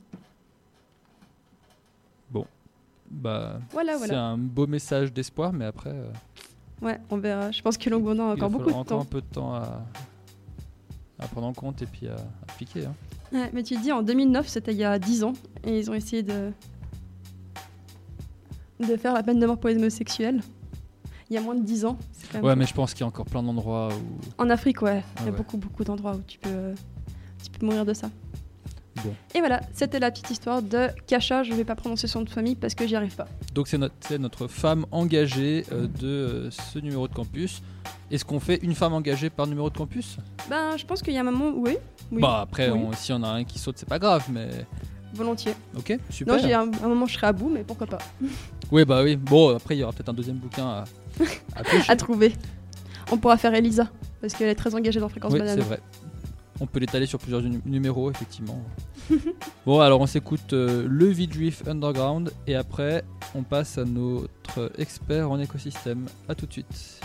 Bah, 3.10 3.62
Voilà, 3.72 3.93
c'est 3.93 3.99
voilà. 3.99 4.22
un 4.26 4.38
beau 4.38 4.68
message 4.68 5.14
d'espoir, 5.14 5.53
mais 5.53 5.64
après, 5.64 5.91
euh, 5.93 6.12
Ouais, 6.82 6.99
on 7.10 7.16
verra. 7.18 7.51
Je 7.51 7.62
pense 7.62 7.78
que 7.78 7.89
Longbonnet 7.89 8.22
a 8.22 8.26
encore 8.34 8.49
beaucoup 8.49 8.66
de 8.70 8.74
encore 8.76 8.86
temps. 8.86 9.01
un 9.01 9.05
peu 9.05 9.22
de 9.22 9.26
temps 9.28 9.53
à, 9.55 9.82
à 11.18 11.28
prendre 11.28 11.47
en 11.47 11.53
compte 11.53 11.82
et 11.82 11.86
puis 11.86 12.10
à, 12.10 12.16
à 12.16 12.51
appliquer. 12.51 12.84
hein. 12.86 12.93
Ouais, 13.32 13.49
mais 13.53 13.64
tu 13.64 13.78
dis 13.78 13.93
en 13.93 14.01
2009, 14.03 14.45
c'était 14.49 14.74
il 14.74 14.78
y 14.80 14.84
a 14.84 14.99
10 14.99 15.24
ans, 15.24 15.32
et 15.64 15.80
ils 15.80 15.89
ont 15.89 15.93
essayé 15.93 16.22
de 16.22 16.51
de 18.82 18.97
faire 18.97 19.14
la 19.14 19.24
peine 19.24 19.39
de 19.39 19.45
mort 19.45 19.58
pour 19.58 19.70
les 19.70 19.78
homosexuels. 19.78 20.41
Il 21.30 21.34
y 21.36 21.38
a 21.38 21.42
moins 21.42 21.56
de 21.56 21.64
10 21.64 21.86
ans. 21.86 21.98
quand 22.32 22.38
même 22.38 22.46
Ouais, 22.46 22.56
mais 22.56 22.66
je 22.66 22.74
pense 22.74 22.94
qu'il 22.94 23.02
y 23.02 23.04
a 23.04 23.08
encore 23.08 23.26
plein 23.26 23.44
d'endroits 23.44 23.90
où. 23.90 24.42
En 24.42 24.50
Afrique, 24.50 24.82
ouais. 24.82 25.04
Il 25.18 25.22
y 25.22 25.24
Ah 25.26 25.28
a 25.28 25.32
ouais. 25.32 25.38
beaucoup, 25.38 25.58
beaucoup 25.58 25.84
d'endroits 25.84 26.16
où 26.16 26.22
tu 26.26 26.38
peux, 26.40 26.50
euh, 26.50 26.76
tu 27.44 27.52
peux 27.52 27.66
mourir 27.66 27.86
de 27.86 27.94
ça. 27.94 28.10
Bon. 29.04 29.14
Et 29.36 29.40
voilà, 29.40 29.62
c'était 29.74 30.00
la 30.00 30.10
petite 30.10 30.32
histoire 30.32 30.62
de 30.62 30.88
Kasha. 31.06 31.44
Je 31.44 31.54
vais 31.54 31.66
pas 31.66 31.76
prononcer 31.76 32.08
son 32.08 32.20
nom 32.20 32.26
de 32.26 32.30
famille 32.32 32.56
parce 32.56 32.74
que 32.74 32.88
j'y 32.88 32.96
arrive 32.96 33.16
pas. 33.16 33.28
Donc 33.54 33.68
c'est 33.68 33.78
notre, 34.18 34.48
femme 34.48 34.86
engagée 34.92 35.66
euh, 35.72 35.86
de 35.88 36.08
euh, 36.08 36.52
ce 36.52 36.80
numéro 36.80 37.08
de 37.08 37.14
campus. 37.14 37.62
Est-ce 38.10 38.26
qu'on 38.26 38.40
fait 38.40 38.58
une 38.64 38.74
femme 38.74 38.94
engagée 38.94 39.30
par 39.30 39.46
numéro 39.48 39.70
de 39.70 39.78
campus? 39.78 40.18
Ben, 40.50 40.78
je 40.78 40.86
pense 40.86 41.02
qu'il 41.04 41.14
y 41.14 41.18
a 41.18 41.22
un 41.22 41.24
moment 41.32 41.50
où 41.50 41.66
oui. 41.66 41.78
oui 42.12 42.22
Bah 42.22 42.40
après, 42.42 42.70
oui, 42.72 42.80
on- 42.88 42.94
si 42.94 43.12
on 43.14 43.22
a 43.22 43.28
un 43.30 43.44
qui 43.44 43.60
saute, 43.60 43.78
c'est 43.78 43.88
pas 43.90 44.00
grave, 44.00 44.26
mais 44.32 44.50
volontiers. 45.18 45.53
ok, 45.78 45.97
super. 46.09 46.36
Non, 46.36 46.41
j'ai 46.41 46.53
un, 46.53 46.61
un 46.84 46.88
moment, 46.88 47.05
je 47.05 47.13
serai 47.15 47.28
à 47.28 47.34
bout, 47.34 47.49
mais 47.49 47.63
pourquoi 47.63 47.88
pas 47.88 47.97
Oui, 48.72 48.86
bah 48.86 49.01
oui. 49.03 49.15
Bon, 49.15 49.55
après, 49.55 49.76
il 49.76 49.80
y 49.80 49.84
aura 49.84 49.91
peut-être 49.93 50.09
un 50.09 50.13
deuxième 50.13 50.38
bouquin 50.38 50.65
à, 50.68 50.84
à 51.55 51.63
piocher. 51.70 51.91
À 51.91 51.95
trouver. 51.95 52.34
On 53.11 53.18
pourra 53.18 53.38
faire 53.38 53.53
Elisa 53.53 53.89
parce 54.22 54.34
qu'elle 54.34 54.49
est 54.49 54.55
très 54.55 54.74
engagée 54.76 54.99
dans 54.99 55.09
Fréquence 55.09 55.34
Oui, 55.34 55.39
Banane. 55.39 55.57
c'est 55.57 55.63
vrai. 55.65 55.80
On 56.59 56.65
peut 56.65 56.80
l'étaler 56.80 57.05
sur 57.05 57.20
plusieurs 57.20 57.41
nu- 57.41 57.61
numéros, 57.65 58.09
effectivement. 58.09 58.61
bon, 59.65 59.80
alors 59.80 60.01
on 60.01 60.07
s'écoute 60.07 60.53
euh, 60.53 60.86
le 60.89 61.13
Underground 61.68 62.32
et 62.47 62.55
après 62.55 63.03
on 63.36 63.43
passe 63.43 63.78
à 63.78 63.86
notre 63.86 64.72
expert 64.78 65.30
en 65.32 65.39
écosystème. 65.39 66.07
A 66.28 66.36
tout 66.36 66.45
de 66.47 66.51
suite. 66.53 66.99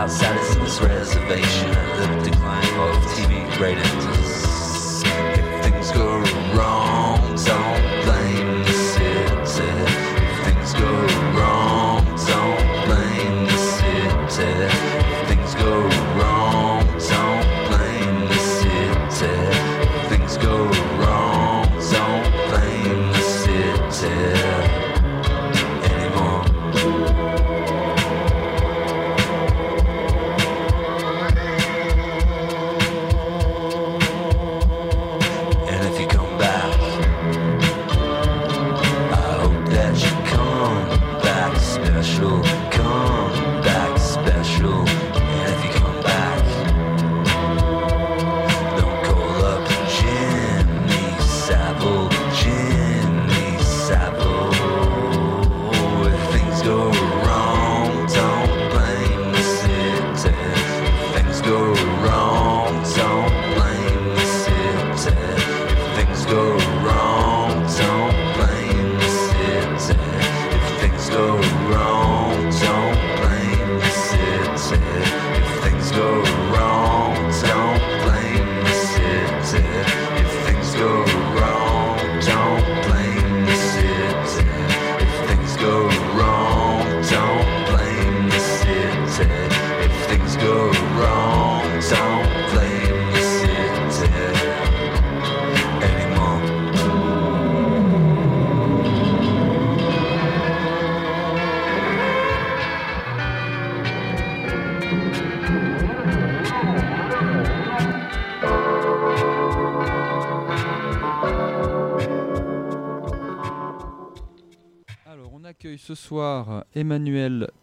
outside 0.00 0.34
of 0.34 0.60
this 0.60 0.80
Reservation, 0.80 1.68
the 1.68 2.30
decline 2.30 2.64
of 2.80 2.96
TV 3.12 3.60
ratings. 3.60 3.99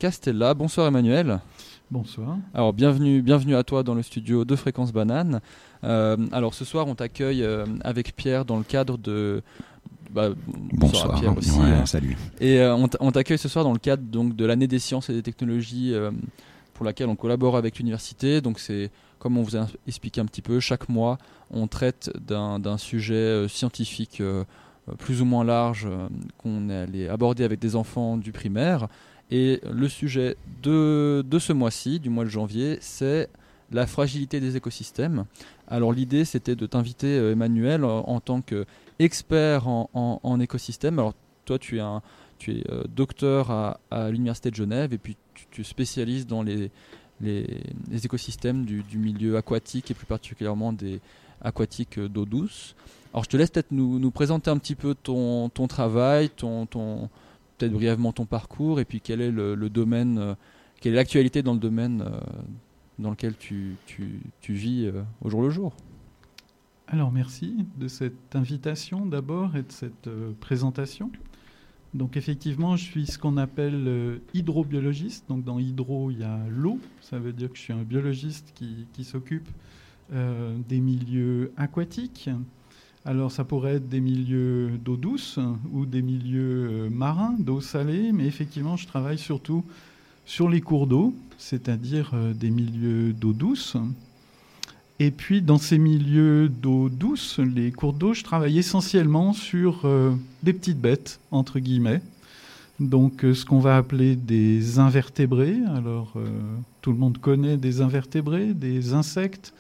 Castella. 0.08 0.54
Bonsoir 0.54 0.88
Emmanuel. 0.88 1.42
Bonsoir. 1.92 2.38
Alors, 2.54 2.72
bienvenue, 2.72 3.22
bienvenue 3.22 3.58
à 3.58 3.66
toi 3.66 3.84
dans 3.84 3.94
le 3.94 4.02
studio 4.02 4.46
de 4.46 4.56
Fréquence 4.56 4.94
Banane. 4.94 5.42
Euh, 5.84 6.16
alors, 6.32 6.54
ce 6.54 6.64
soir, 6.64 6.88
on 6.88 6.96
t'accueille 6.96 7.44
euh, 7.44 7.66
avec 7.82 8.16
Pierre 8.16 8.46
dans 8.46 8.56
le 8.56 8.64
cadre 8.64 8.98
de. 8.98 9.44
bah, 10.12 10.30
bonsoir 10.72 11.14
à 11.14 11.20
Pierre 11.20 11.38
aussi. 11.38 11.52
Ouais, 11.52 11.66
hein. 11.66 11.86
salut. 11.86 12.16
Et 12.40 12.62
euh, 12.62 12.78
on 13.02 13.12
t'accueille 13.12 13.38
ce 13.38 13.50
soir 13.50 13.66
dans 13.66 13.74
le 13.74 13.80
cadre 13.80 14.02
donc, 14.02 14.34
de 14.34 14.46
l'année 14.46 14.68
des 14.68 14.80
sciences 14.80 15.10
et 15.10 15.14
des 15.14 15.24
technologies 15.24 15.94
euh, 15.94 16.12
pour 16.74 16.86
laquelle 16.86 17.10
on 17.10 17.18
collabore 17.18 17.58
avec 17.58 17.78
l'université. 17.78 18.40
Donc 18.40 18.60
c'est, 18.60 18.92
comme 19.20 19.38
on 19.38 19.44
vous 19.44 19.58
a 19.58 19.68
expliqué 19.88 20.22
un 20.22 20.26
petit 20.26 20.42
peu, 20.42 20.62
chaque 20.62 20.88
mois 20.88 21.18
on 21.52 21.68
traite 21.68 22.14
d'un 22.18 22.78
sujet 22.78 23.14
euh, 23.16 23.50
scientifique 23.50 24.22
plus 24.96 25.22
ou 25.22 25.26
moins 25.26 25.44
large 25.44 25.88
euh, 25.90 26.08
qu'on 26.38 26.70
est 26.70 26.76
allé 26.76 27.08
aborder 27.08 27.44
avec 27.44 27.60
des 27.60 27.76
enfants 27.76 28.18
du 28.18 28.32
primaire. 28.32 28.88
Et 29.30 29.62
le 29.70 29.90
sujet 29.90 30.38
de, 30.64 31.24
de 31.28 31.40
ce 31.40 31.54
mois-ci, 31.54 32.00
du 32.00 32.10
mois 32.10 32.24
de 32.24 32.30
janvier, 32.30 32.78
c'est 32.82 33.30
la 33.72 33.86
fragilité 33.86 34.40
des 34.40 34.56
écosystèmes. 34.56 35.26
Alors 35.68 35.92
l'idée 35.92 36.24
c'était 36.24 36.56
de 36.56 36.66
t'inviter 36.66 37.18
euh, 37.18 37.34
Emmanuel 37.34 37.84
en, 37.84 38.20
tant 38.22 38.42
qu'expert 38.42 39.68
en, 39.68 39.90
en, 39.94 40.22
en 40.24 40.40
écosystème. 40.40 41.00
Alors 41.00 41.14
toi 41.44 41.60
tu 41.60 41.78
es 41.78 41.82
un, 41.82 42.02
tu 42.38 42.58
es 42.58 42.64
euh, 42.72 42.86
docteur 42.96 43.52
à, 43.52 43.80
à 43.92 44.10
l'université 44.10 44.52
de 44.52 44.56
Genève 44.56 44.94
et 44.94 44.98
puis 44.98 45.18
tu 45.52 45.66
spécialises 45.66 46.26
dans 46.26 46.44
les, 46.44 46.72
les, 47.20 47.60
les 47.92 48.06
écosystèmes 48.06 48.64
du, 48.64 48.84
du 48.84 48.98
milieu 48.98 49.36
aquatique 49.36 49.92
et 49.92 49.94
plus 49.94 50.06
particulièrement 50.06 50.72
des 50.72 51.02
aquatiques 51.42 52.00
d'eau 52.00 52.24
douce. 52.26 52.74
Alors 53.14 53.26
je 53.26 53.30
te 53.30 53.36
laisse 53.36 53.50
peut-être 53.50 53.72
nous, 53.72 54.00
nous 54.00 54.12
présenter 54.12 54.50
un 54.50 54.58
petit 54.58 54.76
peu 54.76 54.96
ton, 54.96 55.50
ton 55.50 55.68
travail, 55.68 56.30
ton, 56.30 56.66
ton, 56.66 57.10
peut-être 57.58 57.74
brièvement 57.74 58.14
ton 58.14 58.26
parcours 58.26 58.80
et 58.80 58.86
puis 58.86 59.02
quel 59.02 59.22
est 59.22 59.32
le, 59.32 59.70
domaine, 59.70 60.18
euh, 60.18 60.36
quelle 60.80 60.94
est 60.94 60.98
l'actualité 60.98 61.42
dans 61.42 61.54
le 61.54 61.60
domaine 61.60 62.02
euh, 62.02 62.20
dans 63.00 63.10
lequel 63.10 63.36
tu, 63.38 63.76
tu, 63.86 64.54
vis 64.54 64.86
euh, 64.86 65.04
au 65.22 65.30
jour 65.30 65.42
le 65.42 65.50
jour? 65.50 65.74
Alors 66.88 67.12
merci 67.12 67.66
de 67.78 67.88
cette 67.88 68.36
invitation 68.36 69.06
d'abord 69.06 69.56
et 69.56 69.64
de 69.64 69.72
cette 69.72 70.10
présentation. 70.40 71.12
Donc 71.94 72.16
effectivement, 72.16 72.76
je 72.78 72.84
suis 72.84 73.08
ce 73.08 73.18
qu'on 73.18 73.38
appelle 73.38 74.22
hydrobiologiste. 74.34 75.26
Donc 75.28 75.44
dans 75.44 75.60
hydro, 75.60 76.12
il 76.12 76.20
y 76.20 76.24
a 76.24 76.40
l'eau. 76.50 76.80
Ça 77.02 77.20
veut 77.20 77.34
dire 77.34 77.50
que 77.50 77.58
je 77.58 77.64
suis 77.64 77.74
un 77.74 77.84
biologiste 77.84 78.54
qui, 78.56 78.88
qui 78.94 79.04
s'occupe 79.04 79.50
des 80.12 80.80
milieux 80.80 81.52
aquatiques. 81.58 82.30
Alors 83.08 83.32
ça 83.32 83.46
pourrait 83.46 83.76
être 83.76 83.88
des 83.88 84.02
milieux 84.02 84.72
d'eau 84.84 84.98
douce 84.98 85.40
ou 85.72 85.86
des 85.86 86.02
milieux 86.02 86.68
euh, 86.70 86.90
marins, 86.90 87.36
d'eau 87.40 87.62
salée, 87.62 88.12
mais 88.12 88.26
effectivement, 88.26 88.76
je 88.76 88.86
travaille 88.86 89.18
surtout 89.18 89.64
sur 90.26 90.50
les 90.50 90.60
cours 90.60 90.88
d'eau, 90.88 91.16
c'est-à-dire 91.38 92.12
euh, 92.14 92.34
des 92.34 92.50
milieux 92.50 93.14
d'eau 93.14 93.32
douce. 93.32 93.78
Et 95.00 95.12
puis 95.12 95.42
dans 95.42 95.58
ces 95.58 95.78
milieux 95.78 96.50
d'eau 96.50 96.90
douce, 96.90 97.40
les 97.40 97.72
cours 97.72 97.94
d'eau, 97.94 98.14
je 98.14 98.26
travaille 98.26 98.58
essentiellement 98.58 99.32
sur 99.32 99.86
euh, 99.86 100.14
des 100.44 100.52
petites 100.52 100.82
bêtes, 100.82 101.22
entre 101.32 101.60
guillemets. 101.60 102.02
Donc 102.82 103.22
ce 103.22 103.46
qu'on 103.46 103.60
va 103.60 103.78
appeler 103.78 104.18
des 104.18 104.80
invertébrés. 104.80 105.58
Alors 105.74 106.14
tout 106.82 106.92
le 106.92 106.98
monde 106.98 107.18
connaît 107.18 107.58
des 107.58 107.82
invertébrés, 107.82 108.54
des 108.54 108.94
insectes, 108.94 109.52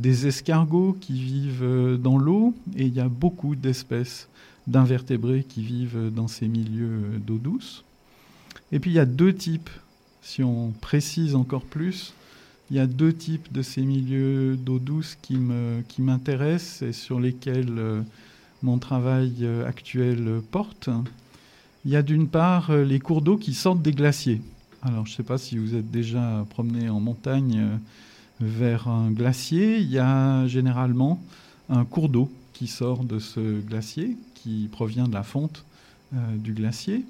des 0.00 0.26
escargots 0.26 0.96
qui 1.00 1.22
vivent 1.22 1.62
euh, 1.62 1.96
dans 1.96 2.18
l'eau. 2.18 2.54
Et 2.76 2.86
il 2.86 2.94
y 2.94 3.00
a 3.00 3.08
beaucoup 3.08 3.54
d'espèces 3.54 4.28
d'invertébrés 4.66 5.44
qui 5.48 5.62
vivent 5.62 6.10
dans 6.14 6.28
ces 6.28 6.48
milieux 6.48 7.02
euh, 7.14 7.18
d'eau 7.18 7.38
douce. 7.38 7.84
Et 8.72 8.78
puis 8.78 8.90
il 8.90 8.94
y 8.94 9.00
a 9.00 9.06
deux 9.06 9.34
types, 9.34 9.70
si 10.22 10.42
on 10.42 10.72
précise 10.80 11.34
encore 11.34 11.64
plus, 11.64 12.12
il 12.70 12.76
y 12.76 12.80
a 12.80 12.86
deux 12.86 13.12
types 13.12 13.52
de 13.52 13.62
ces 13.62 13.82
milieux 13.82 14.56
d'eau 14.56 14.78
douce 14.78 15.16
qui 15.20 15.36
m'intéressent 15.98 16.82
et 16.82 16.92
sur 16.92 17.18
lesquels 17.18 17.78
euh, 17.78 18.02
mon 18.62 18.78
travail 18.78 19.34
euh, 19.42 19.66
actuel 19.66 20.28
euh, 20.28 20.40
porte. 20.50 20.88
Il 21.84 21.90
y 21.90 21.96
a 21.96 22.02
d'une 22.02 22.28
part 22.28 22.70
euh, 22.70 22.84
les 22.84 23.00
cours 23.00 23.22
d'eau 23.22 23.36
qui 23.36 23.54
sortent 23.54 23.82
des 23.82 23.92
glaciers. 23.92 24.40
Alors 24.82 25.06
je 25.06 25.12
ne 25.12 25.16
sais 25.16 25.22
pas 25.22 25.38
si 25.38 25.58
vous 25.58 25.74
êtes 25.74 25.90
déjà 25.90 26.46
promené 26.50 26.88
en 26.88 27.00
montagne 27.00 27.58
euh, 27.58 27.76
vers 28.40 28.88
un 28.88 29.10
glacier. 29.10 29.78
Il 29.78 29.90
y 29.90 29.98
a 29.98 30.46
généralement 30.46 31.20
un 31.68 31.84
cours 31.84 32.08
d'eau 32.08 32.30
qui 32.52 32.66
sort 32.66 33.04
de 33.04 33.18
ce 33.18 33.60
glacier, 33.60 34.16
qui 34.34 34.68
provient 34.70 35.08
de 35.08 35.14
la 35.14 35.22
fonte 35.22 35.64
euh, 36.14 36.36
du 36.36 36.52
glacier. 36.52 37.04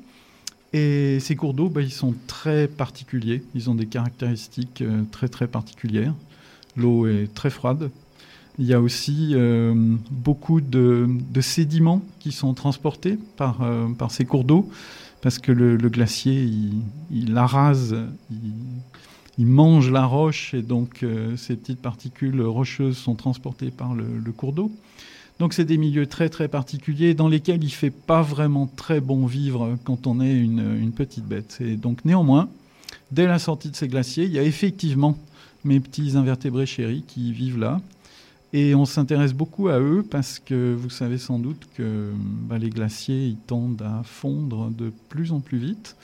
Et 0.72 1.18
ces 1.20 1.35
cours 1.35 1.55
d'eau, 1.55 1.68
bah, 1.68 1.83
ils 1.83 1.93
sont 1.93 2.14
très 2.26 2.68
particuliers. 2.68 3.43
Ils 3.55 3.70
ont 3.70 3.74
des 3.74 3.87
caractéristiques 3.87 4.83
euh, 4.83 5.03
très 5.11 5.28
très 5.28 5.49
particulières. 5.49 6.14
L'eau 6.76 7.07
est 7.07 7.33
très 7.35 7.51
froide. 7.51 7.91
Il 8.59 8.66
y 8.66 8.74
a 8.74 8.81
aussi 8.81 9.31
euh, 9.33 9.74
beaucoup 10.11 10.61
de, 10.61 11.09
sédiments 11.41 12.03
qui 12.20 12.31
sont 12.31 12.53
transportés 12.55 13.18
par, 13.37 13.61
ces 14.11 14.24
cours 14.24 14.45
d'eau 14.45 14.70
parce 15.22 15.39
que 15.39 15.53
le, 15.53 15.76
glacier, 15.89 16.43
il, 16.43 16.83
il, 17.11 17.33
il 19.41 19.47
mange 19.47 19.91
la 19.91 20.05
roche 20.05 20.53
et 20.53 20.61
donc 20.61 21.03
euh, 21.03 21.34
ces 21.34 21.57
petites 21.57 21.80
particules 21.80 22.43
rocheuses 22.43 22.99
sont 22.99 23.14
transportées 23.14 23.70
par 23.70 23.95
le, 23.95 24.05
cours 24.36 24.53
d'eau. 24.53 24.70
Donc 25.38 25.55
c'est 25.55 25.64
des 25.64 25.78
milieux 25.78 26.07
très 26.07 26.28
très 26.28 26.47
particuliers 26.47 27.14
dans 27.14 27.26
lesquels 27.26 27.64
il 27.64 27.70
fait 27.70 27.88
pas 27.88 28.20
vraiment 28.20 28.66
très 28.76 29.01
bon 29.01 29.24
vivre 29.24 29.78
quand 29.84 30.07
on 30.07 30.20
est 30.20 30.30
une, 30.30 30.76
une 30.78 30.93
petite 30.93 31.24
bête. 31.24 31.57
Et 31.62 31.76
donc 31.76 32.05
néanmoins, 32.05 32.51
dès 33.12 33.26
la 33.26 33.38
sortie 33.38 33.70
de 33.70 33.76
ces 33.76 33.88
glaciers, 33.88 34.26
il 34.26 34.32
y 34.32 34.38
a 34.38 34.43
effectivement 34.43 35.16
mes 35.64 35.80
petits 35.80 36.18
invertébrés 36.18 36.66
chéris 36.66 37.05
qui 37.07 37.32
vivent 37.32 37.59
là. 37.59 37.80
Et 38.53 38.74
on 38.74 38.84
s'intéresse 38.84 39.32
beaucoup 39.32 39.68
à 39.68 39.80
eux 39.80 40.05
parce 40.09 40.38
que 40.38 40.74
vous 40.74 40.91
savez 40.91 41.16
sans 41.16 41.38
doute 41.38 41.66
que 41.78 42.12
bah, 42.47 42.59
les 42.59 42.68
glaciers 42.68 43.24
ils 43.24 43.38
tendent 43.38 43.80
à 43.80 44.03
fondre 44.05 44.70
de 44.70 44.93
plus 45.09 45.32
en 45.32 45.41
plus 45.41 45.57
vite. 45.57 45.97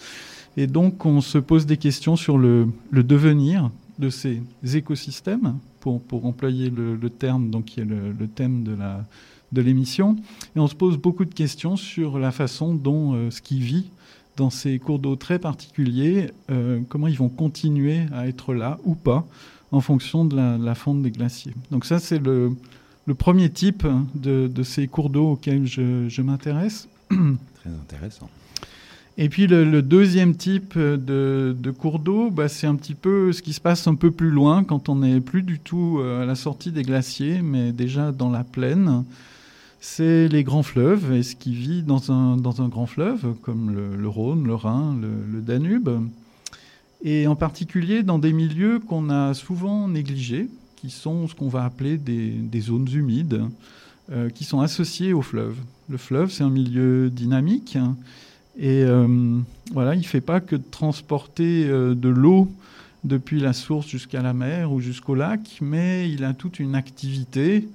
Et 0.57 0.67
donc 0.67 1.05
on 1.07 1.21
se 1.21 1.39
pose 1.39 1.67
des 1.67 1.77
questions 1.77 2.17
sur 2.17 2.39
le, 2.39 2.69
devenir 2.93 3.71
de 3.99 4.11
ces 4.11 4.43
écosystèmes, 4.75 5.59
pour, 5.81 6.01
pour 6.03 6.27
employer 6.27 6.71
le, 6.71 7.11
terme 7.11 7.51
donc, 7.51 7.67
qui 7.67 7.81
est 7.81 7.85
le, 7.85 8.27
thème 8.27 8.65
de 8.65 8.75
la 8.75 9.05
de 9.53 9.63
l'émission. 9.63 10.17
Et 10.55 10.59
on 10.59 10.67
se 10.67 10.75
pose 10.75 10.97
beaucoup 10.97 11.25
de 11.25 11.33
questions 11.33 11.77
sur 11.77 12.19
la 12.19 12.33
façon 12.33 12.75
dont 12.75 13.15
euh, 13.15 13.31
ce 13.31 13.41
qui 13.41 13.61
vit 13.61 13.91
dans 14.37 14.51
ces 14.51 14.79
cours 14.79 14.99
d'eau 14.99 15.17
très 15.17 15.39
particuliers, 15.39 16.31
euh, 16.51 16.81
comment 16.89 17.07
ils 17.07 17.17
vont 17.17 17.29
continuer 17.29 18.03
à 18.13 18.29
être 18.29 18.55
là 18.55 18.79
ou 18.85 18.95
pas 18.95 19.25
en 19.73 19.81
fonction 19.81 20.25
de 20.25 20.37
la, 20.37 20.59
la 20.59 20.75
fonte 20.75 21.03
des 21.03 21.11
glaciers. 21.11 21.55
Donc 21.71 21.85
ça, 21.85 21.99
c'est 21.99 22.19
le, 22.19 22.55
le 23.07 23.15
premier 23.15 23.51
type 23.51 23.87
de, 24.15 24.47
de 24.47 24.63
ces 24.63 24.89
cours 24.89 25.11
d'eau 25.11 25.33
auxquels 25.33 25.67
je, 25.67 26.09
je 26.09 26.23
m'intéresse. 26.23 26.89
Très 27.09 27.71
intéressant. 27.71 28.29
Et 29.19 29.31
puis 29.31 29.47
le, 29.47 29.81
deuxième 29.81 30.37
type 30.37 30.77
de, 30.77 31.57
de 31.59 31.71
cours 31.71 31.99
d'eau, 31.99 32.31
bah, 32.31 32.49
c'est 32.49 32.67
un 32.67 32.75
petit 32.75 32.95
peu 32.95 33.33
ce 33.33 33.41
qui 33.41 33.55
se 33.55 33.61
passe 33.62 33.87
un 33.87 33.95
peu 33.95 34.11
plus 34.11 34.31
loin 34.31 34.62
quand 34.62 34.91
on 34.91 34.97
n'est 34.97 35.21
plus 35.21 35.43
du 35.43 35.59
tout 35.59 35.99
euh, 36.01 36.23
à 36.23 36.27
la 36.27 36.35
sortie 36.35 36.71
des 36.71 36.83
glaciers, 36.83 37.41
mais 37.41 37.73
déjà 37.73 38.12
dans 38.12 38.31
la 38.31 38.45
plaine. 38.45 39.05
C'est 39.81 40.29
les 40.29 40.45
grands 40.45 40.62
fleuves 40.62 41.12
et 41.12 41.23
ce 41.23 41.35
qui 41.35 41.55
vit 41.55 41.83
dans 41.83 42.12
un, 42.12 42.37
dans 42.37 42.61
un 42.61 42.69
grand 42.69 42.87
fleuve 42.87 43.35
comme 43.43 43.75
le, 43.75 44.09
Rhône, 44.09 44.47
le 44.47 44.55
Rhin, 44.55 44.97
le, 45.01 45.41
Danube. 45.41 45.89
Et 47.03 47.27
en 47.27 47.37
particulier 47.37 48.03
dans 48.03 48.19
des 48.19 48.33
milieux 48.33 48.81
qu'on 48.81 49.09
a 49.11 49.33
souvent 49.33 49.89
négligés, 49.89 50.49
qui 50.77 50.91
sont 50.91 51.29
ce 51.29 51.35
qu'on 51.35 51.49
va 51.49 51.64
appeler 51.64 51.97
des, 51.97 52.61
zones 52.61 52.89
humides, 52.93 53.43
euh, 54.12 54.29
qui 54.29 54.45
sont 54.45 54.61
associées 54.61 55.12
au 55.12 55.23
fleuve. 55.23 55.57
Le 55.89 55.97
fleuve, 55.97 56.31
c'est 56.31 56.43
un 56.43 56.51
milieu 56.51 57.09
dynamique. 57.09 57.79
Et 58.59 58.83
euh, 58.85 59.39
voilà, 59.73 59.95
il 59.95 60.01
ne 60.01 60.05
fait 60.05 60.21
pas 60.21 60.41
que 60.41 60.57
de 60.57 60.65
transporter 60.71 61.67
euh, 61.67 61.95
de 61.95 62.09
l'eau 62.09 62.51
depuis 63.05 63.41
la 63.41 63.53
source 63.53 63.87
jusqu'à 63.87 64.23
la 64.23 64.33
mer 64.33 64.73
ou 64.73 64.81
jusqu'au 64.81 65.15
lac, 65.15 65.41
mais 65.61 66.11
il 66.11 66.25
a 66.25 66.33
toute 66.33 66.59
une 66.59 66.75
activité 66.75 67.69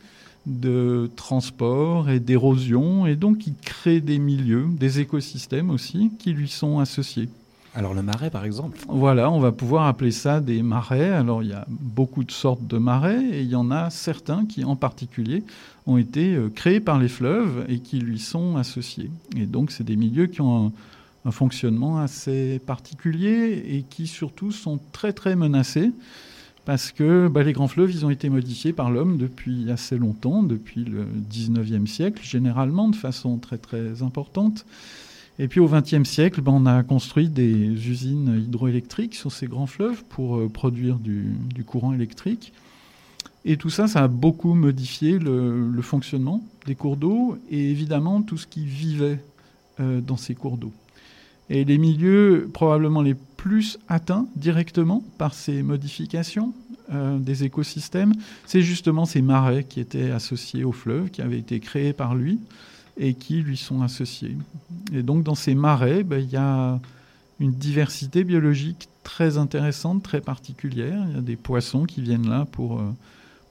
de 0.48 1.10
transport 1.16 2.10
et 2.10 2.20
d'érosion, 2.20 3.06
et 3.06 3.16
donc 3.16 3.46
il 3.46 3.54
crée 3.64 4.02
des 4.02 4.18
milieux, 4.18 4.66
des 4.72 5.00
écosystèmes 5.00 5.70
aussi, 5.70 6.12
qui 6.18 6.34
lui 6.34 6.50
sont 6.50 6.80
associés. 6.80 7.30
Alors 7.74 7.94
le 7.94 8.02
marais, 8.02 8.30
par 8.30 8.44
exemple 8.44 8.78
Voilà, 8.90 9.32
on 9.32 9.40
va 9.40 9.52
pouvoir 9.54 9.88
appeler 9.88 10.12
ça 10.12 10.42
des 10.42 10.62
marais. 10.62 11.10
Alors 11.10 11.42
il 11.42 11.50
y 11.50 11.54
a 11.54 11.66
beaucoup 11.70 12.24
de 12.24 12.32
sortes 12.32 12.68
de 12.68 12.78
marais, 12.78 13.24
et 13.24 13.42
il 13.42 13.50
y 13.50 13.56
en 13.56 13.72
a 13.72 13.90
certains 13.90 14.46
qui 14.46 14.66
en 14.66 14.76
particulier 14.76 15.44
ont 15.88 15.98
été 15.98 16.36
euh, 16.36 16.50
créés 16.50 16.80
par 16.80 17.00
les 17.00 17.08
fleuves 17.08 17.66
et 17.68 17.80
qui 17.80 18.00
lui 18.00 18.20
sont 18.20 18.58
associés. 18.58 19.10
Et 19.36 19.46
donc 19.46 19.72
c'est 19.72 19.84
des 19.84 19.96
milieux 19.96 20.28
qui 20.28 20.42
ont 20.42 20.72
un, 21.26 21.32
fonctionnement 21.32 22.00
assez 22.00 22.60
particulier 22.66 23.64
et 23.70 23.86
qui 23.88 24.08
surtout 24.08 24.52
sont 24.52 24.80
très 24.92 25.14
très 25.14 25.36
menacés 25.36 25.92
parce 26.66 26.92
que 26.92 27.28
bah, 27.28 27.44
les 27.44 27.54
grands 27.54 27.68
fleuves, 27.68 27.92
ils 27.92 28.06
ont 28.06 28.10
été 28.10 28.30
modifiés 28.30 28.74
par 28.74 28.90
l'homme 28.90 29.18
depuis 29.18 29.70
assez 29.72 29.98
longtemps, 29.98 30.42
depuis 30.42 30.84
le 30.84 31.06
19e 31.32 31.86
siècle, 31.86 32.24
généralement 32.24 32.90
de 32.90 32.96
façon 32.96 33.38
très 33.38 33.58
très 33.58 34.02
importante. 34.02 34.66
Et 35.40 35.48
puis 35.48 35.60
au 35.60 35.68
XXe 35.68 36.08
siècle, 36.08 36.42
bah, 36.42 36.52
on 36.54 36.66
a 36.66 36.84
construit 36.84 37.30
des 37.30 37.54
usines 37.90 38.44
hydroélectriques 38.46 39.16
sur 39.16 39.32
ces 39.32 39.48
grands 39.48 39.68
fleuves 39.68 40.04
pour 40.10 40.38
euh, 40.38 40.50
produire 40.50 40.98
du, 40.98 41.34
du 41.54 41.64
courant 41.64 41.94
électrique. 41.94 42.52
Et 43.44 43.58
tout 43.58 43.70
ça, 43.70 43.88
ça 43.88 44.04
a 44.04 44.08
beaucoup 44.08 44.54
modifié 44.54 45.18
le, 45.18 45.82
fonctionnement 45.82 46.44
des 46.68 46.76
cours 46.76 46.96
d'eau 46.96 47.38
et 47.50 47.72
évidemment 47.72 48.22
tout 48.22 48.38
ce 48.38 48.46
qui 48.46 48.66
vivait 48.66 49.20
euh, 49.80 50.00
dans 50.00 50.18
ces 50.18 50.36
cours 50.36 50.58
d'eau. 50.58 50.72
Et 51.50 51.66
les 51.66 51.78
milieux 51.78 52.50
probablement 52.54 53.02
les 53.02 53.16
plus 53.16 53.80
atteints 53.90 54.28
directement 54.36 55.04
par 55.18 55.34
ces 55.34 55.64
modifications 55.64 56.54
euh, 56.94 57.18
des 57.18 57.44
écosystèmes, 57.44 58.14
c'est 58.46 58.62
justement 58.62 59.06
ces 59.06 59.22
marais 59.22 59.64
qui 59.64 59.80
étaient 59.80 60.12
associés 60.12 60.64
au 60.64 60.72
fleuve, 60.72 61.10
qui 61.10 61.22
avaient 61.22 61.40
été 61.40 61.60
créés 61.60 61.94
par 61.94 62.16
lui 62.16 62.40
et 62.98 63.16
qui 63.16 63.42
lui 63.42 63.58
sont 63.58 63.82
associés. 63.82 64.38
Et 64.94 65.02
donc 65.02 65.24
dans 65.24 65.36
ces 65.36 65.56
marais, 65.56 66.04
ben, 66.04 66.20
il 66.20 66.30
y 66.30 66.38
a 66.38 66.80
une 67.40 67.54
diversité 67.54 68.24
biologique 68.24 68.88
très 69.04 69.38
intéressante, 69.38 70.04
très 70.04 70.22
particulière. 70.22 71.04
Il 71.10 71.16
y 71.16 71.18
a 71.18 71.22
des 71.22 71.36
poissons 71.36 71.86
qui 71.86 72.02
viennent 72.02 72.30
là 72.30 72.46
pour, 72.52 72.80
euh, 72.80 72.84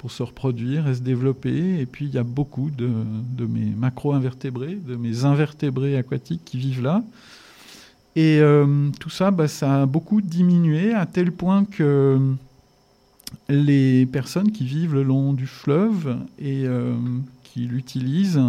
pour 0.01 0.11
se 0.11 0.22
reproduire 0.22 0.88
et 0.88 0.94
se 0.94 1.03
développer. 1.03 1.78
Et 1.78 1.84
puis 1.84 2.07
il 2.07 2.14
y 2.14 2.16
a 2.18 2.22
beaucoup 2.22 2.70
de, 2.70 2.88
de 3.36 3.44
mes 3.44 3.66
macro-invertébrés, 3.66 4.76
de 4.76 4.96
mes 4.96 5.26
invertébrés 5.26 5.98
aquatiques 5.98 6.40
qui 6.46 6.57
vivent 6.57 6.82
là. 6.82 7.05
Et 8.16 8.38
euh, 8.40 8.88
tout 8.98 9.11
ça, 9.11 9.30
bah, 9.30 9.46
ça 9.46 9.82
a 9.82 9.86
beaucoup 9.86 10.22
diminué 10.22 10.94
à 10.94 11.05
tel 11.05 11.32
point 11.32 11.66
que 11.66 12.18
les 13.51 14.07
personnes 14.07 14.51
qui 14.53 14.64
vivent 14.64 14.94
le 14.94 15.03
long 15.03 15.34
du 15.34 15.46
fleuve 15.46 16.16
et 16.38 16.64
euh, 16.64 16.95
qui 17.45 17.61
l'utilisent 17.61 18.41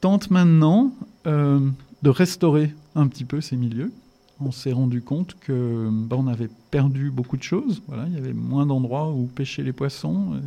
tentent 0.00 0.30
maintenant 0.30 0.94
euh, 1.26 1.58
de 2.02 2.08
restaurer 2.08 2.72
un 2.94 3.08
petit 3.08 3.24
peu 3.24 3.40
ces 3.40 3.56
milieux. 3.56 3.92
On 4.44 4.50
s'est 4.50 4.72
rendu 4.72 5.02
compte 5.02 5.36
que 5.40 5.88
bah, 5.90 6.16
on 6.18 6.26
avait 6.26 6.48
perdu 6.70 7.10
beaucoup 7.10 7.36
de 7.36 7.42
choses. 7.42 7.82
Voilà, 7.86 8.06
il 8.08 8.14
y 8.14 8.16
avait 8.16 8.32
moins 8.32 8.66
d'endroits 8.66 9.10
où 9.10 9.26
pêcher 9.26 9.62
les 9.62 9.72
poissons. 9.72 10.34
euh, 10.34 10.40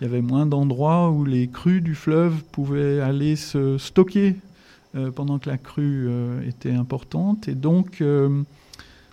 il 0.00 0.04
y 0.04 0.06
avait 0.06 0.20
moins 0.20 0.44
d'endroits 0.44 1.10
où 1.10 1.24
les 1.24 1.48
crues 1.48 1.80
du 1.80 1.94
fleuve 1.94 2.44
pouvaient 2.52 3.00
aller 3.00 3.34
se 3.34 3.78
stocker 3.78 4.36
euh, 4.94 5.10
pendant 5.10 5.38
que 5.38 5.48
la 5.48 5.56
crue 5.56 6.06
euh, 6.08 6.46
était 6.46 6.72
importante. 6.72 7.48
Et 7.48 7.54
donc, 7.54 8.04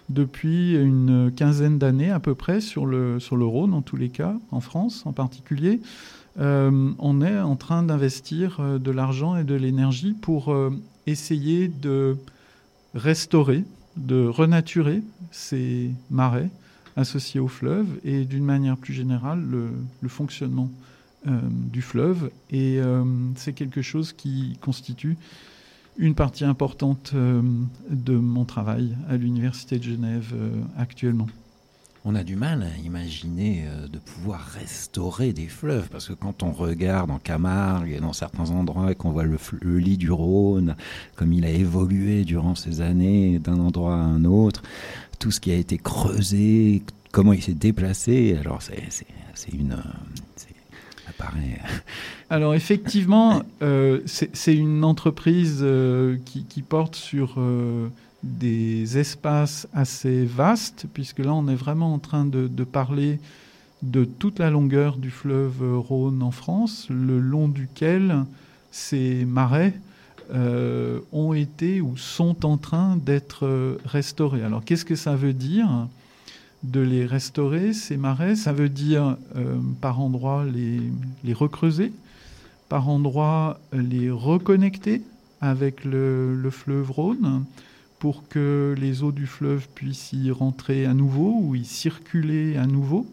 depuis 0.09 0.75
une 0.75 1.31
quinzaine 1.33 1.79
d'années 1.79 2.11
à 2.11 2.19
peu 2.19 2.35
près, 2.35 2.59
sur 2.59 2.85
le, 2.85 3.21
sur 3.21 3.37
le 3.37 3.45
Rhône 3.45 3.73
en 3.73 3.81
tous 3.81 3.95
les 3.95 4.09
cas, 4.09 4.35
en 4.51 4.59
France 4.59 5.03
en 5.05 5.13
particulier, 5.13 5.79
on 6.37 7.21
est 7.21 7.39
en 7.39 7.55
train 7.55 7.83
d'investir 7.83 8.59
de 8.79 8.91
l'argent 8.91 9.37
et 9.37 9.45
de 9.45 9.55
l'énergie 9.55 10.13
pour 10.19 10.53
essayer 11.07 11.69
de 11.69 12.17
restaurer, 12.93 13.63
de 13.97 14.25
renaturer 14.25 15.01
ces 15.31 15.91
marais 16.09 16.49
associés 16.95 17.39
au 17.39 17.47
fleuve 17.47 17.87
et 18.03 18.25
d'une 18.25 18.43
manière 18.43 18.77
plus 18.77 18.93
générale 18.93 19.41
le, 19.41 20.09
fonctionnement 20.09 20.69
euh, 21.27 21.39
du 21.49 21.81
fleuve. 21.81 22.29
Et 22.51 22.79
euh, 22.79 23.03
c'est 23.35 23.53
quelque 23.53 23.81
chose 23.81 24.13
qui 24.13 24.57
constitue 24.61 25.17
une 25.97 26.15
partie 26.15 26.45
importante 26.45 27.11
euh, 27.13 27.41
de 27.89 28.15
mon 28.15 28.45
travail 28.45 28.95
à 29.09 29.17
l'Université 29.17 29.77
de 29.79 29.83
Genève 29.83 30.33
actuellement. 30.77 31.27
On 32.05 32.15
a 32.15 32.23
du 32.25 32.35
mal 32.35 32.63
à 32.63 32.77
imaginer 32.83 33.63
euh, 33.65 33.87
de 33.87 33.97
pouvoir 33.97 34.41
restaurer 34.59 35.31
des 35.31 35.47
fleuves, 35.47 35.87
parce 35.89 36.09
que 36.09 36.13
quand 36.13 36.43
on 36.43 36.51
regarde 36.51 37.09
en 37.09 37.17
Camargue 37.17 37.91
et 37.91 38.01
dans 38.01 38.11
certains 38.11 38.49
endroits 38.49 38.91
et 38.91 38.95
qu'on 38.95 39.11
voit 39.11 39.23
le, 39.23 39.37
lit 39.77 39.95
du 39.95 40.11
Rhône, 40.11 40.75
comme 41.15 41.31
il 41.31 41.45
a 41.45 41.49
évolué 41.49 42.25
durant 42.25 42.55
ces 42.55 42.81
années 42.81 43.39
d'un 43.39 43.57
endroit 43.57 43.95
à 43.95 43.99
un 43.99 44.25
autre, 44.25 44.63
tout 45.17 45.31
ce 45.31 45.39
qui 45.39 45.51
a 45.51 45.55
été 45.55 45.77
creusé, 45.77 46.83
comment 47.13 47.31
il 47.31 47.41
s'est 47.41 47.53
déplacé, 47.53 48.35
alors 48.37 48.61
c'est 48.61 49.53
une... 49.53 49.71
euh. 49.71 51.57
Alors 52.29 52.53
effectivement, 52.53 53.43
euh, 53.61 54.01
c'est 54.05 54.55
une 54.55 54.83
entreprise 54.83 55.65
qui, 56.25 56.61
porte 56.63 56.95
sur 56.95 57.39
des 58.23 58.97
espaces 58.97 59.67
assez 59.73 60.25
vastes, 60.25 60.85
puisque 60.93 61.19
là 61.19 61.33
on 61.33 61.47
est 61.47 61.55
vraiment 61.55 61.93
en 61.93 61.99
train 61.99 62.25
de, 62.25 62.47
parler 62.63 63.19
de 63.81 64.05
toute 64.05 64.39
la 64.39 64.49
longueur 64.49 64.97
du 64.97 65.11
fleuve 65.11 65.77
Rhône 65.77 66.23
en 66.23 66.31
France, 66.31 66.87
le 66.89 67.19
long 67.19 67.49
duquel 67.49 68.23
ces 68.71 69.25
marais 69.25 69.73
euh, 70.33 71.01
ont 71.11 71.33
été 71.33 71.81
ou 71.81 71.97
sont 71.97 72.45
en 72.45 72.57
train 72.57 72.95
d'être 72.95 73.77
restaurés. 73.85 74.43
Alors 74.43 74.63
qu'est-ce 74.63 74.85
que 74.85 74.95
ça 74.95 75.15
veut 75.15 75.33
dire 75.33 75.87
de 76.63 76.79
les 76.79 77.05
restaurer, 77.05 77.73
ces 77.73 77.97
marais? 77.97 78.37
Ça 78.37 78.53
veut 78.53 78.69
dire 78.69 79.17
euh, 79.35 79.57
par 79.81 79.99
endroits 79.99 80.45
les, 80.45 80.79
les 81.25 81.33
recreuser, 81.33 81.91
par 82.69 82.87
endroits 82.87 83.59
les 83.73 84.09
reconnecter 84.09 85.01
avec 85.41 85.83
le 85.83 86.49
fleuve 86.49 86.89
Rhône 86.89 87.43
pour 88.03 88.27
que 88.27 88.75
les 88.77 89.01
eaux 89.01 89.13
du 89.13 89.25
fleuve 89.25 89.69
puissent 89.69 90.11
y 90.11 90.29
rentrer 90.29 90.85
à 90.85 90.93
nouveau 90.93 91.39
ou 91.39 91.55
y 91.55 91.63
circuler 91.63 92.57
à 92.57 92.67
nouveau. 92.67 93.07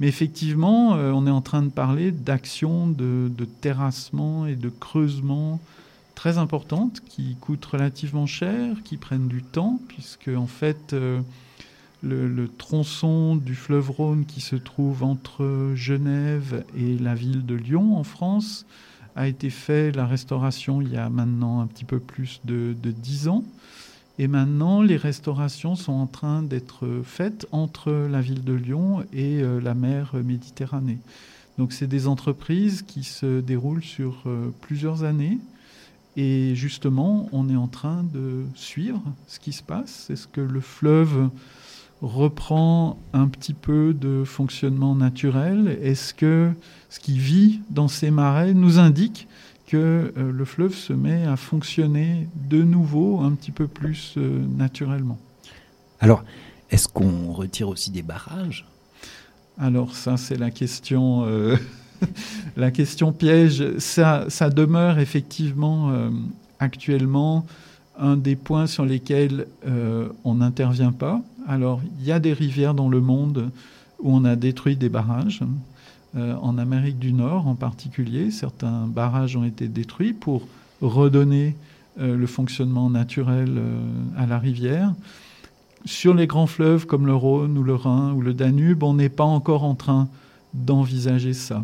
Mais 0.00 0.08
effectivement, 0.08 0.96
euh, 0.96 1.12
on 1.12 1.28
est 1.28 1.30
en 1.30 1.42
train 1.42 1.62
de 1.62 1.68
parler 1.68 2.10
d'actions 2.10 2.88
de, 2.88 3.30
terrassement 3.60 4.44
et 4.44 4.56
de 4.56 4.68
creusement 4.68 5.60
très 6.16 6.38
importantes 6.38 7.02
qui 7.08 7.36
coûtent 7.40 7.66
relativement 7.66 8.26
cher, 8.26 8.74
qui 8.82 8.96
prennent 8.96 9.28
du 9.28 9.44
temps, 9.44 9.78
puisque 9.86 10.30
en 10.36 10.48
fait, 10.48 10.92
euh, 10.92 11.20
le, 12.02 12.48
tronçon 12.48 13.36
du 13.36 13.54
fleuve 13.54 13.92
Rhône 13.92 14.24
qui 14.26 14.40
se 14.40 14.56
trouve 14.56 15.04
entre 15.04 15.70
Genève 15.76 16.64
et 16.76 16.98
la 16.98 17.14
ville 17.14 17.46
de 17.46 17.54
Lyon 17.54 17.96
en 17.96 18.02
France 18.02 18.66
a 19.14 19.28
été 19.28 19.50
fait, 19.50 19.92
la 19.92 20.04
restauration, 20.04 20.82
il 20.82 20.92
y 20.92 20.96
a 20.96 21.08
maintenant 21.10 21.60
un 21.60 21.68
petit 21.68 21.84
peu 21.84 22.00
plus 22.00 22.40
de, 22.44 22.74
10 22.82 23.28
ans. 23.28 23.44
Et 24.18 24.28
maintenant, 24.28 24.82
les 24.82 24.96
restaurations 24.96 25.74
sont 25.74 25.92
en 25.92 26.06
train 26.06 26.42
d'être 26.42 27.02
faites 27.04 27.46
entre 27.52 27.92
la 27.92 28.22
ville 28.22 28.44
de 28.44 28.54
Lyon 28.54 29.04
et 29.12 29.42
euh, 29.42 29.60
la 29.60 29.74
mer 29.74 30.12
Méditerranée. 30.24 30.98
Donc, 31.58 31.72
c'est 31.72 31.86
des 31.86 32.06
entreprises 32.06 32.82
qui 32.82 33.04
se 33.04 33.40
déroulent 33.40 33.84
sur 33.84 34.22
euh, 34.26 34.54
plusieurs 34.62 35.04
années. 35.04 35.38
Et 36.16 36.54
justement, 36.54 37.28
on 37.32 37.50
est 37.50 37.56
en 37.56 37.66
train 37.66 38.04
de 38.14 38.44
suivre 38.54 39.02
ce 39.26 39.38
qui 39.38 39.52
se 39.52 39.62
passe. 39.62 40.08
Est-ce 40.08 40.26
que 40.26 40.40
le 40.40 40.60
fleuve 40.60 41.28
reprend 42.00 42.98
un 43.12 43.28
petit 43.28 43.52
peu 43.52 43.92
de 43.92 44.24
fonctionnement 44.24 44.94
naturel 44.94 45.78
Est-ce 45.82 46.14
que 46.14 46.50
ce 46.88 47.00
qui 47.00 47.18
vit 47.18 47.60
dans 47.68 47.88
ces 47.88 48.10
marais 48.10 48.54
nous 48.54 48.78
indique 48.78 49.28
que 49.66 50.12
euh, 50.16 50.32
le 50.32 50.44
fleuve 50.44 50.74
se 50.74 50.92
met 50.92 51.26
à 51.26 51.36
fonctionner 51.36 52.28
de 52.48 52.62
nouveau 52.62 53.20
un 53.20 53.32
petit 53.32 53.50
peu 53.50 53.66
plus 53.66 54.14
euh, 54.16 54.44
naturellement 54.56 55.18
Alors, 56.00 56.24
est-ce 56.70 56.88
qu'on 56.88 57.32
retire 57.32 57.68
aussi 57.68 57.90
des 57.90 58.02
barrages? 58.02 58.66
Alors 59.58 59.94
ça, 59.96 60.16
c'est 60.16 60.36
la 60.36 60.50
question, 60.50 61.24
euh, 61.26 61.56
la 62.56 62.70
question 62.70 63.12
piège. 63.12 63.78
Ça, 63.78 64.26
ça 64.28 64.50
demeure 64.50 64.98
effectivement 64.98 65.90
euh, 65.90 66.10
actuellement 66.58 67.46
un 67.98 68.16
des 68.16 68.36
points 68.36 68.66
sur 68.66 68.84
lesquels 68.84 69.46
euh, 69.66 70.08
on 70.24 70.36
n'intervient 70.36 70.92
pas. 70.92 71.22
Alors, 71.46 71.80
il 71.98 72.06
y 72.06 72.12
a 72.12 72.18
des 72.18 72.34
rivières 72.34 72.74
dans 72.74 72.88
le 72.88 73.00
monde 73.00 73.50
où 74.00 74.14
on 74.14 74.24
a 74.24 74.36
détruit 74.36 74.76
des 74.76 74.90
barrages. 74.90 75.40
Euh, 76.16 76.34
en 76.40 76.56
Amérique 76.56 76.98
du 76.98 77.12
Nord, 77.12 77.46
en 77.46 77.54
particulier, 77.54 78.30
certains 78.30 78.86
barrages 78.86 79.36
ont 79.36 79.44
été 79.44 79.68
détruits 79.68 80.14
pour 80.14 80.42
redonner 80.80 81.56
euh, 82.00 82.16
le 82.16 82.26
fonctionnement 82.26 82.88
naturel 82.88 83.54
euh, 83.58 83.80
à 84.16 84.24
la 84.24 84.38
rivière. 84.38 84.94
Sur 85.84 86.14
les 86.14 86.26
grands 86.26 86.46
fleuves 86.46 86.86
comme 86.86 87.06
le 87.06 87.14
Rhône 87.14 87.58
ou 87.58 87.62
le 87.62 87.74
Rhin 87.74 88.14
ou 88.14 88.22
le 88.22 88.32
Danube, 88.32 88.82
on 88.82 88.94
n'est 88.94 89.10
pas 89.10 89.24
encore 89.24 89.64
en 89.64 89.74
train 89.74 90.08
d'envisager 90.54 91.34
ça. 91.34 91.62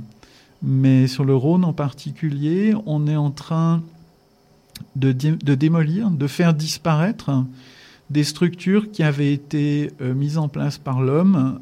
Mais 0.62 1.06
sur 1.06 1.24
le 1.24 1.34
Rhône 1.34 1.64
en 1.64 1.72
particulier, 1.72 2.74
on 2.84 3.06
est 3.06 3.16
en 3.16 3.30
train 3.30 3.82
de, 4.96 5.12
de 5.12 5.54
démolir, 5.54 6.10
de 6.10 6.26
faire 6.26 6.52
disparaître 6.52 7.30
des 8.10 8.22
structures 8.22 8.90
qui 8.92 9.02
avaient 9.02 9.32
été 9.32 9.90
mises 10.00 10.36
en 10.36 10.48
place 10.48 10.76
par 10.76 11.00
l'homme 11.00 11.58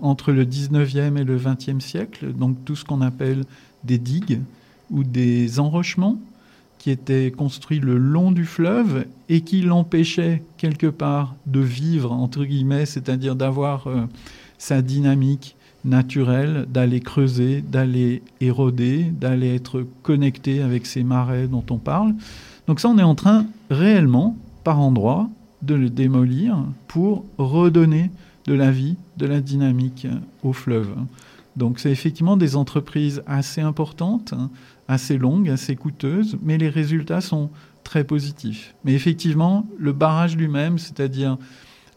entre 0.00 0.32
le 0.32 0.44
19e 0.44 1.16
et 1.16 1.24
le 1.24 1.38
20e 1.38 1.80
siècle, 1.80 2.32
donc 2.32 2.56
tout 2.64 2.76
ce 2.76 2.84
qu'on 2.84 3.00
appelle 3.00 3.44
des 3.84 3.98
digues 3.98 4.40
ou 4.90 5.02
des 5.04 5.58
enrochements 5.58 6.18
qui 6.78 6.90
étaient 6.90 7.30
construits 7.30 7.78
le 7.78 7.96
long 7.96 8.32
du 8.32 8.44
fleuve 8.44 9.06
et 9.28 9.42
qui 9.42 9.62
l'empêchaient 9.62 10.42
quelque 10.56 10.88
part 10.88 11.34
de 11.46 11.60
vivre, 11.60 12.12
entre 12.12 12.44
guillemets, 12.44 12.86
c'est-à-dire 12.86 13.36
d'avoir 13.36 13.86
euh, 13.86 14.02
sa 14.58 14.82
dynamique 14.82 15.54
naturelle, 15.84 16.66
d'aller 16.68 17.00
creuser, 17.00 17.62
d'aller 17.62 18.22
éroder, 18.40 19.04
d'aller 19.04 19.54
être 19.54 19.86
connecté 20.02 20.62
avec 20.62 20.86
ces 20.86 21.02
marais 21.02 21.46
dont 21.46 21.64
on 21.70 21.78
parle. 21.78 22.14
Donc 22.66 22.80
ça, 22.80 22.88
on 22.88 22.98
est 22.98 23.02
en 23.02 23.14
train 23.14 23.46
réellement, 23.70 24.36
par 24.64 24.80
endroits, 24.80 25.28
de 25.62 25.74
le 25.74 25.90
démolir 25.90 26.64
pour 26.88 27.24
redonner 27.38 28.10
de 28.46 28.54
la 28.54 28.70
vie, 28.70 28.96
de 29.16 29.26
la 29.26 29.40
dynamique 29.40 30.06
euh, 30.06 30.16
au 30.42 30.52
fleuve. 30.52 30.94
Donc 31.56 31.78
c'est 31.78 31.90
effectivement 31.90 32.36
des 32.36 32.56
entreprises 32.56 33.22
assez 33.26 33.60
importantes, 33.60 34.32
hein, 34.32 34.50
assez 34.88 35.18
longues, 35.18 35.50
assez 35.50 35.76
coûteuses, 35.76 36.38
mais 36.42 36.58
les 36.58 36.68
résultats 36.68 37.20
sont 37.20 37.50
très 37.84 38.04
positifs. 38.04 38.74
Mais 38.84 38.94
effectivement, 38.94 39.66
le 39.78 39.92
barrage 39.92 40.36
lui-même, 40.36 40.78
c'est-à-dire 40.78 41.36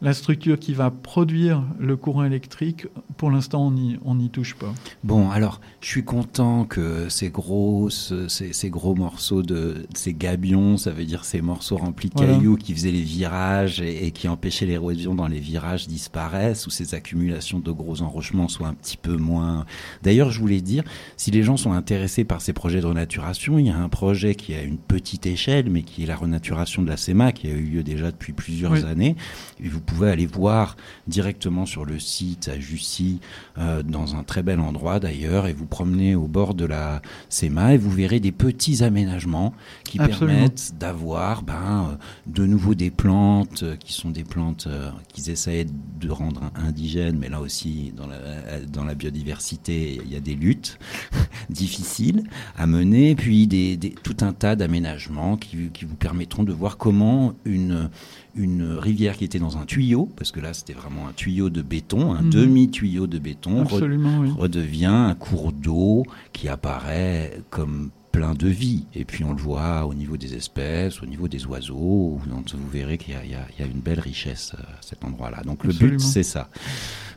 la 0.02 0.14
structure 0.14 0.60
qui 0.60 0.74
va 0.74 0.92
produire 0.92 1.64
le 1.80 1.96
courant 1.96 2.26
électrique, 2.26 2.86
pour 3.18 3.32
l'instant, 3.32 3.74
on 4.04 4.16
n'y 4.16 4.30
touche 4.30 4.56
pas. 4.56 4.74
Bon, 5.04 5.30
alors, 5.32 5.62
je 5.82 5.88
suis 5.88 6.04
content 6.04 6.66
que 6.66 7.08
ces 7.10 7.30
gros, 7.30 7.90
ce- 7.90 8.28
ces, 8.28 8.52
ces 8.54 8.70
gros 8.70 8.94
morceaux 8.94 9.42
de 9.42 9.88
ces 9.96 10.14
gabions, 10.14 10.78
ça 10.78 10.92
veut 10.92 11.06
dire 11.06 11.24
ces 11.24 11.42
morceaux 11.42 11.78
remplis 11.78 12.10
de 12.10 12.16
Voilà. 12.16 12.34
cailloux 12.34 12.58
qui 12.58 12.74
faisaient 12.74 12.92
les 12.92 13.02
virages 13.02 13.80
et, 13.82 14.06
et 14.06 14.12
qui 14.12 14.28
empêchaient 14.28 14.66
l'érosion 14.66 15.16
dans 15.16 15.28
les 15.28 15.40
virages 15.40 15.88
disparaissent, 15.88 16.68
ou 16.68 16.70
ces 16.70 16.94
accumulations 16.94 17.60
de 17.60 17.72
gros 17.72 18.02
enrochements 18.02 18.48
soient 18.50 18.68
un 18.68 18.74
petit 18.74 18.98
peu 18.98 19.16
moins. 19.16 19.66
D'ailleurs, 20.04 20.30
je 20.30 20.40
voulais 20.40 20.62
dire, 20.62 20.84
si 21.16 21.32
les 21.32 21.42
gens 21.44 21.58
sont 21.58 21.72
intéressés 21.72 22.26
par 22.26 22.42
ces 22.42 22.52
projets 22.54 22.82
de 22.82 22.86
renaturation, 22.86 23.58
il 23.60 23.68
y 23.68 23.70
a 23.70 23.78
un 23.78 23.90
projet 23.90 24.36
qui 24.36 24.52
est 24.54 24.58
à 24.60 24.64
une 24.64 24.78
petite 24.78 25.26
échelle, 25.26 25.70
mais 25.70 25.84
qui 25.84 26.04
est 26.04 26.08
la 26.08 26.16
renaturation 26.18 26.82
de 26.82 26.90
la 26.90 26.98
SEMA, 26.98 27.32
qui 27.32 27.48
a 27.48 27.52
eu 27.52 27.62
lieu 27.64 27.84
déjà 27.84 28.12
depuis 28.12 28.34
plusieurs 28.34 28.74
Oui. 28.74 28.84
années. 28.84 29.16
Et 29.64 29.70
vous 29.70 29.80
pouvez 29.86 30.10
aller 30.10 30.26
voir 30.26 30.76
directement 31.08 31.66
sur 31.66 31.86
le 31.86 32.00
site 32.00 32.50
à 32.50 32.60
Jussy, 32.60 33.20
euh, 33.58 33.84
dans 33.84 34.16
un 34.16 34.24
très 34.24 34.44
bel 34.44 34.60
endroit 34.60 35.00
d'ailleurs, 35.00 35.48
et 35.48 35.54
vous 35.54 35.66
promenez 35.66 36.16
au 36.16 36.28
bord 36.28 36.54
de 36.56 36.66
la 36.66 37.02
SEMA 37.30 37.76
et 37.76 37.78
vous 37.78 37.92
verrez 37.92 38.20
des 38.20 38.32
petits 38.34 38.84
aménagements 38.84 39.54
qui 39.86 40.00
Absolument. 40.00 40.34
permettent 40.38 40.74
d'avoir 40.80 41.44
ben, 41.44 41.92
euh, 41.92 41.96
de 42.28 42.46
nouveau 42.46 42.76
des 42.76 42.92
plantes 42.92 43.64
euh, 43.64 43.76
qui 43.78 43.94
sont 43.94 44.10
des 44.10 44.24
plantes 44.24 44.66
euh, 44.68 44.90
qu'ils 45.14 45.30
essaient 45.30 45.66
de 46.02 46.10
rendre 46.10 46.52
indigènes, 46.56 47.18
mais 47.18 47.30
là 47.30 47.40
aussi 47.40 47.94
dans 47.96 48.08
la, 48.08 48.60
dans 48.68 48.84
la 48.84 48.96
biodiversité 48.96 50.02
il 50.04 50.12
y 50.12 50.16
a 50.16 50.20
des 50.20 50.36
luttes 50.36 50.78
difficiles 51.50 52.24
à 52.58 52.68
mener, 52.68 53.16
puis 53.16 53.48
des, 53.48 53.78
des- 53.78 53.92
tout 54.04 54.18
un 54.22 54.34
tas 54.34 54.56
d'aménagements 54.56 55.38
qui, 55.38 55.70
qui 55.74 55.86
vous 55.86 55.96
permettront 55.96 56.44
de 56.44 56.54
voir 56.54 56.78
comment 56.78 57.34
une, 57.46 57.90
une 58.36 58.74
rivière 58.74 59.16
qui 59.18 59.24
était 59.24 59.40
dans 59.40 59.58
un 59.58 59.66
tuyau, 59.66 60.10
parce 60.18 60.32
que 60.32 60.40
là 60.40 60.54
c'était 60.54 60.74
vraiment 60.74 61.08
un 61.08 61.14
tuyau 61.14 61.50
de 61.50 61.62
béton, 61.62 62.14
un 62.14 62.22
Mhm. 62.22 62.30
demi-tuyau 62.32 63.08
de 63.08 63.18
béton, 63.20 63.60
re- 63.64 63.74
Absolument, 63.74 64.20
oui. 64.20 64.30
redevient 64.38 64.86
un 64.86 65.16
cours 65.16 65.52
d'eau 65.54 66.04
qui 66.34 66.50
apparaît 66.50 67.40
comme 67.50 67.92
plein 68.12 68.34
de 68.34 68.48
vie. 68.48 68.86
Et 68.94 69.04
puis 69.06 69.24
on 69.26 69.34
le 69.34 69.42
voit 69.42 69.86
au 69.86 69.94
niveau 69.94 70.16
des 70.18 70.36
espèces, 70.36 71.02
au 71.02 71.06
niveau 71.06 71.28
des 71.28 71.46
oiseaux, 71.48 72.20
vous 72.26 72.70
verrez 72.72 72.98
qu'il 72.98 73.14
y, 73.14 73.18
a- 73.18 73.26
y 73.26 73.62
y 73.62 73.66
une 73.66 73.80
belle 73.82 74.00
richesse 74.00 74.54
euh, 74.58 74.62
à 74.62 74.82
cet 74.82 75.04
endroit-là. 75.04 75.42
Donc 75.44 75.64
le 75.66 75.74
but 75.74 76.00
c'est 76.00 76.24
ça. 76.24 76.50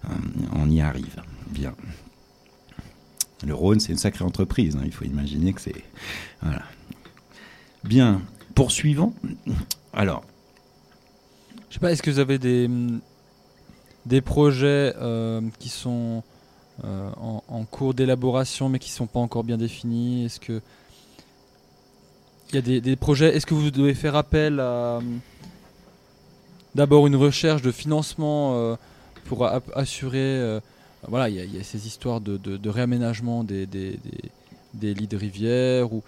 Euh, 0.04 0.08
on 0.56 0.68
y 0.70 0.80
arrive. 0.80 1.16
Bien. 1.50 1.72
Le 3.46 3.54
Rhône, 3.54 3.78
c'est 3.78 3.92
une 3.92 3.98
sacrée 3.98 4.24
entreprise. 4.24 4.74
hein. 4.76 4.82
Il 4.84 4.90
faut 4.92 5.04
imaginer 5.04 5.52
que 5.52 5.60
c'est. 5.60 5.84
Voilà. 6.42 6.62
Bien. 7.84 8.20
Poursuivons. 8.56 9.14
Alors, 9.92 10.24
Je 11.68 11.74
sais 11.74 11.80
pas, 11.80 11.92
est-ce 11.92 12.02
que 12.02 12.10
vous 12.10 12.18
avez 12.18 12.38
des, 12.38 12.66
hum, 12.66 13.00
des 14.06 14.20
projets 14.20 14.94
euh, 15.00 15.40
qui 15.58 15.68
sont 15.68 16.22
euh, 16.84 17.10
en, 17.48 17.64
cours 17.64 17.92
d'élaboration 17.94 18.68
mais 18.68 18.78
qui 18.78 18.90
sont 18.90 19.06
pas 19.06 19.20
encore 19.20 19.44
bien 19.44 19.58
définis? 19.58 20.24
Est-ce 20.24 20.40
que 20.40 20.60
il 22.50 22.54
y 22.54 22.58
a 22.58 22.62
des, 22.62 22.80
des 22.80 22.96
projets 22.96 23.36
Est-ce 23.36 23.44
que 23.44 23.52
vous 23.54 23.70
devez 23.70 23.94
faire 23.94 24.16
appel 24.16 24.60
à 24.60 24.96
hum, 24.98 25.20
d'abord 26.74 27.06
une 27.06 27.16
recherche 27.16 27.60
de 27.62 27.70
financement 27.72 28.54
euh, 28.56 28.76
pour 29.26 29.46
assurer 29.74 30.58
voilà 31.06 31.28
il 31.28 31.36
y, 31.36 31.58
a- 31.60 31.62
ces 31.62 31.86
histoires 31.86 32.20
de, 32.20 32.36
de- 32.38 32.56
de 32.56 32.70
réaménagement 32.70 33.44
des, 33.44 33.66
des, 33.66 33.90
des- 34.04 34.30
des 34.74 34.94
lits 34.94 35.06
de 35.06 35.16
rivière 35.16 35.92
ou 35.92 36.02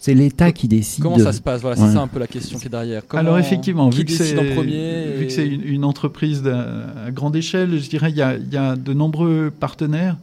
c'est 0.00 0.14
l'État 0.14 0.52
qui 0.52 0.68
décide. 0.68 1.02
comment 1.02 1.18
ça 1.18 1.32
se 1.32 1.40
passe 1.40 1.60
voilà 1.60 1.78
Ouais. 1.80 1.86
c'est 1.88 1.92
ça 1.94 2.00
un 2.02 2.06
peu 2.08 2.18
la 2.20 2.26
question 2.28 2.58
qui 2.58 2.66
est 2.66 2.70
derrière 2.70 3.02
Comment- 3.06 3.20
Alors 3.20 3.38
effectivement, 3.38 3.90
qui 3.90 3.98
vu 3.98 4.04
que 4.04 4.12
c'est 4.12 4.38
en 4.38 4.54
premier 4.54 5.16
vu 5.16 5.24
et- 5.24 5.26
que 5.26 5.32
c'est 5.32 5.46
une, 5.46 5.62
une 5.64 5.84
entreprise 5.84 6.46
à 6.46 7.10
grande 7.10 7.34
échelle, 7.36 7.78
je 7.80 7.88
dirais 7.90 8.10
il 8.10 8.16
y 8.16 8.22
a, 8.22 8.36
il 8.36 8.52
y 8.52 8.56
a 8.56 8.76
de 8.76 8.92
nombreux 8.92 9.50
partenaires 9.50 10.16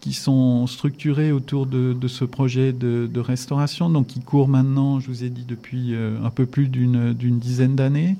qui 0.00 0.12
sont 0.12 0.66
structurés 0.66 1.32
autour 1.32 1.64
de, 1.64 1.94
de 1.98 2.08
ce 2.08 2.26
projet 2.26 2.74
de, 2.74 3.08
de 3.10 3.20
restauration, 3.20 3.88
donc 3.88 4.08
qui 4.08 4.20
court 4.20 4.48
maintenant, 4.48 5.00
je 5.00 5.06
vous 5.06 5.24
ai 5.24 5.30
dit, 5.30 5.46
depuis 5.48 5.94
euh, 5.94 6.16
un 6.22 6.28
peu 6.28 6.44
plus 6.44 6.68
d'une 6.68 7.14
d'une 7.14 7.38
dizaine 7.38 7.74
d'années. 7.74 8.16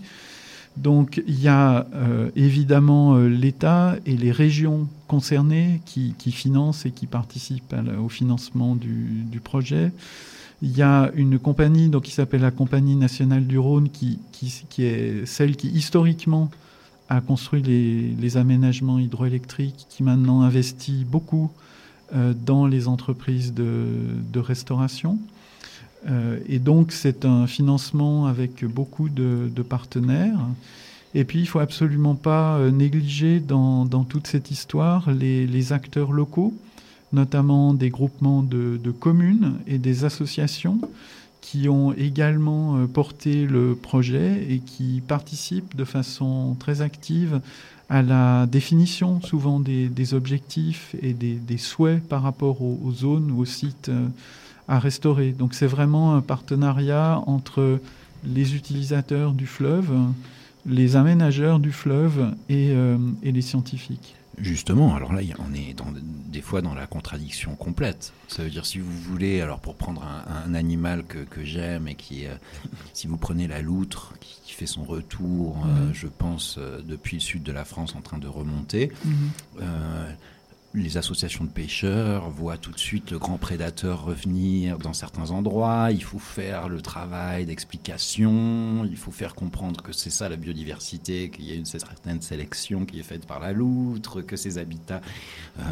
Donc 0.79 1.23
il 1.29 1.41
y 1.41 1.47
a 1.49 1.87
euh, 1.95 2.31
évidemment 2.35 3.15
euh, 3.17 3.29
l'État 3.29 3.97
et 4.07 4.17
les 4.17 4.33
régions 4.33 4.89
concernées 5.07 5.81
qui, 5.85 6.15
qui 6.19 6.33
financent 6.33 6.85
et 6.87 6.91
qui 6.91 7.07
participent 7.07 7.75
à 7.75 8.01
au 8.01 8.09
financement 8.09 8.75
du, 8.75 9.23
du 9.31 9.41
projet. 9.41 9.93
Il 10.65 10.75
y 10.75 10.81
a 10.81 11.11
une 11.15 11.39
compagnie 11.39 11.91
donc, 11.91 12.05
qui 12.05 12.11
s'appelle 12.11 12.41
la 12.41 12.51
Compagnie 12.51 12.97
nationale 12.97 13.47
du 13.47 13.59
Rhône, 13.59 13.91
qui, 13.91 14.19
qui, 14.33 14.83
est 14.83 15.27
celle 15.27 15.57
qui 15.57 15.69
historiquement 15.69 16.51
a 17.11 17.21
construit 17.21 17.61
les, 17.61 18.09
les 18.19 18.37
aménagements 18.39 18.99
hydroélectriques, 18.99 19.85
qui 19.91 20.03
maintenant 20.03 20.41
investit 20.41 21.05
beaucoup 21.05 21.51
euh, 22.15 22.33
dans 22.47 22.67
les 22.67 22.89
entreprises 22.89 23.53
de, 23.53 23.89
de 24.33 24.41
restauration. 24.41 25.19
Euh, 26.09 26.39
et 26.49 26.59
donc 26.59 26.93
c'est 26.93 27.27
un 27.27 27.47
financement 27.47 28.25
avec 28.25 28.65
beaucoup 28.65 29.11
de, 29.11 29.51
partenaires. 29.69 30.41
Et 31.15 31.25
puis 31.25 31.41
il 31.41 31.47
faut 31.47 31.59
absolument 31.59 32.15
pas 32.15 32.57
euh, 32.57 32.71
négliger 32.71 33.39
dans, 33.39 33.85
dans 33.85 34.05
toute 34.05 34.27
cette 34.27 34.51
histoire 34.51 35.11
les, 35.11 35.47
les 35.47 35.75
acteurs 35.75 36.11
locaux, 36.13 36.55
notamment 37.15 37.73
des 37.73 37.91
groupements 37.91 38.43
de, 38.43 38.79
communes 38.91 39.55
et 39.67 39.79
des 39.79 40.05
associations 40.05 40.79
qui 41.41 41.69
ont 41.69 41.93
également 41.93 42.77
euh, 42.77 42.87
porté 42.87 43.47
le 43.47 43.75
projet 43.75 44.47
et 44.49 44.59
qui 44.59 45.03
participent 45.07 45.77
de 45.77 45.85
façon 45.85 46.57
très 46.59 46.81
active 46.81 47.41
à 47.91 48.03
la 48.03 48.47
définition 48.47 49.21
souvent 49.21 49.61
des, 49.61 50.15
objectifs 50.15 50.97
et 51.03 51.13
des, 51.13 51.59
souhaits 51.59 52.03
par 52.09 52.23
rapport 52.23 52.63
aux, 52.63 52.81
aux 52.83 52.93
zones 52.93 53.31
ou 53.31 53.41
aux 53.41 53.45
sites 53.45 53.91
euh, 53.91 54.07
à 54.69 54.79
restaurer. 54.79 55.33
Donc 55.33 55.55
c'est 55.55 55.67
vraiment 55.67 56.15
un 56.15 56.23
partenariat 56.23 57.23
entre 57.27 57.79
les 58.25 58.55
utilisateurs 58.57 59.33
du 59.33 59.47
fleuve, 59.47 59.91
les 60.67 60.97
aménageurs 60.97 61.59
du 61.59 61.73
fleuve 61.73 62.35
et, 62.49 62.71
euh, 62.71 62.97
et 63.23 63.33
les 63.33 63.43
scientifiques. 63.43 64.17
Justement, 64.39 64.95
alors 64.97 65.13
là, 65.13 65.21
on 65.39 65.55
est 65.55 65.75
dans, 65.75 65.87
des 65.93 66.41
fois 66.41 66.61
dans 66.63 66.75
la 66.75 66.87
contradiction 66.87 67.55
complète. 67.57 68.13
Ça 68.29 68.43
veut 68.43 68.51
dire, 68.51 68.67
si 68.67 68.79
vous 68.79 68.91
voulez, 68.91 69.41
alors 69.41 69.61
pour 69.61 69.77
prendre 69.77 70.03
un, 70.03 70.25
un 70.51 70.55
animal 70.55 71.05
que, 71.05 71.19
que 71.19 71.45
j'aime 71.45 71.87
et 71.89 71.95
qui, 71.95 72.27
euh, 72.27 72.35
si 72.93 73.07
vous 73.07 73.17
prenez 73.17 73.47
la 73.47 73.63
loutre 73.63 74.13
qui, 74.21 74.37
qui 74.45 74.53
fait 74.53 74.67
son 74.67 74.85
retour, 74.85 75.57
euh, 75.67 75.87
Mhm. 75.89 75.95
je 75.95 76.07
pense, 76.07 76.57
euh, 76.59 76.81
depuis 76.85 77.17
le 77.17 77.21
sud 77.21 77.43
de 77.43 77.53
la 77.53 77.65
France 77.65 77.95
en 77.97 78.01
train 78.01 78.19
de 78.19 78.27
remonter, 78.29 78.91
Mhm. 79.05 79.31
Les 80.75 80.97
associations 80.97 81.45
de 81.45 81.51
pêcheurs 81.51 82.29
voient 82.31 82.57
tout 82.59 82.73
de 82.73 82.79
suite 82.79 83.13
le 83.13 83.19
grand 83.21 83.39
prédateur 83.39 84.05
revenir 84.05 84.79
dans 84.79 84.93
certains 84.93 85.31
endroits. 85.31 85.89
Il 85.93 86.03
faut 86.03 86.19
faire 86.19 86.69
le 86.69 86.81
travail 86.83 87.47
d'explication. 87.47 88.85
Il 88.85 88.97
faut 88.97 89.13
faire 89.13 89.35
comprendre 89.37 89.83
que 89.83 89.93
c'est 89.93 90.11
ça 90.11 90.29
la 90.29 90.37
biodiversité, 90.37 91.31
qu'il 91.31 91.45
y 91.45 91.53
a 91.53 91.55
une 91.55 91.65
certaine 91.65 92.21
sélection 92.21 92.85
qui 92.85 92.99
est 92.99 93.05
faite 93.05 93.25
par 93.27 93.39
la 93.39 93.53
loutre, 93.53 94.21
que 94.23 94.37
ces 94.37 94.59
habitats 94.59 95.01
euh, 95.61 95.63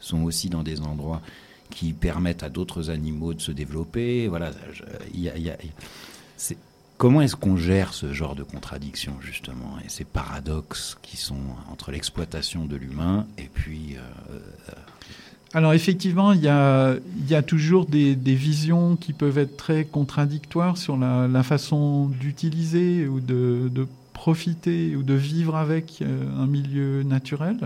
sont 0.00 0.22
aussi 0.22 0.48
dans 0.50 0.62
des 0.62 0.80
endroits 0.80 1.20
qui 1.70 1.92
permettent 1.92 2.44
à 2.44 2.48
d'autres 2.48 2.90
animaux 2.90 3.34
de 3.34 3.40
se 3.40 3.50
développer. 3.50 4.28
Voilà, 4.28 4.52
il 5.12 5.20
y 5.20 5.28
a- 5.30 5.36
y 5.36 5.50
a- 5.50 5.56
c'est- 6.36 6.58
Comment 6.96 7.22
est-ce 7.22 7.34
qu'on 7.34 7.56
gère 7.56 7.92
ce 7.92 8.12
genre 8.12 8.36
de 8.36 8.44
contradictions, 8.44 9.16
justement, 9.20 9.78
et 9.84 9.88
ces 9.88 10.04
paradoxes 10.04 10.96
qui 11.02 11.16
sont 11.16 11.42
entre 11.70 11.90
l'exploitation 11.90 12.66
de 12.66 12.76
l'humain 12.76 13.26
et 13.36 13.50
puis... 13.52 13.96
euh, 13.96 14.38
Alors 15.54 15.72
effectivement, 15.72 16.32
il 16.32 16.40
y 16.40 16.48
a, 16.48 16.94
il 17.18 17.28
y 17.28 17.34
a 17.34 17.42
toujours 17.42 17.86
des, 17.86 18.14
visions 18.14 18.94
qui 18.94 19.12
peuvent 19.12 19.38
être 19.38 19.56
très 19.56 19.84
contradictoires 19.84 20.76
sur 20.76 20.96
la, 20.96 21.42
façon 21.42 22.06
d'utiliser 22.06 23.08
ou 23.08 23.18
de, 23.18 23.88
profiter 24.12 24.94
ou 24.94 25.02
de 25.02 25.14
vivre 25.14 25.56
avec 25.56 26.00
euh, 26.00 26.28
un 26.38 26.46
milieu 26.46 27.02
naturel. 27.02 27.58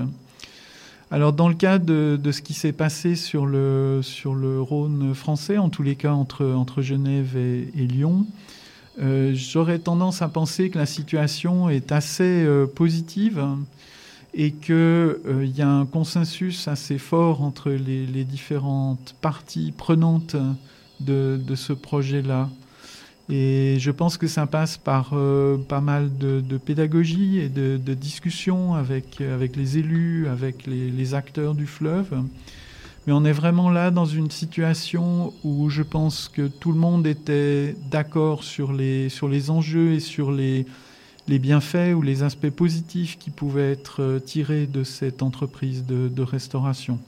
Alors 1.10 1.34
dans 1.34 1.48
le 1.48 1.54
cas 1.54 1.78
de, 1.78 2.18
de 2.20 2.32
ce 2.32 2.40
qui 2.40 2.54
s'est 2.54 2.72
passé 2.72 3.14
sur 3.14 3.44
le, 3.44 4.00
sur 4.02 4.34
le 4.34 4.60
Rhône 4.60 5.14
français, 5.14 5.58
en 5.58 5.68
tous 5.68 5.82
les 5.82 5.96
cas 5.96 6.12
entre, 6.12 6.46
entre 6.46 6.80
Genève 6.80 7.36
et 7.36 7.86
Lyon, 7.86 8.26
euh, 9.00 9.32
j'aurais 9.34 9.78
tendance 9.78 10.22
à 10.22 10.28
penser 10.28 10.70
que 10.70 10.78
la 10.78 10.86
situation 10.86 11.68
est 11.68 11.92
assez 11.92 12.44
euh, 12.44 12.66
positive 12.66 13.44
et 14.34 14.50
qu'il 14.50 15.16
il 15.42 15.56
y 15.56 15.62
a 15.62 15.68
un 15.68 15.86
consensus 15.86 16.66
assez 16.68 16.98
fort 16.98 17.42
entre 17.42 17.70
les, 17.70 18.24
différentes 18.24 19.14
parties 19.20 19.72
prenantes 19.76 20.36
de, 21.00 21.40
ce 21.54 21.72
projet-là. 21.72 22.50
Et 23.30 23.76
je 23.78 23.90
pense 23.90 24.16
que 24.16 24.26
ça 24.26 24.46
passe 24.46 24.78
par 24.78 25.10
euh, 25.12 25.56
pas 25.56 25.80
mal 25.80 26.16
de, 26.18 26.56
pédagogie 26.58 27.38
et 27.38 27.48
de, 27.48 27.94
discussion 27.94 28.74
avec, 28.74 29.20
avec 29.20 29.54
les 29.54 29.78
élus, 29.78 30.26
avec 30.28 30.66
les 30.66 31.14
acteurs 31.14 31.54
du 31.54 31.66
fleuve. 31.66 32.14
Mais 33.08 33.14
on 33.14 33.24
est 33.24 33.32
vraiment 33.32 33.70
là 33.70 33.90
dans 33.90 34.04
une 34.04 34.30
situation 34.30 35.32
où 35.42 35.70
je 35.70 35.82
pense 35.82 36.28
que 36.28 36.46
tout 36.46 36.72
le 36.72 36.78
monde 36.78 37.06
était 37.06 37.74
d'accord 37.90 38.44
sur 38.44 38.70
les, 38.70 39.08
sur 39.08 39.28
les 39.28 39.48
enjeux 39.48 39.94
et 39.94 40.00
sur 40.00 40.30
les, 40.30 40.66
les 41.26 41.38
bienfaits 41.38 41.94
ou 41.96 42.02
les 42.02 42.22
aspects 42.22 42.50
positifs 42.50 43.16
qui 43.18 43.30
pouvaient 43.30 43.72
être 43.72 44.02
euh, 44.02 44.18
tirés 44.18 44.66
de 44.66 44.84
cette 44.84 45.22
entreprise 45.22 45.86
de, 45.86 46.22
restauration. 46.22 46.98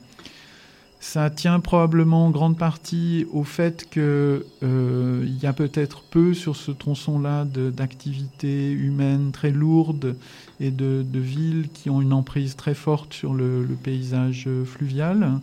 Ça 1.01 1.29
tient 1.29 1.61
probablement 1.61 2.25
en 2.29 2.31
grande 2.31 2.57
partie 2.57 3.27
au 3.31 3.45
fait 3.45 3.87
qu'il 3.91 4.01
euh, 4.03 5.29
y 5.43 5.45
a 5.45 5.53
peut-être 5.53 6.01
peu 6.05 6.33
sur 6.33 6.57
ce 6.57 6.71
tronçon-là 6.71 7.45
d'activités 7.45 8.71
humaines 8.71 9.33
très 9.33 9.51
lourdes 9.51 10.17
et 10.61 10.71
de, 10.71 11.05
villes 11.13 11.69
qui 11.75 11.91
ont 11.91 12.01
une 12.01 12.15
emprise 12.15 12.57
très 12.57 12.75
forte 12.75 13.13
sur 13.13 13.35
le, 13.35 13.69
paysage 13.83 14.49
fluvial. 14.65 15.41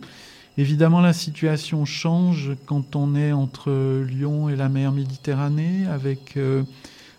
Évidemment, 0.58 1.00
la 1.00 1.12
situation 1.12 1.84
change 1.84 2.50
quand 2.66 2.96
on 2.96 3.14
est 3.14 3.30
entre 3.30 4.02
Lyon 4.02 4.48
et 4.48 4.56
la 4.56 4.68
mer 4.68 4.90
Méditerranée, 4.90 5.86
avec 5.86 6.36
euh, 6.36 6.64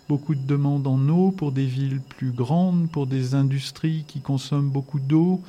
beaucoup 0.10 0.36
de 0.36 0.46
demandes 0.46 0.86
en 0.86 1.08
eau 1.08 1.32
pour 1.32 1.54
des 1.54 1.66
villes 1.66 2.02
plus 2.02 2.32
grandes, 2.32 2.90
pour 2.92 3.08
des 3.08 3.36
industries 3.36 4.04
qui 4.10 4.20
consomment 4.20 4.70
beaucoup 4.70 5.00
d'eau, 5.00 5.42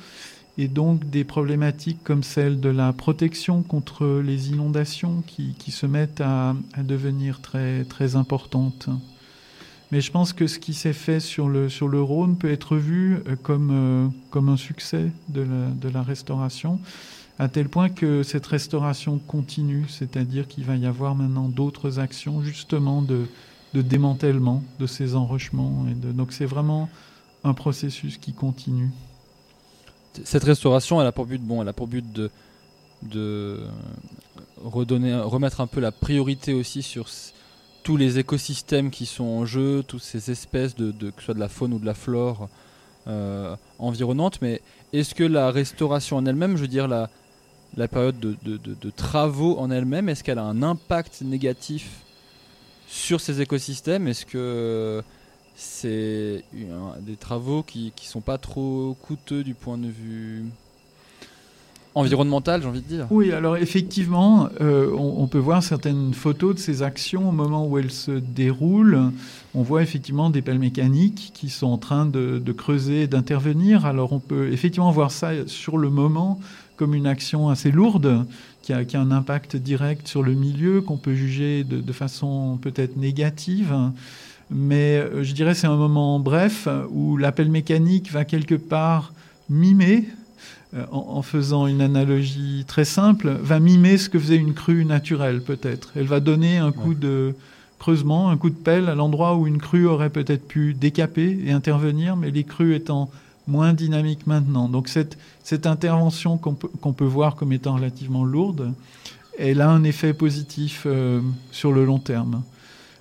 et 0.57 0.69
donc 0.69 1.09
des 1.09 1.25
problématiques 1.25 2.01
comme 2.05 2.23
celle 2.23 2.61
de 2.61 2.69
la 2.69 2.93
protection 2.93 3.61
contre 3.61 4.21
les 4.23 4.51
inondations 4.51 5.21
qui, 5.27 5.53
se 5.71 5.85
mettent 5.85 6.21
à, 6.21 6.55
devenir 6.77 7.41
très, 7.41 7.83
très 7.83 8.15
importantes. 8.15 8.87
Mais 9.91 9.99
je 9.99 10.13
pense 10.13 10.31
que 10.31 10.47
ce 10.47 10.59
qui 10.59 10.73
s'est 10.73 10.93
fait 10.93 11.19
sur 11.19 11.49
le, 11.49 11.67
sur 11.67 11.89
le 11.89 12.01
Rhône 12.01 12.37
peut 12.37 12.53
être 12.53 12.77
vu 12.77 13.15
euh, 13.27 13.35
comme, 13.43 13.69
euh, 13.73 14.07
comme 14.29 14.47
un 14.47 14.55
succès 14.55 15.11
de 15.27 15.89
la 15.93 16.03
restauration, 16.03 16.79
à 17.41 17.47
tel 17.47 17.69
point 17.69 17.89
que 17.89 18.21
cette 18.21 18.45
restauration 18.45 19.17
continue, 19.17 19.85
c'est-à-dire 19.89 20.47
qu'il 20.47 20.63
va 20.63 20.75
y 20.75 20.85
avoir 20.85 21.15
maintenant 21.15 21.49
d'autres 21.49 21.97
actions 21.97 22.43
justement 22.43 23.01
de, 23.01 23.25
de 23.73 23.81
démantèlement 23.81 24.63
de 24.79 24.85
ces 24.85 25.15
enrochements. 25.15 25.87
Donc 26.19 26.33
c'est 26.33 26.45
vraiment 26.45 26.87
un 27.43 27.55
processus 27.55 28.17
qui 28.17 28.33
continue. 28.33 28.91
Cette 30.23 30.43
restauration, 30.43 31.01
elle 31.01 31.07
a 31.07 31.11
pour 31.11 31.25
but, 31.25 31.41
bon, 31.41 31.63
elle 31.63 31.67
a 31.67 31.73
pour 31.73 31.87
but 31.87 32.05
de, 32.13 32.29
de 33.01 33.61
redonner, 34.63 35.15
remettre 35.15 35.61
un 35.61 35.67
peu 35.67 35.79
la 35.79 35.91
priorité 35.91 36.53
aussi 36.53 36.83
sur 36.83 37.07
tous 37.81 37.97
les 37.97 38.19
écosystèmes 38.19 38.91
qui 38.91 39.07
sont 39.07 39.23
en 39.23 39.45
jeu, 39.47 39.81
toutes 39.81 40.03
ces 40.03 40.29
espèces 40.29 40.75
de- 40.75 40.91
que 41.09 41.19
ce 41.21 41.25
soit 41.25 41.33
de 41.33 41.39
la 41.39 41.49
faune 41.49 41.73
ou 41.73 41.79
de 41.79 41.87
la 41.87 41.95
flore 41.95 42.49
euh, 43.07 43.55
environnante. 43.79 44.43
Mais 44.43 44.61
est-ce 44.93 45.15
que 45.15 45.23
la 45.23 45.49
restauration 45.49 46.17
en 46.17 46.25
elle-même, 46.27 46.55
je 46.55 46.61
veux 46.61 46.67
dire 46.67 46.87
la, 46.87 47.09
la 47.77 47.87
période 47.87 48.19
de, 48.19 48.35
de- 48.43 48.89
travaux 48.89 49.57
en 49.57 49.71
elle-même, 49.71 50.09
est-ce 50.09 50.23
qu'elle 50.23 50.39
a 50.39 50.43
un 50.43 50.61
impact 50.61 51.21
négatif 51.21 52.01
sur 52.87 53.21
ces 53.21 53.41
écosystèmes? 53.41 54.07
Est-ce 54.07 54.25
que 54.25 55.01
c'est 55.55 56.43
des 57.01 57.15
travaux 57.15 57.63
qui 57.63 57.93
qui 57.95 58.07
sont 58.07 58.21
pas 58.21 58.37
trop 58.37 58.97
coûteux 59.01 59.43
du 59.43 59.53
point 59.53 59.77
de 59.77 59.87
vue 59.87 60.45
environnemental, 61.95 62.61
j'ai 62.61 62.67
envie 62.67 62.81
de 62.81 62.87
dire? 62.87 63.07
Oui, 63.09 63.31
alors 63.31 63.57
effectivement, 63.57 64.49
euh, 64.61 64.91
on, 64.97 65.27
peut 65.27 65.37
voir 65.39 65.61
certaines 65.63 66.13
photos 66.13 66.55
de 66.55 66.59
ces 66.59 66.83
actions 66.83 67.29
au 67.29 67.31
moment 67.31 67.67
où 67.67 67.77
elles 67.77 67.91
se 67.91 68.11
déroulent. 68.11 69.11
On 69.53 69.61
voit 69.61 69.81
effectivement 69.81 70.29
des 70.29 70.41
pelles 70.41 70.59
mécaniques 70.59 71.31
qui 71.33 71.49
sont 71.49 71.67
en 71.67 71.77
train 71.77 72.05
de, 72.05 72.41
de 72.43 72.51
creuser 72.51 73.07
d'intervenir. 73.07 73.85
Alors 73.85 74.13
on 74.13 74.19
peut 74.19 74.51
effectivement 74.51 74.91
voir 74.91 75.11
ça 75.11 75.31
sur 75.47 75.77
le 75.77 75.89
moment 75.89 76.39
comme 76.81 76.95
une 76.95 77.05
action 77.05 77.49
assez 77.49 77.69
lourde 77.69 78.25
qui 78.63 78.73
a, 78.73 78.85
qui 78.85 78.97
a 78.97 79.01
un 79.01 79.11
impact 79.11 79.55
direct 79.55 80.07
sur 80.07 80.23
le 80.23 80.33
milieu 80.33 80.81
qu'on 80.81 80.97
peut 80.97 81.13
juger 81.13 81.63
de, 81.63 81.79
de 81.79 81.93
façon 81.93 82.57
peut-être 82.59 82.97
négative. 82.97 83.71
Mais 84.49 84.97
euh, 84.97 85.23
je 85.23 85.33
dirais 85.33 85.53
c'est 85.53 85.67
un 85.67 85.75
moment 85.75 86.19
bref 86.19 86.67
où 86.89 87.17
la 87.17 87.31
pelle 87.31 87.51
mécanique 87.51 88.11
va 88.11 88.25
quelque 88.25 88.55
part 88.55 89.13
mimer 89.47 90.05
euh, 90.73 90.85
en 90.91 91.21
faisant 91.21 91.67
une 91.67 91.81
analogie 91.81 92.65
très 92.67 92.85
simple, 92.85 93.29
va 93.29 93.59
mimer 93.59 93.99
ce 93.99 94.09
que 94.09 94.17
faisait 94.17 94.37
une 94.37 94.55
crue 94.55 94.83
naturelle, 94.83 95.43
peut-être. 95.43 95.91
Elle 95.95 96.07
va 96.07 96.19
donner 96.19 96.57
un 96.57 96.71
coup 96.71 96.95
de 96.95 97.35
creusement, 97.77 98.31
un 98.31 98.37
coup 98.37 98.49
de 98.49 98.55
pelle 98.55 98.89
à 98.89 98.95
l'endroit 98.95 99.35
où 99.35 99.45
une 99.45 99.59
crue 99.59 99.85
aurait 99.85 100.09
peut-être 100.09 100.47
pu 100.47 100.73
décaper 100.73 101.37
et 101.45 101.51
intervenir, 101.51 102.15
mais 102.17 102.31
les 102.31 102.43
crues 102.43 102.73
étant 102.73 103.11
moins 103.47 103.73
dynamiques 103.73 104.27
maintenant. 104.27 104.69
Donc 104.69 104.87
cette, 104.87 105.17
cette 105.43 105.65
intervention 105.65 106.37
qu'on 106.37 106.53
peut, 106.53 106.69
qu'on 106.81 106.93
peut 106.93 107.05
voir 107.05 107.35
comme 107.35 107.53
étant 107.53 107.75
relativement 107.75 108.23
lourde, 108.23 108.73
elle 109.37 109.61
a 109.61 109.69
un 109.69 109.83
effet 109.83 110.13
positif 110.13 110.83
euh, 110.85 111.21
sur 111.51 111.71
le 111.71 111.85
long 111.85 111.99
terme. 111.99 112.43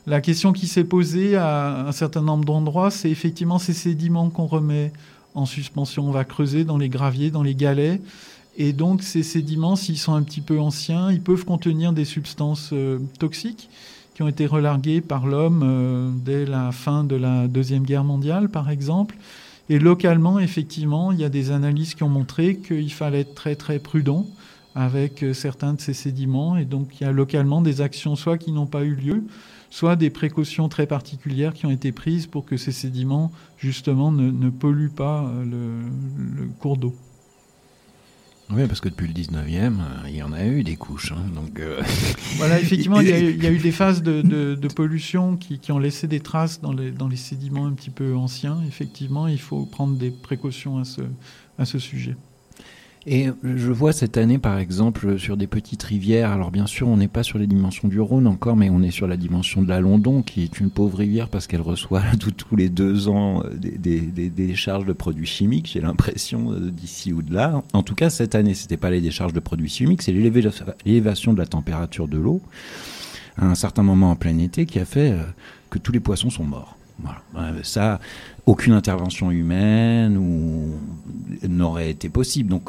La 0.07 0.21
question 0.21 0.53
qui 0.53 0.67
s'est 0.67 0.85
posée 0.85 1.37
à 1.37 1.87
un 1.87 1.93
certain 1.93 2.23
nombre 2.23 2.45
d'endroits, 2.45 2.91
c'est 2.91 3.11
effectivement 3.11 3.59
ces 3.59 3.75
sédiments 3.75 4.31
qu'on 4.31 4.47
remet 4.47 4.93
en 5.35 5.47
suspension. 5.47 6.09
On 6.09 6.11
va 6.11 6.25
creuser 6.25 6.65
dans 6.65 6.79
les 6.79 6.89
graviers, 6.89 7.31
dans 7.31 7.43
les 7.43 7.55
galets. 7.55 8.01
Et 8.57 8.73
donc 8.73 9.03
ces 9.03 9.23
sédiments, 9.23 9.77
s'ils 9.77 9.99
sont 9.99 10.15
un 10.15 10.23
petit 10.23 10.41
peu 10.41 10.59
anciens, 10.59 11.13
ils 11.13 11.21
peuvent 11.21 11.45
contenir 11.45 11.93
des 11.93 12.05
substances 12.05 12.71
euh, 12.73 12.99
toxiques 13.19 13.69
qui 14.15 14.23
ont 14.23 14.29
été 14.29 14.47
relarguées 14.47 15.01
par 15.01 15.27
l'homme 15.27 15.63
euh, 15.65 16.11
dès 16.25 16.45
la 16.45 16.73
fin 16.73 17.05
de 17.05 17.17
la 17.17 17.47
Deuxième 17.47 17.85
Guerre 17.85 18.05
mondiale, 18.05 18.49
par 18.49 18.71
exemple. 18.71 19.17
Et 19.71 19.79
localement, 19.79 20.41
effectivement, 20.41 21.13
il 21.13 21.21
y 21.21 21.25
a 21.25 21.29
des 21.29 21.53
analyses 21.53 21.95
qui 21.95 22.03
ont 22.03 22.09
montré 22.09 22.57
qu'il 22.57 22.93
fallait 22.93 23.21
être 23.21 23.37
très 23.37 23.55
très 23.55 23.79
prudent 23.79 24.27
avec 24.75 25.23
euh, 25.23 25.33
certains 25.33 25.75
de 25.75 25.81
ces 25.81 25.95
sédiments. 25.95 26.57
Et 26.57 26.65
donc 26.65 27.01
il 27.01 27.05
y 27.05 27.07
a 27.07 27.13
localement 27.13 27.63
des 27.63 27.81
actions 27.81 28.17
soit 28.17 28.37
qui 28.37 28.51
n'ont 28.51 28.67
pas 28.67 28.83
eu 28.83 28.97
lieu, 28.97 29.23
soit 29.71 29.95
des 29.95 30.11
précautions 30.11 30.69
très 30.69 30.87
particulières 30.87 31.55
qui 31.55 31.67
ont 31.67 31.71
été 31.71 31.93
prises 31.93 32.27
pour 32.27 32.45
que 32.45 32.57
ces 32.57 32.73
sédiments, 32.73 33.31
justement, 33.59 34.11
ne, 34.11 34.51
polluent 34.51 34.91
pas 34.91 35.23
euh, 35.23 35.45
le 35.45 36.49
cours 36.59 36.77
d'eau. 36.77 36.93
Oui, 38.53 38.67
parce 38.67 38.81
que 38.81 38.89
depuis 38.89 39.07
le 39.07 39.13
19e, 39.15 39.75
euh, 39.79 40.09
il 40.09 40.17
y 40.17 40.23
en 40.23 40.33
a 40.33 40.45
eu 40.45 40.65
des 40.65 40.75
couches. 40.77 41.13
hein, 41.13 41.23
donc, 41.35 41.61
euh, 41.61 41.81
Voilà, 42.37 42.61
effectivement, 42.61 43.01
il 43.01 43.09
y, 43.09 43.13
a 43.13 43.21
eu, 43.21 43.31
il 43.31 43.43
y 43.43 43.47
a 43.47 43.51
eu 43.51 43.59
des 43.59 43.71
phases 43.71 44.03
de, 44.03 44.23
de- 44.23 44.57
de 44.57 44.69
pollution 44.75 45.37
qui, 45.37 45.59
qui 45.61 45.71
ont 45.71 45.79
laissé 45.79 46.09
des 46.09 46.19
traces 46.21 46.61
dans 46.61 46.73
les, 46.73 46.91
dans 46.91 47.07
les 47.07 47.17
sédiments 47.17 47.67
un 47.67 47.73
petit 47.73 47.91
peu 47.91 48.17
anciens. 48.17 48.59
Effectivement, 48.67 49.29
il 49.29 49.39
faut 49.41 49.67
prendre 49.67 49.97
des 49.97 50.11
précautions 50.11 50.79
à 50.79 50.85
ce, 50.85 51.03
à 51.59 51.65
ce 51.65 51.79
sujet. 51.79 52.17
Et 53.07 53.29
je 53.43 53.73
vois 53.73 53.93
cette 53.95 54.19
année, 54.19 54.37
par 54.37 54.59
exemple, 54.59 55.19
sur 55.19 55.39
des 55.39 55.47
petites 55.47 55.83
rivières. 55.83 56.31
Alors, 56.33 56.51
bien 56.51 56.67
sûr, 56.67 56.87
on 56.87 56.99
n'est 56.99 57.09
pas 57.09 57.23
sur 57.23 57.39
les 57.39 57.47
dimensions 57.47 57.89
du 57.89 57.99
Rhône 57.99 58.27
encore, 58.27 58.57
mais 58.57 58.69
on 58.69 58.83
est 58.83 58.91
sur 58.91 59.07
la 59.07 59.17
dimension 59.17 59.63
de 59.63 59.69
la 59.69 59.81
London, 59.81 60.21
qui 60.23 60.43
est 60.43 60.61
une 60.61 60.69
pauvre 60.71 60.99
rivière 60.99 61.29
parce 61.29 61.47
qu'elle 61.47 61.63
reçoit 61.63 62.03
tous 62.37 62.57
les 62.57 62.69
deux 62.69 63.09
ans 63.09 63.43
euh, 63.43 63.55
des, 63.57 63.71
des- 63.71 64.01
des- 64.01 64.29
décharges 64.29 64.85
de 64.85 64.93
produits 64.93 65.27
chimiques. 65.27 65.71
J'ai 65.73 65.81
l'impression 65.81 66.53
euh, 66.53 66.71
d'ici 66.71 67.15
ou 67.15 67.23
de 67.23 67.33
là. 67.33 67.63
En 67.73 67.83
tout 67.83 67.95
cas, 67.95 68.11
cette 68.11 68.35
année, 68.35 68.53
c'était 68.53 68.77
pas 68.77 68.91
les 68.91 69.01
décharges 69.01 69.33
de 69.33 69.41
produits 69.41 69.71
chimiques, 69.71 70.03
c'est 70.03 70.13
l'éléva- 70.13 70.51
l'élévation 70.85 71.33
de 71.33 71.39
la 71.39 71.47
température 71.47 72.07
de 72.07 72.19
l'eau 72.19 72.43
à 73.39 73.47
un 73.47 73.55
certain 73.55 73.83
moment 73.83 74.11
en 74.11 74.17
plein 74.17 74.37
été 74.39 74.67
qui 74.67 74.79
a 74.79 74.85
fait 74.85 75.13
euh, 75.13 75.23
que 75.71 75.79
tous 75.79 75.93
les 75.93 76.01
poissons 76.01 76.29
sont 76.29 76.45
morts. 76.45 76.77
Voilà. 77.03 77.53
Ça, 77.63 78.01
aucune 78.47 78.73
intervention 78.73 79.31
humaine 79.31 80.17
ou 80.17 80.75
n'aurait 81.49 81.91
été 81.91 82.09
possible. 82.09 82.49
Donc, 82.51 82.69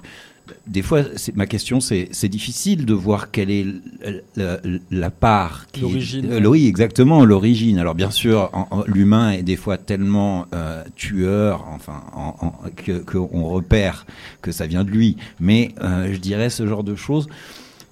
des 0.68 0.82
fois, 0.82 1.04
c'est- 1.16 1.34
ma 1.36 1.46
question, 1.46 1.80
c'est 1.80 2.10
c'est 2.12 2.28
difficile 2.28 2.86
de 2.86 2.94
voir 2.94 3.32
quelle 3.32 3.50
est 3.50 3.62
l- 3.62 4.24
la, 4.36 4.60
la 4.92 5.10
part. 5.10 5.68
qui 5.72 5.80
est- 5.80 5.84
L'origine. 5.84 6.26
Euh, 6.32 6.46
oui, 6.46 6.68
exactement, 6.68 7.24
l'origine. 7.24 7.80
Alors, 7.80 7.96
bien 7.96 8.12
sûr, 8.12 8.52
l'humain 8.86 9.32
est 9.32 9.44
des 9.44 9.56
fois 9.56 9.78
tellement 9.78 10.46
euh, 10.54 10.84
tueur, 10.96 11.66
enfin, 11.74 12.04
en- 12.14 12.36
en- 12.42 12.54
que 12.76 13.00
qu'on 13.00 13.46
repère 13.46 14.06
que 14.42 14.52
ça 14.52 14.68
vient 14.68 14.84
de 14.84 14.90
lui. 14.92 15.16
Mais 15.40 15.74
euh, 15.82 16.12
je 16.12 16.18
dirais 16.18 16.50
ce 16.50 16.68
genre 16.68 16.84
de 16.84 16.96
choses 16.96 17.28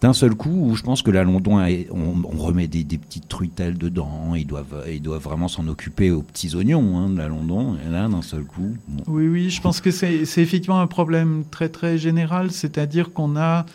d'un 0.02 0.14
seul 0.14 0.34
coup 0.36 0.50
où 0.50 0.76
je 0.76 0.84
pense 0.84 1.02
que 1.02 1.12
la 1.12 1.24
London, 1.24 1.60
on, 1.92 2.38
remet 2.38 2.68
des, 2.68 2.84
petites 2.98 3.28
truitelles 3.28 3.78
dedans, 3.78 4.34
ils 4.36 4.48
doivent, 4.48 4.86
ils 4.90 5.02
doivent 5.02 5.22
vraiment 5.22 5.48
s'en 5.48 5.68
occuper 5.68 6.10
aux 6.12 6.22
petits 6.22 6.56
oignons 6.56 6.98
hein, 6.98 7.10
de 7.10 7.18
la 7.18 7.28
London, 7.28 7.76
et 7.86 7.90
là, 7.92 8.08
d'un 8.08 8.22
seul 8.22 8.44
coup. 8.44 8.78
Oui, 9.08 9.28
oui, 9.28 9.50
je 9.50 9.62
pense 9.62 9.82
que 9.82 9.92
c'est 9.92 10.24
effectivement 10.24 10.80
un 10.80 10.88
problème 10.88 11.44
très 11.52 11.70
très 11.70 11.98
général, 11.98 12.52
c'est-à-dire 12.52 13.12
qu'on 13.12 13.36
a 13.36 13.66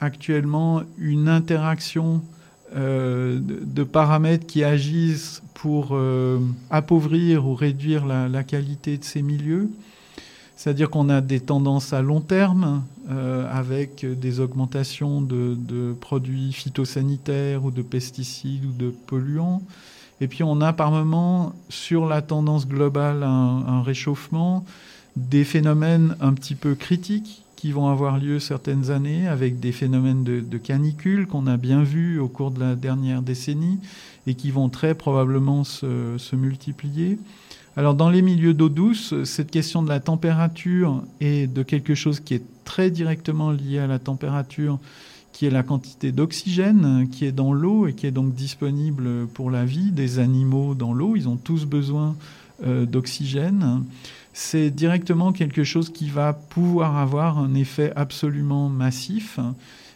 actuellement 0.00 0.82
une 0.98 1.28
interaction 1.28 2.22
euh, 2.76 3.38
de, 3.40 3.82
paramètres 3.82 4.46
qui 4.46 4.64
agissent 4.64 5.42
pour 5.54 5.90
euh, 5.92 6.38
appauvrir 6.70 7.46
ou 7.46 7.54
réduire 7.54 8.06
la 8.06 8.44
qualité 8.44 8.98
de 8.98 9.04
ces 9.04 9.22
milieux. 9.22 9.68
C'est-à-dire 10.62 10.90
qu'on 10.90 11.08
a 11.08 11.20
des 11.20 11.40
tendances 11.40 11.92
à 11.92 12.02
long 12.02 12.20
terme 12.20 12.84
euh, 13.10 13.52
avec 13.52 14.06
des 14.06 14.38
augmentations 14.38 15.20
de, 15.20 15.92
produits 16.00 16.52
phytosanitaires 16.52 17.64
ou 17.64 17.72
de 17.72 17.82
pesticides 17.82 18.64
ou 18.66 18.70
de 18.70 18.90
polluants. 18.90 19.60
Et 20.20 20.28
puis 20.28 20.44
on 20.44 20.60
a 20.60 20.72
par 20.72 20.92
moment, 20.92 21.52
sur 21.68 22.06
la 22.06 22.22
tendance 22.22 22.68
globale, 22.68 23.24
un, 23.24 23.64
un 23.66 23.82
réchauffement, 23.82 24.64
des 25.16 25.42
phénomènes 25.42 26.14
un 26.20 26.32
petit 26.32 26.54
peu 26.54 26.76
critiques 26.76 27.42
qui 27.56 27.72
vont 27.72 27.88
avoir 27.88 28.18
lieu 28.18 28.38
certaines 28.38 28.92
années, 28.92 29.26
avec 29.26 29.58
des 29.58 29.72
phénomènes 29.72 30.22
de, 30.22 30.38
de 30.38 30.58
canicule 30.58 31.26
qu'on 31.26 31.48
a 31.48 31.56
bien 31.56 31.82
vus 31.82 32.20
au 32.20 32.28
cours 32.28 32.52
de 32.52 32.60
la 32.60 32.76
dernière 32.76 33.22
décennie 33.22 33.80
et 34.28 34.34
qui 34.36 34.52
vont 34.52 34.68
très 34.68 34.94
probablement 34.94 35.64
se 35.64 36.36
multiplier. 36.36 37.18
Alors 37.74 37.94
dans 37.94 38.10
les 38.10 38.20
milieux 38.20 38.52
d'eau 38.52 38.68
douce, 38.68 39.14
cette 39.24 39.50
question 39.50 39.82
de 39.82 39.88
la 39.88 39.98
température 39.98 41.02
est 41.20 41.46
de 41.46 41.62
quelque 41.62 41.94
chose 41.94 42.20
qui 42.20 42.34
est 42.34 42.44
très 42.64 42.90
directement 42.90 43.50
lié 43.50 43.78
à 43.78 43.86
la 43.86 43.98
température, 43.98 44.78
qui 45.32 45.46
est 45.46 45.50
la 45.50 45.62
quantité 45.62 46.12
d'oxygène 46.12 47.08
qui 47.10 47.24
est 47.24 47.32
dans 47.32 47.54
l'eau 47.54 47.86
et 47.86 47.94
qui 47.94 48.06
est 48.06 48.10
donc 48.10 48.34
disponible 48.34 49.26
pour 49.28 49.50
la 49.50 49.64
vie 49.64 49.90
des 49.90 50.18
animaux 50.18 50.74
dans 50.74 50.92
l'eau. 50.92 51.16
Ils 51.16 51.30
ont 51.30 51.36
tous 51.36 51.64
besoin 51.64 52.14
euh, 52.66 52.84
d'oxygène. 52.84 53.84
C'est 54.34 54.68
directement 54.70 55.32
quelque 55.32 55.64
chose 55.64 55.90
qui 55.90 56.10
va 56.10 56.34
pouvoir 56.34 56.98
avoir 56.98 57.38
un 57.38 57.54
effet 57.54 57.90
absolument 57.96 58.68
massif 58.68 59.40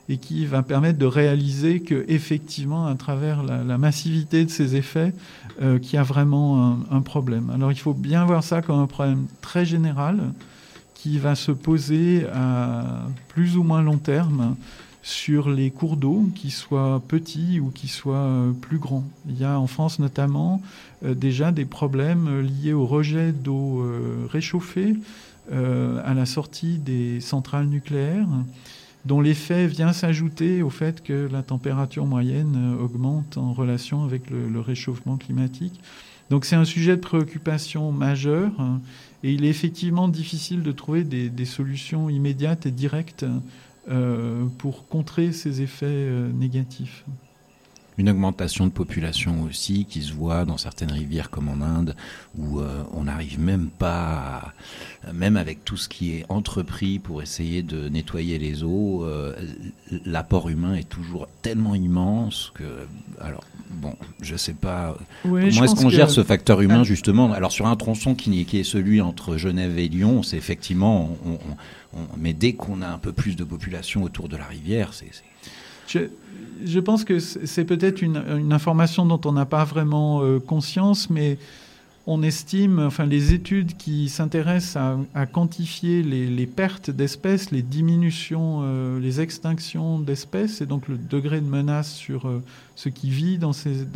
et 0.08 0.18
qui 0.18 0.46
va 0.46 0.62
permettre 0.62 0.98
de 0.98 1.06
réaliser 1.06 1.80
que 1.80 2.04
effectivement 2.08 2.86
à 2.86 2.94
travers 2.94 3.42
la, 3.42 3.64
la 3.64 3.78
massivité 3.78 4.44
de 4.44 4.50
ces 4.50 4.76
effets 4.76 5.12
euh, 5.62 5.78
qu'il 5.78 5.94
y 5.94 5.98
a 5.98 6.02
vraiment 6.02 6.64
un, 6.64 6.78
un, 6.90 7.00
problème. 7.00 7.50
Alors 7.50 7.72
il 7.72 7.78
faut 7.78 7.94
bien 7.94 8.24
voir 8.24 8.44
ça 8.44 8.62
comme 8.62 8.78
un 8.78 8.86
problème 8.86 9.26
très 9.40 9.64
général 9.64 10.20
qui 10.94 11.18
va 11.18 11.34
se 11.34 11.52
poser 11.52 12.26
à 12.34 13.06
plus 13.28 13.56
ou 13.56 13.62
moins 13.62 13.82
long 13.82 13.98
terme 13.98 14.56
sur 15.02 15.50
les 15.50 15.70
cours 15.70 15.96
d'eau, 15.96 16.28
qu'ils 16.34 16.50
soient 16.50 17.00
petits 17.06 17.60
ou 17.60 17.70
qu'ils 17.70 17.90
soient 17.90 18.16
euh, 18.16 18.50
plus 18.52 18.78
grands. 18.78 19.04
Il 19.28 19.38
y 19.38 19.44
a 19.44 19.58
en 19.58 19.68
France 19.68 20.00
notamment 20.00 20.60
euh, 21.04 21.14
déjà 21.14 21.52
des 21.52 21.64
problèmes 21.64 22.40
liés 22.40 22.72
au 22.72 22.86
rejet 22.86 23.32
d'eau 23.32 23.82
euh, 23.82 24.26
réchauffée 24.28 24.96
euh, 25.52 26.00
à 26.04 26.14
la 26.14 26.26
sortie 26.26 26.78
des 26.78 27.20
centrales 27.20 27.66
nucléaires 27.66 28.26
dont 29.06 29.20
l'effet 29.20 29.66
vient 29.68 29.92
s'ajouter 29.92 30.62
au 30.62 30.70
fait 30.70 31.02
que 31.02 31.28
la 31.30 31.42
température 31.42 32.06
moyenne 32.06 32.56
euh, 32.56 32.84
augmente 32.84 33.38
en 33.38 33.52
relation 33.52 34.04
avec 34.04 34.30
le, 34.30 34.60
réchauffement 34.60 35.16
climatique. 35.16 35.80
Donc 36.28 36.44
c'est 36.44 36.56
un 36.56 36.64
sujet 36.64 36.96
de 36.96 37.00
préoccupation 37.00 37.92
majeur 37.92 38.50
et 39.22 39.32
il 39.32 39.44
est 39.44 39.48
effectivement 39.48 40.08
difficile 40.08 40.64
de 40.64 40.72
trouver 40.72 41.04
des, 41.04 41.28
des 41.28 41.44
solutions 41.44 42.10
immédiates 42.10 42.66
et 42.66 42.72
directes 42.72 43.24
euh, 43.88 44.46
pour 44.58 44.88
contrer 44.88 45.30
ces 45.30 45.62
effets 45.62 45.86
euh, 45.86 46.32
négatifs. 46.32 47.04
Une 47.98 48.10
augmentation 48.10 48.66
de 48.66 48.70
population 48.72 49.42
aussi 49.44 49.86
qui 49.86 50.02
se 50.02 50.12
voit 50.12 50.44
dans 50.44 50.58
certaines 50.58 50.92
rivières 50.92 51.30
comme 51.30 51.48
en 51.48 51.62
Inde 51.64 51.96
où 52.36 52.60
euh, 52.60 52.82
on 52.92 53.04
n'arrive 53.04 53.40
même 53.40 53.68
pas, 53.68 54.52
à, 55.06 55.12
même 55.14 55.38
avec 55.38 55.64
tout 55.64 55.78
ce 55.78 55.88
qui 55.88 56.12
est 56.16 56.26
entrepris 56.28 56.98
pour 56.98 57.22
essayer 57.22 57.62
de 57.62 57.88
nettoyer 57.88 58.38
les 58.38 58.62
eaux, 58.62 59.04
euh, 59.04 59.34
l'apport 60.04 60.48
humain 60.50 60.74
est 60.74 60.88
toujours 60.88 61.26
tellement 61.40 61.74
immense 61.74 62.52
que, 62.54 62.64
alors 63.20 63.44
bon, 63.70 63.94
je 64.20 64.36
sais 64.36 64.52
pas 64.52 64.96
comment 65.22 65.38
est-ce 65.38 65.74
qu'on 65.74 65.84
que- 65.88 65.94
gère 65.94 66.10
ce 66.10 66.22
facteur 66.22 66.60
humain 66.60 66.80
Ah. 66.82 66.84
justement? 66.84 67.32
Alors 67.32 67.50
sur 67.52 67.66
un 67.66 67.76
tronçon 67.76 68.14
qui, 68.14 68.44
qui 68.44 68.58
est 68.58 68.64
celui 68.64 69.00
entre 69.00 69.38
Genève 69.38 69.78
et 69.78 69.88
Lyon, 69.88 70.22
c'est 70.22 70.36
effectivement, 70.36 71.16
on, 71.24 71.30
on- 71.32 71.38
on- 71.98 72.06
mais 72.18 72.34
dès 72.34 72.52
qu'on 72.52 72.82
a 72.82 72.88
un 72.88 72.98
peu 72.98 73.12
plus 73.12 73.36
de 73.36 73.44
population 73.44 74.02
autour 74.02 74.28
de 74.28 74.36
la 74.36 74.44
rivière, 74.44 74.92
c'est- 74.92 75.10
Je, 75.86 76.80
pense 76.80 77.04
que 77.04 77.18
c'est 77.18 77.64
peut-être 77.64 78.02
une, 78.02 78.52
information 78.52 79.06
dont 79.06 79.20
on 79.24 79.32
n'a 79.32 79.46
pas 79.46 79.64
vraiment 79.64 80.22
euh, 80.22 80.38
conscience, 80.38 81.10
mais 81.10 81.38
on 82.08 82.22
estime, 82.22 82.78
enfin 82.78 83.04
les 83.04 83.34
études 83.34 83.76
qui 83.76 84.08
s'intéressent 84.08 84.76
à, 85.14 85.26
quantifier 85.26 86.02
les, 86.02 86.46
pertes 86.46 86.90
d'espèces, 86.90 87.50
les 87.50 87.62
diminutions, 87.62 88.60
euh, 88.62 89.00
les 89.00 89.20
extinctions 89.20 89.98
d'espèces, 89.98 90.60
et 90.60 90.66
donc 90.66 90.88
le 90.88 90.96
degré 90.96 91.40
de 91.40 91.46
menace 91.46 91.92
sur 91.92 92.28
euh, 92.28 92.42
ce 92.76 92.88
qui 92.88 93.10
vit 93.10 93.38
dans, 93.38 93.52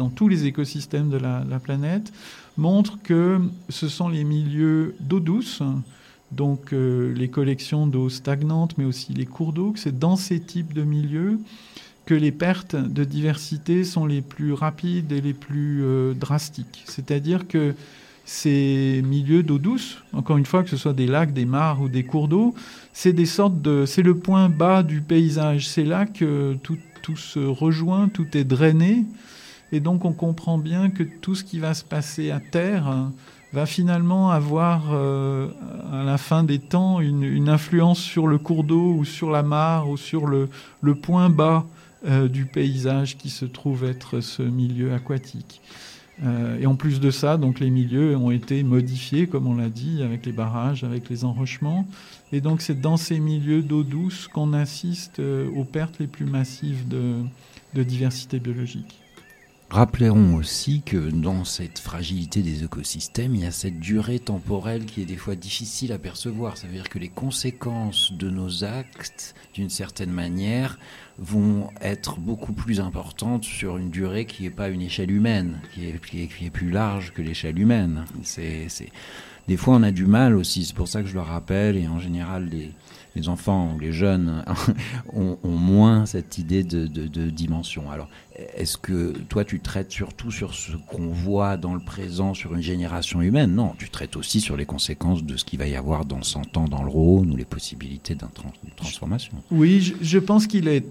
tous 0.09 0.29
les 0.29 0.47
écosystèmes 0.47 1.09
de 1.09 1.19
la 1.19 1.61
planète, 1.62 2.12
montrent 2.57 2.99
que 3.03 3.41
ce 3.69 3.89
sont 3.89 4.09
les 4.09 4.25
milieux 4.25 4.95
d'eau 5.01 5.21
douce, 5.21 5.62
donc 6.32 6.73
euh, 6.73 7.12
les 7.15 7.28
collections 7.28 7.86
d'eau 7.86 8.09
stagnante, 8.09 8.78
mais 8.78 8.85
aussi 8.85 9.12
les 9.12 9.27
cours 9.27 9.52
d'eau, 9.52 9.73
c'est 9.77 9.98
dans 9.98 10.16
ces 10.16 10.40
types 10.40 10.73
de 10.73 10.82
milieux 10.82 11.40
que 12.07 12.15
les 12.15 12.32
pertes 12.32 12.77
de 12.77 13.05
diversité 13.05 13.85
sont 13.85 14.07
les 14.07 14.20
plus 14.20 14.52
rapides 14.52 15.12
et 15.12 15.20
les 15.20 15.35
plus 15.35 15.82
euh, 15.82 16.15
drastiques. 16.15 16.82
C'est-à-dire 16.86 17.47
que 17.47 17.74
ces 18.24 19.02
milieux 19.05 19.43
d'eau 19.43 19.59
douce, 19.59 19.98
encore 20.12 20.36
une 20.36 20.47
fois, 20.47 20.62
que 20.62 20.70
ce 20.70 20.77
soit 20.77 20.93
des 20.93 21.07
lacs, 21.07 21.32
des 21.32 21.44
mares 21.44 21.81
ou 21.82 21.89
des 21.89 22.05
cours 22.05 22.28
d'eau, 22.28 22.55
c'est 22.93 23.12
des 23.12 23.27
sortes 23.27 23.61
de, 23.61 23.86
c'est 23.86 24.02
le 24.02 24.16
point 24.16 24.48
bas 24.48 24.82
du 24.82 25.01
paysage. 25.01 25.69
C'est 25.69 25.85
là 25.85 26.07
que 26.07 26.57
tout, 26.62 26.78
tout 27.02 27.16
se 27.16 27.40
rejoint, 27.40 28.09
tout 28.09 28.36
est 28.36 28.44
drainé, 28.44 29.05
et 29.73 29.81
donc 29.81 30.05
on 30.05 30.12
comprend 30.12 30.59
bien 30.59 30.90
que 30.90 31.02
tout 31.02 31.35
ce 31.35 31.43
qui 31.43 31.59
va 31.59 31.74
se 31.74 31.85
passer 31.85 32.31
à 32.31 32.39
terre 32.39 33.11
va 33.53 33.67
finalement 33.67 34.31
avoir 34.31 34.91
euh, 34.93 35.49
à 35.93 36.05
la 36.05 36.19
fin 36.19 36.45
des 36.45 36.59
temps 36.59 37.01
une, 37.01 37.25
une 37.25 37.49
influence 37.49 37.99
sur 37.99 38.27
le 38.27 38.39
cours 38.39 38.65
d'eau 38.65 38.95
ou 38.95 39.05
sur 39.05 39.31
la 39.31 39.43
mare 39.43 39.89
ou 39.89 39.97
sur 39.97 40.27
le, 40.27 40.49
le 40.81 40.95
point 40.95 41.31
bas 41.31 41.67
euh, 42.07 42.29
du 42.29 42.47
paysage 42.47 43.19
qui 43.19 43.29
se 43.29 43.45
trouve 43.45 43.85
être 43.85 44.21
ce 44.21 44.43
milieu 44.43 44.95
aquatique. 44.95 45.61
Euh, 46.25 46.59
et 46.59 46.67
en 46.67 46.75
plus 46.75 47.01
de 47.01 47.11
ça, 47.11 47.37
donc 47.37 47.61
les 47.61 47.71
milieux 47.71 48.17
ont 48.17 48.31
été 48.31 48.63
modifiés, 48.63 49.27
comme 49.27 49.47
on 49.47 49.57
l'a 49.57 49.69
dit, 49.69 50.03
avec 50.03 50.27
les 50.27 50.33
barrages, 50.33 50.85
avec 50.85 51.09
les 51.09 51.25
enrochements. 51.25 51.87
Et 52.33 52.41
donc 52.41 52.61
c'est 52.61 52.81
dans 52.81 52.97
ces 52.97 53.19
milieux 53.19 53.63
d'eau 53.63 53.83
douce 53.83 54.29
qu'on 54.29 54.53
assiste 54.53 55.19
euh, 55.19 55.51
aux 55.57 55.65
pertes 55.65 55.99
les 55.99 56.07
plus 56.07 56.27
massives 56.27 56.89
de, 56.89 57.17
de 57.75 57.83
diversité 57.83 58.39
biologique. 58.39 59.00
Rappelons 59.71 60.35
aussi 60.35 60.83
que 60.83 60.97
dans 60.97 61.45
cette 61.45 61.79
fragilité 61.79 62.43
des 62.43 62.65
écosystèmes, 62.65 63.37
il 63.37 63.43
y 63.43 63.47
a 63.47 63.53
cette 63.53 63.79
durée 63.79 64.19
temporelle 64.19 64.85
qui 64.85 65.01
est 65.01 65.05
des 65.05 65.17
fois 65.17 65.37
difficile 65.37 65.93
à 65.93 65.99
percevoir. 65.99 66.57
Ça 66.57 66.67
veut 66.67 66.73
dire 66.73 66.89
que 66.89 66.99
les 66.99 67.09
conséquences 67.09 68.13
de 68.13 68.31
nos 68.31 68.65
actes, 68.65 69.37
d'une 69.55 69.71
certaine 69.71 70.11
manière, 70.11 70.77
vont 71.19 71.69
être 71.81 72.19
beaucoup 72.19 72.53
plus 72.53 72.81
importantes 72.81 73.45
sur 73.45 73.77
une 73.77 73.91
durée 73.91 74.25
qui 74.25 74.43
n'est 74.43 74.51
pas 74.51 74.71
une 74.71 74.83
échelle 74.83 75.13
humaine, 75.13 75.61
qui 75.73 75.87
est, 75.87 76.01
qui 76.05 76.47
est, 76.47 76.51
plus 76.51 76.73
large 76.73 77.13
que 77.13 77.23
l'échelle 77.23 77.57
humaine. 77.57 78.07
C'est... 78.25 78.67
Des 79.47 79.57
fois, 79.57 79.77
on 79.77 79.85
a 79.85 79.93
du 79.93 80.07
mal 80.07 80.35
aussi, 80.35 80.65
c'est 80.65 80.75
pour 80.75 80.89
ça 80.89 81.01
que 81.01 81.09
je 81.09 81.15
le 81.15 81.21
rappelle, 81.21 81.77
et 81.77 81.87
en 81.87 82.01
général, 82.01 82.49
les, 82.49 82.73
les 83.16 83.28
enfants 83.28 83.74
ou 83.74 83.78
les 83.78 83.93
jeunes 83.93 84.45
ont, 85.12 85.39
moins 85.45 86.07
cette 86.07 86.39
idée 86.39 86.62
de, 86.62 87.31
dimension. 87.31 87.91
Alors, 87.91 88.09
est-ce 88.57 88.77
que 88.77 89.12
toi, 89.28 89.45
tu 89.45 89.61
traites 89.61 89.91
surtout 89.91 90.31
sur 90.31 90.55
ce 90.55 90.73
qu'on 90.77 91.09
voit 91.09 91.57
dans 91.57 91.74
le 91.74 91.81
présent, 91.81 92.35
sur 92.35 92.55
une 92.55 92.62
génération 92.62 93.20
humaine? 93.20 93.55
Non, 93.55 93.74
tu 93.78 93.91
traites 93.91 94.16
aussi 94.16 94.41
sur 94.41 94.57
les 94.57 94.65
conséquences 94.65 95.24
de 95.24 95.37
ce 95.37 95.45
qu'il 95.45 95.59
va 95.59 95.66
y 95.66 95.77
avoir 95.77 96.05
dans 96.05 96.23
100 96.23 96.57
ans 96.57 96.69
dans 96.69 96.82
le 96.82 96.91
Rhône 96.91 97.32
ou 97.32 97.37
les 97.37 97.45
possibilités 97.45 98.15
d'une 98.15 98.28
trans 98.31 98.53
transformation. 98.77 99.32
Oui, 99.51 99.95
je, 100.01 100.19
pense 100.19 100.47
qu'il 100.47 100.69
est, 100.69 100.87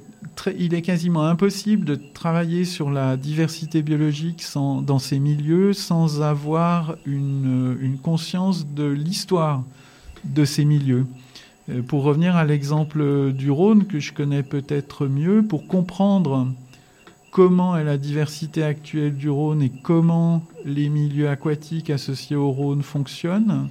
est 0.45 0.81
quasiment 0.81 1.25
impossible 1.25 1.85
de 1.85 1.95
travailler 1.95 2.65
sur 2.65 2.91
la 2.91 3.17
diversité 3.17 3.81
biologique 3.81 4.41
sans, 4.41 4.81
dans 4.81 4.99
ces 4.99 5.19
milieux 5.19 5.73
sans 5.73 6.21
avoir 6.21 6.95
une 7.05 7.97
conscience 8.01 8.67
de 8.67 8.85
l'histoire 8.85 9.63
de 10.23 10.45
ces 10.45 10.65
milieux. 10.65 11.05
Euh, 11.69 11.81
Pour 11.81 12.03
revenir 12.03 12.35
à 12.35 12.45
l'exemple 12.45 13.31
du 13.33 13.51
Rhône, 13.51 13.85
que 13.85 13.99
je 13.99 14.13
connais 14.13 14.43
peut-être 14.43 15.07
mieux, 15.07 15.43
pour 15.43 15.67
comprendre 15.67 16.47
comment 17.31 17.77
est 17.77 17.83
la 17.83 17.97
diversité 17.97 18.63
actuelle 18.63 19.15
du 19.15 19.29
Rhône 19.29 19.61
et 19.61 19.69
comment 19.69 20.43
les 20.65 20.89
milieux 20.89 21.29
aquatiques 21.29 21.89
associés 21.89 22.35
au 22.35 22.51
Rhône 22.51 22.81
fonctionnent, 22.81 23.69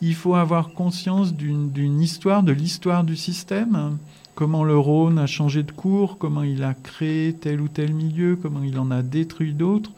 il 0.00 0.14
faut 0.14 0.34
avoir 0.34 0.72
conscience 0.72 1.34
d'une 1.34 2.00
histoire, 2.00 2.42
de 2.42 2.52
l'histoire 2.52 3.04
du 3.04 3.16
système, 3.16 3.98
comment 4.34 4.64
le 4.64 4.78
Rhône 4.78 5.18
a 5.18 5.26
changé 5.26 5.62
de 5.62 5.72
cours, 5.72 6.18
comment 6.18 6.44
il 6.44 6.62
a 6.62 6.74
créé 6.74 7.32
tel 7.32 7.60
ou 7.60 7.68
tel 7.68 7.92
milieu, 7.92 8.36
comment 8.36 8.62
il 8.62 8.78
en 8.78 8.90
a 8.90 9.02
détruit 9.02 9.54
d'autres, 9.54 9.90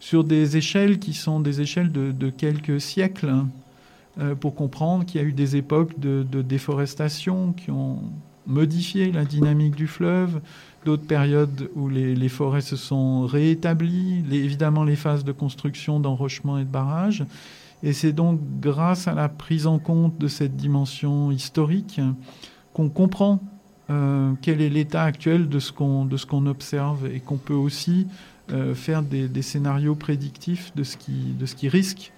sur 0.00 0.24
des 0.24 0.56
échelles 0.56 0.98
qui 0.98 1.12
sont 1.12 1.40
des 1.40 1.60
échelles 1.60 1.92
de, 1.92 2.12
de 2.12 2.30
quelques 2.30 2.80
siècles, 2.80 3.44
pour 4.40 4.54
comprendre 4.54 5.04
qu'il 5.06 5.20
y 5.20 5.24
a 5.24 5.26
eu 5.26 5.32
des 5.32 5.56
époques 5.56 5.98
de, 5.98 6.42
déforestation 6.42 7.52
qui 7.52 7.70
ont 7.70 8.00
modifié 8.46 9.12
la 9.12 9.24
dynamique 9.24 9.74
du 9.74 9.86
fleuve, 9.86 10.40
d'autres 10.84 11.06
périodes 11.06 11.70
où 11.74 11.88
les, 11.88 12.28
forêts 12.28 12.60
se 12.60 12.76
sont 12.76 13.26
réétablies, 13.26 14.24
évidemment 14.30 14.84
les 14.84 14.96
phases 14.96 15.24
de 15.24 15.32
construction, 15.32 16.00
d'enrochement 16.00 16.58
et 16.58 16.64
de 16.64 16.70
barrage. 16.70 17.24
Et 17.82 17.92
c'est 17.92 18.12
donc 18.12 18.40
grâce 18.60 19.08
à 19.08 19.14
la 19.14 19.28
prise 19.28 19.66
en 19.66 19.78
compte 19.78 20.18
de 20.18 20.28
cette 20.28 20.56
dimension 20.56 21.30
historique 21.30 22.00
qu'on 22.74 22.88
comprend 22.88 23.40
euh, 23.90 24.32
quel 24.40 24.60
est 24.60 24.68
l'état 24.68 25.02
actuel 25.02 25.48
de 25.48 25.58
ce 25.58 25.72
qu'on 25.72 26.46
observe 26.46 27.06
et 27.06 27.20
qu'on 27.20 27.38
peut 27.38 27.54
aussi 27.54 28.06
euh, 28.52 28.74
faire 28.74 29.02
des, 29.02 29.42
scénarios 29.42 29.96
prédictifs 29.96 30.72
de 30.76 30.84
ce 30.84 30.96
qui 30.96 31.68
risque 31.68 32.11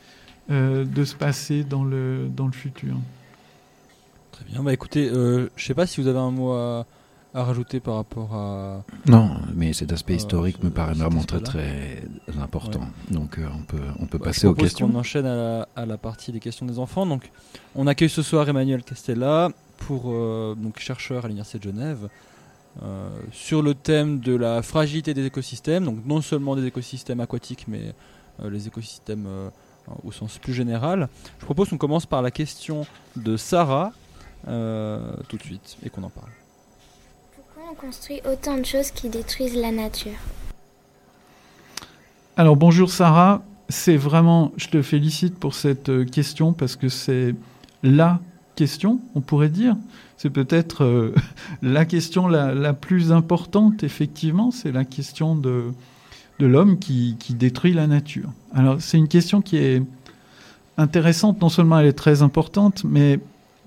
euh, 0.51 0.85
de 0.85 1.05
se 1.05 1.15
passer 1.15 1.65
dans 1.65 1.85
le 1.85 2.29
dans 2.35 2.47
le 2.47 2.53
futur. 2.53 2.95
Très 4.33 4.45
bien. 4.45 4.63
Bah 4.63 4.73
écoutez, 4.73 5.09
euh, 5.09 5.49
je 5.57 5.65
sais 5.65 5.75
pas 5.75 5.87
si 5.87 6.01
vous 6.01 6.09
avez 6.09 6.19
un 6.19 6.31
mot 6.31 6.53
à, 6.53 6.87
à 7.35 7.45
rajouter 7.45 7.81
par 7.81 7.95
rapport 7.97 8.35
à. 8.35 8.83
Non, 9.07 9.31
mais 9.55 9.73
cet 9.73 9.93
aspect 9.93 10.15
euh, 10.15 10.17
historique 10.17 10.57
ce- 10.61 10.67
me 10.67 10.71
paraît 10.71 10.95
vraiment 10.95 11.23
très 11.23 11.41
très 11.41 12.03
important. 12.41 12.89
Donc 13.11 13.39
euh, 13.39 13.47
on 13.57 13.63
peut 13.63 13.79
on 14.01 14.07
peut 14.07 14.19
Bah, 14.19 14.27
passer 14.27 14.43
je 14.43 14.47
aux 14.49 14.55
questions. 14.55 14.89
qu'on 14.91 14.99
enchaîne 14.99 15.27
à 15.27 15.37
la, 15.37 15.69
à 15.77 15.87
la 15.87 15.99
partie 15.99 16.33
des 16.33 16.41
questions 16.41 16.67
des 16.67 16.79
enfants. 16.79 17.07
Donc, 17.07 17.31
on 17.75 17.87
accueille 17.87 18.09
ce 18.11 18.23
soir 18.23 18.49
Emmanuel 18.49 18.83
Castella, 18.83 19.51
pour, 19.79 20.05
euh, 20.07 20.55
donc 20.57 20.79
chercheur 20.81 21.25
à 21.25 21.29
l'Université 21.29 21.59
de 21.59 21.65
Genève, 21.65 22.09
euh, 22.83 23.09
sur 23.33 23.63
le 23.63 23.75
thème 23.75 24.19
de 24.19 24.35
la 24.35 24.63
fragilité 24.63 25.15
des 25.15 25.27
écosystèmes. 25.27 25.85
Donc, 25.85 25.99
non 26.07 26.21
seulement 26.23 26.57
des 26.57 26.65
écosystèmes 26.67 27.21
aquatiques, 27.21 27.67
mais 27.69 27.95
euh, 28.43 28.51
les 28.51 28.67
écosystèmes 28.67 29.27
euh, 29.29 29.49
au 30.05 30.13
sens 30.13 30.39
plus 30.39 30.55
général. 30.55 31.09
Je 31.41 31.45
propose 31.45 31.69
qu'on 31.69 31.79
commence 31.79 32.07
par 32.07 32.23
la 32.23 32.31
question 32.31 32.87
de 33.17 33.37
Sarah 33.37 33.93
euh, 34.49 35.15
tout 35.29 35.37
de 35.37 35.43
suite 35.43 35.77
et 35.85 35.91
qu'on 35.91 36.03
en 36.03 36.11
parle. 36.11 36.31
Pourquoi 37.35 37.71
on 37.71 37.75
construit 37.75 38.21
autant 38.31 38.59
de 38.59 38.65
choses 38.65 38.91
qui 38.91 39.09
détruisent 39.09 39.57
la 39.57 39.73
nature? 39.73 40.19
Alors 42.37 42.57
bonjour 42.57 42.91
Sarah, 42.91 43.43
c'est 43.69 43.97
vraiment, 43.97 44.53
je 44.57 44.69
te 44.69 44.83
félicite 44.83 45.39
pour 45.39 45.55
cette 45.55 45.89
euh, 45.89 46.05
question 46.05 46.53
parce 46.53 46.77
que 46.77 46.89
c'est 46.89 47.35
la 47.83 48.21
question, 48.57 49.01
on 49.15 49.21
pourrait 49.21 49.49
dire. 49.49 49.77
C'est 50.17 50.31
peut-être 50.31 50.85
euh, 50.85 51.15
la 51.63 51.85
question 51.85 52.27
la, 52.27 52.55
la 52.55 52.73
plus 52.73 53.13
importante, 53.13 53.83
effectivement, 53.83 54.51
c'est 54.51 54.73
la 54.73 54.85
question 54.85 55.37
de, 55.37 55.73
de 56.39 56.47
l'homme 56.47 56.79
qui, 56.79 57.17
détruit 57.31 57.73
la 57.73 57.87
nature. 57.87 58.31
Alors 58.55 58.81
c'est 58.81 58.99
une 58.99 59.09
question 59.09 59.41
qui 59.41 59.57
est 59.57 59.83
intéressante, 60.77 61.41
non 61.41 61.49
seulement 61.49 61.79
elle 61.79 61.87
est 61.87 61.93
très 61.93 62.23
importante, 62.23 62.85
mais 62.85 63.21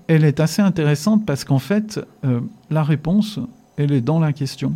elle 0.06 0.24
est 0.24 0.40
assez 0.40 0.62
intéressante 0.62 1.24
parce 1.26 1.44
qu'en 1.44 1.58
fait, 1.58 2.00
euh, 2.24 2.40
la 2.70 2.82
réponse, 2.82 3.38
elle 3.76 3.92
est 3.92 4.00
dans 4.00 4.20
la 4.20 4.32
question. 4.32 4.74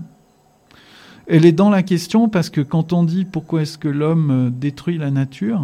Elle 1.26 1.46
est 1.46 1.52
dans 1.52 1.70
la 1.70 1.82
question 1.82 2.28
parce 2.28 2.50
que 2.50 2.60
quand 2.60 2.92
on 2.92 3.04
dit 3.04 3.24
pourquoi 3.24 3.62
est-ce 3.62 3.78
que 3.78 3.88
l'homme 3.88 4.30
euh, 4.30 4.50
détruit 4.50 4.98
la 4.98 5.10
nature, 5.10 5.62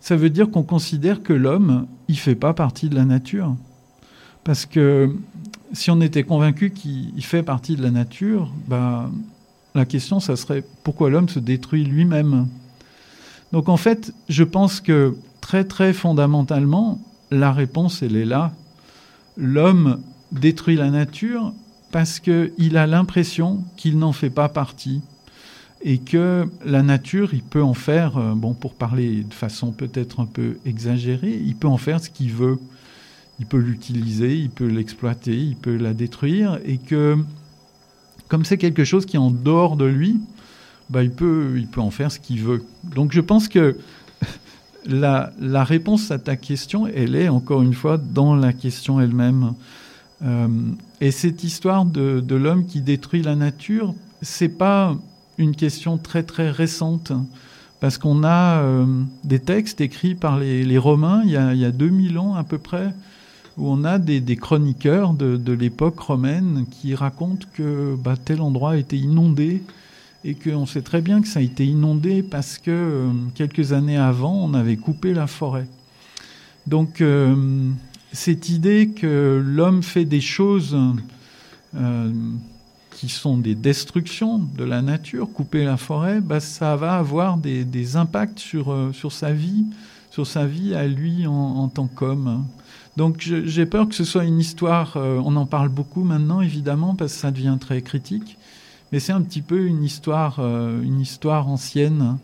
ça 0.00 0.16
veut 0.16 0.30
dire 0.30 0.50
qu'on 0.50 0.62
considère 0.62 1.22
que 1.22 1.32
l'homme, 1.32 1.86
il 2.08 2.18
fait 2.18 2.34
pas 2.34 2.54
partie 2.54 2.88
de 2.88 2.94
la 2.94 3.04
nature. 3.04 3.56
Parce 4.44 4.66
que 4.66 5.12
si 5.72 5.90
on 5.90 6.00
était 6.00 6.22
convaincu 6.22 6.70
qu'il 6.70 7.12
il 7.16 7.24
fait 7.24 7.42
partie 7.42 7.74
de 7.76 7.82
la 7.82 7.90
nature, 7.90 8.52
bah, 8.68 9.10
la 9.76 9.84
question, 9.84 10.20
ça 10.20 10.36
serait 10.36 10.64
pourquoi 10.82 11.10
l'homme 11.10 11.28
se 11.28 11.38
détruit 11.38 11.84
lui-même. 11.84 12.48
Donc 13.52 13.68
en 13.68 13.76
fait, 13.76 14.12
je 14.28 14.44
pense 14.44 14.80
que 14.80 15.16
très 15.40 15.64
très 15.64 15.92
fondamentalement, 15.92 17.00
la 17.30 17.52
réponse, 17.52 18.02
elle 18.02 18.16
est 18.16 18.24
là. 18.24 18.52
L'homme 19.36 20.00
détruit 20.32 20.76
la 20.76 20.90
nature 20.90 21.52
parce 21.92 22.20
qu'il 22.20 22.76
a 22.76 22.86
l'impression 22.86 23.64
qu'il 23.76 23.98
n'en 23.98 24.12
fait 24.12 24.30
pas 24.30 24.48
partie 24.48 25.02
et 25.82 25.98
que 25.98 26.48
la 26.64 26.82
nature, 26.82 27.34
il 27.34 27.42
peut 27.42 27.62
en 27.62 27.74
faire, 27.74 28.16
euh, 28.16 28.34
bon, 28.34 28.54
pour 28.54 28.74
parler 28.74 29.22
de 29.22 29.34
façon 29.34 29.72
peut-être 29.72 30.20
un 30.20 30.26
peu 30.26 30.58
exagérée, 30.64 31.40
il 31.44 31.54
peut 31.54 31.68
en 31.68 31.76
faire 31.76 32.00
ce 32.00 32.10
qu'il 32.10 32.32
veut. 32.32 32.58
Il 33.38 33.46
peut 33.46 33.58
l'utiliser, 33.58 34.36
il 34.36 34.50
peut 34.50 34.66
l'exploiter, 34.66 35.36
il 35.36 35.56
peut 35.56 35.76
la 35.76 35.92
détruire, 35.92 36.58
et 36.64 36.78
que 36.78 37.18
comme 38.28 38.44
c'est 38.44 38.58
quelque 38.58 38.84
chose 38.84 39.06
qui 39.06 39.16
est 39.16 39.20
en 39.20 39.30
dehors 39.30 39.76
de 39.76 39.84
lui, 39.84 40.20
bah, 40.90 41.02
il, 41.02 41.10
peut, 41.10 41.54
il 41.56 41.66
peut 41.66 41.80
en 41.80 41.90
faire 41.90 42.12
ce 42.12 42.20
qu'il 42.20 42.42
veut. 42.42 42.64
Donc 42.84 43.12
je 43.12 43.20
pense 43.20 43.48
que 43.48 43.76
la, 44.86 45.32
la 45.40 45.64
réponse 45.64 46.10
à 46.10 46.18
ta 46.18 46.36
question, 46.36 46.86
elle 46.86 47.16
est 47.16 47.28
encore 47.28 47.62
une 47.62 47.74
fois 47.74 47.98
dans 47.98 48.34
la 48.34 48.52
question 48.52 49.00
elle-même. 49.00 49.54
Euh, 50.22 50.48
et 51.00 51.10
cette 51.10 51.44
histoire 51.44 51.84
de, 51.84 52.20
de 52.20 52.34
l'homme 52.36 52.66
qui 52.66 52.80
détruit 52.80 53.22
la 53.22 53.36
nature, 53.36 53.94
c'est 54.22 54.48
pas 54.48 54.96
une 55.38 55.54
question 55.54 55.98
très 55.98 56.22
très 56.22 56.50
récente, 56.50 57.12
parce 57.80 57.98
qu'on 57.98 58.24
a 58.24 58.60
euh, 58.60 58.86
des 59.24 59.38
textes 59.38 59.82
écrits 59.82 60.14
par 60.14 60.38
les, 60.38 60.64
les 60.64 60.78
Romains 60.78 61.20
il 61.24 61.32
y, 61.32 61.36
a, 61.36 61.52
il 61.52 61.60
y 61.60 61.64
a 61.64 61.70
2000 61.70 62.18
ans 62.18 62.34
à 62.34 62.44
peu 62.44 62.56
près, 62.56 62.94
où 63.58 63.70
on 63.70 63.84
a 63.84 63.98
des, 63.98 64.36
chroniqueurs 64.36 65.14
de, 65.14 65.52
l'époque 65.52 65.98
romaine 65.98 66.66
qui 66.70 66.94
racontent 66.94 67.46
que 67.54 67.96
bah, 67.96 68.14
tel 68.22 68.40
endroit 68.40 68.72
a 68.72 68.76
été 68.76 68.96
inondé, 68.96 69.62
et 70.26 70.34
qu'on 70.34 70.66
sait 70.66 70.82
très 70.82 71.00
bien 71.00 71.22
que 71.22 71.28
ça 71.28 71.38
a 71.38 71.42
été 71.42 71.64
inondé 71.64 72.22
parce 72.24 72.58
que 72.58 72.70
euh, 72.70 73.12
quelques 73.36 73.72
années 73.72 73.96
avant, 73.96 74.34
on 74.34 74.54
avait 74.54 74.76
coupé 74.76 75.14
la 75.14 75.28
forêt. 75.28 75.68
Donc 76.66 77.00
euh, 77.00 77.70
cette 78.12 78.48
idée 78.48 78.88
que 78.88 79.40
l'homme 79.44 79.84
fait 79.84 80.04
des 80.04 80.20
choses 80.20 80.76
euh, 81.76 82.12
qui 82.90 83.08
sont 83.08 83.38
des 83.38 83.54
destructions 83.54 84.38
de 84.38 84.64
la 84.64 84.82
nature, 84.82 85.28
couper 85.32 85.64
la 85.64 85.76
forêt, 85.76 86.20
bah, 86.20 86.40
ça 86.40 86.74
va 86.74 86.96
avoir 86.96 87.36
des, 87.36 87.96
impacts 87.96 88.40
sur, 88.40 88.90
sa 89.10 89.32
vie, 89.32 89.64
sur 90.10 90.26
sa 90.26 90.44
vie 90.44 90.74
à 90.74 90.88
lui 90.88 91.24
en 91.28 91.68
tant 91.68 91.86
qu'homme. 91.86 92.44
Donc 92.96 93.18
j'ai 93.20 93.66
peur 93.66 93.88
que 93.88 93.94
ce 93.94 94.04
soit 94.04 94.24
une 94.24 94.38
histoire, 94.38 94.96
euh, 94.96 95.20
on 95.22 95.36
en 95.36 95.44
parle 95.44 95.68
beaucoup 95.68 96.02
maintenant 96.02 96.40
évidemment 96.40 96.94
parce 96.94 97.12
que 97.12 97.18
ça 97.18 97.30
devient 97.30 97.58
très 97.60 97.82
critique, 97.82 98.38
mais 98.90 99.00
c'est 99.00 99.12
un 99.12 99.20
petit 99.20 99.42
peu 99.42 99.66
une 99.66 99.84
histoire, 99.84 100.36
euh, 100.38 100.82
une 100.82 101.00
histoire 101.00 101.48
ancienne. 101.48 102.16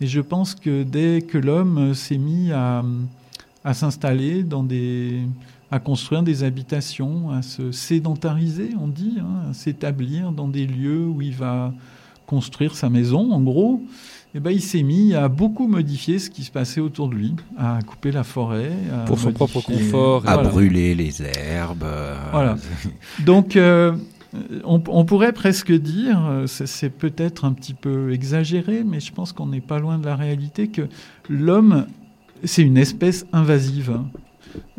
Et 0.00 0.06
je 0.06 0.20
pense 0.20 0.54
que 0.54 0.82
dès 0.82 1.22
que 1.22 1.38
l'homme 1.38 1.78
euh, 1.78 1.94
s'est 1.94 2.18
mis 2.18 2.52
à, 2.52 2.84
à 3.64 3.72
s'installer 3.72 4.42
dans 4.42 4.62
des, 4.62 5.22
à 5.70 5.78
construire 5.80 6.22
des 6.22 6.44
habitations, 6.44 7.30
à 7.30 7.40
se 7.40 7.72
sédentariser, 7.72 8.72
on 8.78 8.88
dit, 8.88 9.16
hein, 9.18 9.50
à 9.50 9.54
s'établir 9.54 10.32
dans 10.32 10.48
des 10.48 10.66
lieux 10.66 11.06
où 11.06 11.22
il 11.22 11.34
va 11.34 11.72
construire 12.26 12.76
sa 12.76 12.90
maison, 12.90 13.32
en 13.32 13.40
gros, 13.40 13.82
eh 14.38 14.40
ben, 14.40 14.50
il 14.52 14.62
s'est 14.62 14.84
mis 14.84 15.14
à 15.14 15.28
beaucoup 15.28 15.66
modifier 15.66 16.20
ce 16.20 16.30
qui 16.30 16.44
se 16.44 16.52
passait 16.52 16.80
autour 16.80 17.08
de 17.08 17.16
lui, 17.16 17.34
à 17.56 17.80
couper 17.84 18.12
la 18.12 18.22
forêt. 18.22 18.70
à 18.94 19.04
Pour 19.04 19.18
son 19.18 19.32
propre 19.32 19.60
confort 19.60 20.26
À 20.28 20.34
Voilà. 20.34 20.48
brûler 20.48 20.94
les 20.94 21.20
herbes. 21.22 21.82
euh, 21.82 22.14
Voilà. 22.30 22.54
Donc, 23.26 23.56
euh, 23.56 23.92
on, 24.64 24.80
on 24.86 25.04
pourrait 25.04 25.32
presque 25.32 25.72
dire, 25.72 26.24
euh, 26.24 26.46
c'est 26.46 26.90
peut-être 26.90 27.44
un 27.44 27.52
petit 27.52 27.74
peu 27.74 28.12
exagéré, 28.12 28.84
mais 28.84 29.00
je 29.00 29.12
pense 29.12 29.32
qu'on 29.32 29.46
n'est 29.46 29.60
pas 29.60 29.80
loin 29.80 29.98
de 29.98 30.06
la 30.06 30.14
réalité, 30.14 30.68
que 30.68 30.82
l'homme, 31.28 31.86
c'est 32.44 32.62
une 32.62 32.78
espèce 32.78 33.26
invasive. 33.32 33.90
hein. 33.90 34.06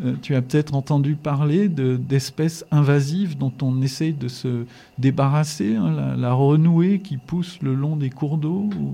Euh, 0.04 0.14
tu 0.22 0.34
as 0.36 0.42
peut-être 0.42 0.74
entendu 0.74 1.16
parler 1.16 1.68
de- 1.70 1.96
d'espèces 1.96 2.66
invasives 2.72 3.38
dont 3.38 3.54
on 3.62 3.82
essaye 3.82 4.14
de 4.14 4.28
se 4.28 4.66
débarrasser, 4.98 5.76
hein, 5.76 5.92
la, 5.96 6.16
la 6.16 6.34
renouée 6.34 7.00
qui 7.02 7.18
pousse 7.18 7.60
le 7.62 7.76
long 7.76 7.96
des 7.96 8.10
cours 8.10 8.38
d'eau 8.38 8.70
ou 8.80 8.94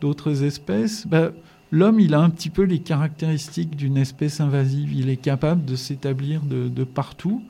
d'autres 0.00 0.44
espèces. 0.44 1.06
Ben, 1.06 1.32
L'homme, 1.70 2.00
il 2.00 2.14
a 2.14 2.20
un 2.20 2.30
petit 2.30 2.48
peu 2.48 2.62
les 2.62 2.78
caractéristiques 2.78 3.76
d'une 3.76 3.98
espèce 3.98 4.40
invasive. 4.40 4.94
Il 4.94 5.10
est 5.10 5.18
capable 5.18 5.66
de 5.66 5.76
s'établir 5.76 6.40
de, 6.42 6.84
partout. 6.84 7.42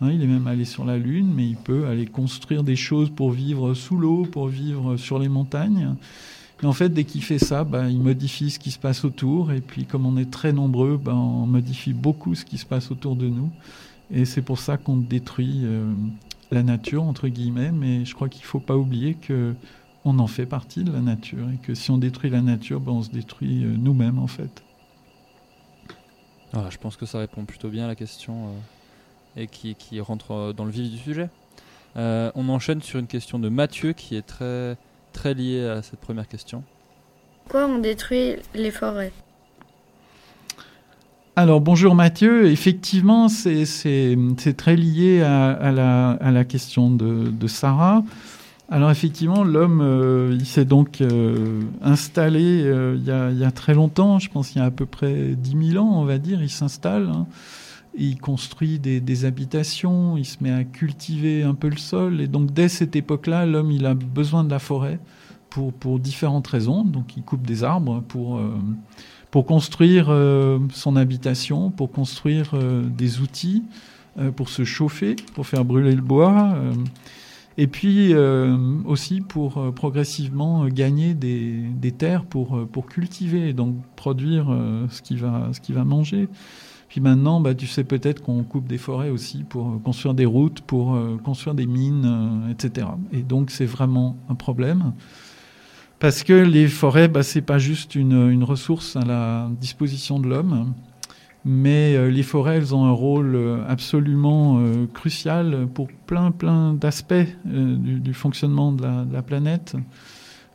Hein, 0.00 0.10
il 0.12 0.22
est 0.22 0.28
même 0.28 0.46
allé 0.46 0.64
sur 0.64 0.84
la 0.84 0.96
Lune, 0.96 1.32
mais 1.34 1.46
il 1.46 1.56
peut 1.56 1.86
aller 1.86 2.06
construire 2.06 2.62
des 2.62 2.76
choses 2.76 3.10
pour 3.10 3.32
vivre 3.32 3.74
sous 3.74 3.96
l'eau, 3.96 4.26
pour 4.30 4.46
vivre 4.46 4.96
sur 4.96 5.18
les 5.18 5.28
montagnes. 5.28 5.96
Et 6.62 6.66
en 6.66 6.72
fait, 6.72 6.88
dès 6.88 7.02
qu'il 7.02 7.22
fait 7.22 7.40
ça, 7.40 7.64
ben, 7.64 7.88
il 7.88 7.98
modifie 7.98 8.50
ce 8.50 8.60
qui 8.60 8.70
se 8.70 8.78
passe 8.78 9.04
autour. 9.04 9.50
Et 9.50 9.60
puis, 9.60 9.86
comme 9.86 10.06
on 10.06 10.16
est 10.16 10.30
très 10.30 10.52
nombreux, 10.52 10.96
ben, 10.96 11.14
on 11.14 11.46
modifie 11.46 11.92
beaucoup 11.92 12.36
ce 12.36 12.44
qui 12.44 12.58
se 12.58 12.66
passe 12.66 12.92
autour 12.92 13.16
de 13.16 13.26
nous. 13.26 13.50
Et 14.12 14.24
c'est 14.24 14.42
pour 14.42 14.60
ça 14.60 14.76
qu'on 14.76 14.98
détruit 14.98 15.62
euh, 15.64 15.92
la 16.52 16.62
nature, 16.62 17.02
entre 17.02 17.26
guillemets. 17.26 17.72
Mais 17.72 18.04
je 18.04 18.14
crois 18.14 18.28
qu'il 18.28 18.42
ne 18.42 18.46
faut 18.46 18.60
pas 18.60 18.76
oublier 18.76 19.14
que 19.14 19.54
on 20.04 20.18
en 20.18 20.26
fait 20.26 20.46
partie 20.46 20.84
de 20.84 20.92
la 20.92 21.00
nature. 21.00 21.48
Et 21.50 21.56
que 21.56 21.74
si 21.74 21.90
on 21.90 21.98
détruit 21.98 22.30
la 22.30 22.42
nature, 22.42 22.80
ben, 22.80 22.92
on 22.92 23.02
se 23.02 23.10
détruit 23.10 23.64
euh, 23.64 23.74
nous-mêmes, 23.76 24.18
en 24.18 24.26
fait. 24.26 24.62
Voilà, 26.52 26.70
je 26.70 26.78
pense 26.78 26.96
que 26.96 27.06
ça 27.06 27.18
répond 27.18 27.44
plutôt 27.44 27.68
bien 27.68 27.84
à 27.84 27.88
la 27.88 27.96
question 27.96 28.46
euh, 28.46 29.42
et 29.42 29.46
qui, 29.48 29.74
qui 29.74 30.00
rentre 30.00 30.30
euh, 30.30 30.52
dans 30.52 30.64
le 30.64 30.70
vif 30.70 30.90
du 30.90 30.98
sujet. 30.98 31.28
Euh, 31.96 32.30
on 32.34 32.48
enchaîne 32.48 32.82
sur 32.82 32.98
une 32.98 33.06
question 33.06 33.38
de 33.38 33.48
Mathieu 33.48 33.92
qui 33.92 34.14
est 34.16 34.26
très, 34.26 34.76
très 35.12 35.34
liée 35.34 35.64
à 35.66 35.82
cette 35.82 36.00
première 36.00 36.28
question. 36.28 36.62
Pourquoi 37.44 37.66
on 37.66 37.78
détruit 37.78 38.36
les 38.54 38.70
forêts? 38.70 39.12
Alors 41.36 41.60
bonjour 41.60 41.96
Mathieu, 41.96 42.46
effectivement 42.46 43.28
c'est 43.28 43.66
très 44.56 44.76
lié 44.76 45.22
à, 45.22 45.50
à 45.50 45.72
la, 45.72 46.10
à 46.12 46.30
la 46.30 46.44
question 46.44 46.90
de, 46.90 47.28
de 47.30 47.46
Sarah. 47.48 48.04
Alors 48.70 48.90
effectivement 48.90 49.44
l'homme 49.44 49.80
euh, 49.82 50.30
il 50.32 50.46
s'est 50.46 50.64
donc 50.64 51.02
euh, 51.02 51.60
installé 51.82 52.62
euh, 52.64 52.96
il, 52.98 53.04
y 53.04 53.10
a, 53.10 53.30
il 53.30 53.38
y 53.38 53.44
a 53.44 53.50
très 53.50 53.74
longtemps, 53.74 54.18
je 54.18 54.30
pense 54.30 54.48
qu'il 54.48 54.60
y 54.60 54.64
a 54.64 54.66
à 54.66 54.70
peu 54.70 54.86
près 54.86 55.34
10 55.36 55.72
000 55.72 55.84
ans 55.84 56.00
on 56.00 56.04
va 56.04 56.16
dire, 56.18 56.42
il 56.42 56.48
s'installe. 56.48 57.10
hein. 57.10 57.26
il 57.94 58.18
construit 58.18 58.78
des, 58.78 59.24
habitations, 59.26 60.16
il 60.16 60.24
se 60.24 60.38
met 60.40 60.50
à 60.50 60.64
cultiver 60.64 61.42
un 61.42 61.54
peu 61.54 61.68
le 61.68 61.76
sol. 61.76 62.22
Et 62.22 62.26
donc 62.26 62.52
dès 62.52 62.68
cette 62.68 62.96
époque-là, 62.96 63.44
l'homme 63.44 63.70
il 63.70 63.84
a 63.84 63.94
besoin 63.94 64.44
de 64.44 64.50
la 64.50 64.58
forêt 64.58 64.98
pour, 65.50 65.74
pour 65.74 65.98
différentes 65.98 66.46
raisons. 66.46 66.84
Donc 66.84 67.16
il 67.18 67.22
coupe 67.22 67.46
des 67.46 67.64
arbres 67.64 68.02
pour... 68.08 68.40
pour 69.30 69.46
construire 69.46 70.06
son 70.72 70.96
habitation, 70.96 71.70
pour 71.70 71.90
construire 71.90 72.54
des 72.84 73.20
outils, 73.20 73.62
pour 74.36 74.48
se 74.48 74.64
chauffer, 74.64 75.16
pour 75.34 75.46
faire 75.46 75.64
brûler 75.64 75.94
le 75.94 76.02
bois. 76.02 76.56
Et 77.56 77.66
puis 77.68 78.12
euh, 78.12 78.56
aussi 78.84 79.20
pour 79.20 79.58
euh, 79.58 79.70
progressivement 79.70 80.66
gagner 80.66 81.14
des, 81.14 81.92
terres 81.96 82.24
pour, 82.24 82.56
euh, 82.56 82.66
pour 82.66 82.86
cultiver, 82.86 83.52
donc 83.52 83.76
produire 83.94 84.46
ce 84.90 85.02
qu'il 85.02 85.18
va, 85.18 85.50
ce 85.52 85.60
qu'il 85.60 85.74
va 85.74 85.84
manger. 85.84 86.28
Puis 86.88 87.00
maintenant, 87.00 87.40
bah, 87.40 87.54
tu 87.54 87.66
sais 87.66 87.84
peut-être 87.84 88.22
qu'on 88.22 88.42
coupe 88.42 88.66
des 88.66 88.78
forêts 88.78 89.10
aussi 89.10 89.44
pour 89.44 89.80
construire 89.82 90.14
des 90.14 90.26
routes, 90.26 90.60
pour 90.60 90.98
construire 91.24 91.54
des 91.54 91.66
mines, 91.66 92.44
etc. 92.50 92.86
Et 93.12 93.22
donc 93.22 93.50
c'est 93.50 93.66
vraiment 93.66 94.16
un 94.28 94.34
problème. 94.34 94.92
Parce 95.98 96.22
que 96.22 96.32
les 96.32 96.68
forêts, 96.68 97.08
bah, 97.08 97.22
c'est 97.22 97.40
pas 97.40 97.58
juste 97.58 97.94
une, 97.94 98.30
une 98.30 98.44
ressource 98.44 98.96
à 98.96 99.04
la 99.04 99.48
disposition 99.60 100.18
de 100.18 100.28
l'homme, 100.28 100.74
mais 101.44 101.94
euh, 101.94 102.08
les 102.08 102.22
forêts, 102.22 102.56
elles 102.56 102.74
ont 102.74 102.84
un 102.84 102.92
rôle 102.92 103.34
euh, 103.34 103.64
absolument 103.68 104.58
euh, 104.58 104.86
crucial 104.86 105.68
pour 105.74 105.88
plein, 106.06 106.30
plein 106.30 106.72
d'aspects 106.72 107.14
du, 107.44 108.14
fonctionnement 108.14 108.72
de 108.72 108.82
la, 109.12 109.22
planète. 109.22 109.76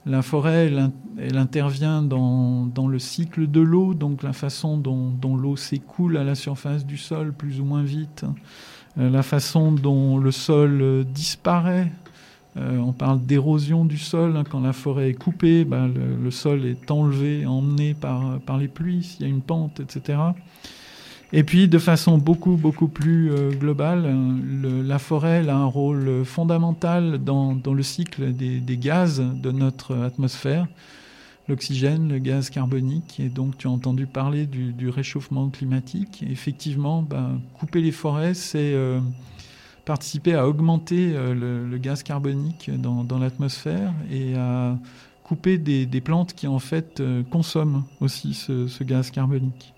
La 0.08 0.24
forêt, 0.24 0.68
elle, 0.68 0.80
in- 0.80 0.94
elle 1.20 1.38
intervient 1.38 2.02
dans, 2.02 2.88
le 2.88 3.00
cycle 3.00 3.50
de 3.50 3.60
l'eau, 3.60 3.94
donc 3.94 4.24
la 4.24 4.34
façon 4.34 4.78
dont, 4.78 5.36
l'eau 5.36 5.56
s'écoule 5.56 6.18
à 6.18 6.24
la 6.24 6.34
surface 6.34 6.86
du 6.86 6.98
sol 6.98 7.34
plus 7.34 7.62
ou 7.62 7.66
moins 7.66 7.84
vite, 7.84 8.26
la 8.98 9.22
façon 9.22 9.72
dont 9.72 10.18
le 10.18 10.32
sol 10.32 11.06
disparaît. 11.14 11.92
On 12.56 12.94
parle 12.94 13.22
d'érosion 13.26 13.86
du 13.86 13.98
sol. 13.98 14.36
hein. 14.36 14.44
Quand 14.50 14.60
la 14.60 14.74
forêt 14.74 15.10
est 15.10 15.14
coupée, 15.14 15.64
bah, 15.66 15.88
le, 15.88 16.16
le 16.22 16.32
sol 16.32 16.66
est 16.66 16.90
enlevé, 16.90 17.46
emmené 17.46 17.94
par, 17.94 18.40
par 18.40 18.58
les 18.58 18.68
pluies, 18.68 19.04
s'il 19.04 19.22
y 19.22 19.26
a 19.26 19.28
une 19.28 19.42
pente, 19.42 19.80
etc. 19.80 20.18
Et 21.32 21.44
puis, 21.44 21.68
de 21.68 21.78
façon 21.78 22.18
beaucoup, 22.18 22.56
beaucoup 22.56 22.88
plus 22.88 23.32
euh, 23.32 23.52
globale, 23.52 24.04
euh, 24.06 24.38
le- 24.62 24.82
la 24.82 24.98
forêt 24.98 25.48
a 25.48 25.56
un 25.56 25.66
rôle 25.66 26.26
fondamental 26.26 27.20
dans, 27.24 27.56
le 27.72 27.84
cycle 27.84 28.34
des, 28.34 28.78
gaz 28.78 29.22
de 29.22 29.52
notre 29.52 29.96
atmosphère. 29.96 30.68
L'oxygène, 31.48 32.10
le 32.10 32.20
gaz 32.20 32.50
carbonique, 32.50 33.20
et 33.20 33.30
donc 33.30 33.58
tu 33.58 33.68
as 33.68 33.72
entendu 33.72 34.08
parler 34.08 34.48
du, 34.48 34.90
réchauffement 34.90 35.50
climatique. 35.50 36.24
Effectivement, 36.28 37.04
bah, 37.04 37.30
couper 37.60 37.82
les 37.82 37.92
forêts, 37.92 38.34
c'est 38.34 38.74
euh, 38.74 39.00
participer 39.86 40.34
à 40.34 40.48
augmenter 40.48 41.14
le, 41.14 41.78
gaz 41.78 42.02
carbonique 42.04 42.72
dans, 42.80 43.20
l'atmosphère 43.20 43.94
et 44.12 44.36
à 44.36 44.78
couper 45.24 45.58
des, 45.58 46.02
plantes 46.02 46.34
qui 46.34 46.48
en 46.48 46.60
fait 46.60 47.02
consomment 47.32 47.84
aussi 48.00 48.36
ce 48.36 48.84
gaz 48.84 49.10
carbonique. 49.10 49.74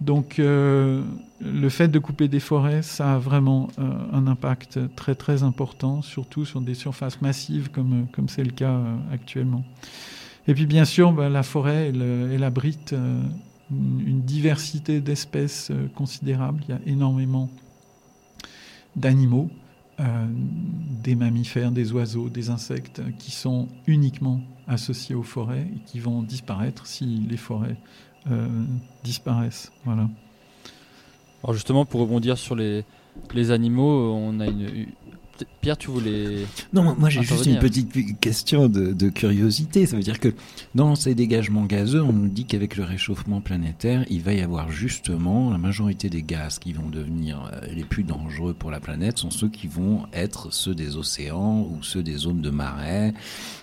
Donc 0.00 0.38
euh, 0.38 1.02
le 1.40 1.68
fait 1.68 1.88
de 1.88 1.98
couper 1.98 2.28
des 2.28 2.40
forêts, 2.40 2.82
ça 2.82 3.14
a 3.14 3.18
vraiment 3.18 3.68
euh, 3.78 3.82
un 4.12 4.26
impact 4.26 4.78
très 4.94 5.14
très 5.14 5.42
important, 5.42 6.02
surtout 6.02 6.44
sur 6.44 6.60
des 6.60 6.74
surfaces 6.74 7.22
massives 7.22 7.70
comme 7.70 8.06
comme 8.12 8.28
c'est 8.28 8.44
le 8.44 8.50
cas 8.50 8.72
euh, 8.72 8.96
actuellement. 9.12 9.64
Et 10.48 10.54
puis 10.54 10.66
bien 10.66 10.84
sûr, 10.84 11.12
bah, 11.12 11.28
la 11.28 11.42
forêt, 11.42 11.88
elle, 11.88 12.02
euh, 12.02 12.42
abrite 12.42 12.92
euh, 12.92 13.20
une, 13.70 14.06
une 14.06 14.20
diversité 14.22 15.00
d'espèces 15.00 15.70
euh, 15.70 15.88
considérable. 15.94 16.62
Il 16.68 16.70
y 16.70 16.74
a 16.74 16.80
énormément 16.86 17.50
d'animaux, 18.94 19.50
euh, 19.98 20.26
des 21.02 21.14
mammifères, 21.14 21.72
des 21.72 21.92
oiseaux, 21.92 22.28
des 22.28 22.50
insectes 22.50 22.98
euh, 22.98 23.10
qui 23.18 23.30
sont 23.30 23.68
uniquement 23.86 24.40
associés 24.68 25.14
aux 25.14 25.22
forêts 25.22 25.66
et 25.74 25.78
qui 25.86 26.00
vont 26.00 26.22
disparaître 26.22 26.86
si 26.86 27.04
les 27.06 27.36
forêts 27.36 27.76
euh, 27.78 28.05
disparaissent. 29.04 29.72
Voilà. 29.84 30.08
Alors 31.42 31.54
justement, 31.54 31.84
pour 31.84 32.00
rebondir 32.00 32.38
sur 32.38 32.56
les, 32.56 32.84
les 33.34 33.50
animaux, 33.50 34.14
on 34.14 34.40
a 34.40 34.46
une... 34.46 34.86
Pierre, 35.60 35.76
tu 35.76 35.88
voulais... 35.88 36.46
Non, 36.72 36.94
moi, 36.98 37.10
j'ai 37.10 37.22
juste 37.22 37.46
une 37.46 37.58
petite 37.58 38.20
question 38.20 38.68
de, 38.68 38.92
de 38.92 39.08
curiosité. 39.08 39.86
Ça 39.86 39.96
veut 39.96 40.02
dire 40.02 40.20
que 40.20 40.34
dans 40.74 40.94
ces 40.94 41.14
dégagements 41.14 41.64
gazeux, 41.64 42.02
on 42.02 42.12
nous 42.12 42.28
dit 42.28 42.44
qu'avec 42.44 42.76
le 42.76 42.84
réchauffement 42.84 43.40
planétaire, 43.40 44.04
il 44.10 44.22
va 44.22 44.32
y 44.32 44.40
avoir 44.40 44.70
justement 44.70 45.50
la 45.50 45.58
majorité 45.58 46.08
des 46.08 46.22
gaz 46.22 46.58
qui 46.58 46.72
vont 46.72 46.88
devenir 46.88 47.50
euh, 47.52 47.66
les 47.74 47.84
plus 47.84 48.04
dangereux 48.04 48.54
pour 48.54 48.70
la 48.70 48.80
planète 48.80 49.18
sont 49.18 49.30
ceux 49.30 49.48
qui 49.48 49.66
vont 49.66 50.06
être 50.12 50.52
ceux 50.52 50.74
des 50.74 50.96
océans 50.96 51.66
ou 51.70 51.82
ceux 51.82 52.02
des 52.02 52.16
zones 52.16 52.40
de 52.40 52.50
marais 52.50 53.14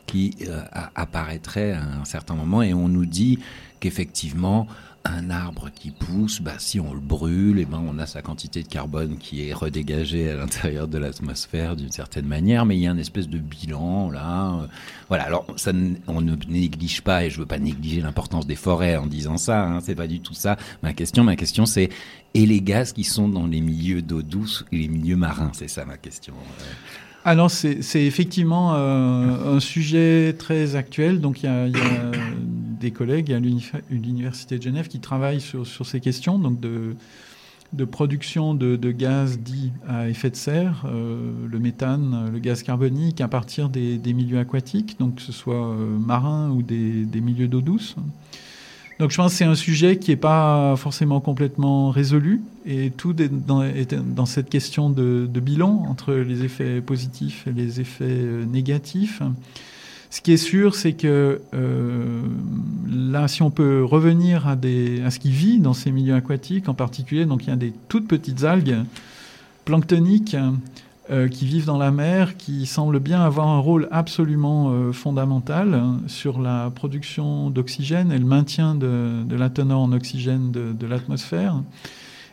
qui 0.06 0.36
euh, 0.48 0.62
apparaîtraient 0.96 1.72
à 1.72 1.84
un 1.84 2.06
certain 2.06 2.36
moment. 2.36 2.62
Et 2.62 2.74
on 2.74 2.88
nous 2.88 3.06
dit 3.06 3.40
qu'effectivement, 3.80 4.68
un 5.06 5.30
arbre 5.30 5.70
qui 5.74 5.92
pousse, 5.92 6.42
bah, 6.42 6.56
si 6.60 6.80
on 6.80 6.94
le 6.94 7.00
brûle, 7.00 7.60
et 7.60 7.66
ben, 7.66 7.84
on 7.86 8.00
a 8.00 8.06
sa 8.06 8.22
quantité 8.22 8.64
de 8.64 8.68
carbone 8.68 9.18
qui 9.18 9.48
est 9.48 9.54
redégagée 9.54 10.30
à 10.30 10.36
l'intérieur 10.36 10.88
de 10.88 10.98
l'atmosphère 10.98 11.76
d'une 11.76 11.92
certaine 11.92 12.26
manière, 12.26 12.66
mais 12.66 12.78
il 12.78 12.82
y 12.82 12.88
a 12.88 12.92
un 12.92 12.98
espèce 12.98 13.28
de 13.28 13.38
bilan 13.38 14.10
là. 14.10 14.60
euh, 14.62 14.68
voilà. 15.10 15.26
Alors, 15.26 15.46
ça, 15.58 15.72
on 16.08 16.22
ne 16.22 16.36
néglige 16.48 17.02
pas, 17.02 17.26
et 17.26 17.30
je 17.30 17.40
veux 17.40 17.46
pas 17.46 17.60
négliger 17.60 18.02
l'importance 18.02 18.48
des 18.48 18.56
forêts 18.56 18.96
en 18.96 19.08
disant 19.08 19.38
ça. 19.38 19.64
Hein, 19.64 19.80
c'est 19.82 19.96
pas 19.96 20.08
du 20.08 20.22
tout 20.22 20.34
ça. 20.34 20.58
Ma 20.82 20.94
question, 20.94 21.24
ma 21.24 21.36
question, 21.36 21.66
c'est 21.66 21.90
et 22.34 22.46
les 22.46 22.62
gaz 22.62 22.94
qui 22.94 23.04
sont 23.04 23.30
dans 23.30 23.46
les 23.46 23.62
milieux 23.62 24.02
d'eau 24.02 24.24
douce 24.24 24.66
et 24.72 24.78
les 24.78 24.88
milieux 24.88 25.16
marins, 25.16 25.52
c'est 25.54 25.68
ça 25.68 25.86
ma 25.86 25.98
question. 25.98 26.34
Euh, 26.34 26.64
Alors 27.26 27.50
c'est 27.50 27.82
c'est 27.82 28.06
effectivement 28.06 28.74
euh, 28.76 29.56
un 29.56 29.60
sujet 29.60 30.36
très 30.38 30.76
actuel. 30.76 31.22
Donc 31.22 31.42
il 31.42 31.46
y 31.46 31.50
a, 31.50 31.68
y 31.68 31.76
a 31.76 32.12
des 32.80 32.92
collègues 32.92 33.32
à 33.32 33.40
l'uni- 33.40 33.72
l'université 33.90 34.58
de 34.58 34.64
Genève 34.64 34.90
qui 34.90 35.00
travaillent 35.00 35.40
sur, 35.40 35.66
ces 35.66 36.02
questions, 36.02 36.38
donc 36.38 36.60
de, 36.60 36.96
production 37.86 38.54
de, 38.54 38.92
gaz 38.92 39.40
dits 39.40 39.72
à 39.88 40.10
effet 40.10 40.30
de 40.30 40.36
serre, 40.36 40.84
euh, 40.86 41.32
le 41.50 41.60
méthane, 41.60 42.30
le 42.32 42.40
gaz 42.40 42.62
carbonique 42.62 43.22
à 43.22 43.30
partir 43.30 43.70
des, 43.70 44.00
milieux 44.14 44.38
aquatiques, 44.40 45.00
donc 45.00 45.16
que 45.16 45.22
ce 45.22 45.32
soit 45.32 45.70
euh, 45.70 45.98
marins 45.98 46.50
ou 46.50 46.62
des 46.62 47.22
milieux 47.22 47.48
d'eau 47.48 47.62
douce. 47.62 47.96
Donc 49.00 49.12
je 49.12 49.18
pense 49.18 49.32
que 49.32 49.38
c'est 49.38 49.46
un 49.46 49.56
sujet 49.56 49.98
qui 49.98 50.12
n'est 50.12 50.18
pas 50.18 50.76
forcément 50.78 51.20
complètement 51.20 51.90
résolu 51.90 52.42
et 52.66 52.92
tout 52.92 53.20
est 53.22 53.30
dans, 53.30 54.26
cette 54.26 54.50
question 54.50 54.90
de, 54.90 55.28
bilan 55.28 55.86
entre 55.90 56.14
les 56.14 56.44
effets 56.44 56.80
positifs 56.82 57.48
et 57.48 57.52
les 57.52 57.82
effets 57.82 58.06
euh, 58.06 58.46
négatifs. 58.46 59.22
Ce 60.10 60.22
qui 60.22 60.32
est 60.32 60.38
sûr, 60.38 60.76
c'est 60.76 60.94
que 60.94 61.42
euh, 61.56 62.22
là, 62.88 63.28
si 63.28 63.42
on 63.42 63.50
peut 63.50 63.84
revenir 63.84 64.48
à, 64.48 64.52
à 64.52 65.12
ce 65.12 65.20
qui 65.20 65.32
vit 65.32 65.58
dans 65.58 65.74
ces 65.74 65.92
milieux 65.92 66.14
aquatiques, 66.14 66.70
en 66.70 66.76
particulier, 66.76 67.26
donc 67.26 67.46
il 67.46 67.50
y 67.50 67.54
a 67.54 67.56
des 67.56 67.74
toutes 67.90 68.08
petites 68.08 68.44
algues 68.44 68.78
planctoniques 69.66 70.38
euh, 71.12 71.28
qui 71.28 71.46
vivent 71.46 71.66
dans 71.66 71.78
la 71.78 71.92
mer, 71.92 72.38
qui 72.38 72.66
semblent 72.66 73.00
bien 73.00 73.22
avoir 73.22 73.48
un 73.48 73.60
rôle 73.60 73.88
absolument 73.92 74.72
euh, 74.72 74.94
fondamental 74.94 75.74
hein, 75.74 76.00
sur 76.08 76.40
la 76.40 76.72
production 76.74 77.50
d'oxygène 77.50 78.12
et 78.12 78.18
le 78.20 78.26
maintien 78.26 78.76
de, 78.76 79.24
de 79.24 79.36
la 79.36 79.50
teneur 79.50 79.80
en 79.80 79.92
oxygène 79.92 80.52
de, 80.52 80.72
de 80.72 80.88
l'atmosphère. 80.88 81.62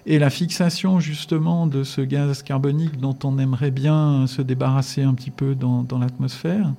Et 0.07 0.19
la 0.19 0.31
fixation 0.31 0.99
justement 1.01 1.67
de 1.67 1.85
ce 1.85 2.01
gaz 2.01 2.43
carbonique 2.43 2.99
dont 2.99 3.17
on 3.25 3.39
aimerait 3.39 3.71
bien 3.71 4.27
se 4.27 4.41
débarrasser 4.41 5.03
un 5.03 5.15
petit 5.15 5.31
peu 5.31 5.55
dans, 5.55 5.83
dans 5.83 5.99
l'atmosphère. 5.99 6.73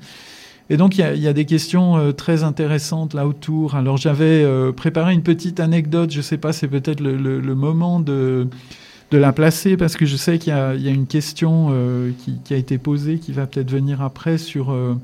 Et 0.69 0.77
donc 0.77 0.97
il 0.97 1.05
y, 1.15 1.19
y 1.19 1.27
a 1.27 1.33
des 1.33 1.45
questions 1.45 1.97
euh, 1.97 2.13
très 2.13 2.43
intéressantes 2.43 3.13
là 3.13 3.27
autour. 3.27 3.75
Alors 3.75 3.97
j'avais 3.97 4.43
euh, 4.43 4.71
préparé 4.71 5.13
une 5.13 5.23
petite 5.23 5.59
anecdote, 5.59 6.11
je 6.11 6.21
sais 6.21 6.37
pas, 6.37 6.53
c'est 6.53 6.69
peut-être 6.69 7.01
le, 7.01 7.17
le- 7.17 7.41
le 7.41 7.55
moment 7.55 7.99
de, 7.99 8.47
de 9.11 9.17
la 9.17 9.33
placer 9.33 9.77
parce 9.77 9.97
que 9.97 10.05
je 10.05 10.15
sais 10.15 10.39
qu'il 10.39 10.53
y 10.53 10.55
a, 10.55 10.73
une 10.73 11.05
question 11.05 11.67
euh, 11.71 12.11
qui, 12.45 12.53
a 12.53 12.57
été 12.57 12.77
posée 12.77 13.19
qui 13.19 13.33
va 13.33 13.45
peut-être 13.45 13.69
venir 13.69 14.01
après 14.01 14.37
sur, 14.37 14.71
euh, 14.71 14.95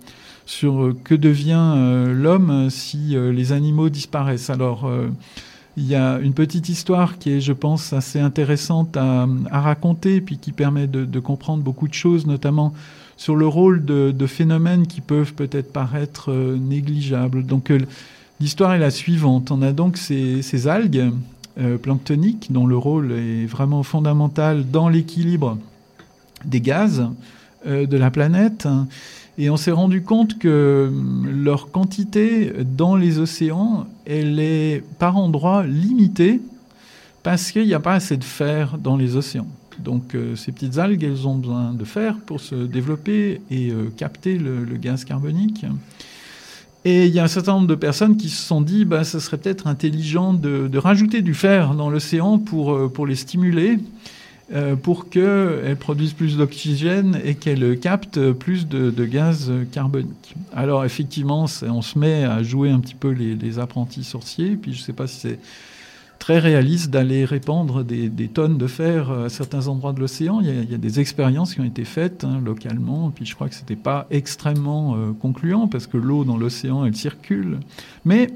sur 0.47 0.81
euh, 0.81 0.97
que 1.03 1.13
devient 1.13 1.73
euh, 1.75 2.13
l'homme 2.13 2.69
si 2.71 3.15
euh, 3.15 3.31
les 3.31 3.51
animaux 3.51 3.89
disparaissent. 3.89 4.49
Alors 4.49 4.89
il 5.75 5.85
y 5.85 5.93
a 5.93 6.17
une 6.17 6.33
petite 6.33 6.69
histoire 6.69 7.19
qui 7.19 7.33
est, 7.33 7.41
je 7.41 7.53
pense, 7.53 7.93
assez 7.93 8.19
intéressante 8.19 8.97
à, 8.97 9.27
à 9.51 9.61
raconter, 9.61 10.21
puis 10.21 10.39
qui 10.39 10.51
permet 10.51 10.87
de, 10.87 11.19
comprendre 11.19 11.61
beaucoup 11.61 11.87
de 11.87 11.93
choses, 11.93 12.25
notamment 12.25 12.73
sur 13.15 13.35
le 13.35 13.45
rôle 13.45 13.85
de, 13.85 14.09
de 14.09 14.25
phénomènes 14.25 14.87
qui 14.87 15.01
peuvent 15.01 15.35
peut-être 15.35 15.71
paraître 15.71 16.31
négligeables. 16.31 17.45
Donc 17.45 17.71
l'histoire 18.39 18.73
est 18.73 18.79
la 18.79 18.89
suivante. 18.89 19.51
On 19.51 19.61
a 19.61 19.71
donc 19.71 19.97
ces, 19.97 20.41
ces 20.41 20.67
algues 20.67 21.11
euh, 21.59 21.77
dont 22.49 22.67
le 22.67 22.77
rôle 22.77 23.11
est 23.13 23.45
vraiment 23.45 23.83
fondamental 23.83 24.69
dans 24.69 24.89
l'équilibre 24.89 25.57
des 26.45 26.61
gaz 26.61 27.07
euh, 27.65 27.85
de 27.85 27.97
la 27.97 28.11
planète. 28.11 28.67
Et 29.39 29.49
on 29.49 29.57
s'est 29.57 29.71
rendu 29.71 30.01
compte 30.01 30.37
que 30.37 30.87
hum, 30.89 31.43
leur 31.43 31.71
quantité 31.71 32.53
dans 32.63 32.95
les 32.95 33.19
océans, 33.19 33.87
elle 34.05 34.39
est 34.39 34.83
par 34.99 35.17
endroits 35.17 35.65
limitée 35.65 36.41
parce 37.23 37.51
qu'il 37.51 37.65
n'y 37.65 37.73
a 37.73 37.79
pas 37.79 37.93
assez 37.93 38.17
de 38.17 38.23
fer 38.23 38.77
dans 38.77 38.95
les 38.95 39.15
océans. 39.15 39.47
Donc 39.79 40.15
euh, 40.15 40.35
ces 40.35 40.51
petites 40.51 40.77
algues, 40.77 41.03
elles 41.03 41.27
ont 41.27 41.35
besoin 41.35 41.73
de 41.73 41.85
fer 41.85 42.17
pour 42.25 42.39
se 42.39 42.55
développer 42.55 43.41
et 43.51 43.71
euh, 43.71 43.89
capter 43.95 44.37
le 44.37 44.63
gaz 44.77 45.05
carbonique. 45.05 45.65
Et 46.87 47.05
il 47.05 47.13
y 47.13 47.19
a 47.19 47.23
un 47.25 47.27
certain 47.27 47.51
nombre 47.51 47.67
de 47.67 47.75
personnes 47.75 48.15
qui 48.15 48.29
se 48.29 48.41
sont 48.41 48.61
dit, 48.61 48.85
bah, 48.85 49.03
ce 49.03 49.19
serait 49.19 49.37
peut-être 49.37 49.67
intelligent 49.67 50.33
de, 50.33 50.77
rajouter 50.77 51.21
du 51.21 51.33
fer 51.33 51.73
dans 51.73 51.89
l'océan 51.89 52.39
pour, 52.39 52.73
euh, 52.73 52.87
pour 52.87 53.05
les 53.05 53.17
stimuler. 53.17 53.77
euh, 54.53 54.77
pour 54.77 55.09
qu'elles 55.09 55.75
produisent 55.77 56.13
plus 56.13 56.37
d'oxygène 56.37 57.19
et 57.25 57.35
qu'elles 57.35 57.77
captent 57.77 58.31
plus 58.31 58.65
de, 58.69 59.03
gaz 59.03 59.51
carbonique. 59.73 60.35
Alors 60.55 60.85
effectivement, 60.85 61.47
on 61.63 61.81
se 61.81 61.99
met 61.99 62.23
à 62.23 62.41
jouer 62.41 62.69
un 62.69 62.79
petit 62.79 62.95
peu 62.95 63.09
les, 63.09 63.35
les 63.35 63.59
apprentis 63.59 64.05
sorciers, 64.05 64.55
puis 64.55 64.73
je 64.73 64.79
ne 64.79 64.83
sais 64.85 64.93
pas 64.93 65.07
si 65.07 65.19
c'est 65.19 65.39
très 66.19 66.39
réaliste 66.39 66.89
d'aller 66.89 67.25
répandre 67.25 67.83
des, 67.83 68.09
tonnes 68.27 68.57
de 68.57 68.67
fer 68.67 69.11
à 69.11 69.29
certains 69.29 69.67
endroits 69.67 69.93
de 69.93 69.99
l'océan. 69.99 70.41
Il, 70.41 70.69
y 70.69 70.73
a- 70.73 70.77
des 70.77 70.99
expériences 70.99 71.53
qui 71.53 71.61
ont 71.61 71.65
été 71.65 71.85
faites 71.85 72.23
hein, 72.23 72.41
localement, 72.43 73.11
puis 73.11 73.25
je 73.25 73.35
crois 73.35 73.49
que 73.49 73.55
ce 73.55 73.61
n'était 73.61 73.75
pas 73.75 74.07
extrêmement 74.11 74.95
euh, 74.95 75.11
concluant, 75.19 75.67
parce 75.67 75.87
que 75.87 75.97
l'eau 75.97 76.23
dans 76.23 76.37
l'océan, 76.37 76.85
elle 76.85 76.95
circule. 76.95 77.59
Mais 78.05 78.29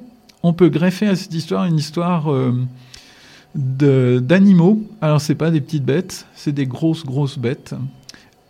on 0.44 0.54
peut 0.54 0.70
greffer 0.70 1.08
à 1.08 1.16
cette 1.16 1.34
histoire 1.34 1.66
une 1.66 1.78
histoire... 1.78 2.32
euh, 2.32 2.54
d'animaux. 3.54 4.82
Alors, 5.02 5.20
c'est 5.20 5.36
pas 5.36 5.52
des 5.52 5.60
petites 5.60 5.84
bêtes, 5.84 6.26
c'est 6.36 6.54
des 6.54 6.66
grosses, 6.66 7.06
grosses 7.06 7.38
bêtes. 7.38 7.76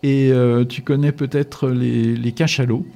Et 0.04 0.30
euh, 0.30 0.64
tu 0.64 0.82
connais 0.82 1.10
peut-être 1.10 1.68
les 1.68 2.32
cachalots. 2.32 2.86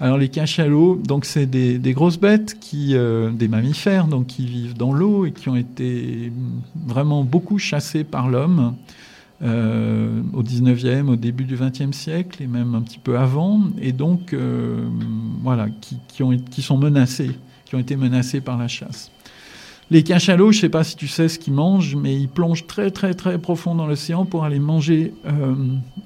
Alors, 0.00 0.16
les 0.16 0.28
cachalots, 0.28 0.94
donc, 0.94 1.24
c'est 1.24 1.46
des, 1.46 1.92
grosses 1.92 2.20
bêtes, 2.20 2.58
qui, 2.60 2.94
euh, 2.94 3.30
des 3.30 3.48
mammifères, 3.48 4.06
donc, 4.06 4.28
qui 4.28 4.46
vivent 4.46 4.76
dans 4.76 4.92
l'eau 4.92 5.26
et 5.26 5.32
qui 5.32 5.48
ont 5.48 5.56
été 5.56 6.32
vraiment 6.86 7.24
beaucoup 7.24 7.58
chassés 7.58 8.04
par 8.04 8.28
l'homme 8.28 8.76
euh, 9.42 10.22
au 10.32 10.44
19e, 10.44 11.08
au 11.08 11.16
début 11.16 11.44
du 11.44 11.56
20e 11.56 11.92
siècle 11.92 12.42
et 12.42 12.46
même 12.46 12.76
un 12.76 12.82
petit 12.82 12.98
peu 12.98 13.18
avant. 13.18 13.62
Et 13.80 13.90
donc, 13.90 14.32
euh, 14.32 14.88
voilà, 15.42 15.66
qui, 15.80 15.98
qui 16.06 16.22
ont, 16.22 16.36
qui 16.36 16.62
sont 16.62 16.78
menacés, 16.78 17.32
qui 17.64 17.74
ont 17.74 17.80
été 17.80 17.96
menacés 17.96 18.40
par 18.40 18.56
la 18.56 18.68
chasse. 18.68 19.10
Les 19.90 20.04
cachalots, 20.04 20.52
je 20.52 20.58
ne 20.58 20.60
sais 20.60 20.68
pas 20.68 20.84
si 20.84 20.94
tu 20.94 21.08
sais 21.08 21.28
ce 21.28 21.40
qu'ils 21.40 21.54
mangent, 21.54 21.96
mais 21.96 22.14
ils 22.14 22.28
plongent 22.28 22.66
très 22.68 22.90
très 22.92 23.14
très 23.14 23.38
profond 23.38 23.74
dans 23.74 23.86
l'océan 23.86 24.26
pour 24.26 24.44
aller 24.44 24.58
manger 24.58 25.14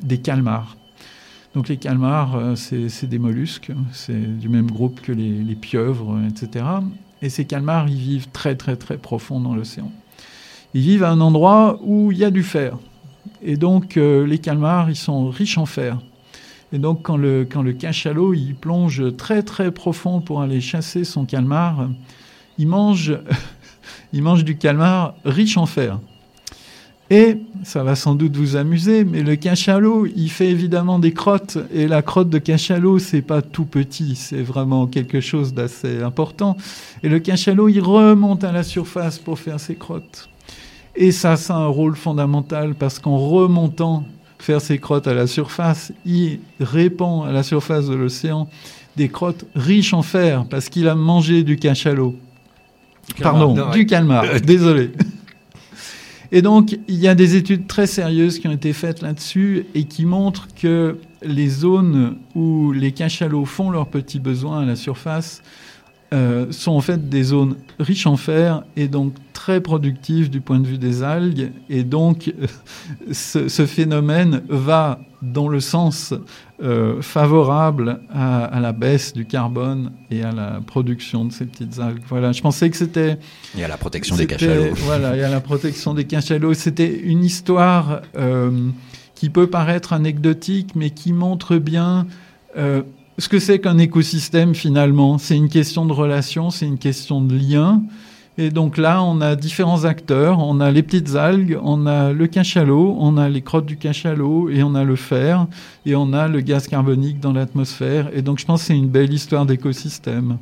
des 0.03 0.19
calmars. 0.19 0.77
Donc 1.55 1.69
les 1.69 1.77
calmars, 1.77 2.35
euh, 2.37 2.55
c'est 2.57 3.07
des 3.07 3.19
mollusques, 3.19 3.73
c'est 3.93 4.39
du 4.39 4.49
même 4.49 4.71
groupe 4.71 5.01
que 5.03 5.13
les, 5.13 5.55
pieuvres, 5.55 6.19
etc. 6.27 6.65
Et 7.21 7.29
ces 7.29 7.45
calmars, 7.45 7.89
ils 7.89 7.97
vivent 7.97 8.29
très 8.33 8.57
très 8.57 8.77
très 8.77 8.97
profond 8.97 9.39
dans 9.39 9.55
l'océan. 9.55 9.93
Ils 10.73 10.81
vivent 10.81 11.05
à 11.05 11.11
un 11.11 11.21
endroit 11.21 11.79
où 11.83 12.11
il 12.11 12.19
y 12.19 12.25
a 12.25 12.31
du 12.31 12.43
fer. 12.43 12.79
Et 13.43 13.57
donc 13.57 13.97
euh, 13.97 14.27
les 14.27 14.39
calmars, 14.39 14.89
ils 14.89 14.97
sont 14.97 15.29
riches 15.29 15.59
en 15.59 15.67
fer. 15.67 15.99
Et 16.73 16.79
donc 16.79 17.03
quand 17.03 17.19
le, 17.19 17.47
quand 17.51 17.63
le 17.63 17.75
cachalot, 17.75 18.33
il 18.33 18.55
plonge 18.55 19.15
très 19.17 19.43
très 19.43 19.71
profond 19.71 20.23
pour 20.23 20.41
aller 20.41 20.63
chasser 20.63 21.05
son 21.05 21.27
calmar, 21.27 21.87
il 22.57 22.67
mange, 22.67 23.19
il 24.15 24.23
mange 24.23 24.45
du 24.45 24.57
calmar 24.57 25.15
riche 25.27 25.59
en 25.59 25.67
fer. 25.67 25.99
Et 27.13 27.37
ça 27.63 27.83
va 27.83 27.95
sans 27.95 28.15
doute 28.15 28.35
vous 28.39 28.57
amuser, 28.57 29.05
mais 29.05 29.23
le 29.23 29.37
cachalot, 29.37 30.07
il 30.17 30.31
fait 30.31 30.49
évidemment 30.49 30.99
des 30.99 31.13
crottes. 31.13 31.59
Et 31.71 31.87
la 31.87 32.01
crotte 32.01 32.31
de 32.31 32.39
cachalot, 32.39 32.99
c'est 33.01 33.21
pas 33.21 33.43
tout 33.43 33.67
petit, 33.67 34.15
c'est 34.15 34.41
vraiment 34.41 34.87
quelque 34.87 35.21
chose 35.21 35.53
d'assez 35.53 36.03
important. 36.03 36.57
Et 37.03 37.11
le 37.11 37.19
cachalot, 37.19 37.69
il 37.69 37.83
remonte 37.83 38.45
à 38.45 38.51
la 38.51 38.63
surface 38.63 39.19
pour 39.19 39.39
faire 39.39 39.61
ses 39.61 39.75
crottes. 39.75 40.31
Et 40.97 41.13
ça, 41.13 41.37
ça 41.37 41.55
a 41.55 41.59
un 41.59 41.67
rôle 41.67 41.97
fondamental 41.97 42.75
parce 42.75 42.99
qu'en 42.99 43.19
remontant 43.19 44.05
faire 44.39 44.63
ses 44.63 44.79
crottes 44.79 45.07
à 45.07 45.13
la 45.13 45.27
surface, 45.27 45.93
il 46.07 46.41
répand 46.61 47.29
à 47.29 47.31
la 47.31 47.43
surface 47.43 47.89
de 47.89 47.95
l'océan 47.95 48.49
des 48.97 49.11
crottes 49.11 49.45
riches 49.55 49.93
en 49.93 50.03
fer 50.03 50.47
parce 50.49 50.71
qu'il 50.71 50.89
a 50.89 50.95
mangé 50.95 51.43
du 51.43 51.59
cachalot. 51.59 52.17
calmar. 53.17 53.33
Pardon, 53.35 53.55
Non, 53.55 53.71
du 53.71 53.85
calmar, 53.85 54.25
désolé. 54.41 54.93
Et 56.35 56.41
donc, 56.41 56.79
il 56.89 56.97
y 56.97 57.09
a 57.09 57.15
des 57.15 57.37
études 57.37 57.67
très 57.67 57.87
sérieuses 57.87 58.39
qui 58.39 58.49
ont 58.49 58.53
été 58.53 58.73
faites 58.73 59.03
là-dessus 59.03 59.67
et 59.75 59.85
qui 59.85 60.07
montrent 60.07 60.49
que 60.55 60.97
les 61.23 61.49
zones 61.49 62.17
où 62.35 62.73
les 62.73 62.93
cachalots 62.93 63.45
font 63.45 63.71
leurs 63.71 63.89
petits 63.89 64.19
besoins 64.19 64.63
à 64.63 64.65
la 64.65 64.75
surface 64.75 65.43
euh, 66.15 66.47
sont 66.51 66.73
en 66.73 66.81
fait 66.81 67.11
des 67.11 67.23
zones 67.23 67.57
riches 67.79 68.07
en 68.07 68.17
fer 68.17 68.65
et 68.77 68.89
donc 68.89 69.15
très 69.35 69.61
productives 69.61 70.31
du 70.31 70.41
point 70.41 70.59
de 70.59 70.67
vue 70.67 70.79
des 70.79 71.03
algues. 71.03 71.53
Et 71.69 71.85
donc, 71.85 72.33
ce, 73.13 73.49
ce 73.49 73.67
phénomène 73.67 74.43
va 74.49 75.01
dans 75.23 75.49
le 75.49 75.61
sens 75.61 76.13
euh, 76.63 77.01
favorable 77.01 78.01
à, 78.13 78.45
à 78.45 78.61
la 78.61 78.73
baisse 78.73 79.13
du 79.13 79.25
carbone 79.25 79.93
et 80.11 80.23
à 80.23 80.33
la 80.33 80.61
production 80.67 81.25
de 81.25 81.33
ces 81.33 81.47
petites 81.47 81.79
algues. 81.79 82.03
Voilà, 82.09 82.33
je 82.33 82.43
pensais 82.43 82.69
que 82.71 82.77
c'était... 82.77 83.19
Et 83.57 83.65
à 83.65 83.69
la 83.69 83.77
protection 83.77 84.17
des 84.17 84.27
cachalots. 84.27 84.75
Voilà, 84.85 85.17
et 85.17 85.23
à 85.23 85.31
la 85.31 85.41
protection 85.41 85.95
des 85.95 86.05
cachalots. 86.05 86.55
C'était 86.55 86.93
une 86.93 87.25
histoire 87.25 88.03
euh, 88.17 88.69
qui 89.15 89.31
peut 89.31 89.47
paraître 89.47 89.93
anecdotique, 89.93 90.75
mais 90.75 90.91
qui 90.91 91.13
montre 91.13 91.57
bien 91.57 92.07
euh, 92.57 92.83
ce 93.19 93.29
que 93.29 93.39
c'est 93.39 93.61
qu'un 93.61 93.79
écosystème 93.79 94.55
finalement. 94.55 95.19
C'est 95.19 95.37
une 95.37 95.49
question 95.49 95.87
de 95.87 95.93
relation, 95.93 96.51
c'est 96.51 96.67
une 96.67 96.79
question 96.79 97.21
de 97.21 97.37
lien. 97.37 97.83
Et 98.39 98.51
donc 98.51 98.79
là, 98.79 99.03
on 99.03 99.21
a 99.21 99.37
différents 99.37 99.85
acteurs. 99.85 100.39
On 100.39 100.61
a 100.61 100.71
les 100.71 100.83
petites 100.83 101.17
algues, 101.17 101.59
on 101.63 101.87
a 101.87 102.13
le 102.13 102.27
cachalot, 102.27 102.97
on 102.99 103.17
a 103.17 103.29
les 103.29 103.43
crottes 103.43 103.67
du 103.67 103.77
cachalot, 103.77 104.49
et 104.49 104.63
on 104.63 104.75
a 104.75 104.85
le 104.85 104.97
fer, 104.97 105.47
et 105.85 105.95
on 105.95 106.13
a 106.13 106.29
le 106.29 106.41
gaz 106.41 106.67
carbonique 106.67 107.21
dans 107.21 107.33
l'atmosphère. 107.33 108.09
Et 108.15 108.23
donc 108.23 108.39
je 108.39 108.47
pense 108.47 108.61
que 108.61 108.67
c'est 108.69 108.77
une 108.77 108.89
belle 108.89 109.13
histoire 109.13 109.45
d'écosystème. 109.45 110.39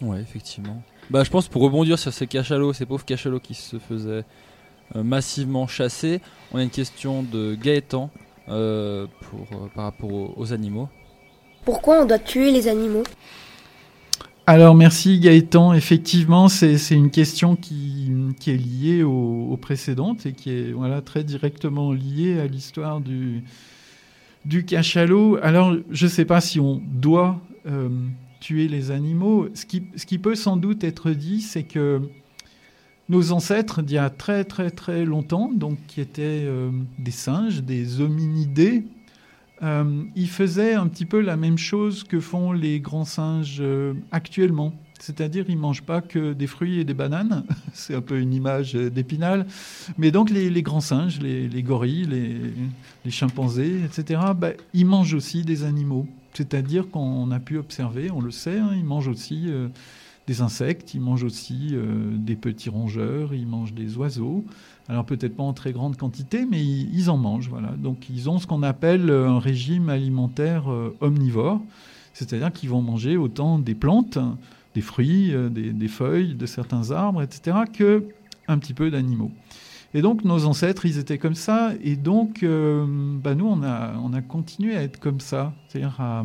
Ouais, 0.00 0.20
effectivement. 0.20 0.82
Bah, 1.10 1.24
je 1.24 1.30
pense 1.30 1.46
pour 1.46 1.62
rebondir 1.62 1.98
sur 1.98 2.12
ces 2.12 2.26
cachalots, 2.26 2.72
ces 2.72 2.86
pauvres 2.86 3.04
cachalots 3.04 3.40
qui 3.40 3.54
se 3.54 3.78
faisaient 3.78 4.24
euh, 4.96 5.02
massivement 5.02 5.66
chasser, 5.66 6.20
on 6.52 6.58
a 6.58 6.62
une 6.62 6.70
question 6.70 7.22
de 7.22 7.54
Gaëtan 7.54 8.10
euh, 8.48 9.06
pour, 9.20 9.46
euh, 9.52 9.68
par 9.74 9.84
rapport 9.84 10.12
aux, 10.12 10.34
aux 10.36 10.52
animaux. 10.52 10.88
Pourquoi 11.64 12.02
on 12.02 12.06
doit 12.06 12.18
tuer 12.18 12.50
les 12.50 12.66
animaux? 12.66 13.04
Alors 14.44 14.74
merci 14.74 15.20
Gaëtan, 15.20 15.72
effectivement 15.72 16.48
c'est 16.48 16.76
une 16.90 17.12
question 17.12 17.54
qui, 17.54 18.10
est 18.48 18.56
liée 18.56 19.04
aux, 19.04 19.56
précédentes 19.56 20.26
et 20.26 20.32
qui 20.32 20.50
est 20.50 20.74
très 21.04 21.22
directement 21.22 21.92
liée 21.92 22.40
à 22.40 22.48
l'histoire 22.48 23.00
du, 23.00 23.44
du 24.44 24.64
cachalot. 24.64 25.38
Alors 25.42 25.76
je 25.90 26.06
ne 26.06 26.10
sais 26.10 26.24
pas 26.24 26.40
si 26.40 26.58
on 26.58 26.82
doit 26.84 27.40
euh, 27.66 27.88
tuer 28.40 28.66
les 28.66 28.90
animaux. 28.90 29.46
Ce 29.54 29.64
qui, 29.64 29.84
ce 29.94 30.06
qui 30.06 30.18
peut 30.18 30.34
sans 30.34 30.56
doute 30.56 30.82
être 30.82 31.12
dit, 31.12 31.40
c'est 31.40 31.62
que 31.62 32.00
nos 33.08 33.30
ancêtres 33.30 33.80
d'il 33.80 33.94
y 33.94 33.98
a 33.98 34.10
très 34.10 34.42
très 34.42 34.72
très 34.72 35.04
longtemps, 35.04 35.52
donc 35.54 35.78
qui 35.86 36.00
étaient 36.00 36.42
euh, 36.44 36.70
des 36.98 37.12
singes, 37.12 37.62
des 37.62 38.00
hominidés, 38.00 38.86
euh, 39.62 40.04
ils 40.16 40.28
faisaient 40.28 40.74
un 40.74 40.88
petit 40.88 41.06
peu 41.06 41.20
la 41.20 41.36
même 41.36 41.58
chose 41.58 42.02
que 42.04 42.20
font 42.20 42.52
les 42.52 42.80
grands 42.80 43.04
singes 43.04 43.58
euh, 43.60 43.94
actuellement. 44.10 44.72
C'est-à-dire, 44.98 45.46
ils 45.48 45.58
mangent 45.58 45.82
pas 45.82 46.00
que 46.00 46.32
des 46.32 46.46
fruits 46.46 46.78
et 46.78 46.84
des 46.84 46.94
bananes. 46.94 47.44
C'est 47.72 47.94
un 47.94 48.00
peu 48.00 48.20
une 48.20 48.32
image 48.32 48.76
euh, 48.76 48.90
d'épinal. 48.90 49.46
Mais 49.98 50.10
donc, 50.10 50.30
les, 50.30 50.62
grands 50.62 50.80
singes, 50.80 51.20
les, 51.20 51.48
les 51.48 51.62
gorilles, 51.62 52.06
les, 53.04 53.10
chimpanzés, 53.10 53.82
etc., 53.84 54.20
bah, 54.36 54.50
ils 54.74 54.86
mangent 54.86 55.14
aussi 55.14 55.42
des 55.42 55.64
animaux. 55.64 56.06
C'est-à-dire 56.34 56.88
qu'on 56.88 57.30
a 57.30 57.40
pu 57.40 57.58
observer, 57.58 58.10
on 58.10 58.20
le 58.20 58.30
sait, 58.30 58.58
hein, 58.58 58.70
ils 58.76 58.84
mangent 58.84 59.08
aussi 59.08 59.44
euh, 59.48 59.68
des 60.26 60.40
insectes, 60.40 60.94
ils 60.94 61.00
mangent 61.00 61.24
aussi 61.24 61.74
des 62.12 62.36
petits 62.36 62.70
rongeurs, 62.70 63.34
ils 63.34 63.46
mangent 63.46 63.74
des 63.74 63.96
oiseaux. 63.96 64.44
Alors 64.88 65.04
peut-être 65.04 65.36
pas 65.36 65.42
en 65.42 65.52
très 65.52 65.72
grande 65.72 65.96
quantité, 65.96 66.46
mais 66.48 66.62
ils, 66.62 67.08
en 67.08 67.16
mangent. 67.16 67.48
Voilà. 67.48 67.70
Donc 67.78 68.08
ils 68.10 68.28
ont 68.28 68.38
ce 68.38 68.46
qu'on 68.46 68.62
appelle 68.62 69.10
euh, 69.10 69.28
un 69.28 69.38
régime 69.38 69.88
alimentaire 69.88 70.70
euh, 70.70 70.94
omnivore, 71.00 71.60
c'est-à-dire 72.14 72.52
qu'ils 72.52 72.68
vont 72.68 72.82
manger 72.82 73.16
autant 73.16 73.58
des 73.58 73.74
plantes, 73.74 74.18
des 74.74 74.80
fruits, 74.80 75.32
euh, 75.32 75.48
des, 75.48 75.88
feuilles 75.88 76.34
de 76.34 76.46
certains 76.46 76.90
arbres, 76.90 77.22
etc., 77.22 77.58
que 77.72 78.04
un 78.48 78.58
petit 78.58 78.74
peu 78.74 78.90
d'animaux. 78.90 79.30
Et 79.94 80.02
donc 80.02 80.24
nos 80.24 80.46
ancêtres, 80.46 80.84
ils 80.84 80.98
étaient 80.98 81.18
comme 81.18 81.34
ça, 81.34 81.72
et 81.82 81.96
donc 81.96 82.42
bah, 82.42 83.34
nous, 83.34 83.46
on 83.46 83.62
a, 83.62 83.92
on 84.02 84.14
a 84.14 84.22
continué 84.22 84.74
à 84.74 84.82
être 84.82 84.98
comme 84.98 85.20
ça, 85.20 85.52
c'est-à-dire 85.68 86.00
à, 86.00 86.24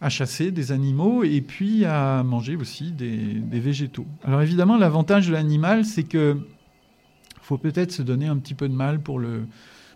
à 0.00 0.08
chasser 0.08 0.52
des 0.52 0.70
animaux 0.70 1.24
et 1.24 1.40
puis 1.40 1.84
à 1.84 2.22
manger 2.22 2.54
aussi 2.54 2.92
des, 2.92 3.16
des 3.16 3.60
végétaux. 3.60 4.06
Alors 4.24 4.40
évidemment, 4.40 4.78
l'avantage 4.78 5.26
de 5.26 5.32
l'animal, 5.32 5.84
c'est 5.84 6.04
que 6.04 6.38
faut 7.50 7.58
peut-être 7.58 7.90
se 7.90 8.02
donner 8.02 8.28
un 8.28 8.36
petit 8.36 8.54
peu 8.54 8.68
de 8.68 8.74
mal 8.74 9.00
pour 9.00 9.18
le, 9.18 9.42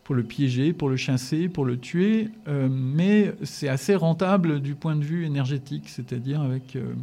pour 0.03 0.17
le 0.17 0.25
piéger, 0.25 0.73
pour 0.73 0.89
le 0.89 0.97
chasser, 0.97 1.49
pour 1.49 1.65
le 1.65 1.79
tuer, 1.79 2.31
euh, 2.49 2.69
mais 2.69 3.33
c'est 3.45 3.69
assez 3.69 3.95
rentable 3.95 4.59
du 4.59 4.75
point 4.75 4.97
de 4.97 5.05
vue 5.05 5.25
énergétique, 5.25 5.89
c'est-à-dire 5.89 6.41
avec 6.41 6.75
euh, 6.75 6.95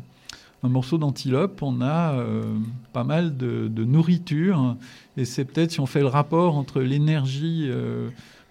un 0.61 0.67
morceau 0.67 0.97
d'antilope, 0.97 1.61
on 1.61 1.79
a 1.79 2.15
euh, 2.15 2.43
pas 2.91 3.05
mal 3.05 3.37
de, 3.37 3.69
nourriture, 3.85 4.75
et 5.15 5.23
c'est 5.23 5.45
peut-être 5.45 5.71
si 5.71 5.79
on 5.79 5.85
fait 5.85 6.01
le 6.01 6.07
rapport 6.07 6.57
entre 6.57 6.81
l'énergie 6.81 7.71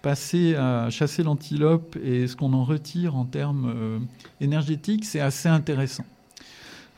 passée 0.01 0.55
à 0.55 0.89
chasser 0.89 1.21
l'antilope 1.21 1.97
et 2.03 2.25
ce 2.25 2.35
qu'on 2.35 2.53
en 2.53 2.63
retire 2.63 3.15
en 3.15 3.25
termes 3.25 4.01
énergétiques, 4.39 5.05
c'est 5.05 5.19
assez 5.19 5.49
intéressant. 5.49 6.05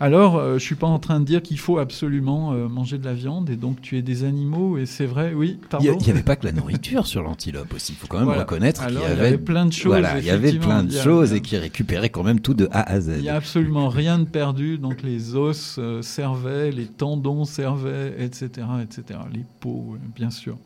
Alors 0.03 0.35
euh, 0.35 0.57
je 0.57 0.63
suis 0.63 0.75
pas 0.75 0.87
en 0.87 0.99
train 0.99 1.19
de 1.21 1.25
dire 1.25 1.41
qu'il 1.41 1.57
faut 1.57 1.77
absolument 1.77 2.51
euh, 2.51 2.67
manger 2.67 2.97
de 2.97 3.05
la 3.05 3.13
viande 3.13 3.49
et 3.49 3.55
donc 3.55 3.81
tuer 3.81 4.01
des 4.01 4.25
animaux. 4.25 4.77
Et 4.77 4.85
c'est 4.85 5.05
vrai, 5.05 5.33
oui. 5.33 5.57
Il 5.61 5.67
Pardon. 5.69 5.97
n'y 5.97 6.09
avait 6.11 6.23
pas 6.23 6.35
que 6.35 6.45
la 6.45 6.51
nourriture 6.51 7.07
sur 7.07 7.23
l'antilope 7.23 7.73
aussi. 7.73 7.93
Il 7.93 7.95
faut 7.95 8.07
quand 8.07 8.17
même 8.17 8.25
Voilà. 8.25 8.41
reconnaître 8.41 8.85
qu'il 8.85 8.95
y, 8.97 8.99
il 8.99 9.03
avait 9.05 9.37
plein 9.37 9.65
de 9.65 9.71
choses, 9.71 9.91
Voilà, 9.91 10.19
il 10.19 10.25
y 10.25 10.29
avait 10.29 10.51
plein 10.53 10.83
de 10.83 10.91
Il 10.91 10.99
choses 10.99 11.31
et 11.33 11.41
qui 11.41 11.57
récupéraient 11.57 12.09
quand 12.09 12.23
même 12.23 12.41
tout 12.41 12.53
de 12.53 12.67
A 12.71 12.81
à 12.81 12.99
Z. 12.99 13.13
Il 13.17 13.21
n'y 13.21 13.29
a 13.29 13.35
absolument 13.35 13.87
rien 13.87 14.19
de 14.19 14.25
perdu, 14.25 14.77
donc 14.77 15.03
les 15.03 15.35
os 15.35 15.77
euh, 15.79 16.01
servaient, 16.01 16.71
les 16.71 16.87
tendons 16.87 17.45
servaient, 17.45 18.13
etc., 18.19 18.49
etc., 18.83 19.19
les 19.33 19.45
peaux, 19.61 19.93
euh, 19.95 19.97
bien 20.15 20.29
sûr. 20.29 20.57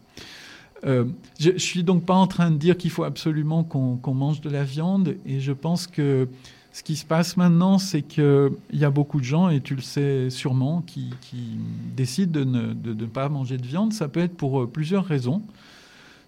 Euh, 0.85 1.05
je, 1.39 1.51
je 1.53 1.57
suis 1.57 1.83
donc 1.83 2.05
pas 2.05 2.13
en 2.13 2.27
train 2.27 2.51
de 2.51 2.57
dire 2.57 2.77
qu'il 2.77 2.91
faut 2.91 3.03
absolument 3.03 3.63
qu'on 3.63 3.97
qu'on 3.97 4.13
mange 4.13 4.41
de 4.41 4.49
la 4.49 4.63
viande, 4.63 5.15
et 5.25 5.39
je 5.39 5.51
pense 5.51 5.87
que 5.87 6.27
ce 6.77 6.83
qui 6.83 6.95
se 6.95 7.05
passe 7.05 7.37
maintenant, 7.37 7.79
c'est 7.79 8.03
qu'il 8.03 8.51
y 8.71 8.85
a 8.85 8.91
beaucoup 8.91 9.19
de 9.19 9.25
gens, 9.25 9.49
et 9.49 9.61
tu 9.61 9.73
le 9.73 9.81
sais 9.81 10.29
sûrement, 10.29 10.83
qui, 10.85 11.09
décident 11.95 12.41
de 12.41 12.43
ne, 12.93 13.05
pas 13.07 13.29
manger 13.29 13.57
de 13.57 13.65
viande. 13.65 13.93
Ça 13.93 14.07
peut 14.07 14.19
être 14.19 14.37
pour 14.37 14.61
euh, 14.61 14.67
plusieurs 14.67 15.03
raisons. 15.03 15.41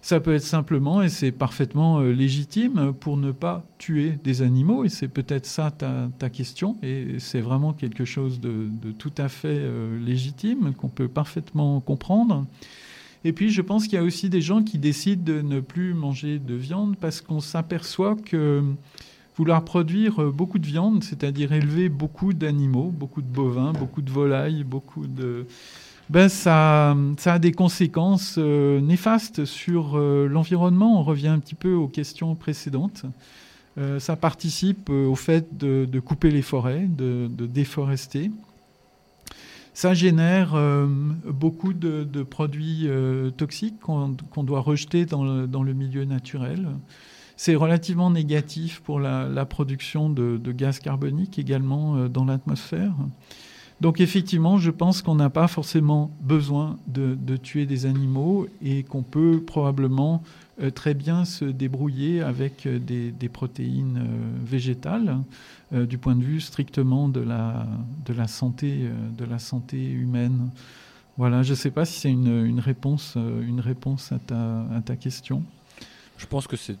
Ça 0.02 0.18
peut 0.18 0.34
être 0.34 0.42
simplement, 0.42 1.02
et 1.02 1.08
c'est 1.08 1.30
parfaitement 1.30 2.00
euh, 2.00 2.10
légitime, 2.10 2.92
pour 2.98 3.16
ne 3.16 3.30
pas 3.30 3.64
tuer 3.78 4.18
des 4.24 4.42
animaux, 4.42 4.84
et 4.84 4.88
c'est 4.88 5.06
peut-être 5.06 5.46
ça 5.46 5.70
ta, 5.70 6.30
question, 6.30 6.76
et 6.82 7.20
c'est 7.20 7.40
vraiment 7.40 7.72
quelque 7.72 8.04
chose 8.04 8.40
de, 8.40 8.66
de 8.82 8.90
tout 8.90 9.12
à 9.18 9.28
fait 9.28 9.56
euh, 9.56 10.04
légitime, 10.04 10.74
qu'on 10.74 10.88
peut 10.88 11.06
parfaitement 11.06 11.78
comprendre. 11.78 12.44
Et 13.22 13.32
puis 13.32 13.50
je 13.50 13.62
pense 13.62 13.84
qu'il 13.84 13.94
y 13.94 13.98
a 13.98 14.02
aussi 14.02 14.28
des 14.28 14.40
gens 14.40 14.64
qui 14.64 14.78
décident 14.78 15.22
de 15.22 15.42
ne 15.42 15.60
plus 15.60 15.94
manger 15.94 16.40
de 16.40 16.54
viande 16.54 16.96
parce 16.96 17.20
qu'on 17.20 17.40
s'aperçoit 17.40 18.16
que 18.16 18.64
vouloir 19.36 19.64
produire 19.64 20.22
euh, 20.22 20.30
beaucoup 20.30 20.58
de 20.58 20.66
viande, 20.66 21.04
c'est-à-dire 21.04 21.52
élever 21.52 21.88
beaucoup 21.88 22.32
d'animaux, 22.32 22.92
beaucoup 22.94 23.22
de 23.22 23.26
bovins, 23.28 23.72
beaucoup 23.72 24.02
de 24.02 24.10
volailles, 24.10 24.64
beaucoup 24.64 25.06
de 25.06 25.46
ben 26.08 26.28
ça, 26.28 26.96
ça 27.18 27.34
a 27.34 27.38
des 27.38 27.52
conséquences 27.52 28.34
euh, 28.36 28.80
néfastes 28.80 29.44
sur 29.44 29.96
euh, 29.96 30.26
l'environnement. 30.26 30.98
On 30.98 31.04
revient 31.04 31.28
un 31.28 31.38
petit 31.38 31.54
peu 31.54 31.72
aux 31.72 31.86
questions 31.86 32.34
précédentes. 32.34 33.04
Ça 33.98 34.14
participe 34.14 34.90
au 34.90 35.14
fait 35.14 35.56
de, 35.56 36.00
couper 36.00 36.30
les 36.30 36.42
forêts, 36.42 36.86
de, 36.86 37.30
déforester. 37.46 38.30
Ça 39.72 39.94
génère 39.94 40.54
beaucoup 41.24 41.72
de, 41.72 42.22
produits 42.22 42.86
toxiques 43.38 43.80
qu'on 43.80 44.44
doit 44.44 44.60
rejeter 44.60 45.06
dans 45.06 45.22
le 45.62 45.72
milieu 45.72 46.04
naturel. 46.04 46.68
C'est 47.42 47.54
relativement 47.54 48.10
négatif 48.10 48.80
pour 48.80 49.00
la, 49.00 49.46
production 49.46 50.10
de, 50.10 50.52
gaz 50.52 50.78
carbonique 50.78 51.38
également 51.38 51.96
euh, 51.96 52.06
dans 52.06 52.26
l'atmosphère. 52.26 52.92
Donc 53.80 54.02
effectivement, 54.02 54.58
je 54.58 54.70
pense 54.70 55.00
qu'on 55.00 55.14
n'a 55.14 55.30
pas 55.30 55.48
forcément 55.48 56.10
besoin 56.20 56.76
de, 56.86 57.16
tuer 57.38 57.64
des 57.64 57.86
animaux 57.86 58.46
et 58.62 58.82
qu'on 58.82 59.02
peut 59.02 59.40
probablement 59.42 60.22
euh, 60.60 60.70
très 60.70 60.92
bien 60.92 61.24
se 61.24 61.46
débrouiller 61.46 62.20
avec 62.20 62.66
euh, 62.66 62.78
des, 62.78 63.28
protéines 63.30 64.06
végétales 64.44 65.16
du 65.72 65.96
point 65.96 66.16
de 66.16 66.22
vue 66.22 66.42
strictement 66.42 67.08
de 67.08 67.20
la, 67.20 67.66
santé, 68.26 68.80
de 69.16 69.24
la 69.24 69.38
santé 69.38 69.82
humaine. 69.82 70.50
Voilà, 71.16 71.42
je 71.42 71.52
ne 71.52 71.56
sais 71.56 71.70
pas 71.70 71.86
si 71.86 72.00
c'est 72.00 72.10
une, 72.10 72.60
réponse, 72.60 73.16
une 73.16 73.60
réponse 73.60 74.12
à, 74.12 74.18
ta, 74.18 74.60
à 74.76 74.82
ta 74.84 74.96
question. 74.96 75.42
Je 76.18 76.26
pense 76.26 76.46
que 76.46 76.56
c'est 76.56 76.76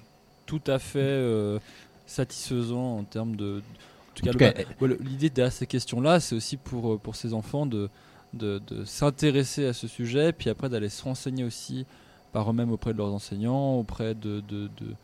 tout 0.58 0.62
à 0.66 0.80
fait 0.80 0.98
euh, 0.98 1.60
satisfaisant 2.06 2.98
en 2.98 3.04
termes 3.04 3.36
de. 3.36 3.62
En 4.10 4.14
tout 4.32 4.36
cas, 4.38 4.52
ouais, 4.80 4.96
l'idée 5.00 5.30
derrière 5.30 5.52
ces 5.52 5.66
questions-là, 5.68 6.18
c'est 6.18 6.34
aussi 6.34 6.56
pour, 6.56 6.94
euh, 6.94 6.98
pour 6.98 7.14
ces 7.14 7.32
enfants 7.34 7.66
de, 7.66 7.88
de, 8.34 8.60
de 8.66 8.84
s'intéresser 8.84 9.64
à 9.66 9.72
ce 9.72 9.86
sujet, 9.86 10.32
puis 10.32 10.50
après 10.50 10.68
d'aller 10.68 10.88
se 10.88 11.04
renseigner 11.04 11.44
aussi 11.44 11.86
par 12.32 12.50
eux-mêmes 12.50 12.72
auprès 12.72 12.92
de 12.92 12.98
leurs 12.98 13.12
enseignants, 13.14 13.74
auprès 13.78 14.16
de, 14.16 14.40
de, 14.40 14.68
de- 14.80 14.94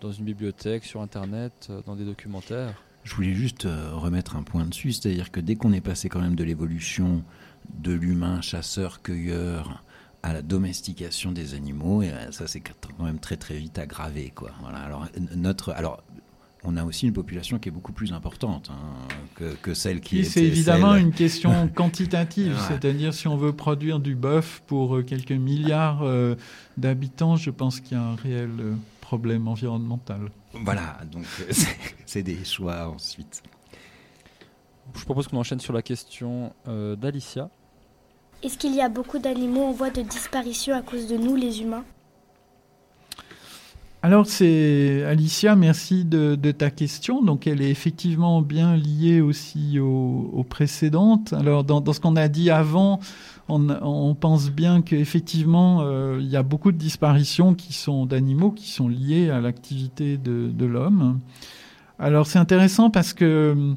dans 0.00 0.10
une 0.12 0.24
bibliothèque, 0.24 0.84
sur 0.84 1.00
Internet, 1.00 1.68
euh, 1.70 1.80
dans 1.86 1.94
des 1.94 2.04
documentaires. 2.04 2.74
Je 3.04 3.14
voulais 3.14 3.34
juste 3.34 3.68
remettre 3.92 4.34
un 4.34 4.42
point 4.42 4.64
dessus, 4.64 4.92
c'est-à-dire 4.92 5.30
que 5.30 5.38
dès 5.40 5.54
qu'on 5.56 5.72
est 5.72 5.80
passé 5.80 6.08
quand 6.08 6.20
même 6.20 6.34
de 6.36 6.44
l'évolution 6.44 7.22
de 7.82 7.92
l'humain 7.92 8.40
chasseur-cueilleur 8.40 9.84
à 10.26 10.32
la 10.32 10.40
domestication 10.42 11.32
des 11.32 11.52
animaux, 11.54 12.00
et 12.02 12.08
euh, 12.10 12.32
ça 12.32 12.46
c'est 12.48 12.60
quand 12.60 12.72
même 13.04 13.18
très 13.18 13.36
très 13.36 13.56
vite 13.58 13.78
aggravé, 13.78 14.32
quoi. 14.34 14.52
Voilà. 14.62 14.78
Alors 14.78 15.06
n- 15.16 15.28
notre, 15.36 15.72
alors 15.72 16.02
on 16.66 16.78
a 16.78 16.84
aussi 16.84 17.06
une 17.06 17.12
population 17.12 17.58
qui 17.58 17.68
est 17.68 17.72
beaucoup 17.72 17.92
plus 17.92 18.14
importante 18.14 18.70
hein, 18.72 18.78
que, 19.34 19.52
que 19.56 19.74
celle 19.74 20.00
qui 20.00 20.20
était 20.20 20.28
c'est 20.30 20.44
évidemment 20.44 20.94
celle- 20.94 21.02
une 21.02 21.12
question 21.24 21.68
quantitative, 21.68 22.54
Ouais. 22.54 22.60
c'est-à-dire 22.68 23.12
si 23.12 23.28
on 23.28 23.36
veut 23.36 23.52
produire 23.52 24.00
du 24.00 24.14
bœuf 24.14 24.62
pour 24.66 24.96
euh, 24.96 25.02
quelques 25.02 25.32
milliards 25.32 26.00
euh, 26.04 26.36
d'habitants, 26.78 27.36
je 27.36 27.50
pense 27.50 27.80
qu'il 27.80 27.98
y 27.98 28.00
a 28.00 28.02
un 28.04 28.14
réel 28.16 28.50
euh, 28.60 28.74
problème 29.02 29.46
environnemental. 29.46 30.30
Voilà, 30.54 31.00
donc 31.12 31.26
euh, 31.40 31.44
c'est- 31.50 31.76
c'est 32.06 32.22
des 32.22 32.42
choix 32.46 32.88
ensuite. 32.88 33.42
Je 34.96 35.04
propose 35.04 35.28
qu'on 35.28 35.36
enchaîne 35.38 35.60
sur 35.60 35.74
la 35.74 35.82
question 35.82 36.54
euh, 36.68 36.96
d'Alicia. 36.96 37.50
Est-ce 38.44 38.58
qu'il 38.58 38.74
y 38.74 38.82
a 38.82 38.90
beaucoup 38.90 39.18
d'animaux 39.18 39.64
en 39.64 39.72
voie 39.72 39.88
de 39.88 40.02
disparition 40.02 40.76
à 40.76 40.82
cause 40.82 41.08
de 41.08 41.16
nous, 41.16 41.34
les 41.34 41.62
humains? 41.62 41.84
Alors 44.02 44.26
c'est 44.26 45.02
Alicia, 45.04 45.56
merci 45.56 46.04
de, 46.04 46.36
ta 46.52 46.70
question. 46.70 47.22
Donc 47.22 47.46
elle 47.46 47.62
est 47.62 47.70
effectivement 47.70 48.42
bien 48.42 48.76
liée 48.76 49.22
aussi 49.22 49.78
aux, 49.78 50.44
précédentes. 50.46 51.32
Alors 51.32 51.64
dans, 51.64 51.90
ce 51.90 52.00
qu'on 52.00 52.16
a 52.16 52.28
dit 52.28 52.50
avant, 52.50 53.00
on, 53.48 54.14
pense 54.14 54.50
bien 54.50 54.82
qu'effectivement 54.82 55.80
euh, 55.80 56.18
il 56.20 56.28
y 56.28 56.36
a 56.36 56.42
beaucoup 56.42 56.70
de 56.70 56.76
disparitions 56.76 57.54
qui 57.54 57.72
sont 57.72 58.04
d'animaux 58.04 58.50
qui 58.50 58.68
sont 58.70 58.88
liées 58.88 59.30
à 59.30 59.40
l'activité 59.40 60.18
de, 60.18 60.66
l'homme. 60.66 61.18
Alors 61.98 62.26
c'est 62.26 62.38
intéressant 62.38 62.90
parce 62.90 63.14
que 63.14 63.74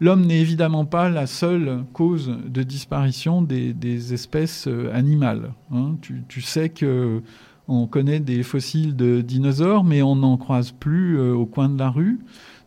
l'homme 0.00 0.26
n'est 0.26 0.40
évidemment 0.40 0.84
pas 0.84 1.08
la 1.08 1.26
seule 1.26 1.84
cause 1.92 2.36
de 2.46 2.62
disparition 2.62 3.42
des, 3.42 4.12
espèces 4.12 4.66
euh, 4.68 4.92
animales. 4.94 5.52
hein. 5.72 5.96
Tu, 6.28 6.40
sais 6.42 6.68
que 6.68 7.22
on 7.68 7.86
connaît 7.86 8.20
des 8.20 8.42
fossiles 8.42 8.94
de 8.94 9.20
dinosaures, 9.20 9.84
mais 9.84 10.02
on 10.02 10.16
n'en 10.16 10.36
croise 10.36 10.72
plus 10.72 11.18
euh, 11.18 11.34
au 11.34 11.46
coin 11.46 11.68
de 11.68 11.78
la 11.78 11.90
rue. 11.90 12.20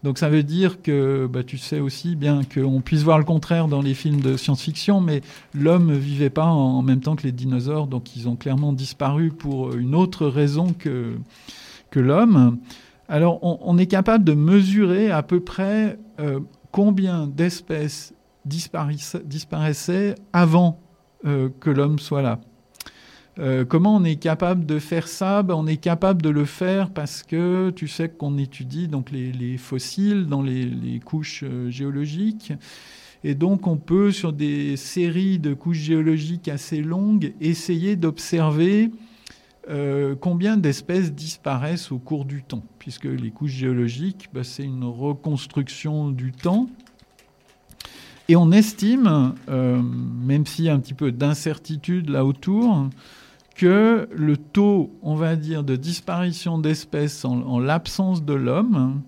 Donc 0.04 0.18
ça 0.18 0.30
veut 0.30 0.44
dire 0.44 0.82
que 0.82 1.28
bah, 1.28 1.44
tu 1.44 1.58
sais 1.58 1.80
aussi 1.80 2.16
bien 2.16 2.42
qu'on 2.44 2.82
puisse 2.82 3.04
voir 3.04 3.18
le 3.18 3.26
contraire 3.26 3.68
dans 3.68 3.82
les 3.82 3.94
films 3.94 4.22
de 4.22 4.38
science-fiction, 4.38 5.02
mais 5.02 5.22
l'homme 5.54 5.92
vivait 5.92 6.30
pas 6.30 6.46
en, 6.46 6.82
même 6.82 7.02
temps 7.02 7.18
que 7.18 7.24
les 7.24 7.34
dinosaures, 7.34 7.88
donc 7.88 8.16
ils 8.16 8.30
ont 8.30 8.38
clairement 8.38 8.72
disparu 8.72 9.30
pour 9.30 9.76
une 9.76 9.96
autre 9.96 10.28
raison 10.28 10.74
que, 10.78 11.16
que 11.92 12.00
l'homme. 12.00 12.60
Alors 13.10 13.40
on, 13.42 13.78
est 13.78 13.88
capable 13.88 14.24
de 14.24 14.34
mesurer 14.34 15.12
à 15.12 15.24
peu 15.24 15.40
près 15.40 15.98
euh, 16.20 16.40
combien 16.72 17.28
d'espèces 17.28 18.14
disparaissaient, 18.46 20.16
avant 20.34 20.80
euh, 21.26 21.50
que 21.60 21.70
l'homme 21.70 22.00
soit 22.00 22.22
là. 22.22 22.40
Euh, 23.40 23.64
comment 23.64 23.96
on 23.96 24.04
est 24.04 24.18
capable 24.18 24.66
de 24.66 24.80
faire 24.80 25.08
ça? 25.08 25.44
Ben, 25.44 25.56
On 25.56 25.68
est 25.68 25.78
capable 25.78 26.22
de 26.22 26.30
le 26.30 26.46
faire 26.46 26.90
parce 26.90 27.24
que 27.24 27.70
tu 27.70 27.88
sais 27.88 28.10
qu'on 28.10 28.38
étudie 28.38 28.88
donc 28.88 29.12
les, 29.12 29.32
les 29.32 29.58
fossiles 29.58 30.26
dans 30.26 30.42
les, 30.42 30.66
les 30.66 31.00
couches 31.00 31.44
euh, 31.44 31.70
géologiques. 31.70 32.52
Et 33.24 33.36
donc 33.36 33.68
on 33.68 33.78
peut, 33.78 34.12
sur 34.12 34.34
des 34.34 34.76
séries 34.78 35.40
de 35.40 35.54
couches 35.54 35.78
géologiques 35.78 36.48
assez 36.48 36.82
longues, 36.82 37.34
essayer 37.40 37.96
d'observer 37.96 38.92
euh, 39.70 40.16
combien 40.20 40.58
d'espèces 40.58 41.14
disparaissent 41.14 41.92
au 41.92 42.00
cours 42.00 42.26
du 42.26 42.44
temps, 42.44 42.64
puisque 42.80 43.06
les 43.06 43.32
couches 43.32 43.52
géologiques, 43.52 44.30
ben, 44.34 44.44
c'est 44.44 44.64
une 44.64 44.84
reconstruction 44.84 46.10
du 46.10 46.32
temps. 46.32 46.68
Et 48.28 48.36
on 48.36 48.52
estime, 48.52 49.36
euh, 49.50 49.82
même 49.82 50.46
s'il 50.46 50.66
y 50.66 50.70
a 50.70 50.74
un 50.74 50.80
petit 50.80 50.94
peu 50.94 51.12
d'incertitude 51.12 52.10
là 52.10 52.26
autour, 52.26 52.90
que 53.56 54.08
le 54.12 54.38
taux, 54.38 54.92
on 55.02 55.16
va 55.16 55.36
dire, 55.36 55.64
de 55.64 55.76
disparition 55.76 56.58
d'espèces 56.58 57.26
en, 57.26 57.42
en 57.42 57.60
l'absence 57.60 58.24
de 58.24 58.34
l'homme, 58.34 59.02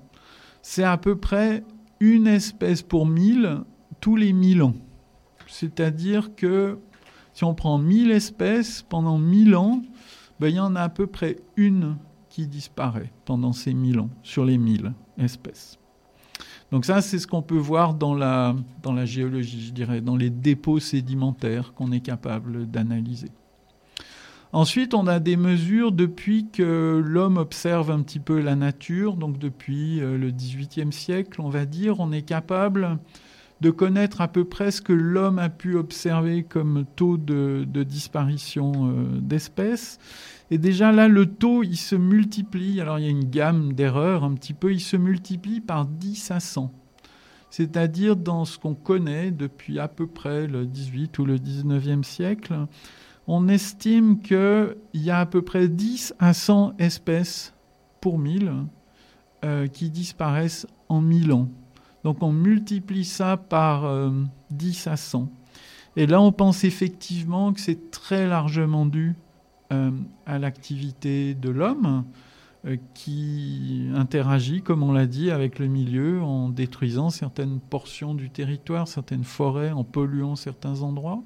c'est 0.61 0.83
à 0.83 0.97
peu 0.97 1.15
près 1.15 1.63
une 1.99 2.27
espèce 2.27 2.81
pour 2.81 3.05
mille 3.05 3.61
tous 3.99 4.15
les 4.15 4.33
mille 4.33 4.63
ans. 4.63 4.75
C'est-à-dire 5.47 6.35
que 6.35 6.77
si 7.33 7.43
on 7.43 7.53
prend 7.53 7.77
1000 7.77 8.11
espèces 8.11 8.81
pendant 8.81 9.17
1000 9.17 9.55
ans, 9.55 9.81
ben, 10.41 10.47
il 10.47 10.55
y 10.55 10.59
en 10.59 10.75
a 10.75 10.81
à 10.81 10.89
peu 10.89 11.05
près 11.05 11.37
une 11.55 11.97
qui 12.27 12.47
disparaît 12.47 13.11
pendant 13.25 13.53
ces 13.53 13.75
1000 13.75 13.99
ans, 13.99 14.09
sur 14.23 14.43
les 14.43 14.57
1000 14.57 14.91
espèces. 15.19 15.77
Donc 16.71 16.85
ça, 16.85 17.03
c'est 17.03 17.19
ce 17.19 17.27
qu'on 17.27 17.43
peut 17.43 17.59
voir 17.59 17.93
dans 17.93 18.15
la, 18.15 18.55
dans 18.81 18.91
la 18.91 19.05
géologie, 19.05 19.67
je 19.67 19.71
dirais, 19.71 20.01
dans 20.01 20.15
les 20.15 20.31
dépôts 20.31 20.79
sédimentaires 20.79 21.75
qu'on 21.75 21.91
est 21.91 21.99
capable 21.99 22.65
d'analyser. 22.65 23.29
Ensuite, 24.51 24.95
on 24.95 25.05
a 25.05 25.19
des 25.19 25.37
mesures 25.37 25.91
depuis 25.91 26.47
que 26.49 26.99
l'homme 27.05 27.37
observe 27.37 27.91
un 27.91 28.01
petit 28.01 28.19
peu 28.19 28.41
la 28.41 28.55
nature, 28.55 29.17
donc 29.17 29.37
depuis 29.37 30.01
euh, 30.01 30.17
le 30.17 30.31
XVIIIe 30.31 30.91
siècle, 30.91 31.39
on 31.39 31.49
va 31.49 31.65
dire, 31.67 31.99
on 31.99 32.11
est 32.11 32.23
capable 32.23 32.97
de 33.61 33.69
connaître 33.69 34.21
à 34.21 34.27
peu 34.27 34.43
près 34.43 34.71
ce 34.71 34.81
que 34.81 34.91
l'homme 34.91 35.37
a 35.39 35.49
pu 35.49 35.75
observer 35.75 36.43
comme 36.43 36.85
taux 36.95 37.17
de, 37.17 37.63
disparition 37.83 38.71
euh, 38.75 39.19
d'espèces. 39.21 39.99
Et 40.51 40.57
déjà 40.57 40.91
là, 40.91 41.07
le 41.07 41.25
taux, 41.25 41.63
il 41.63 41.77
se 41.77 41.95
multiplie. 41.95 42.81
Alors 42.81 42.99
il 42.99 43.05
y 43.05 43.07
a 43.07 43.11
une 43.11 43.29
gamme 43.29 43.71
d'erreurs 43.71 44.25
un 44.25 44.33
petit 44.33 44.53
peu. 44.53 44.73
Il 44.73 44.81
se 44.81 44.97
multiplie 44.97 45.61
par 45.61 45.85
10 45.85 46.31
à 46.31 46.41
100. 46.41 46.73
C'est-à-dire 47.49 48.17
dans 48.17 48.43
ce 48.43 48.59
qu'on 48.59 48.75
connaît 48.75 49.31
depuis 49.31 49.79
à 49.79 49.87
peu 49.87 50.07
près 50.07 50.47
le 50.47 50.65
18 50.65 51.17
ou 51.19 51.25
le 51.25 51.37
19e 51.37 52.03
siècle, 52.03 52.67
on 53.27 53.47
estime 53.47 54.19
qu'il 54.21 54.75
y 54.93 55.09
a 55.09 55.19
à 55.19 55.25
peu 55.25 55.41
près 55.41 55.69
10 55.69 56.15
à 56.19 56.33
100 56.33 56.75
espèces 56.79 57.53
pour 58.01 58.19
1000 58.19 58.51
euh, 59.45 59.67
qui 59.67 59.89
disparaissent 59.89 60.67
en 60.89 60.99
1000 60.99 61.31
ans. 61.31 61.49
Donc 62.03 62.23
on 62.23 62.33
multiplie 62.33 63.05
ça 63.05 63.37
par 63.37 63.85
euh, 63.85 64.11
10 64.49 64.87
à 64.87 64.97
100. 64.97 65.29
Et 65.95 66.07
là, 66.07 66.21
on 66.21 66.31
pense 66.33 66.65
effectivement 66.65 67.53
que 67.53 67.61
c'est 67.61 67.91
très 67.91 68.27
largement 68.27 68.85
dû 68.85 69.09
euh, 69.09 69.30
à 70.25 70.39
l'activité 70.39 71.33
de 71.33 71.49
l'homme 71.49 72.03
euh, 72.67 72.77
qui 72.93 73.87
interagit, 73.95 74.61
comme 74.61 74.83
on 74.83 74.91
l'a 74.91 75.07
dit, 75.07 75.31
avec 75.31 75.57
le 75.57 75.65
milieu 75.65 76.21
en 76.21 76.47
détruisant 76.47 77.09
certaines 77.09 77.59
portions 77.59 78.13
du 78.13 78.29
territoire, 78.29 78.87
certaines 78.87 79.23
forêts, 79.23 79.71
en 79.71 79.83
polluant 79.83 80.35
certains 80.35 80.83
endroits. 80.83 81.23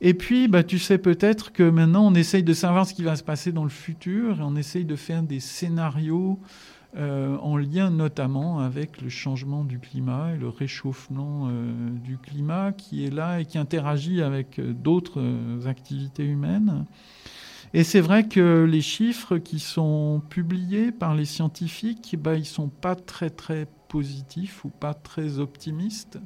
Et 0.00 0.12
puis, 0.12 0.48
bah, 0.48 0.64
tu 0.64 0.80
sais 0.80 0.98
peut-être 0.98 1.52
que 1.52 1.62
maintenant, 1.62 2.04
on 2.04 2.14
essaye 2.16 2.42
de 2.42 2.52
savoir 2.52 2.84
ce 2.84 2.94
qui 2.94 3.04
va 3.04 3.14
se 3.14 3.22
passer 3.22 3.52
dans 3.52 3.62
le 3.62 3.70
futur 3.70 4.40
et 4.40 4.42
on 4.42 4.56
essaye 4.56 4.84
de 4.84 4.96
faire 4.96 5.22
des 5.22 5.38
scénarios 5.38 6.40
euh, 6.96 7.36
en 7.38 7.56
lien 7.56 7.90
notamment 7.90 8.58
avec 8.58 9.02
le 9.02 9.08
changement 9.08 9.64
du 9.64 9.78
climat 9.78 10.32
et 10.34 10.38
le 10.38 10.48
réchauffement 10.48 11.48
euh, 11.48 11.90
du 11.90 12.18
climat 12.18 12.72
qui 12.72 13.04
est 13.04 13.10
là 13.10 13.40
et 13.40 13.46
qui 13.46 13.58
interagit 13.58 14.22
avec 14.22 14.58
euh, 14.58 14.72
d'autres 14.72 15.20
euh, 15.20 15.66
activités 15.66 16.24
humaines. 16.24 16.86
Et 17.76 17.82
c'est 17.82 18.00
vrai 18.00 18.28
que 18.28 18.64
les 18.70 18.80
chiffres 18.80 19.36
qui 19.36 19.58
sont 19.58 20.22
publiés 20.30 20.92
par 20.92 21.16
les 21.16 21.24
scientifiques, 21.24 22.14
bah, 22.16 22.36
ils 22.36 22.40
ne 22.40 22.44
sont 22.44 22.68
pas 22.68 22.94
très 22.94 23.30
très 23.30 23.66
positifs 23.88 24.64
ou 24.64 24.68
pas 24.68 24.94
très 24.94 25.40
optimistes, 25.40 26.20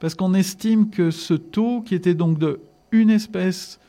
parce 0.00 0.14
qu'on 0.14 0.34
estime 0.34 0.90
que 0.90 1.10
ce 1.10 1.32
taux, 1.32 1.80
qui 1.80 1.94
était 1.94 2.14
donc 2.14 2.38
de 2.38 2.60
une 2.90 3.08
espèce 3.08 3.80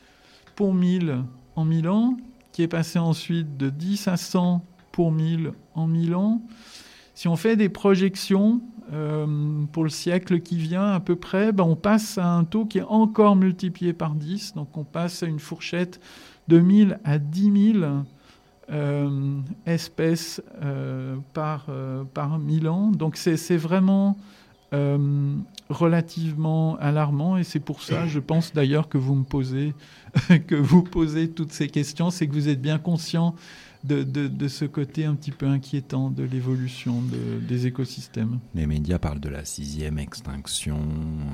pour 0.56 0.72
1000 0.72 1.22
en 1.56 1.66
1000 1.66 1.88
ans, 1.88 2.16
qui 2.52 2.62
est 2.62 2.68
passé 2.68 2.98
ensuite 2.98 3.58
de 3.58 3.68
10 3.68 4.08
à 4.08 4.16
100 4.16 4.64
pour 4.90 5.12
1000 5.12 5.52
en 5.74 5.86
1000 5.86 6.14
ans. 6.14 6.40
Si 7.14 7.28
on 7.28 7.36
fait 7.36 7.56
des 7.56 7.68
projections 7.68 8.62
euh, 8.92 9.26
pour 9.72 9.84
le 9.84 9.90
siècle 9.90 10.40
qui 10.40 10.56
vient 10.56 10.92
à 10.92 11.00
peu 11.00 11.16
près, 11.16 11.52
ben 11.52 11.64
on 11.64 11.76
passe 11.76 12.16
à 12.16 12.26
un 12.26 12.44
taux 12.44 12.64
qui 12.64 12.78
est 12.78 12.82
encore 12.88 13.36
multiplié 13.36 13.92
par 13.92 14.14
10. 14.14 14.54
Donc 14.54 14.76
on 14.76 14.84
passe 14.84 15.22
à 15.22 15.26
une 15.26 15.38
fourchette 15.38 16.00
de 16.48 16.58
1000 16.58 16.98
à 17.04 17.18
10 17.18 17.72
000 17.80 17.84
euh, 18.70 19.40
espèces 19.66 20.42
euh, 20.62 21.16
par, 21.32 21.66
euh, 21.68 22.04
par 22.04 22.38
1000 22.38 22.68
ans. 22.68 22.90
Donc 22.90 23.16
c'est 23.16 23.56
vraiment 23.56 24.16
euh, 24.72 25.36
relativement 25.68 26.76
alarmant 26.78 27.36
et 27.36 27.44
c'est 27.44 27.60
pour 27.60 27.82
ça, 27.82 28.06
je 28.06 28.18
pense 28.18 28.52
d'ailleurs 28.52 28.88
que 28.88 28.98
vous 28.98 29.14
me 29.14 29.24
posez, 29.24 29.74
que 30.46 30.54
vous 30.54 30.82
posez 30.82 31.30
toutes 31.30 31.52
ces 31.52 31.68
questions, 31.68 32.10
c'est 32.10 32.26
que 32.26 32.32
vous 32.32 32.48
êtes 32.48 32.60
bien 32.60 32.78
conscient 32.78 33.34
de, 33.84 34.48
ce 34.48 34.64
côté 34.64 35.04
un 35.04 35.14
petit 35.14 35.30
peu 35.30 35.46
inquiétant 35.46 36.10
de 36.10 36.22
l'évolution 36.22 37.02
de, 37.02 37.40
des 37.40 37.66
écosystèmes. 37.66 38.38
Les 38.54 38.66
médias 38.66 38.98
parlent 38.98 39.20
de 39.20 39.28
la 39.28 39.44
sixième 39.44 39.98
extinction 39.98 40.78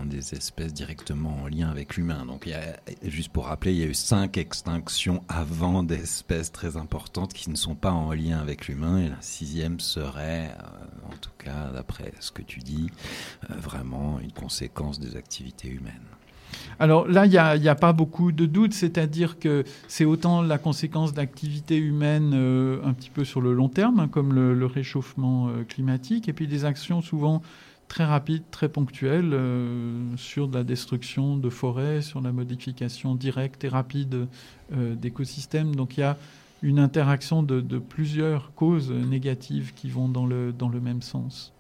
des 0.07 0.35
espèces 0.35 0.75
directement 0.75 1.43
en 1.43 1.49
lien 1.49 1.69
avec 1.69 1.97
l'humain. 1.97 2.27
Donc, 2.27 2.47
il 2.47 3.11
juste 3.11 3.31
pour 3.31 3.47
rappeler, 3.47 3.73
il 3.73 3.79
y 3.79 3.83
a 3.83 3.87
eu 3.87 3.95
cinq 3.95 4.37
extinctions 4.37 5.23
avant 5.29 5.83
d'espèces 5.83 6.53
très 6.53 6.77
importantes 6.77 7.33
qui 7.33 7.51
ne 7.51 7.57
sont 7.57 7.75
pas 7.75 7.93
en 7.93 8.13
lien 8.13 8.39
avec 8.39 8.69
l'humain. 8.69 8.99
Et 8.99 9.09
la 9.09 9.21
sixième 9.21 9.81
serait, 9.81 10.55
euh, 10.59 11.13
en 11.13 11.17
tout 11.17 11.31
cas, 11.39 11.71
d'après 11.73 12.13
ce 12.21 12.33
que 12.33 12.43
tu 12.43 12.61
dis, 12.61 12.91
euh, 13.51 13.55
vraiment 13.55 14.19
une 14.21 14.33
conséquence 14.33 14.99
des 14.99 15.17
activités 15.17 15.69
humaines. 15.69 15.95
Alors 16.81 17.07
là, 17.07 17.27
il 17.27 17.31
n'y 17.61 17.69
a, 17.69 17.75
pas 17.75 17.93
beaucoup 17.93 18.33
de 18.33 18.47
doutes, 18.47 18.73
c'est-à-dire 18.73 19.39
que 19.39 19.65
c'est 19.87 20.07
autant 20.07 20.41
la 20.41 20.57
conséquence 20.57 21.13
d'activités 21.13 21.77
humaines 21.77 22.33
euh, 22.33 22.81
un 22.85 22.95
petit 22.95 23.11
peu 23.11 23.23
sur 23.23 23.43
le 23.43 23.53
long 23.53 23.69
terme, 23.69 24.01
hein, 24.01 24.09
comme 24.09 24.33
le, 24.33 24.65
réchauffement 24.65 25.49
euh, 25.49 25.63
climatique, 25.65 26.29
et 26.31 26.33
puis 26.33 26.47
des 26.47 26.65
actions 26.65 27.03
souvent 27.03 27.43
très 27.89 28.05
rapides, 28.07 28.45
très 28.51 28.71
ponctuelles 28.71 29.33
euh, 29.35 30.17
sur 30.17 30.49
de 30.49 30.57
la 30.57 30.65
destruction 30.65 31.37
de 31.37 31.51
forêts, 31.51 32.01
sur 32.01 32.23
la 32.23 32.33
modification 32.33 33.15
directe 33.15 33.65
et 33.65 33.69
rapide 33.69 34.27
d'écosystèmes. 34.73 35.75
Donc 35.75 35.99
il 35.99 36.01
y 36.01 36.05
a 36.05 36.17
une 36.63 36.79
interaction 36.79 37.43
de, 37.43 37.79
plusieurs 37.79 38.55
causes 38.55 38.91
négatives 38.91 39.75
qui 39.75 39.91
vont 39.91 40.09
dans 40.09 40.25
le, 40.25 40.53
dans 40.53 40.69
le 40.69 40.81
même 40.81 41.03
sens. 41.03 41.53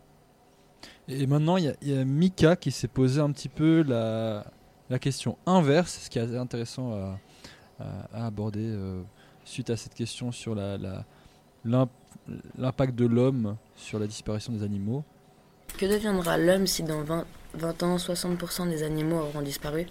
Et 1.08 1.26
maintenant, 1.26 1.56
il 1.56 1.74
y, 1.82 1.90
y, 1.90 1.92
a 1.92 2.04
Mika 2.04 2.54
qui 2.56 2.70
s'est 2.70 2.88
posé 2.88 3.20
un 3.20 3.32
petit 3.32 3.48
peu 3.48 3.82
la, 3.82 4.44
la 4.90 4.98
question 4.98 5.38
inverse, 5.46 6.00
ce 6.04 6.10
qui 6.10 6.18
est 6.18 6.22
assez 6.22 6.36
intéressant 6.36 6.92
à, 6.92 7.18
à, 7.78 8.22
à 8.22 8.26
aborder 8.26 8.64
euh, 8.64 9.00
suite 9.44 9.70
à 9.70 9.76
cette 9.76 9.94
question 9.94 10.32
sur 10.32 10.54
l'impact 11.64 12.94
de 12.94 13.06
l'homme 13.06 13.56
sur 13.76 13.98
la 13.98 14.06
disparition 14.06 14.52
des 14.52 14.62
animaux. 14.62 15.04
Que 15.78 15.86
deviendra 15.86 16.36
l'homme 16.36 16.66
si 16.66 16.82
dans 16.82 17.02
20, 17.02 17.24
20 17.54 17.82
ans 17.84 17.96
60% 17.96 18.68
des 18.68 18.82
animaux 18.82 19.16
auront 19.20 19.42
disparu? 19.42 19.86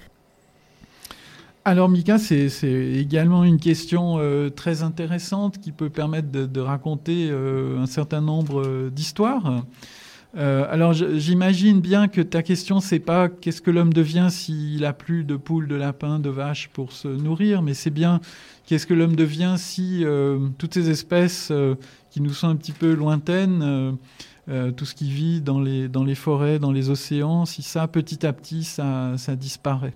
Alors 1.65 1.89
Mika, 1.89 2.17
c'est 2.17 2.49
également 2.63 3.43
une 3.43 3.59
question 3.59 4.17
euh, 4.17 4.49
très 4.49 4.81
intéressante 4.81 5.59
qui 5.59 5.71
peut 5.71 5.89
permettre 5.89 6.31
de, 6.31 6.45
de 6.45 6.61
raconter 6.61 7.27
euh, 7.30 7.77
un 7.80 7.85
certain 7.85 8.21
nombre 8.21 8.61
euh, 8.65 8.89
d'histoires. 8.89 9.63
Euh, 10.38 10.68
alors 10.69 10.93
j'imagine 10.93 11.81
bien 11.81 12.07
que 12.07 12.22
ta 12.22 12.43
question 12.43 12.80
c'est 12.80 12.99
pas 12.99 13.30
qu'est-ce 13.30 13.64
que 13.64 13.72
l'homme 13.72 13.91
devient 13.91 14.27
s'il 14.30 14.85
a 14.85 14.93
plus 14.93 15.23
de 15.23 15.35
poules, 15.35 15.68
de 15.68 15.73
lapins, 15.73 16.19
de 16.19 16.30
vaches 16.30 16.69
pour 16.72 16.91
se 16.91 17.07
nourrir, 17.07 17.64
mais 17.64 17.73
c'est 17.73 17.89
bien 17.89 18.22
qu'est-ce 18.68 18.85
que 18.85 18.93
l'homme 18.93 19.15
devient 19.15 19.56
si 19.57 20.06
euh, 20.06 20.38
toutes 20.60 20.76
ces 20.76 20.91
espèces 20.91 21.49
euh, 21.49 21.73
qui 22.11 22.22
nous 22.22 22.34
sont 22.34 22.47
un 22.47 22.56
petit 22.56 22.73
peu 22.73 22.93
lointaines, 22.93 23.97
tout 24.77 24.85
ce 24.85 24.95
qui 24.95 25.11
vit 25.11 25.41
dans 25.41 25.61
les, 25.61 25.88
dans 25.88 26.03
les 26.03 26.15
forêts, 26.15 26.57
dans 26.57 26.72
les 26.72 26.89
océans, 26.89 27.45
si 27.45 27.61
ça 27.61 27.88
petit 27.88 28.26
à 28.26 28.34
petit 28.34 28.64
ça, 28.64 29.14
ça 29.18 29.35
disparaît. 29.35 29.93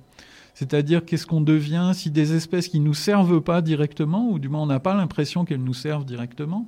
C'est-à-dire 0.53 1.03
qu'est-ce 1.03 1.26
qu'on 1.26 1.41
devient 1.41 1.91
si 1.95 2.11
des 2.11 2.35
espèces 2.35 2.68
qui 2.68 2.80
nous 2.80 2.93
servent 2.93 3.41
pas 3.41 3.61
directement, 3.61 4.30
ou 4.30 4.38
du 4.38 4.49
moins 4.49 4.61
on 4.61 4.68
n'a 4.68 4.80
pas 4.80 4.93
l'impression 4.93 5.45
qu'elles 5.45 5.64
nous 5.64 5.73
servent 5.73 6.05
directement, 6.05 6.68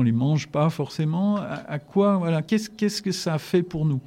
on 0.00 0.02
les 0.02 0.12
mange 0.12 0.48
pas 0.48 0.70
forcément. 0.70 1.36
À, 1.36 1.78
quoi, 1.78 2.16
voilà, 2.16 2.42
qu'est-ce 2.42 3.02
que 3.02 3.12
ça 3.12 3.38
fait 3.38 3.62
pour 3.62 3.84
nous? 3.84 4.00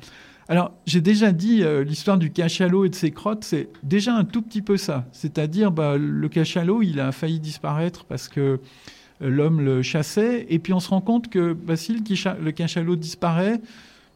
Alors, 0.49 0.71
j'ai 0.85 1.01
déjà 1.01 1.31
dit 1.31 1.63
euh, 1.63 1.83
l'histoire 1.83 2.17
du 2.17 2.31
cachalot 2.31 2.85
et 2.85 2.89
de 2.89 2.95
ses 2.95 3.11
crottes, 3.11 3.43
c'est 3.43 3.69
déjà 3.83 4.13
un 4.15 4.25
tout 4.25 4.41
petit 4.41 4.61
peu 4.61 4.75
ça. 4.75 5.05
C'est-à-dire, 5.11 5.71
bah, 5.71 5.97
le 5.97 6.27
cachalot, 6.29 6.81
il 6.81 6.99
a 6.99 7.11
failli 7.11 7.39
disparaître 7.39 8.05
parce 8.05 8.27
que 8.27 8.39
euh, 8.39 8.59
l'homme 9.21 9.61
le 9.61 9.81
chassait, 9.83 10.45
et 10.49 10.59
puis 10.59 10.73
on 10.73 10.79
se 10.79 10.89
rend 10.89 10.99
compte 10.99 11.29
que 11.29 11.53
bah, 11.53 11.77
si 11.77 11.93
le, 11.93 12.51
cachalot 12.51 12.95
disparaît, 12.95 13.61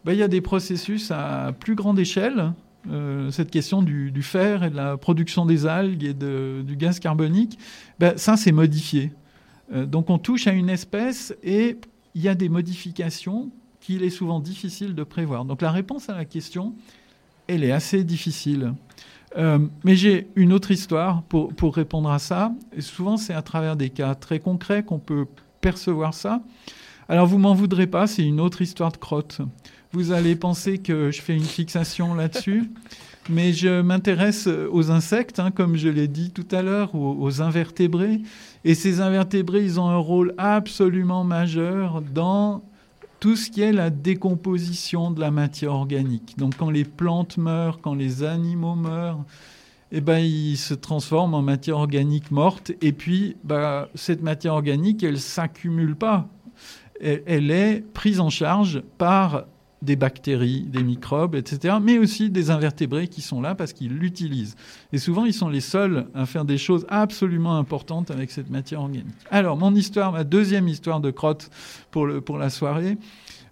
bah, 0.04 0.14
il 0.14 0.20
y 0.20 0.24
a 0.24 0.28
des 0.28 0.42
processus 0.42 1.12
à 1.12 1.54
plus 1.58 1.76
grande 1.76 2.00
échelle. 2.00 2.52
Euh, 2.90 3.32
cette 3.32 3.52
question 3.52 3.82
du, 3.82 4.22
fer 4.22 4.64
et 4.64 4.70
de 4.70 4.76
la 4.76 4.98
production 4.98 5.46
des 5.46 5.66
algues 5.66 6.04
et 6.04 6.14
du 6.14 6.76
gaz 6.76 7.00
carbonique, 7.00 7.58
bah, 8.00 8.14
ça 8.18 8.36
c'est 8.36 8.52
modifié. 8.52 9.12
Euh, 9.74 9.86
donc 9.86 10.10
on 10.10 10.18
touche 10.18 10.48
à 10.48 10.52
une 10.52 10.70
espèce 10.70 11.36
et 11.44 11.78
il 12.16 12.22
y 12.22 12.28
a 12.28 12.36
des 12.36 12.50
modifications 12.50 13.52
qu'il 13.82 14.04
est 14.04 14.10
souvent 14.10 14.40
difficile 14.40 14.96
de 14.96 15.04
prévoir. 15.04 15.46
Donc 15.46 15.62
la 15.62 15.72
réponse 15.72 16.10
à 16.10 16.16
la 16.16 16.26
question, 16.26 16.74
elle 17.48 17.64
est 17.64 17.72
assez 17.72 18.04
difficile. 18.04 18.74
Euh, 19.38 19.60
mais 19.84 19.96
j'ai 19.96 20.28
une 20.36 20.54
autre 20.54 20.72
histoire 20.72 21.22
pour, 21.24 21.54
pour, 21.54 21.76
répondre 21.76 22.10
à 22.10 22.20
ça. 22.20 22.54
Et 22.76 22.82
souvent, 22.82 23.18
c'est 23.18 23.34
à 23.34 23.42
travers 23.42 23.76
des 23.76 23.90
cas 23.90 24.16
très 24.16 24.40
concrets 24.40 24.84
qu'on 24.84 25.00
peut 25.00 25.26
percevoir 25.62 26.14
ça. 26.14 26.42
Alors, 27.10 27.28
vous 27.28 27.38
m'en 27.38 27.54
voudrez 27.54 27.88
pas, 27.88 28.08
c'est 28.08 28.26
une 28.26 28.40
autre 28.40 28.62
histoire 28.62 28.92
de 28.92 28.98
crotte. 28.98 29.42
Vous 29.92 30.12
allez 30.12 30.36
penser 30.36 30.80
que 30.80 31.12
je 31.12 31.22
fais 31.22 31.36
une 31.36 31.44
fixation 31.44 32.14
là-dessus, 32.14 32.72
mais 33.30 33.54
je 33.54 33.82
m'intéresse 33.82 34.48
aux 34.48 34.92
insectes, 34.92 35.40
hein, 35.40 35.52
comme 35.52 35.78
je 35.78 35.90
l'ai 35.90 36.08
dit 36.08 36.32
tout 36.32 36.48
à 36.52 36.62
l'heure, 36.62 36.96
aux, 36.96 37.16
aux 37.20 37.42
invertébrés. 37.42 38.22
Et 38.68 38.76
ces 38.76 39.00
invertébrés, 39.00 39.64
ils 39.64 39.80
ont 39.80 39.88
un 39.88 39.96
rôle 39.96 40.34
absolument 40.38 41.24
majeur 41.24 42.02
dans 42.02 42.64
tout 43.22 43.38
ce 43.38 43.50
qui 43.50 43.62
est 43.62 43.72
la 43.72 43.90
décomposition 43.90 45.10
de 45.10 45.22
la 45.22 45.32
matière 45.32 45.72
organique. 45.72 46.38
Donc 46.38 46.58
quand 46.58 46.70
les 46.70 46.84
plantes 46.84 47.38
meurent, 47.38 47.80
quand 47.80 47.96
les 47.96 48.26
animaux 48.26 48.76
meurent, 48.76 49.24
eh 49.94 50.02
ben, 50.02 50.18
ils 50.18 50.58
se 50.58 50.74
transforment 50.74 51.36
en 51.36 51.42
matière 51.42 51.78
organique 51.78 52.30
morte. 52.30 52.74
Et 52.82 52.92
puis, 52.92 53.38
bah, 53.46 53.88
cette 53.96 54.22
matière 54.22 54.56
organique, 54.56 55.02
elle 55.02 55.22
s'accumule 55.22 55.96
pas. 55.96 56.28
Elle, 57.00 57.52
est 57.52 57.86
prise 57.94 58.20
en 58.20 58.30
charge 58.30 58.82
par 58.98 59.46
des 59.82 59.96
bactéries, 59.96 60.64
des 60.64 60.84
microbes, 60.84 61.36
etc., 61.36 61.76
mais 61.82 61.98
aussi 62.00 62.30
des 62.30 62.50
invertébrés 62.50 63.08
qui 63.08 63.22
sont 63.22 63.42
là 63.42 63.56
parce 63.56 63.74
qu'ils 63.74 63.96
l'utilisent. 63.96 64.56
Et 64.92 64.98
souvent, 64.98 65.26
ils 65.26 65.34
sont 65.34 65.50
les 65.50 65.62
seuls 65.62 66.08
à 66.16 66.26
faire 66.26 66.46
des 66.46 66.58
choses 66.58 66.86
absolument 66.90 67.58
importantes 67.58 68.10
avec 68.10 68.32
cette 68.32 68.50
matière 68.50 68.82
organique. 68.82 69.06
Alors, 69.30 69.58
mon 69.58 69.76
histoire, 69.76 70.12
ma 70.12 70.24
deuxième 70.24 70.68
histoire 70.68 71.00
de 71.00 71.12
crotte 71.12 71.50
pour, 71.92 72.06
le, 72.06 72.22
pour 72.22 72.38
la 72.38 72.50
soirée, 72.50 72.98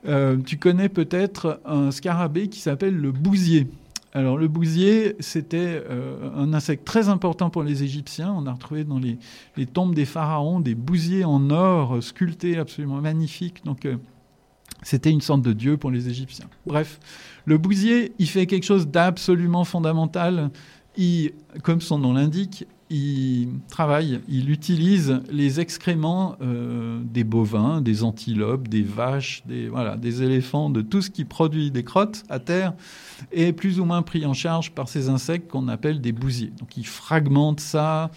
euh, 0.07 0.38
tu 0.38 0.57
connais 0.57 0.89
peut-être 0.89 1.60
un 1.65 1.91
scarabée 1.91 2.47
qui 2.47 2.60
s'appelle 2.60 2.95
le 2.95 3.11
bousier. 3.11 3.68
Alors 4.14 4.38
le 4.38 4.47
bousier, 4.47 5.15
c'était 5.19 5.84
euh, 5.89 6.30
un 6.38 6.53
insecte 6.53 6.85
très 6.85 7.10
important 7.10 7.49
pour 7.49 7.64
les 7.64 7.84
Égyptiens. 7.84 8.34
On 8.34 8.45
a 8.45 8.53
retrouvé 8.53 8.85
dans 8.85 8.97
les, 8.97 9.18
tombes 9.65 9.93
des 9.93 10.06
pharaons 10.06 10.61
des 10.61 10.73
bousiers 10.73 11.26
en 11.26 11.49
or 11.49 12.02
sculptés 12.02 12.57
absolument 12.57 13.02
magnifiques. 13.02 13.65
Donc 13.65 13.85
euh, 13.85 13.97
c'était 14.86 15.10
une 15.10 15.22
sorte 15.22 15.41
de 15.41 15.52
dieu 15.52 15.78
pour 15.78 15.90
les 15.90 16.10
Égyptiens. 16.10 16.45
Bref, 16.68 16.99
le 17.45 17.57
bousier, 17.57 18.14
il 18.20 18.30
fait 18.30 18.45
quelque 18.45 18.64
chose 18.64 18.88
d'absolument 18.88 19.64
fondamental. 19.64 20.52
Il, 20.95 21.32
comme 21.64 21.82
son 21.82 21.98
nom 21.98 22.14
l'indique, 22.14 22.68
il 22.91 23.49
travaille, 23.68 24.22
il 24.30 24.52
utilise 24.52 25.22
les 25.32 25.60
excréments 25.60 26.36
euh, 26.41 27.02
des 27.03 27.24
bovins, 27.24 27.82
des 27.82 28.03
antilopes, 28.03 28.68
des 28.68 28.84
vaches, 28.84 29.41
des, 29.48 30.24
éléphants, 30.24 30.70
de 30.70 30.82
tout 30.82 31.02
ce 31.02 31.10
qui 31.10 31.26
produit 31.26 31.72
des 31.72 31.84
crottes 31.84 32.24
à 32.30 32.38
terre, 32.38 32.76
est 33.32 33.53
plus 33.53 33.80
ou 33.80 33.86
moins 33.86 34.03
pris 34.03 34.24
en 34.28 34.34
charge 34.34 34.72
par 34.72 34.88
ces 34.88 35.10
insectes 35.10 35.49
qu'on 35.49 35.68
appelle 35.68 35.99
des 35.99 36.12
bousiers. 36.12 36.53
Donc 36.60 36.78
ils 36.78 36.86
fragmentent 36.86 37.60
ça, 37.60 38.12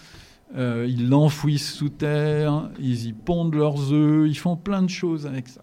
euh, 0.55 0.86
ils 0.86 1.09
l'enfouissent 1.09 1.73
sous 1.73 1.89
terre, 1.89 2.69
ils 2.78 3.07
y 3.07 3.15
pondent 3.15 3.55
leurs 3.55 3.90
œufs, 3.95 4.28
ils 4.28 4.39
font 4.39 4.57
plein 4.57 4.82
de 4.82 4.90
choses 4.90 5.27
avec 5.27 5.49
ça. 5.49 5.62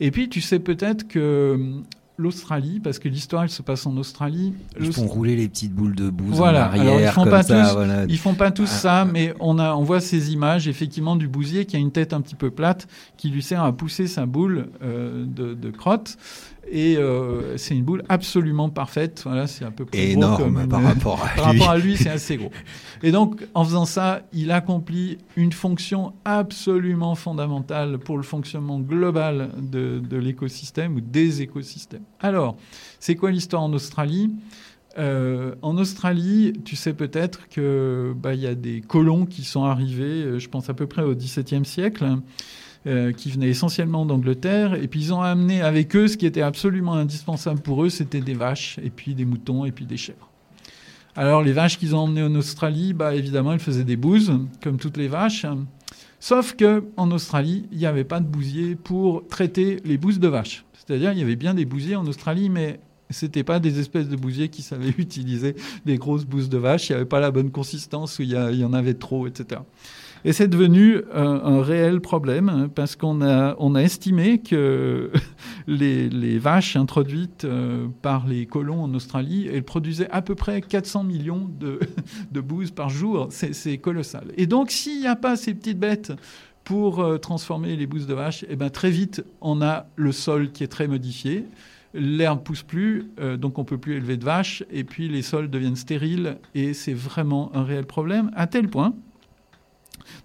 Et 0.00 0.10
puis, 0.10 0.28
tu 0.28 0.40
sais 0.40 0.58
peut-être 0.58 1.08
que 1.08 1.54
hum, 1.54 1.84
l'Australie, 2.20 2.80
parce 2.80 2.98
que 2.98 3.08
l'histoire 3.08 3.44
elle 3.44 3.48
se 3.50 3.62
passe 3.62 3.86
en 3.86 3.96
Australie. 3.96 4.52
Ils 4.80 4.92
font 4.92 5.06
rouler 5.06 5.36
les 5.36 5.48
petites 5.48 5.72
boules 5.72 5.94
de 5.94 6.10
bouse 6.10 6.34
voilà. 6.36 6.62
en 6.62 6.70
arrière, 6.70 6.82
Alors, 6.82 7.00
ils 7.00 7.06
font 7.08 7.22
comme 7.22 7.30
pas 7.30 7.42
ça, 7.44 7.62
tous, 7.68 7.72
voilà. 7.74 8.04
ils 8.08 8.18
font 8.18 8.34
pas 8.34 8.50
tous 8.50 8.68
Ah. 8.72 8.78
ça, 8.78 9.04
mais 9.04 9.34
on 9.38 9.58
a, 9.60 9.72
on 9.74 9.84
voit 9.84 10.00
ces 10.00 10.32
images 10.32 10.66
effectivement 10.66 11.14
du 11.14 11.28
bousier 11.28 11.64
qui 11.64 11.76
a 11.76 11.78
une 11.78 11.92
tête 11.92 12.12
un 12.12 12.20
petit 12.20 12.34
peu 12.34 12.50
plate, 12.50 12.88
qui 13.16 13.28
lui 13.30 13.40
sert 13.42 13.62
à 13.62 13.72
pousser 13.72 14.08
sa 14.08 14.26
boule 14.26 14.66
euh, 14.82 15.24
de, 15.26 15.54
de 15.54 15.70
crotte. 15.70 16.16
Et 16.70 16.96
euh, 16.96 17.56
c'est 17.56 17.74
une 17.74 17.82
boule 17.84 18.02
absolument 18.08 18.68
parfaite. 18.68 19.22
Voilà, 19.24 19.46
c'est 19.46 19.64
à 19.64 19.70
peu 19.70 19.84
près 19.86 19.98
gros 19.98 20.12
Énorme 20.12 20.60
une- 20.62 20.68
par 20.68 20.82
rapport 20.82 21.24
à 21.24 21.28
par 21.28 21.52
lui. 21.52 21.60
rapport 21.60 21.70
à 21.74 21.78
lui, 21.78 21.96
c'est 21.96 22.10
assez 22.10 22.36
gros. 22.36 22.50
Et 23.02 23.10
donc, 23.12 23.46
en 23.54 23.64
faisant 23.64 23.86
ça, 23.86 24.22
il 24.32 24.50
accomplit 24.52 25.18
une 25.36 25.52
fonction 25.52 26.12
absolument 26.24 27.14
fondamentale 27.14 27.98
pour 27.98 28.16
le 28.16 28.22
fonctionnement 28.22 28.80
global 28.80 29.50
de, 29.60 29.98
de 30.00 30.16
l'écosystème 30.16 30.96
ou 30.96 31.00
des 31.00 31.42
écosystèmes. 31.42 32.02
Alors, 32.20 32.56
c'est 33.00 33.14
quoi 33.14 33.30
l'histoire 33.30 33.62
en 33.62 33.72
Australie? 33.72 34.30
Euh, 34.98 35.54
en 35.62 35.76
Australie, 35.78 36.52
tu 36.64 36.74
sais 36.74 36.92
peut-être 36.92 37.48
que 37.48 38.12
bah, 38.16 38.34
il 38.34 38.40
y 38.40 38.46
a 38.46 38.54
des 38.56 38.80
colons 38.80 39.26
qui 39.26 39.44
sont 39.44 39.64
arrivés, 39.64 40.22
euh, 40.24 40.38
je 40.38 40.48
pense 40.48 40.68
à 40.70 40.74
peu 40.74 40.86
près 40.86 41.02
au 41.02 41.14
XVIIe 41.14 41.64
siècle, 41.64 42.04
euh, 42.86 43.12
qui 43.12 43.30
venaient 43.30 43.48
essentiellement 43.48 44.06
d'Angleterre, 44.06 44.74
et 44.74 44.86
puis 44.88 45.00
ils 45.00 45.12
ont 45.12 45.20
amené 45.20 45.62
avec 45.62 45.96
eux 45.96 46.08
ce 46.08 46.16
qui 46.16 46.26
était 46.26 46.42
absolument 46.42 46.94
indispensable 46.94 47.60
pour 47.60 47.84
eux, 47.84 47.88
c'était 47.88 48.20
des 48.20 48.34
vaches, 48.34 48.78
et 48.82 48.90
puis 48.90 49.14
des 49.14 49.24
moutons, 49.24 49.64
et 49.64 49.72
puis 49.72 49.84
des 49.84 49.96
chèvres. 49.96 50.28
Alors 51.16 51.42
les 51.42 51.52
vaches 51.52 51.78
qu'ils 51.78 51.96
ont 51.96 52.00
emmenées 52.00 52.22
en 52.22 52.34
Australie, 52.36 52.92
bah, 52.92 53.14
évidemment, 53.14 53.52
elles 53.52 53.58
faisaient 53.58 53.82
des 53.82 53.96
bouses, 53.96 54.32
comme 54.62 54.78
toutes 54.78 54.96
les 54.96 55.08
vaches. 55.08 55.44
Sauf 56.20 56.54
que 56.54 56.84
en 56.96 57.10
Australie, 57.10 57.66
il 57.72 57.78
n'y 57.78 57.86
avait 57.86 58.04
pas 58.04 58.20
de 58.20 58.26
bousier 58.26 58.76
pour 58.76 59.26
traiter 59.26 59.80
les 59.84 59.98
bouses 59.98 60.20
de 60.20 60.28
vaches. 60.28 60.64
C'est-à-dire, 60.74 61.12
il 61.12 61.18
y 61.18 61.22
avait 61.22 61.36
bien 61.36 61.54
des 61.54 61.64
bousiers 61.64 61.96
en 61.96 62.06
Australie, 62.06 62.48
mais 62.48 62.78
c'était 63.10 63.44
pas 63.44 63.58
des 63.58 63.80
espèces 63.80 64.08
de 64.08 64.16
bousiers 64.16 64.48
qui 64.48 64.62
savaient 64.62 64.94
utiliser 64.98 65.56
des 65.84 65.98
grosses 65.98 66.24
bouses 66.24 66.48
de 66.48 66.58
vaches. 66.58 66.88
Il 66.88 66.92
n'y 66.92 66.96
avait 66.96 67.04
pas 67.04 67.20
la 67.20 67.30
bonne 67.30 67.50
consistance, 67.50 68.18
ou 68.18 68.22
il 68.22 68.30
y 68.30 68.64
en 68.64 68.72
avait 68.72 68.94
trop, 68.94 69.26
etc. 69.26 69.60
Et 70.24 70.32
c'est 70.32 70.48
devenu 70.48 70.96
euh, 70.96 71.02
un 71.14 71.62
réel 71.62 72.00
problème 72.00 72.48
hein, 72.48 72.68
parce 72.74 72.96
qu'on 72.96 73.22
a, 73.22 73.82
estimé 73.82 74.38
que 74.38 75.12
les, 75.66 76.38
vaches 76.38 76.76
introduites 76.76 77.44
euh, 77.44 77.86
par 78.02 78.26
les 78.26 78.46
colons 78.46 78.82
en 78.82 78.94
Australie, 78.94 79.48
elles 79.52 79.62
produisaient 79.62 80.10
à 80.10 80.22
peu 80.22 80.34
près 80.34 80.60
400 80.60 81.04
millions 81.04 81.48
de, 81.60 81.78
de 82.32 82.40
bouses 82.40 82.70
par 82.70 82.88
jour. 82.88 83.28
C'est 83.30 83.78
colossal. 83.78 84.32
Et 84.36 84.46
donc, 84.46 84.70
s'il 84.70 85.00
n'y 85.00 85.06
a 85.06 85.16
pas 85.16 85.36
ces 85.36 85.54
petites 85.54 85.78
bêtes 85.78 86.12
pour 86.64 87.00
euh, 87.00 87.18
transformer 87.18 87.76
les 87.76 87.86
bouses 87.86 88.06
de 88.06 88.14
vache, 88.14 88.44
eh 88.48 88.56
ben, 88.56 88.70
très 88.70 88.90
vite, 88.90 89.24
on 89.40 89.62
a 89.62 89.86
le 89.96 90.12
sol 90.12 90.50
qui 90.50 90.64
est 90.64 90.68
très 90.68 90.88
modifié. 90.88 91.44
L'herbe 91.94 92.42
pousse 92.42 92.62
plus, 92.62 93.10
donc 93.38 93.58
on 93.58 93.64
peut 93.64 93.78
plus 93.78 93.94
élever 93.94 94.18
de 94.18 94.24
vaches, 94.24 94.62
et 94.70 94.84
puis 94.84 95.08
les 95.08 95.22
sols 95.22 95.48
deviennent 95.48 95.74
stériles, 95.74 96.36
et 96.54 96.74
c'est 96.74 96.92
vraiment 96.92 97.50
un 97.56 97.64
réel 97.64 97.86
problème, 97.86 98.30
à 98.36 98.46
tel 98.46 98.68
point 98.68 98.92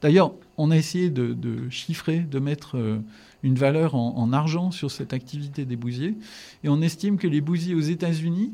D'ailleurs, 0.01 0.33
on 0.57 0.71
a 0.71 0.77
essayé 0.77 1.09
de, 1.09 1.69
chiffrer, 1.69 2.19
de 2.19 2.39
mettre 2.39 2.77
euh, 2.77 2.99
une 3.41 3.55
valeur 3.55 3.95
en, 3.95 4.15
en 4.17 4.33
argent 4.33 4.71
sur 4.71 4.91
cette 4.91 5.13
activité 5.13 5.65
des 5.65 5.75
bousiers. 5.75 6.15
Et 6.63 6.69
on 6.69 6.81
estime 6.81 7.17
que 7.17 7.27
les 7.27 7.41
bousiers 7.41 7.75
aux 7.75 7.79
États-Unis, 7.81 8.51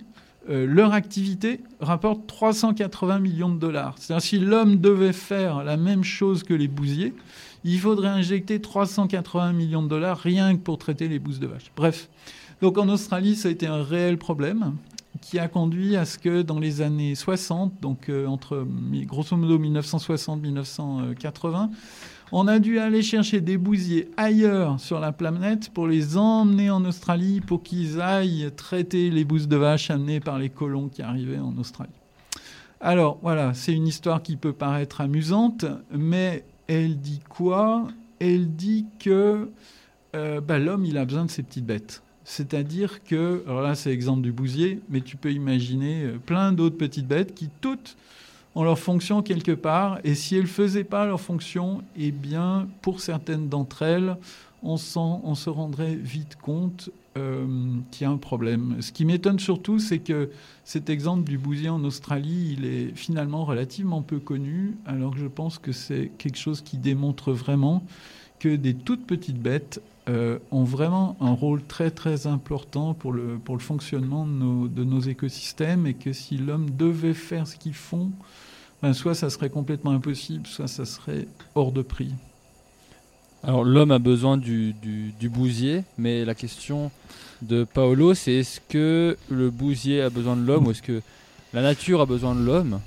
euh, 0.50 0.66
leur 0.66 0.94
activité 0.94 1.60
rapporte 1.80 2.26
380 2.26 3.20
millions 3.20 3.50
de 3.50 3.60
dollars. 3.60 3.96
C'est-à-dire 3.98 4.24
si 4.24 4.40
l'homme 4.40 4.78
devait 4.78 5.14
faire 5.14 5.64
la 5.64 5.78
même 5.78 6.04
chose 6.04 6.44
que 6.44 6.54
les 6.54 6.68
bousiers, 6.68 7.14
il 7.64 7.80
faudrait 7.80 8.08
injecter 8.08 8.60
380 8.60 9.54
millions 9.54 9.84
de 9.84 9.90
dollars 9.90 10.18
rien 10.18 10.56
que 10.56 10.62
pour 10.62 10.78
traiter 10.78 11.08
les 11.08 11.20
bouses 11.20 11.40
de 11.40 11.48
vache. 11.48 11.72
Bref. 11.76 12.10
Donc 12.62 12.78
en 12.78 12.90
Australie, 12.90 13.36
ça 13.36 13.50
a 13.50 13.52
été 13.52 13.68
un 13.68 13.84
réel 13.84 14.18
problème 14.18 14.74
qui 15.22 15.40
a 15.40 15.48
conduit 15.48 15.96
à 15.96 16.06
ce 16.06 16.18
que 16.18 16.42
dans 16.42 16.60
les 16.60 16.82
années 16.82 17.16
60, 17.16 17.82
donc 17.82 18.10
euh, 18.10 18.28
entre 18.28 18.66
grosso 19.06 19.36
modo 19.36 19.60
1960-1980, 19.60 21.70
on 22.32 22.48
a 22.48 22.60
dû 22.60 22.80
aller 22.80 23.02
chercher 23.02 23.42
des 23.42 23.58
bousiers 23.58 24.10
ailleurs 24.16 24.80
sur 24.80 25.00
la 25.00 25.12
planète 25.12 25.72
pour 25.74 25.88
les 25.88 26.16
emmener 26.16 26.70
en 26.70 26.86
Australie 26.86 27.42
pour 27.42 27.64
qu'ils 27.64 28.02
aillent 28.02 28.52
traiter 28.56 29.10
les 29.10 29.24
bouses 29.24 29.48
de 29.48 29.58
vache 29.58 29.90
amenées 29.90 30.20
par 30.20 30.38
les 30.38 30.50
colons 30.50 30.90
qui 30.90 31.02
arrivaient 31.02 31.40
en 31.40 31.58
Australie. 31.58 31.90
Alors 32.82 33.18
voilà, 33.22 33.54
c'est 33.54 33.74
une 33.74 33.88
histoire 33.88 34.22
qui 34.22 34.38
peut 34.38 34.54
paraître 34.54 35.02
amusante, 35.02 35.66
mais 35.92 36.46
elle 36.68 37.00
dit 37.00 37.20
quoi? 37.28 37.88
Elle 38.20 38.56
dit 38.56 38.86
que 39.00 39.50
euh, 40.16 40.40
bah, 40.40 40.60
l'homme, 40.60 40.86
il 40.86 40.98
a 40.98 41.06
besoin 41.06 41.26
de 41.26 41.32
ces 41.32 41.44
petites 41.44 41.66
bêtes. 41.66 42.04
C'est-à-dire 42.30 43.04
que, 43.04 43.44
alors 43.48 43.64
là 43.64 43.74
c'est 43.74 43.90
l'exemple 43.90 44.22
du 44.22 44.32
bousier, 44.32 44.82
mais 44.88 45.02
tu 45.02 45.18
peux 45.18 45.32
imaginer 45.32 46.04
euh, 46.04 46.18
plein 46.24 46.52
d'autres 46.52 46.78
petites 46.78 47.08
bêtes 47.08 47.34
qui 47.34 47.50
toutes 47.60 47.98
ont 48.54 48.64
leur 48.64 48.78
fonction 48.78 49.24
quelque 49.24 49.52
part, 49.52 49.98
et 50.04 50.14
si 50.14 50.36
elles 50.36 50.44
ne 50.44 50.48
faisaient 50.48 50.84
pas 50.84 51.08
leur 51.08 51.20
fonction, 51.20 51.82
eh 51.98 52.12
bien 52.12 52.68
pour 52.84 53.02
certaines 53.02 53.50
d'entre 53.50 53.82
elles, 53.82 54.16
on, 54.62 54.78
se 54.78 55.50
rendrait 55.50 55.96
vite 55.96 56.38
compte 56.40 56.92
euh, 57.18 57.48
qu'il 57.90 58.06
y 58.06 58.08
a 58.08 58.12
un 58.12 58.18
problème. 58.18 58.78
Ce 58.80 58.92
qui 58.92 59.06
m'étonne 59.06 59.40
surtout, 59.40 59.80
c'est 59.80 60.00
que 60.00 60.30
cet 60.66 60.92
exemple 60.92 61.24
du 61.28 61.40
bousier 61.40 61.70
en 61.70 61.84
Australie, 61.84 62.56
il 62.60 62.66
est 62.66 62.96
finalement 62.96 63.44
relativement 63.44 64.04
peu 64.04 64.20
connu, 64.20 64.78
alors 64.86 65.16
que 65.16 65.20
je 65.20 65.26
pense 65.26 65.58
que 65.58 65.72
c'est 65.72 66.12
quelque 66.20 66.38
chose 66.38 66.62
qui 66.62 66.78
démontre 66.78 67.32
vraiment 67.32 67.84
que 68.38 68.56
des 68.56 68.76
toutes 68.76 69.08
petites 69.08 69.42
bêtes 69.42 69.82
euh, 70.08 70.40
ont 70.52 70.64
vraiment 70.64 71.18
un 71.20 71.32
rôle 71.32 71.62
très 71.64 71.92
très 71.92 72.26
important 72.26 72.94
pour 72.94 73.12
le, 73.12 73.38
pour 73.44 73.56
le 73.56 73.62
fonctionnement 73.62 74.26
de 74.26 74.32
nos, 74.32 74.68
de 74.68 74.84
nos 74.84 75.02
écosystèmes 75.02 75.86
et 75.86 75.94
que 75.94 76.14
si 76.14 76.38
l'homme 76.38 76.70
devait 76.72 77.14
faire 77.14 77.48
ce 77.48 77.56
qu'ils 77.58 77.74
font, 77.76 78.12
ben, 78.82 78.94
soit 78.94 79.14
ça 79.14 79.30
serait 79.30 79.50
complètement 79.50 79.92
impossible, 79.92 80.48
soit 80.48 80.68
ça 80.68 80.86
serait 80.86 81.28
hors 81.54 81.72
de 81.72 81.82
prix. 81.82 82.12
Alors 83.44 83.64
l'homme 83.64 83.92
a 83.92 84.00
besoin 84.00 84.38
du, 84.38 84.74
du, 84.74 85.12
du 85.20 85.30
bousier, 85.30 85.84
mais 85.98 86.26
la 86.26 86.36
question 86.36 86.92
de 87.42 87.64
Paolo, 87.64 88.14
c'est 88.14 88.34
est-ce 88.34 88.60
que 88.68 89.18
le 89.30 89.50
bousier 89.50 90.02
a 90.02 90.10
besoin 90.10 90.36
de 90.36 90.46
l'homme 90.46 90.68
ou 90.68 90.72
est-ce 90.72 90.82
que 90.82 91.02
la 91.54 91.62
nature 91.62 92.02
a 92.02 92.06
besoin 92.06 92.36
de 92.36 92.44
l'homme? 92.44 92.82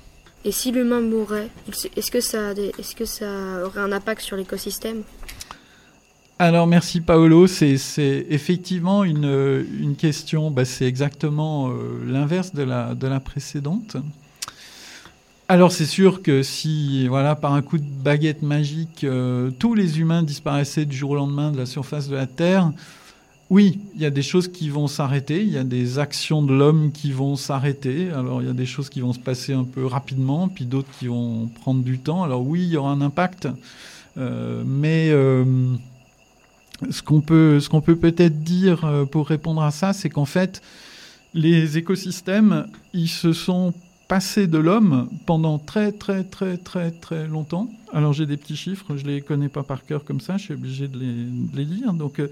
Et 0.45 0.51
si 0.51 0.71
l'humain 0.71 0.99
mourait, 1.01 1.49
est-ce 1.95 2.11
que, 2.11 2.19
ça 2.21 2.49
a 2.49 2.53
des- 2.53 2.71
est-ce 2.77 2.95
que 2.95 3.05
ça 3.05 3.65
aurait 3.65 3.79
un 3.79 3.91
impact 3.93 4.21
sur 4.21 4.35
l'écosystème? 4.35 5.03
Alors 6.39 6.67
merci 6.67 6.99
Paolo, 6.99 7.47
c'est 7.47 7.77
effectivement 8.29 9.03
une, 9.03 9.65
une 9.79 9.95
question, 9.95 10.51
bah, 10.51 10.65
c'est 10.65 10.85
exactement 10.85 11.69
euh, 11.69 12.03
l'inverse 12.05 12.53
de 12.53 12.63
la, 12.63 12.95
de 12.95 13.07
la 13.07 13.19
précédente. 13.19 13.95
Alors 15.47 15.71
c'est 15.71 15.85
sûr 15.85 16.21
que 16.21 16.41
si, 16.41 17.07
voilà, 17.07 17.35
par 17.35 17.53
un 17.53 17.61
coup 17.61 17.77
de 17.77 17.85
baguette 17.85 18.41
magique, 18.41 19.03
euh, 19.03 19.51
tous 19.57 19.73
les 19.75 19.99
humains 19.99 20.23
disparaissaient 20.23 20.85
du 20.85 20.97
jour 20.97 21.11
au 21.11 21.15
lendemain 21.15 21.51
de 21.51 21.57
la 21.57 21.65
surface 21.65 22.09
de 22.09 22.15
la 22.15 22.25
Terre, 22.25 22.71
oui, 23.49 23.79
il 23.95 24.01
y 24.01 24.05
a 24.05 24.09
des 24.09 24.23
choses 24.23 24.47
qui 24.47 24.69
vont 24.69 24.87
s'arrêter, 24.87 25.43
il 25.43 25.51
y 25.51 25.57
a 25.57 25.63
des 25.63 25.99
actions 25.99 26.41
de 26.41 26.53
l'homme 26.53 26.91
qui 26.91 27.11
vont 27.11 27.35
s'arrêter. 27.35 28.09
Alors 28.09 28.41
il 28.41 28.47
y 28.47 28.51
a 28.51 28.53
des 28.53 28.65
choses 28.65 28.89
qui 28.89 28.99
vont 28.99 29.13
se 29.13 29.19
passer 29.19 29.53
un 29.53 29.65
peu 29.65 29.85
rapidement, 29.85 30.49
puis 30.49 30.65
d'autres 30.65 30.89
qui 30.99 31.07
vont 31.07 31.47
prendre 31.61 31.83
du 31.83 31.99
temps. 31.99 32.23
Alors 32.23 32.41
oui, 32.45 32.63
il 32.63 32.69
y 32.69 32.77
aura 32.77 32.91
un 32.91 33.01
impact, 33.01 33.47
euh, 34.17 34.63
mais... 34.65 35.11
ce 36.89 37.01
qu'on 37.01 37.21
peut, 37.21 37.59
ce 37.59 37.69
qu'on 37.69 37.81
peut 37.81 37.95
peut-être 37.95 38.43
dire 38.43 38.85
euh, 38.85 39.05
pour 39.05 39.27
répondre 39.27 39.61
à 39.63 39.71
ça, 39.71 39.93
c'est 39.93 40.09
qu'en 40.09 40.25
fait, 40.25 40.61
les 41.33 41.77
écosystèmes, 41.77 42.67
ils 42.93 43.09
se 43.09 43.33
sont 43.33 43.73
passés 44.07 44.47
de 44.47 44.57
l'homme 44.57 45.09
pendant 45.25 45.57
très 45.57 45.91
très 45.91 46.23
très 46.23 46.57
très 46.57 46.91
très 46.91 47.27
longtemps. 47.27 47.69
Alors 47.93 48.13
j'ai 48.13 48.25
des 48.25 48.37
petits 48.37 48.55
chiffres, 48.55 48.95
je 48.97 49.05
les 49.05 49.21
connais 49.21 49.49
pas 49.49 49.63
par 49.63 49.85
cœur 49.85 50.03
comme 50.03 50.19
ça, 50.19 50.37
je 50.37 50.43
suis 50.43 50.53
obligé 50.53 50.87
de 50.87 50.99
les, 50.99 51.65
lire. 51.65 51.93
Donc 51.93 52.19
euh, 52.19 52.27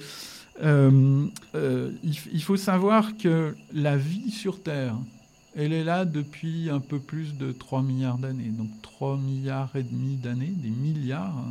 euh, 1.56 1.92
il, 2.04 2.44
faut 2.44 2.58
savoir 2.58 3.18
que 3.18 3.56
la 3.74 3.98
vie 3.98 4.32
sur 4.32 4.62
Terre, 4.62 4.96
elle 5.56 5.74
est 5.74 5.84
là 5.84 6.06
depuis 6.06 6.70
un 6.70 6.80
peu 6.80 7.00
plus 7.00 7.36
de 7.38 7.52
3 7.52 7.82
milliards 7.82 8.18
d'années. 8.18 8.52
Donc 8.52 8.70
3 8.82 9.18
milliards 9.18 9.76
et 9.76 9.84
demi 9.84 10.18
d'années, 10.18 10.54
des 10.56 10.70
milliards. 10.70 11.44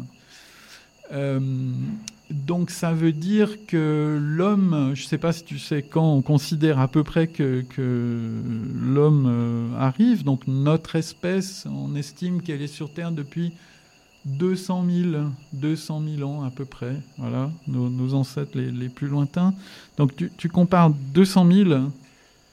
Donc 2.31 2.70
ça 2.70 2.93
veut 2.93 3.12
dire 3.12 3.66
que 3.66 4.19
l'homme, 4.20 4.93
je 4.94 5.02
ne 5.02 5.07
sais 5.09 5.19
pas 5.19 5.32
si 5.32 5.44
tu 5.44 5.59
sais 5.59 5.82
quand 5.82 6.12
on 6.15 6.23
considère 6.23 6.78
à 6.78 6.89
peu 6.89 7.02
près 7.05 7.27
que, 7.27 7.62
que 7.69 8.40
l'homme 8.82 9.27
euh, 9.28 9.69
arrive, 9.78 10.23
donc 10.24 10.43
notre 10.47 10.97
espèce, 10.97 11.66
on 11.70 11.94
estime 11.97 12.40
qu'elle 12.43 12.62
est 12.62 12.66
sur 12.69 12.93
Terre 12.93 13.12
depuis 13.12 13.52
200 14.27 14.85
000, 14.89 15.11
200 15.55 16.02
000 16.19 16.31
ans 16.31 16.44
à 16.44 16.51
peu 16.51 16.65
près, 16.65 16.94
voilà, 17.19 17.51
nos, 17.66 17.89
nos 17.89 18.15
ancêtres 18.15 18.52
les, 18.55 18.70
les 18.70 18.89
plus 18.89 19.09
lointains. 19.09 19.55
Donc 19.97 20.15
tu, 20.15 20.31
tu 20.36 20.48
compares 20.48 20.90
200 20.90 21.51
000 21.51 21.70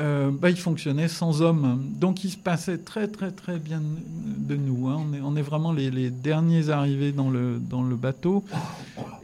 euh, 0.00 0.32
bah, 0.32 0.50
ils 0.50 0.58
fonctionnaient 0.58 1.06
sans 1.08 1.42
hommes. 1.42 1.80
Donc 2.00 2.24
ils 2.24 2.30
se 2.30 2.36
passaient 2.36 2.78
très 2.78 3.06
très 3.06 3.30
très 3.30 3.58
bien 3.60 3.80
de 3.80 4.56
nous. 4.56 4.88
hein. 4.88 5.00
On, 5.22 5.36
est, 5.36 5.42
vraiment 5.42 5.70
les, 5.72 6.10
derniers 6.10 6.70
arrivés 6.70 7.12
dans 7.12 7.30
le, 7.30 7.60
dans 7.60 7.84
le 7.84 7.94
bateau. 7.94 8.42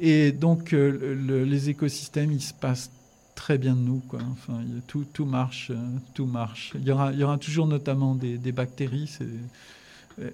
Et 0.01 0.31
donc 0.31 0.73
euh, 0.73 0.93
le- 0.93 1.15
le- 1.15 1.45
les 1.45 1.71
écosystèmes, 1.71 2.31
ils 2.31 2.41
se 2.43 2.55
passent 2.55 2.93
très 3.35 3.59
bien 3.59 3.75
de 3.75 3.81
nous. 3.81 4.01
Enfin, 4.13 4.61
tout, 4.87 5.05
tout 5.13 5.25
marche, 5.25 5.73
euh, 5.73 5.77
tout 6.15 6.27
marche. 6.27 6.71
Il 6.77 6.85
y 6.87 6.93
aura, 6.93 7.13
il 7.13 7.19
y 7.19 7.25
aura 7.25 7.39
toujours 7.39 7.67
notamment 7.67 8.15
des, 8.15 8.39
des 8.39 8.53
bactéries. 8.53 9.11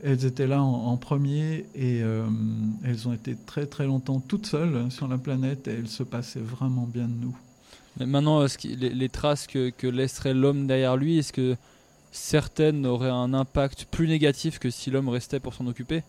Elles 0.02 0.24
étaient 0.24 0.46
là 0.46 0.62
en, 0.62 0.86
en 0.86 0.96
premier 0.96 1.66
et 1.74 2.02
euh, 2.02 2.24
elles 2.84 3.06
ont 3.08 3.12
été 3.12 3.36
très 3.46 3.66
très 3.66 3.86
longtemps 3.86 4.20
toutes 4.20 4.46
seules 4.46 4.90
sur 4.90 5.08
la 5.08 5.18
planète 5.18 5.68
et 5.68 5.72
elles 5.72 5.88
se 5.88 6.02
passaient 6.02 6.40
vraiment 6.40 6.88
bien 6.92 7.06
de 7.06 7.14
nous. 7.20 7.36
Mais 7.98 8.06
maintenant, 8.06 8.44
les, 8.64 8.90
les 8.90 9.08
traces 9.08 9.46
que, 9.46 9.70
que 9.70 9.86
laisserait 9.86 10.34
l'homme 10.34 10.66
derrière 10.66 10.96
lui, 10.96 11.18
est-ce 11.18 11.32
que 11.32 11.56
certaines 12.12 12.84
auraient 12.86 13.10
un 13.10 13.32
impact 13.32 13.86
plus 13.90 14.06
négatif 14.06 14.58
que 14.58 14.70
si 14.70 14.90
l'homme 14.90 15.08
restait 15.08 15.40
pour 15.40 15.54
s'en 15.54 15.66
occuper? 15.66 16.02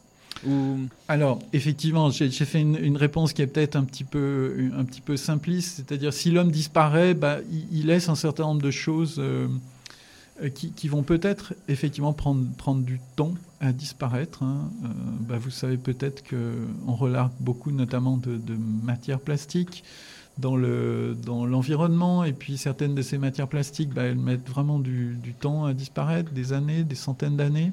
Ou 0.46 0.80
Alors, 1.08 1.40
effectivement, 1.54 2.10
j'ai 2.12 2.30
fait 2.30 2.62
une, 2.62 2.78
une 2.78 2.98
réponse 2.98 3.34
qui 3.34 3.42
est 3.42 3.48
peut-être 3.48 3.76
un 3.76 3.84
petit 3.84 4.04
peu, 4.04 4.70
un 4.78 4.84
petit 4.84 5.02
peu 5.02 5.18
simpliste, 5.18 5.78
c'est-à-dire 5.78 6.14
si 6.14 6.30
l'homme 6.30 6.52
disparaît, 6.52 7.14
bah, 7.14 7.38
il, 7.52 7.80
il 7.80 7.86
laisse 7.88 8.10
un 8.10 8.16
certain 8.16 8.44
nombre 8.44 8.62
de 8.62 8.72
choses 8.72 9.16
euh, 9.18 9.48
qui, 10.54 10.72
qui 10.72 10.88
vont 10.88 11.04
peut-être 11.04 11.54
effectivement 11.68 12.14
prendre, 12.14 12.46
prendre 12.58 12.84
du 12.84 13.00
temps 13.16 13.34
à 13.60 13.72
disparaître. 13.72 14.44
hein. 14.44 14.70
Euh, 14.84 14.88
bah, 15.22 15.38
vous 15.40 15.50
savez 15.50 15.78
peut-être 15.78 16.24
qu'on 16.28 16.94
relargue 16.94 17.32
beaucoup 17.40 17.72
notamment 17.72 18.18
de, 18.18 18.38
de 18.38 18.56
matières 18.84 19.20
plastiques 19.20 19.84
dans 20.38 20.56
le 20.56 21.18
dans 21.26 21.46
l'environnement 21.46 22.24
et 22.24 22.34
puis 22.34 22.58
certaines 22.58 22.94
de 22.94 23.02
ces 23.02 23.18
matières 23.18 23.48
plastiques 23.48 23.90
bah, 23.94 24.04
elles 24.04 24.18
mettent 24.18 24.48
vraiment 24.48 24.80
du, 24.80 25.18
temps 25.40 25.66
à 25.66 25.74
disparaître 25.74 26.32
des 26.32 26.54
années 26.54 26.84
des 26.84 26.96
centaines 26.96 27.38
d'années 27.38 27.72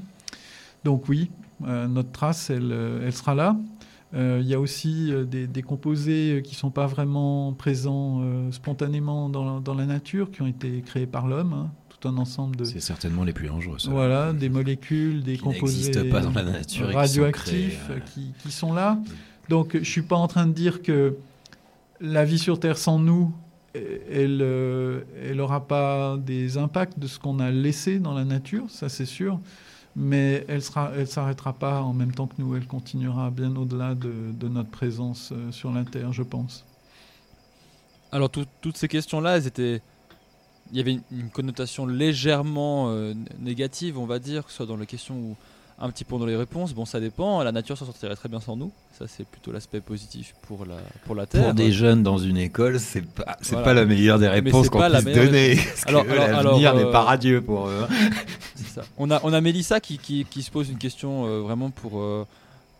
donc 0.85 1.09
oui 1.09 1.31
euh, 1.66 1.86
notre 1.86 2.11
trace 2.11 2.51
elle, 2.51 2.73
euh, 2.73 3.07
elle 3.07 3.12
sera 3.12 3.35
là 3.35 3.57
Euh, 4.15 4.39
il 4.41 4.47
y 4.49 4.55
a 4.55 4.61
aussi 4.61 5.12
euh, 5.12 5.24
des, 5.24 5.62
composés 5.62 6.41
qui 6.45 6.55
sont 6.55 6.70
pas 6.70 6.86
vraiment 6.86 7.53
présents 7.53 8.20
euh, 8.23 8.53
spontanément 8.53 9.28
dans 9.28 9.61
dans 9.61 9.74
la 9.74 9.86
nature 9.86 10.31
qui 10.31 10.41
ont 10.43 10.47
été 10.47 10.82
créés 10.82 11.07
par 11.09 11.27
l'homme 11.27 11.53
hein. 11.53 11.70
Tout 12.05 12.09
un 12.09 12.17
ensemble 12.19 12.57
de 12.57 12.65
C'est 12.65 12.81
certainement 12.81 13.25
les 13.25 13.33
plus 13.33 13.49
dangereux. 13.49 13.79
ça. 13.79 13.91
voilà, 13.91 14.33
des 14.33 14.49
molécules, 14.49 15.23
des 15.23 15.35
Qui 15.37 15.43
composés 15.43 15.77
n'existent 15.89 16.11
pas 16.11 16.21
dans 16.21 16.31
la 16.33 16.43
nature 16.45 16.85
et 16.85 16.87
qui 16.89 16.93
sont 16.93 16.99
radioactifs 16.99 17.85
créés, 17.87 17.97
euh. 17.97 18.01
qui, 18.15 18.33
qui 18.43 18.51
sont 18.53 18.73
là. 18.73 18.99
Donc, 19.49 19.77
je 19.77 19.89
suis 19.89 20.03
pas 20.03 20.17
en 20.17 20.27
train 20.29 20.47
de 20.47 20.53
dire 20.53 20.83
que 20.83 21.17
la 22.01 22.25
vie 22.25 22.39
sur 22.39 22.59
Terre 22.61 22.79
sans 22.79 22.99
nous, 22.99 23.33
elle, 23.75 24.39
euh, 24.41 25.03
elle 25.23 25.41
aura 25.41 25.67
pas 25.67 26.17
des 26.17 26.59
impacts 26.59 26.99
de 26.99 27.07
ce 27.07 27.19
qu'on 27.19 27.41
a 27.41 27.51
laissé 27.51 27.99
dans 27.99 28.15
la 28.15 28.25
nature, 28.25 28.65
ça 28.69 28.89
c'est 28.89 29.07
sûr. 29.07 29.41
Mais 29.97 30.45
elle 30.49 30.61
sera, 30.63 30.91
elle 30.97 31.07
s'arrêtera 31.07 31.53
pas 31.53 31.81
en 31.83 31.93
même 31.93 32.13
temps 32.13 32.27
que 32.27 32.35
nous. 32.39 32.57
Elle 32.57 32.67
continuera 32.67 33.31
bien 33.31 33.55
au-delà 33.55 33.95
de, 33.95 34.13
de 34.33 34.49
notre 34.49 34.71
présence 34.71 35.31
euh, 35.33 35.53
sur 35.53 35.71
la 35.73 35.85
Terre, 35.85 36.13
je 36.13 36.25
pense. 36.25 36.65
Alors 38.11 38.29
tout- 38.31 38.47
toutes 38.61 38.77
ces 38.77 38.89
questions-là, 38.89 39.37
elles 39.37 39.47
étaient, 39.47 39.83
il 40.73 40.78
y 40.78 40.81
avait 40.81 40.93
une, 40.93 41.03
une 41.12 41.31
connotation 41.31 41.86
légèrement 41.86 42.86
euh, 42.91 43.15
négative, 43.41 43.99
on 43.99 44.07
va 44.07 44.19
dire, 44.19 44.45
que 44.45 44.51
ce 44.51 44.57
soit 44.59 44.66
dans 44.66 44.77
les 44.77 44.86
questions 44.86 45.15
ou 45.15 45.36
un 45.78 45.91
petit 45.91 46.05
peu 46.05 46.16
dans 46.19 46.24
les 46.27 46.36
réponses. 46.36 46.73
Bon, 46.73 46.85
ça 46.85 47.01
dépend. 47.01 47.43
La 47.43 47.51
nature 47.51 47.77
s'en 47.77 47.85
sortirait 47.86 48.15
très 48.15 48.28
bien 48.28 48.41
sans 48.41 48.57
nous. 48.57 48.70
Ça, 48.97 49.07
c'est 49.09 49.27
plutôt 49.27 49.51
l'aspect 49.51 49.81
positif 49.81 50.32
pour 50.47 50.65
la 50.65 50.77
pour 51.05 51.16
la 51.16 51.27
Terre. 51.27 51.47
Pour 51.47 51.55
des 51.55 51.73
jeunes 51.73 52.03
dans 52.05 52.16
une 52.16 52.36
école, 52.36 52.78
c'est 52.78 53.03
pas, 53.05 53.36
c'est 53.43 53.51
Voilà. 53.53 53.65
pas 53.65 53.74
la 53.74 53.85
meilleure 53.85 54.20
des 54.20 54.28
réponses 54.28 54.69
qu'on 54.69 54.78
pas 54.78 54.89
la 54.89 55.03
puisse 55.03 55.16
meilleure 55.16 55.27
donner. 55.32 55.57
Parce 55.57 55.86
Alors- 55.86 56.05
l'avenir 56.05 56.70
alors, 56.70 56.77
n'est 56.77 56.93
pas 56.93 57.01
euh, 57.03 57.05
radieux 57.07 57.43
pour 57.43 57.66
eux. 57.69 57.86
Ça. 58.73 58.82
On 58.99 59.11
a, 59.11 59.20
on 59.24 59.32
a 59.32 59.41
Mélissa 59.41 59.81
qui, 59.81 59.99
qui, 59.99 60.24
qui 60.24 60.43
se 60.45 60.51
pose 60.53 60.70
une 60.70 60.78
question 60.78 61.27
euh, 61.27 61.41
vraiment 61.41 61.70
pour, 61.70 62.01
euh, 62.01 62.24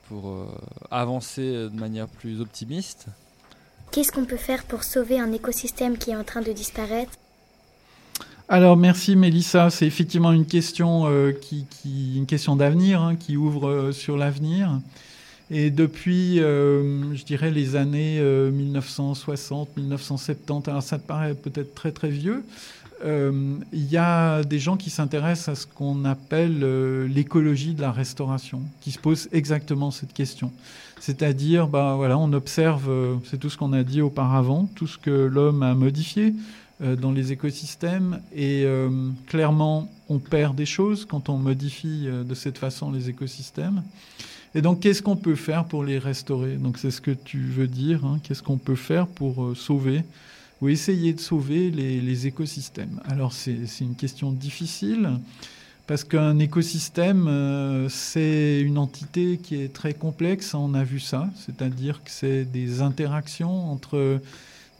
pour 0.09 0.29
euh, 0.29 0.47
avancer 0.93 1.43
de 1.53 1.71
manière 1.79 2.07
plus 2.07 2.41
optimiste. 2.41 3.07
Qu'est-ce 3.91 4.13
qu'on 4.13 4.25
peut 4.25 4.37
faire 4.37 4.63
pour 4.65 4.85
sauver 4.85 5.19
un 5.19 5.33
écosystème 5.33 5.99
qui 5.99 6.11
est 6.13 6.17
en 6.17 6.25
train 6.25 6.43
de 6.43 6.53
disparaître? 6.53 7.13
Alors 8.49 8.77
merci 8.77 9.17
Mélissa, 9.17 9.71
c'est 9.71 9.87
effectivement 9.87 10.33
une 10.33 10.45
question 10.45 11.05
euh, 11.07 11.33
qui, 11.33 11.65
qui- 11.71 12.17
une 12.19 12.27
question 12.27 12.57
d'avenir 12.57 13.01
hein, 13.01 13.17
qui 13.17 13.37
ouvre 13.37 13.69
euh, 13.69 13.93
sur 13.93 14.17
l'avenir. 14.17 14.81
Et 15.51 15.71
depuis, 15.71 16.41
euh, 16.41 17.15
je 17.15 17.25
dirais 17.25 17.51
les 17.51 17.75
années 17.77 18.19
euh, 18.19 18.51
1960, 18.51 19.77
1970, 19.77 20.69
alors 20.69 20.83
ça 20.83 20.99
te 20.99 21.07
paraît 21.07 21.35
peut-être 21.35 21.75
très 21.75 21.93
très 21.93 22.11
vieux, 22.11 22.45
il 23.07 23.85
y 23.91 23.99
a 23.99 24.43
des 24.45 24.59
gens 24.59 24.79
qui 24.79 24.89
s'intéressent 24.89 25.49
à 25.51 25.55
ce 25.61 25.67
qu'on 25.67 26.07
appelle 26.07 26.61
l'écologie 27.05 27.75
de 27.75 27.83
la 27.83 27.93
restauration, 27.93 28.63
qui 28.81 28.93
se 28.93 28.99
posent 28.99 29.29
exactement 29.31 29.91
cette 29.91 30.15
question. 30.15 30.51
C'est-à-dire, 31.01 31.69
bah, 31.69 31.95
voilà, 31.99 32.17
on 32.17 32.33
observe, 32.33 32.91
c'est 33.29 33.37
tout 33.39 33.51
ce 33.51 33.59
qu'on 33.59 33.75
a 33.75 33.83
dit 33.83 34.01
auparavant, 34.01 34.71
tout 34.75 34.87
ce 34.87 34.97
que 34.97 35.11
l'homme 35.11 35.63
a 35.63 35.75
modifié 35.75 36.33
dans 36.81 37.13
les 37.13 37.31
écosystèmes, 37.31 38.21
et 38.35 38.65
euh, 38.65 38.91
clairement, 39.29 39.89
on 40.09 40.19
perd 40.19 40.57
des 40.57 40.67
choses 40.67 41.05
quand 41.05 41.29
on 41.29 41.39
modifie 41.39 42.07
euh, 42.07 42.25
de 42.25 42.35
cette 42.35 42.59
façon 42.59 42.91
les 42.91 43.09
écosystèmes. 43.09 43.83
Et 44.57 44.61
donc, 44.61 44.81
qu'est-ce 44.81 45.01
qu'on 45.01 45.17
peut 45.17 45.37
faire 45.37 45.65
pour 45.67 45.85
les 45.85 45.99
restaurer? 45.99 46.57
Donc, 46.57 46.79
c'est 46.79 46.91
ce 46.91 47.01
que 47.01 47.13
tu 47.13 47.39
veux 47.39 47.69
dire. 47.69 48.05
hein, 48.05 48.19
qu'est-ce 48.23 48.43
qu'on 48.43 48.59
peut 48.59 48.77
faire 48.77 49.07
pour 49.07 49.45
euh, 49.45 49.55
sauver 49.55 50.03
ou 50.61 50.69
essayer 50.69 51.13
de 51.13 51.21
sauver 51.21 51.71
les, 51.71 52.01
les 52.01 52.27
écosystèmes? 52.27 53.01
Alors, 53.05 53.33
c'est 53.33 53.67
c'est 53.67 53.85
une 53.85 53.97
question 53.97 54.33
difficile 54.33 55.11
parce 55.87 56.03
qu'un 56.03 56.39
écosystème, 56.39 57.29
euh, 57.29 57.89
c'est 57.89 58.61
une 58.61 58.79
entité 58.79 59.39
qui 59.39 59.57
est 59.57 59.73
très 59.73 59.95
complexe. 59.95 60.55
On 60.55 60.75
a 60.75 60.83
vu 60.83 60.99
ça, 60.99 61.29
c'est-à-dire 61.37 62.03
que 62.03 62.11
c'est 62.11 62.45
des 62.45 62.81
interactions 62.81 63.71
entre 63.71 64.21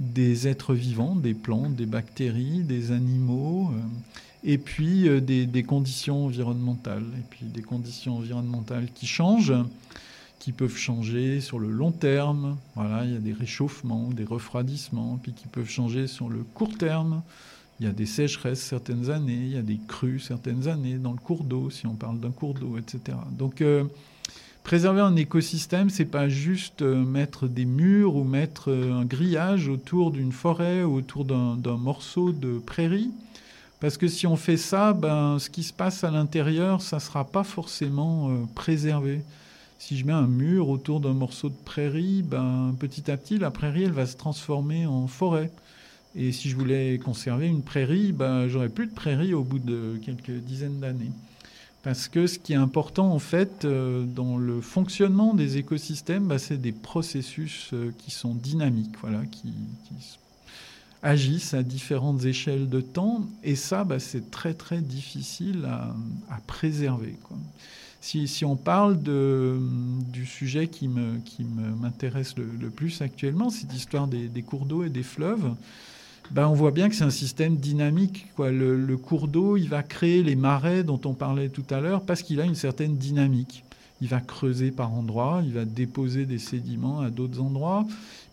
des 0.01 0.49
êtres 0.49 0.75
vivants, 0.75 1.15
des 1.15 1.35
plantes, 1.35 1.75
des 1.77 1.87
bactéries, 1.87 2.63
des 2.63 2.93
animaux. 2.93 3.71
euh, 3.73 3.81
et 4.45 4.59
puis 4.59 5.09
euh, 5.09 5.21
des, 5.21 5.63
conditions 5.63 6.27
environnementales, 6.27 7.07
et 7.19 7.23
puis 7.31 7.47
des 7.47 7.63
conditions 7.63 8.19
environnementales 8.19 8.89
qui 8.95 9.07
changent, 9.07 9.55
qui 10.39 10.53
peuvent 10.53 10.77
changer 10.77 11.41
sur 11.41 11.59
le 11.59 11.71
long 11.71 11.91
terme. 11.91 12.59
Voilà, 12.75 13.05
il 13.07 13.15
y 13.15 13.17
a 13.17 13.21
des 13.21 13.33
réchauffements, 13.33 14.11
des 14.11 14.25
refroidissements, 14.25 15.19
puis 15.23 15.33
qui 15.33 15.47
peuvent 15.47 15.69
changer 15.69 16.07
sur 16.07 16.29
le 16.29 16.45
court 16.55 16.77
terme. 16.77 17.23
Il 17.81 17.87
y 17.87 17.89
a 17.89 17.93
des 17.93 18.07
sécheresses 18.07 18.61
certaines 18.61 19.11
années, 19.11 19.33
il 19.33 19.53
y 19.53 19.57
a 19.57 19.63
des 19.63 19.81
crues 19.89 20.21
certaines 20.21 20.69
années 20.69 20.97
dans 20.97 21.13
le 21.13 21.19
cours 21.19 21.43
d'eau, 21.43 21.71
si 21.71 21.87
on 21.87 21.95
parle 21.95 22.21
d'un 22.21 22.31
cours 22.31 22.55
d'eau, 22.55 22.77
etc. 22.79 23.17
Donc 23.33 23.63
euh, 23.63 23.85
préserver 24.65 25.03
un 25.03 25.15
écosystème, 25.15 25.91
c'est 25.91 26.07
pas 26.07 26.29
juste 26.29 26.81
euh, 26.83 27.05
mettre 27.05 27.47
des 27.47 27.67
murs 27.67 28.17
ou 28.17 28.25
mettre 28.25 28.71
euh, 28.71 28.95
un 28.95 29.05
grillage 29.05 29.69
autour 29.69 30.11
d'une 30.11 30.33
forêt 30.33 30.83
ou 30.83 30.95
autour 30.97 31.27
d'un 31.27 31.77
morceau 31.77 32.33
de 32.33 32.59
prairie. 32.59 33.11
Parce 33.79 33.99
que 33.99 34.09
si 34.09 34.27
on 34.27 34.37
fait 34.37 34.57
ça, 34.57 34.95
ben, 34.95 35.39
ce 35.39 35.51
qui 35.51 35.63
se 35.63 35.75
passe 35.75 36.03
à 36.03 36.11
l'intérieur, 36.11 36.81
ça 36.81 36.97
ne 36.97 37.03
sera 37.03 37.25
pas 37.25 37.45
forcément 37.45 38.31
euh, 38.31 38.37
préservé. 38.55 39.21
Si 39.79 39.99
je 39.99 40.07
mets 40.07 40.15
un 40.15 40.27
mur 40.27 40.71
autour 40.71 41.01
d'un 41.01 41.13
morceau 41.13 41.51
de 41.51 41.65
prairie, 41.67 42.23
ben, 42.23 42.75
petit 42.79 43.11
à 43.11 43.19
petit, 43.19 43.39
la 43.39 43.51
prairie, 43.51 43.83
elle 43.83 43.93
va 43.93 44.07
se 44.07 44.17
transformer 44.17 44.87
en 44.87 45.07
forêt. 45.09 45.51
Et 46.17 46.33
si 46.33 46.49
je 46.49 46.57
voulais 46.57 46.99
conserver 47.05 47.49
une 47.49 47.63
prairie, 47.63 48.13
ben, 48.13 48.49
j'aurais 48.49 48.71
plus 48.71 48.87
de 48.87 48.95
prairie 48.95 49.35
au 49.35 49.45
bout 49.45 49.59
de 49.59 50.01
quelques 50.03 50.31
dizaines 50.31 50.81
d'années. 50.81 51.11
Parce 51.85 52.09
que 52.09 52.27
ce 52.27 52.39
qui 52.39 52.55
est 52.55 52.57
important, 52.57 53.13
en 53.13 53.19
fait, 53.19 53.67
euh, 53.67 54.05
dans 54.05 54.39
le 54.39 54.63
fonctionnement 54.63 55.35
des 55.35 55.59
écosystèmes, 55.59 56.27
ben, 56.27 56.39
c'est 56.39 56.57
des 56.57 56.73
processus 56.73 57.71
euh, 57.75 57.93
qui 57.99 58.11
sont 58.11 58.35
dynamiques, 58.35 58.97
voilà, 59.03 59.21
qui, 59.27 59.53
agissent 61.03 61.53
à 61.53 61.63
différentes 61.63 62.25
échelles 62.25 62.71
de 62.71 62.81
temps. 62.81 63.27
Et 63.43 63.55
ça, 63.55 63.85
ben, 63.85 63.99
c'est 63.99 64.31
très, 64.31 64.55
très 64.55 64.81
difficile 64.81 65.67
à, 65.67 65.95
préserver. 66.47 67.19
Si, 68.01 68.45
on 68.47 68.57
parle 68.57 68.99
du 69.03 70.25
sujet 70.25 70.69
qui 70.69 70.89
m'intéresse 70.89 72.35
le, 72.39 72.71
plus 72.71 73.03
actuellement, 73.03 73.51
cette 73.51 73.75
histoire 73.75 74.09
des, 74.09 74.29
des 74.29 74.43
cours 74.43 74.65
d'eau 74.65 74.85
et 74.85 74.89
des 74.89 75.03
fleuves, 75.03 75.55
ben, 76.31 76.49
on 76.49 76.55
voit 76.55 76.71
bien 76.71 76.89
que 76.89 76.95
c'est 76.95 77.05
un 77.05 77.11
système 77.11 77.57
dynamique. 77.57 78.27
Quoi. 78.35 78.51
Le, 78.51 78.97
cours 78.97 79.29
d'eau, 79.29 79.57
il 79.57 79.69
va 79.69 79.83
créer 79.83 80.23
les 80.23 80.37
marais 80.37 80.83
dont 80.83 81.01
on 81.05 81.15
parlait 81.15 81.49
tout 81.49 81.65
à 81.71 81.81
l'heure 81.81 82.03
parce 82.03 82.23
qu'il 82.23 82.41
a 82.41 82.45
une 82.45 82.55
certaine 82.55 82.97
dynamique. 82.97 83.65
Il 84.01 84.09
va 84.09 84.21
creuser 84.21 84.71
par 84.71 84.93
endroits, 84.93 85.43
il 85.45 85.53
va 85.53 85.65
déposer 85.65 86.27
des 86.27 86.39
sédiments 86.39 87.01
à 87.01 87.11
d'autres 87.11 87.41
endroits. 87.41 87.87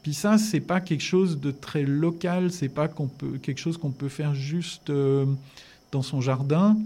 Puis 0.03 0.13
ça, 0.13 0.38
c'est 0.38 0.61
pas 0.61 0.81
quelque 0.81 1.03
chose 1.03 1.39
de 1.39 1.51
très 1.51 1.84
local, 1.84 2.51
c'est 2.51 2.69
pas 2.69 2.89
quelque 3.41 3.59
chose 3.59 3.77
qu'on 3.77 3.91
peut 3.91 4.09
faire 4.09 4.34
juste 4.34 4.89
euh, 4.89 5.26
dans 5.91 6.01
son 6.01 6.22
jardin. 6.22 6.77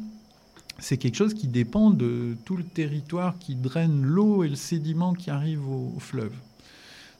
C'est 0.80 0.98
quelque 0.98 1.16
chose 1.16 1.34
qui 1.34 1.48
dépend 1.48 1.92
de 1.92 2.36
tout 2.44 2.58
le 2.58 2.66
territoire 2.66 3.38
qui 3.40 3.56
draine 3.56 4.02
l'eau 4.02 4.44
et 4.44 4.50
le 4.50 4.56
sédiment 4.56 5.14
qui 5.14 5.30
arrive 5.30 5.66
au 5.70 5.94
fleuve. 6.00 6.34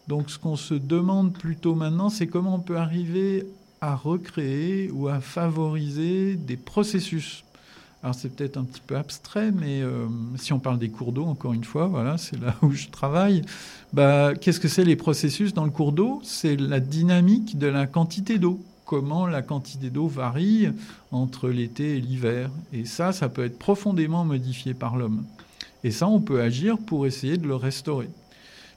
Donc 0.08 0.30
ce 0.30 0.38
qu'on 0.38 0.58
se 0.58 0.74
demande 0.74 1.34
plutôt 1.34 1.74
maintenant, 1.74 2.10
c'est 2.10 2.28
comment 2.28 2.56
on 2.56 2.60
peut 2.60 2.78
arriver 2.78 3.46
à 3.86 3.96
recréer 3.96 4.90
ou 4.92 5.08
à 5.08 5.20
favoriser 5.20 6.36
des 6.36 6.58
processus. 6.58 7.44
Alors 8.02 8.14
c'est 8.16 8.30
peut-être 8.30 8.58
un 8.58 8.64
petit 8.64 8.82
peu 8.86 8.98
abstrait, 8.98 9.52
mais 9.52 9.82
euh, 9.82 10.08
si 10.38 10.54
on 10.54 10.60
parle 10.60 10.78
des 10.78 10.90
cours 10.90 11.12
d'eau, 11.12 11.26
encore 11.26 11.54
une 11.54 11.64
fois, 11.64 11.88
voilà, 11.88 12.18
c'est 12.18 12.40
là 12.40 12.56
où 12.62 12.72
je 12.72 12.88
travaille. 12.88 13.44
Bah, 13.94 14.34
Qu'est-ce 14.36 14.60
que 14.60 14.68
c'est 14.68 14.84
les 14.84 14.96
processus 14.96 15.54
dans 15.54 15.66
le 15.66 15.72
cours 15.72 15.92
d'eau? 15.92 16.20
C'est 16.24 16.56
la 16.56 16.80
dynamique 16.80 17.58
de 17.58 17.68
la 17.68 17.88
quantité 17.88 18.38
d'eau. 18.38 18.60
Comment 18.86 19.26
la 19.26 19.42
quantité 19.42 19.90
d'eau 19.90 20.08
varie 20.08 20.70
entre 21.12 21.50
l'été 21.50 21.98
et 21.98 22.02
l'hiver. 22.02 22.52
Et 22.72 22.86
ça, 22.86 23.12
ça 23.12 23.30
peut 23.30 23.44
être 23.44 23.58
profondément 23.58 24.24
modifié 24.24 24.76
par 24.76 24.96
l'homme. 24.96 25.26
Et 25.84 25.90
ça, 25.90 26.08
on 26.08 26.20
peut 26.20 26.42
agir 26.42 26.78
pour 26.78 27.08
essayer 27.08 27.38
de 27.38 27.48
le 27.48 27.56
restaurer. 27.56 28.10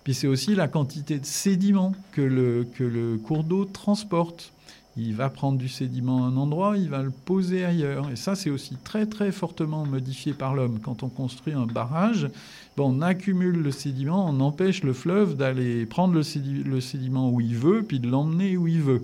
Puis 0.04 0.14
c'est 0.14 0.26
aussi 0.26 0.54
la 0.54 0.68
quantité 0.68 1.18
de 1.18 1.26
sédiments 1.26 1.92
que 2.12 2.22
le, 2.22 2.66
que 2.76 2.84
le 2.84 3.18
cours 3.18 3.44
d'eau 3.44 3.66
transporte. 3.66 4.52
Il 4.98 5.14
va 5.14 5.30
prendre 5.30 5.58
du 5.58 5.68
sédiment 5.68 6.24
à 6.24 6.28
un 6.28 6.36
endroit, 6.36 6.76
il 6.76 6.88
va 6.88 7.02
le 7.02 7.10
poser 7.10 7.64
ailleurs. 7.64 8.10
Et 8.10 8.16
ça, 8.16 8.34
c'est 8.34 8.50
aussi 8.50 8.76
très 8.82 9.06
très 9.06 9.32
fortement 9.32 9.86
modifié 9.86 10.32
par 10.32 10.54
l'homme. 10.54 10.80
Quand 10.82 11.02
on 11.02 11.08
construit 11.08 11.54
un 11.54 11.66
barrage, 11.66 12.28
ben, 12.76 12.84
on 12.84 13.00
accumule 13.00 13.62
le 13.62 13.70
sédiment, 13.70 14.28
on 14.28 14.40
empêche 14.40 14.82
le 14.82 14.92
fleuve 14.92 15.36
d'aller 15.36 15.86
prendre 15.86 16.14
le, 16.14 16.22
sédi- 16.22 16.64
le 16.64 16.80
sédiment 16.80 17.30
où 17.30 17.40
il 17.40 17.56
veut, 17.56 17.82
puis 17.82 18.00
de 18.00 18.08
l'emmener 18.08 18.56
où 18.56 18.66
il 18.66 18.82
veut. 18.82 19.02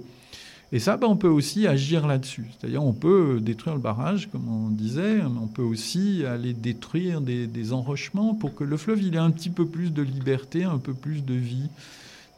Et 0.74 0.80
ça, 0.80 0.96
ben, 0.96 1.06
on 1.06 1.16
peut 1.16 1.28
aussi 1.28 1.68
agir 1.68 2.04
là-dessus. 2.04 2.46
C'est-à-dire, 2.50 2.82
on 2.82 2.92
peut 2.92 3.38
détruire 3.40 3.76
le 3.76 3.80
barrage, 3.80 4.28
comme 4.32 4.48
on 4.48 4.70
disait, 4.70 5.18
mais 5.18 5.38
on 5.40 5.46
peut 5.46 5.62
aussi 5.62 6.24
aller 6.26 6.52
détruire 6.52 7.20
des, 7.20 7.72
enrochements 7.72 8.34
pour 8.34 8.56
que 8.56 8.64
le 8.64 8.76
fleuve 8.76 9.00
ait 9.06 9.16
un 9.16 9.30
petit 9.30 9.50
peu 9.50 9.66
plus 9.66 9.92
de 9.92 10.02
liberté, 10.02 10.64
un 10.64 10.78
peu 10.78 10.92
plus 10.92 11.24
de 11.24 11.34
vie. 11.34 11.68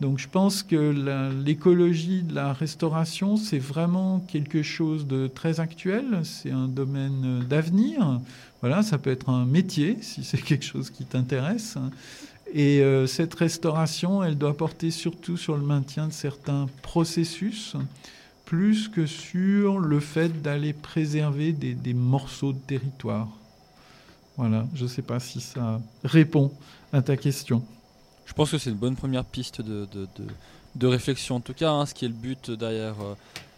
Donc 0.00 0.18
je 0.18 0.28
pense 0.28 0.62
que 0.62 1.32
l'écologie 1.44 2.22
de 2.22 2.34
la 2.34 2.52
restauration, 2.52 3.36
c'est 3.36 3.58
vraiment 3.58 4.20
quelque 4.28 4.62
chose 4.62 5.06
de 5.06 5.26
très 5.26 5.58
actuel, 5.58 6.20
c'est 6.22 6.50
un 6.50 6.68
domaine 6.68 7.44
d'avenir. 7.48 8.20
Voilà, 8.60 8.82
ça 8.82 8.98
peut 8.98 9.10
être 9.10 9.30
un 9.30 9.46
métier 9.46 9.96
si 10.02 10.22
c'est 10.22 10.42
quelque 10.42 10.64
chose 10.64 10.90
qui 10.90 11.06
t'intéresse. 11.06 11.78
Et 12.52 12.80
euh, 12.80 13.06
cette 13.06 13.34
restauration, 13.34 14.22
elle 14.22 14.36
doit 14.36 14.56
porter 14.56 14.90
surtout 14.90 15.36
sur 15.36 15.56
le 15.56 15.64
maintien 15.64 16.08
de 16.08 16.12
certains 16.12 16.66
processus, 16.82 17.74
plus 18.44 18.88
que 18.88 19.06
sur 19.06 19.78
le 19.78 19.98
fait 19.98 20.42
d'aller 20.42 20.74
préserver 20.74 21.52
des 21.52 21.94
morceaux 21.94 22.52
de 22.52 22.58
territoire. 22.58 23.28
Voilà, 24.36 24.66
je 24.74 24.82
ne 24.82 24.88
sais 24.88 25.02
pas 25.02 25.18
si 25.18 25.40
ça 25.40 25.80
répond 26.04 26.52
à 26.92 27.00
ta 27.00 27.16
question. 27.16 27.64
Je 28.26 28.32
pense 28.32 28.50
que 28.50 28.58
c'est 28.58 28.70
une 28.70 28.76
bonne 28.76 28.96
première 28.96 29.24
piste 29.24 29.60
de, 29.62 29.86
de, 29.92 30.06
de- 30.16 30.26
de 30.74 30.86
réflexion. 30.86 31.36
En 31.36 31.40
tout 31.40 31.54
cas, 31.54 31.70
hein, 31.70 31.86
ce 31.86 31.94
qui 31.94 32.04
est 32.04 32.08
le 32.08 32.14
but 32.14 32.50
derrière 32.50 33.00
euh, 33.00 33.14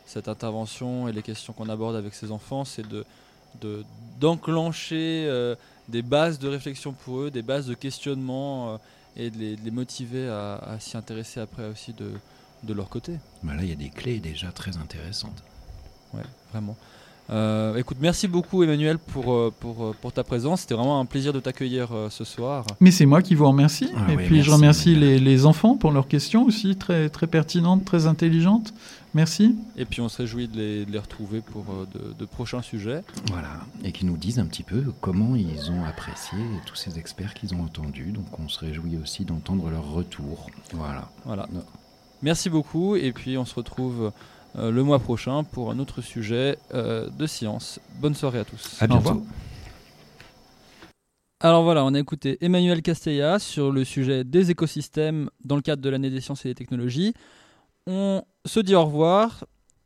cette 0.07 0.28
intervention 0.28 1.09
et 1.09 1.12
les 1.12 1.23
questions 1.23 1.53
qu'on 1.53 1.69
aborde 1.69 1.97
avec 1.97 2.15
ces 2.15 2.31
enfants, 2.31 2.65
c'est 2.65 2.86
de, 2.86 3.05
de- 3.61 3.85
d'enclencher 4.20 5.24
euh, 5.27 5.57
des 5.89 6.03
bases 6.03 6.39
de 6.39 6.49
réflexion 6.49 6.93
pour 6.93 7.20
eux, 7.23 7.31
des 7.31 7.43
bases 7.43 7.66
de 7.66 7.74
questionnement 7.74 8.74
euh, 8.74 8.77
et 9.16 9.31
de 9.31 9.39
les, 9.39 9.57
de 9.57 9.65
les 9.65 9.70
motiver 9.73 10.28
à, 10.28 10.57
à 10.57 10.78
s'y 10.78 10.97
intéresser 10.97 11.40
après 11.40 11.66
aussi 11.66 11.93
de, 11.93 12.12
de 12.62 12.73
leur 12.74 12.89
côté. 12.89 13.19
Bah 13.43 13.55
là, 13.55 13.62
il 13.65 13.69
y 13.70 13.73
a 13.73 13.77
des 13.77 13.90
clés 13.90 14.20
déjà 14.20 14.53
très 14.53 14.77
intéressantes. 14.77 15.43
Ouais, 16.15 16.23
vraiment. 16.53 16.77
Euh, 17.31 17.77
écoute, 17.77 17.99
merci 18.01 18.27
beaucoup 18.27 18.63
Emmanuel 18.63 18.99
pour, 18.99 19.35
euh, 19.35 19.53
pour, 19.61 19.85
euh, 19.85 19.95
pour 20.01 20.13
ta 20.13 20.25
présence. 20.25 20.63
C'était 20.63 20.75
vraiment 20.75 20.99
un 20.99 21.05
plaisir 21.05 21.33
de 21.33 21.41
t'accueillir 21.41 21.89
euh, 21.93 22.09
ce 22.09 22.25
soir. 22.25 22.65
Mais 22.81 22.91
c'est 22.91 23.05
moi 23.05 23.21
qui 23.21 23.35
vous 23.35 23.47
remercie. 23.47 23.91
Ah 23.97 24.11
et 24.13 24.17
oui, 24.17 24.25
puis 24.25 24.43
je 24.43 24.51
merci, 24.51 24.53
remercie 24.53 24.95
les, 24.95 25.19
les 25.19 25.45
enfants 25.45 25.77
pour 25.77 25.93
leurs 25.93 26.09
questions 26.09 26.45
aussi, 26.47 26.77
très, 26.77 27.11
très 27.11 27.27
pertinentes, 27.27 27.85
très 27.85 28.07
intelligentes. 28.07 28.73
Merci. 29.15 29.57
Et 29.77 29.85
puis 29.85 30.01
on 30.01 30.09
se 30.09 30.19
réjouit 30.19 30.49
de 30.49 30.57
les, 30.57 30.85
de 30.87 30.91
les 30.91 30.99
retrouver 30.99 31.41
pour 31.41 31.65
euh, 31.71 31.87
de, 31.95 32.15
de 32.19 32.25
prochains 32.25 32.63
sujets. 32.63 33.03
Voilà, 33.31 33.61
et 33.85 33.93
qui 33.93 34.07
nous 34.07 34.17
disent 34.17 34.39
un 34.39 34.47
petit 34.47 34.63
peu 34.63 34.85
comment 35.01 35.37
ils 35.37 35.71
ont 35.71 35.85
apprécié 35.85 36.39
tous 36.65 36.77
ces 36.77 36.99
experts 36.99 37.35
qu'ils 37.35 37.55
ont 37.55 37.63
entendus. 37.63 38.13
Donc 38.13 38.27
on 38.43 38.49
se 38.49 38.59
réjouit 38.61 38.97
aussi 39.03 39.25
d'entendre 39.25 39.69
leur 39.71 39.91
retour. 39.93 40.51
Voilà. 40.73 41.11
Voilà. 41.25 41.47
Merci 42.23 42.51
beaucoup 42.51 42.97
et 42.97 43.13
puis 43.13 43.39
on 43.39 43.45
se 43.45 43.55
retrouve 43.55 44.07
euh, 44.07 44.11
le 44.55 44.83
mois 44.83 44.99
prochain 44.99 45.45
pour 45.45 45.70
un 45.70 45.79
autre 45.79 46.01
sujet 46.03 46.59
euh, 46.75 47.09
de 47.11 47.27
science. 47.27 47.81
Bonne 48.01 48.15
soirée 48.15 48.41
à 48.41 48.45
tous. 48.45 48.77
À 48.81 48.87
bientôt. 48.87 49.25
Alors 51.41 51.62
voilà, 51.62 51.85
on 51.85 51.95
a 51.95 51.99
écouté 52.01 52.37
Emmanuel 52.41 52.83
Castella 52.83 53.39
sur 53.39 53.70
le 53.70 53.85
sujet 53.85 54.25
des 54.25 54.51
écosystèmes 54.51 55.31
dans 55.45 55.55
le 55.55 55.62
cadre 55.62 55.81
de 55.83 55.89
l'année 55.89 56.11
des 56.11 56.20
sciences 56.20 56.45
et 56.45 56.49
des 56.49 56.55
technologies. 56.57 57.15
On 57.87 58.23
se 58.45 58.61
dit 58.61 58.75
au 58.75 58.85
revoir. 58.85 59.45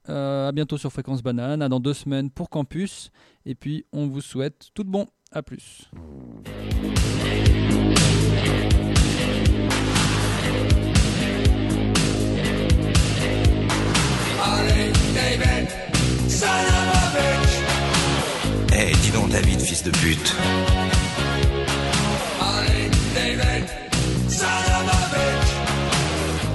euh, 0.09 0.49
à 0.49 0.53
bientôt 0.53 0.79
sur 0.79 0.91
Fréquence 0.91 1.23
Banane. 1.23 1.63
À 1.63 1.69
dans 1.69 1.81
deux 1.81 1.95
semaines 1.95 2.31
pour 2.31 2.49
Campus. 2.49 3.11
Et 3.45 3.55
puis 3.55 3.85
on 3.93 4.07
vous 4.07 4.21
souhaite 4.21 4.71
tout 4.75 4.83
de 4.83 4.91
bon. 4.91 5.07
À 5.31 5.43
plus. 5.43 5.91
Eh, 18.75 18.93
dis 19.03 19.11
donc 19.11 19.29
David, 19.31 19.61
fils 19.61 19.83
de 19.85 19.91
pute. 19.91 20.35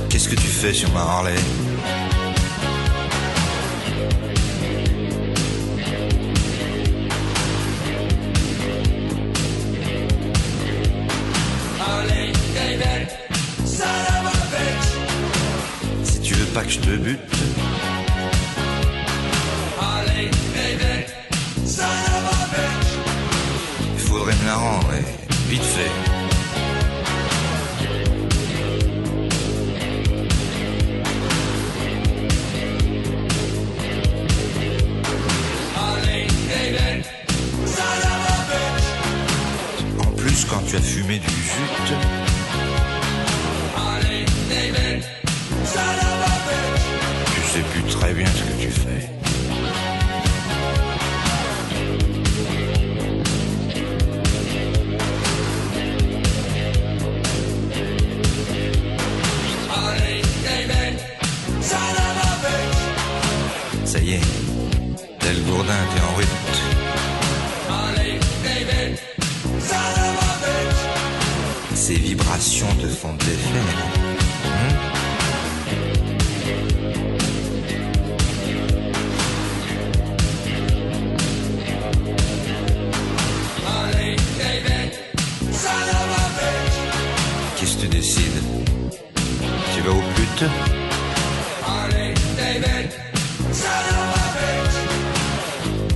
Qu'est-ce 0.09 0.29
que 0.29 0.35
tu 0.35 0.47
fais 0.47 0.73
sur 0.73 0.91
ma 0.91 1.01
Harley? 1.01 1.35
Si 16.03 16.19
tu 16.21 16.33
veux 16.33 16.45
pas 16.47 16.63
que 16.63 16.71
je 16.71 16.79
te 16.79 16.95
bute, 16.97 17.36
rendre, 24.55 24.93
et 24.93 25.49
vite 25.49 25.63
fait. 25.63 25.91
En 39.99 40.11
plus, 40.15 40.45
quand 40.45 40.61
tu 40.67 40.75
as 40.75 40.81
fumé 40.81 41.19
du 41.19 41.29
jute, 41.29 41.97
tu 47.35 47.41
sais 47.51 47.61
plus 47.71 47.83
très 47.83 48.13
bien 48.13 48.25
ce 48.27 48.46
conditions 72.57 72.75
te 72.81 72.87
sont 72.87 73.15
éphémères. 73.17 73.63
Qu'est-ce 87.55 87.75
que 87.75 87.81
tu 87.81 87.87
décides? 87.87 88.23
Tu 89.75 89.81
vas 89.81 89.91
au 89.91 90.01
pute? 90.15 90.45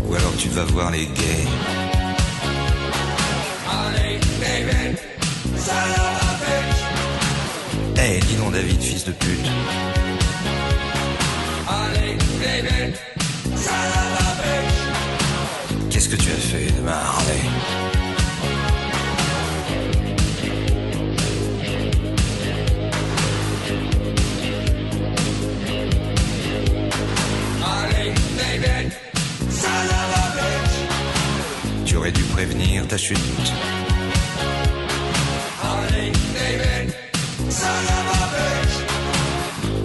Ou 0.07 0.15
alors 0.15 0.35
tu 0.37 0.49
vas 0.49 0.65
voir 0.65 0.91
les 0.91 1.05
gays? 1.05 1.47
Allez, 3.69 4.19
David, 4.39 4.97
eh, 8.03 8.19
dis 8.19 8.35
donc 8.35 8.51
David, 8.51 8.81
fils 8.81 9.05
de 9.05 9.11
pute. 9.11 9.51
Qu'est-ce 15.91 16.09
que 16.09 16.15
tu 16.15 16.31
as 16.31 16.33
fait 16.33 16.75
de 16.75 16.81
ma 16.81 16.93
Harley 16.93 17.41
Tu 31.85 31.97
aurais 31.97 32.11
dû 32.11 32.23
prévenir 32.23 32.87
ta 32.87 32.97
chute. 32.97 33.19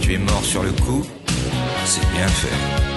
Tu 0.00 0.14
es 0.14 0.18
mort 0.18 0.44
sur 0.44 0.62
le 0.62 0.70
coup, 0.72 1.04
c'est 1.84 2.08
bien 2.12 2.28
fait. 2.28 2.95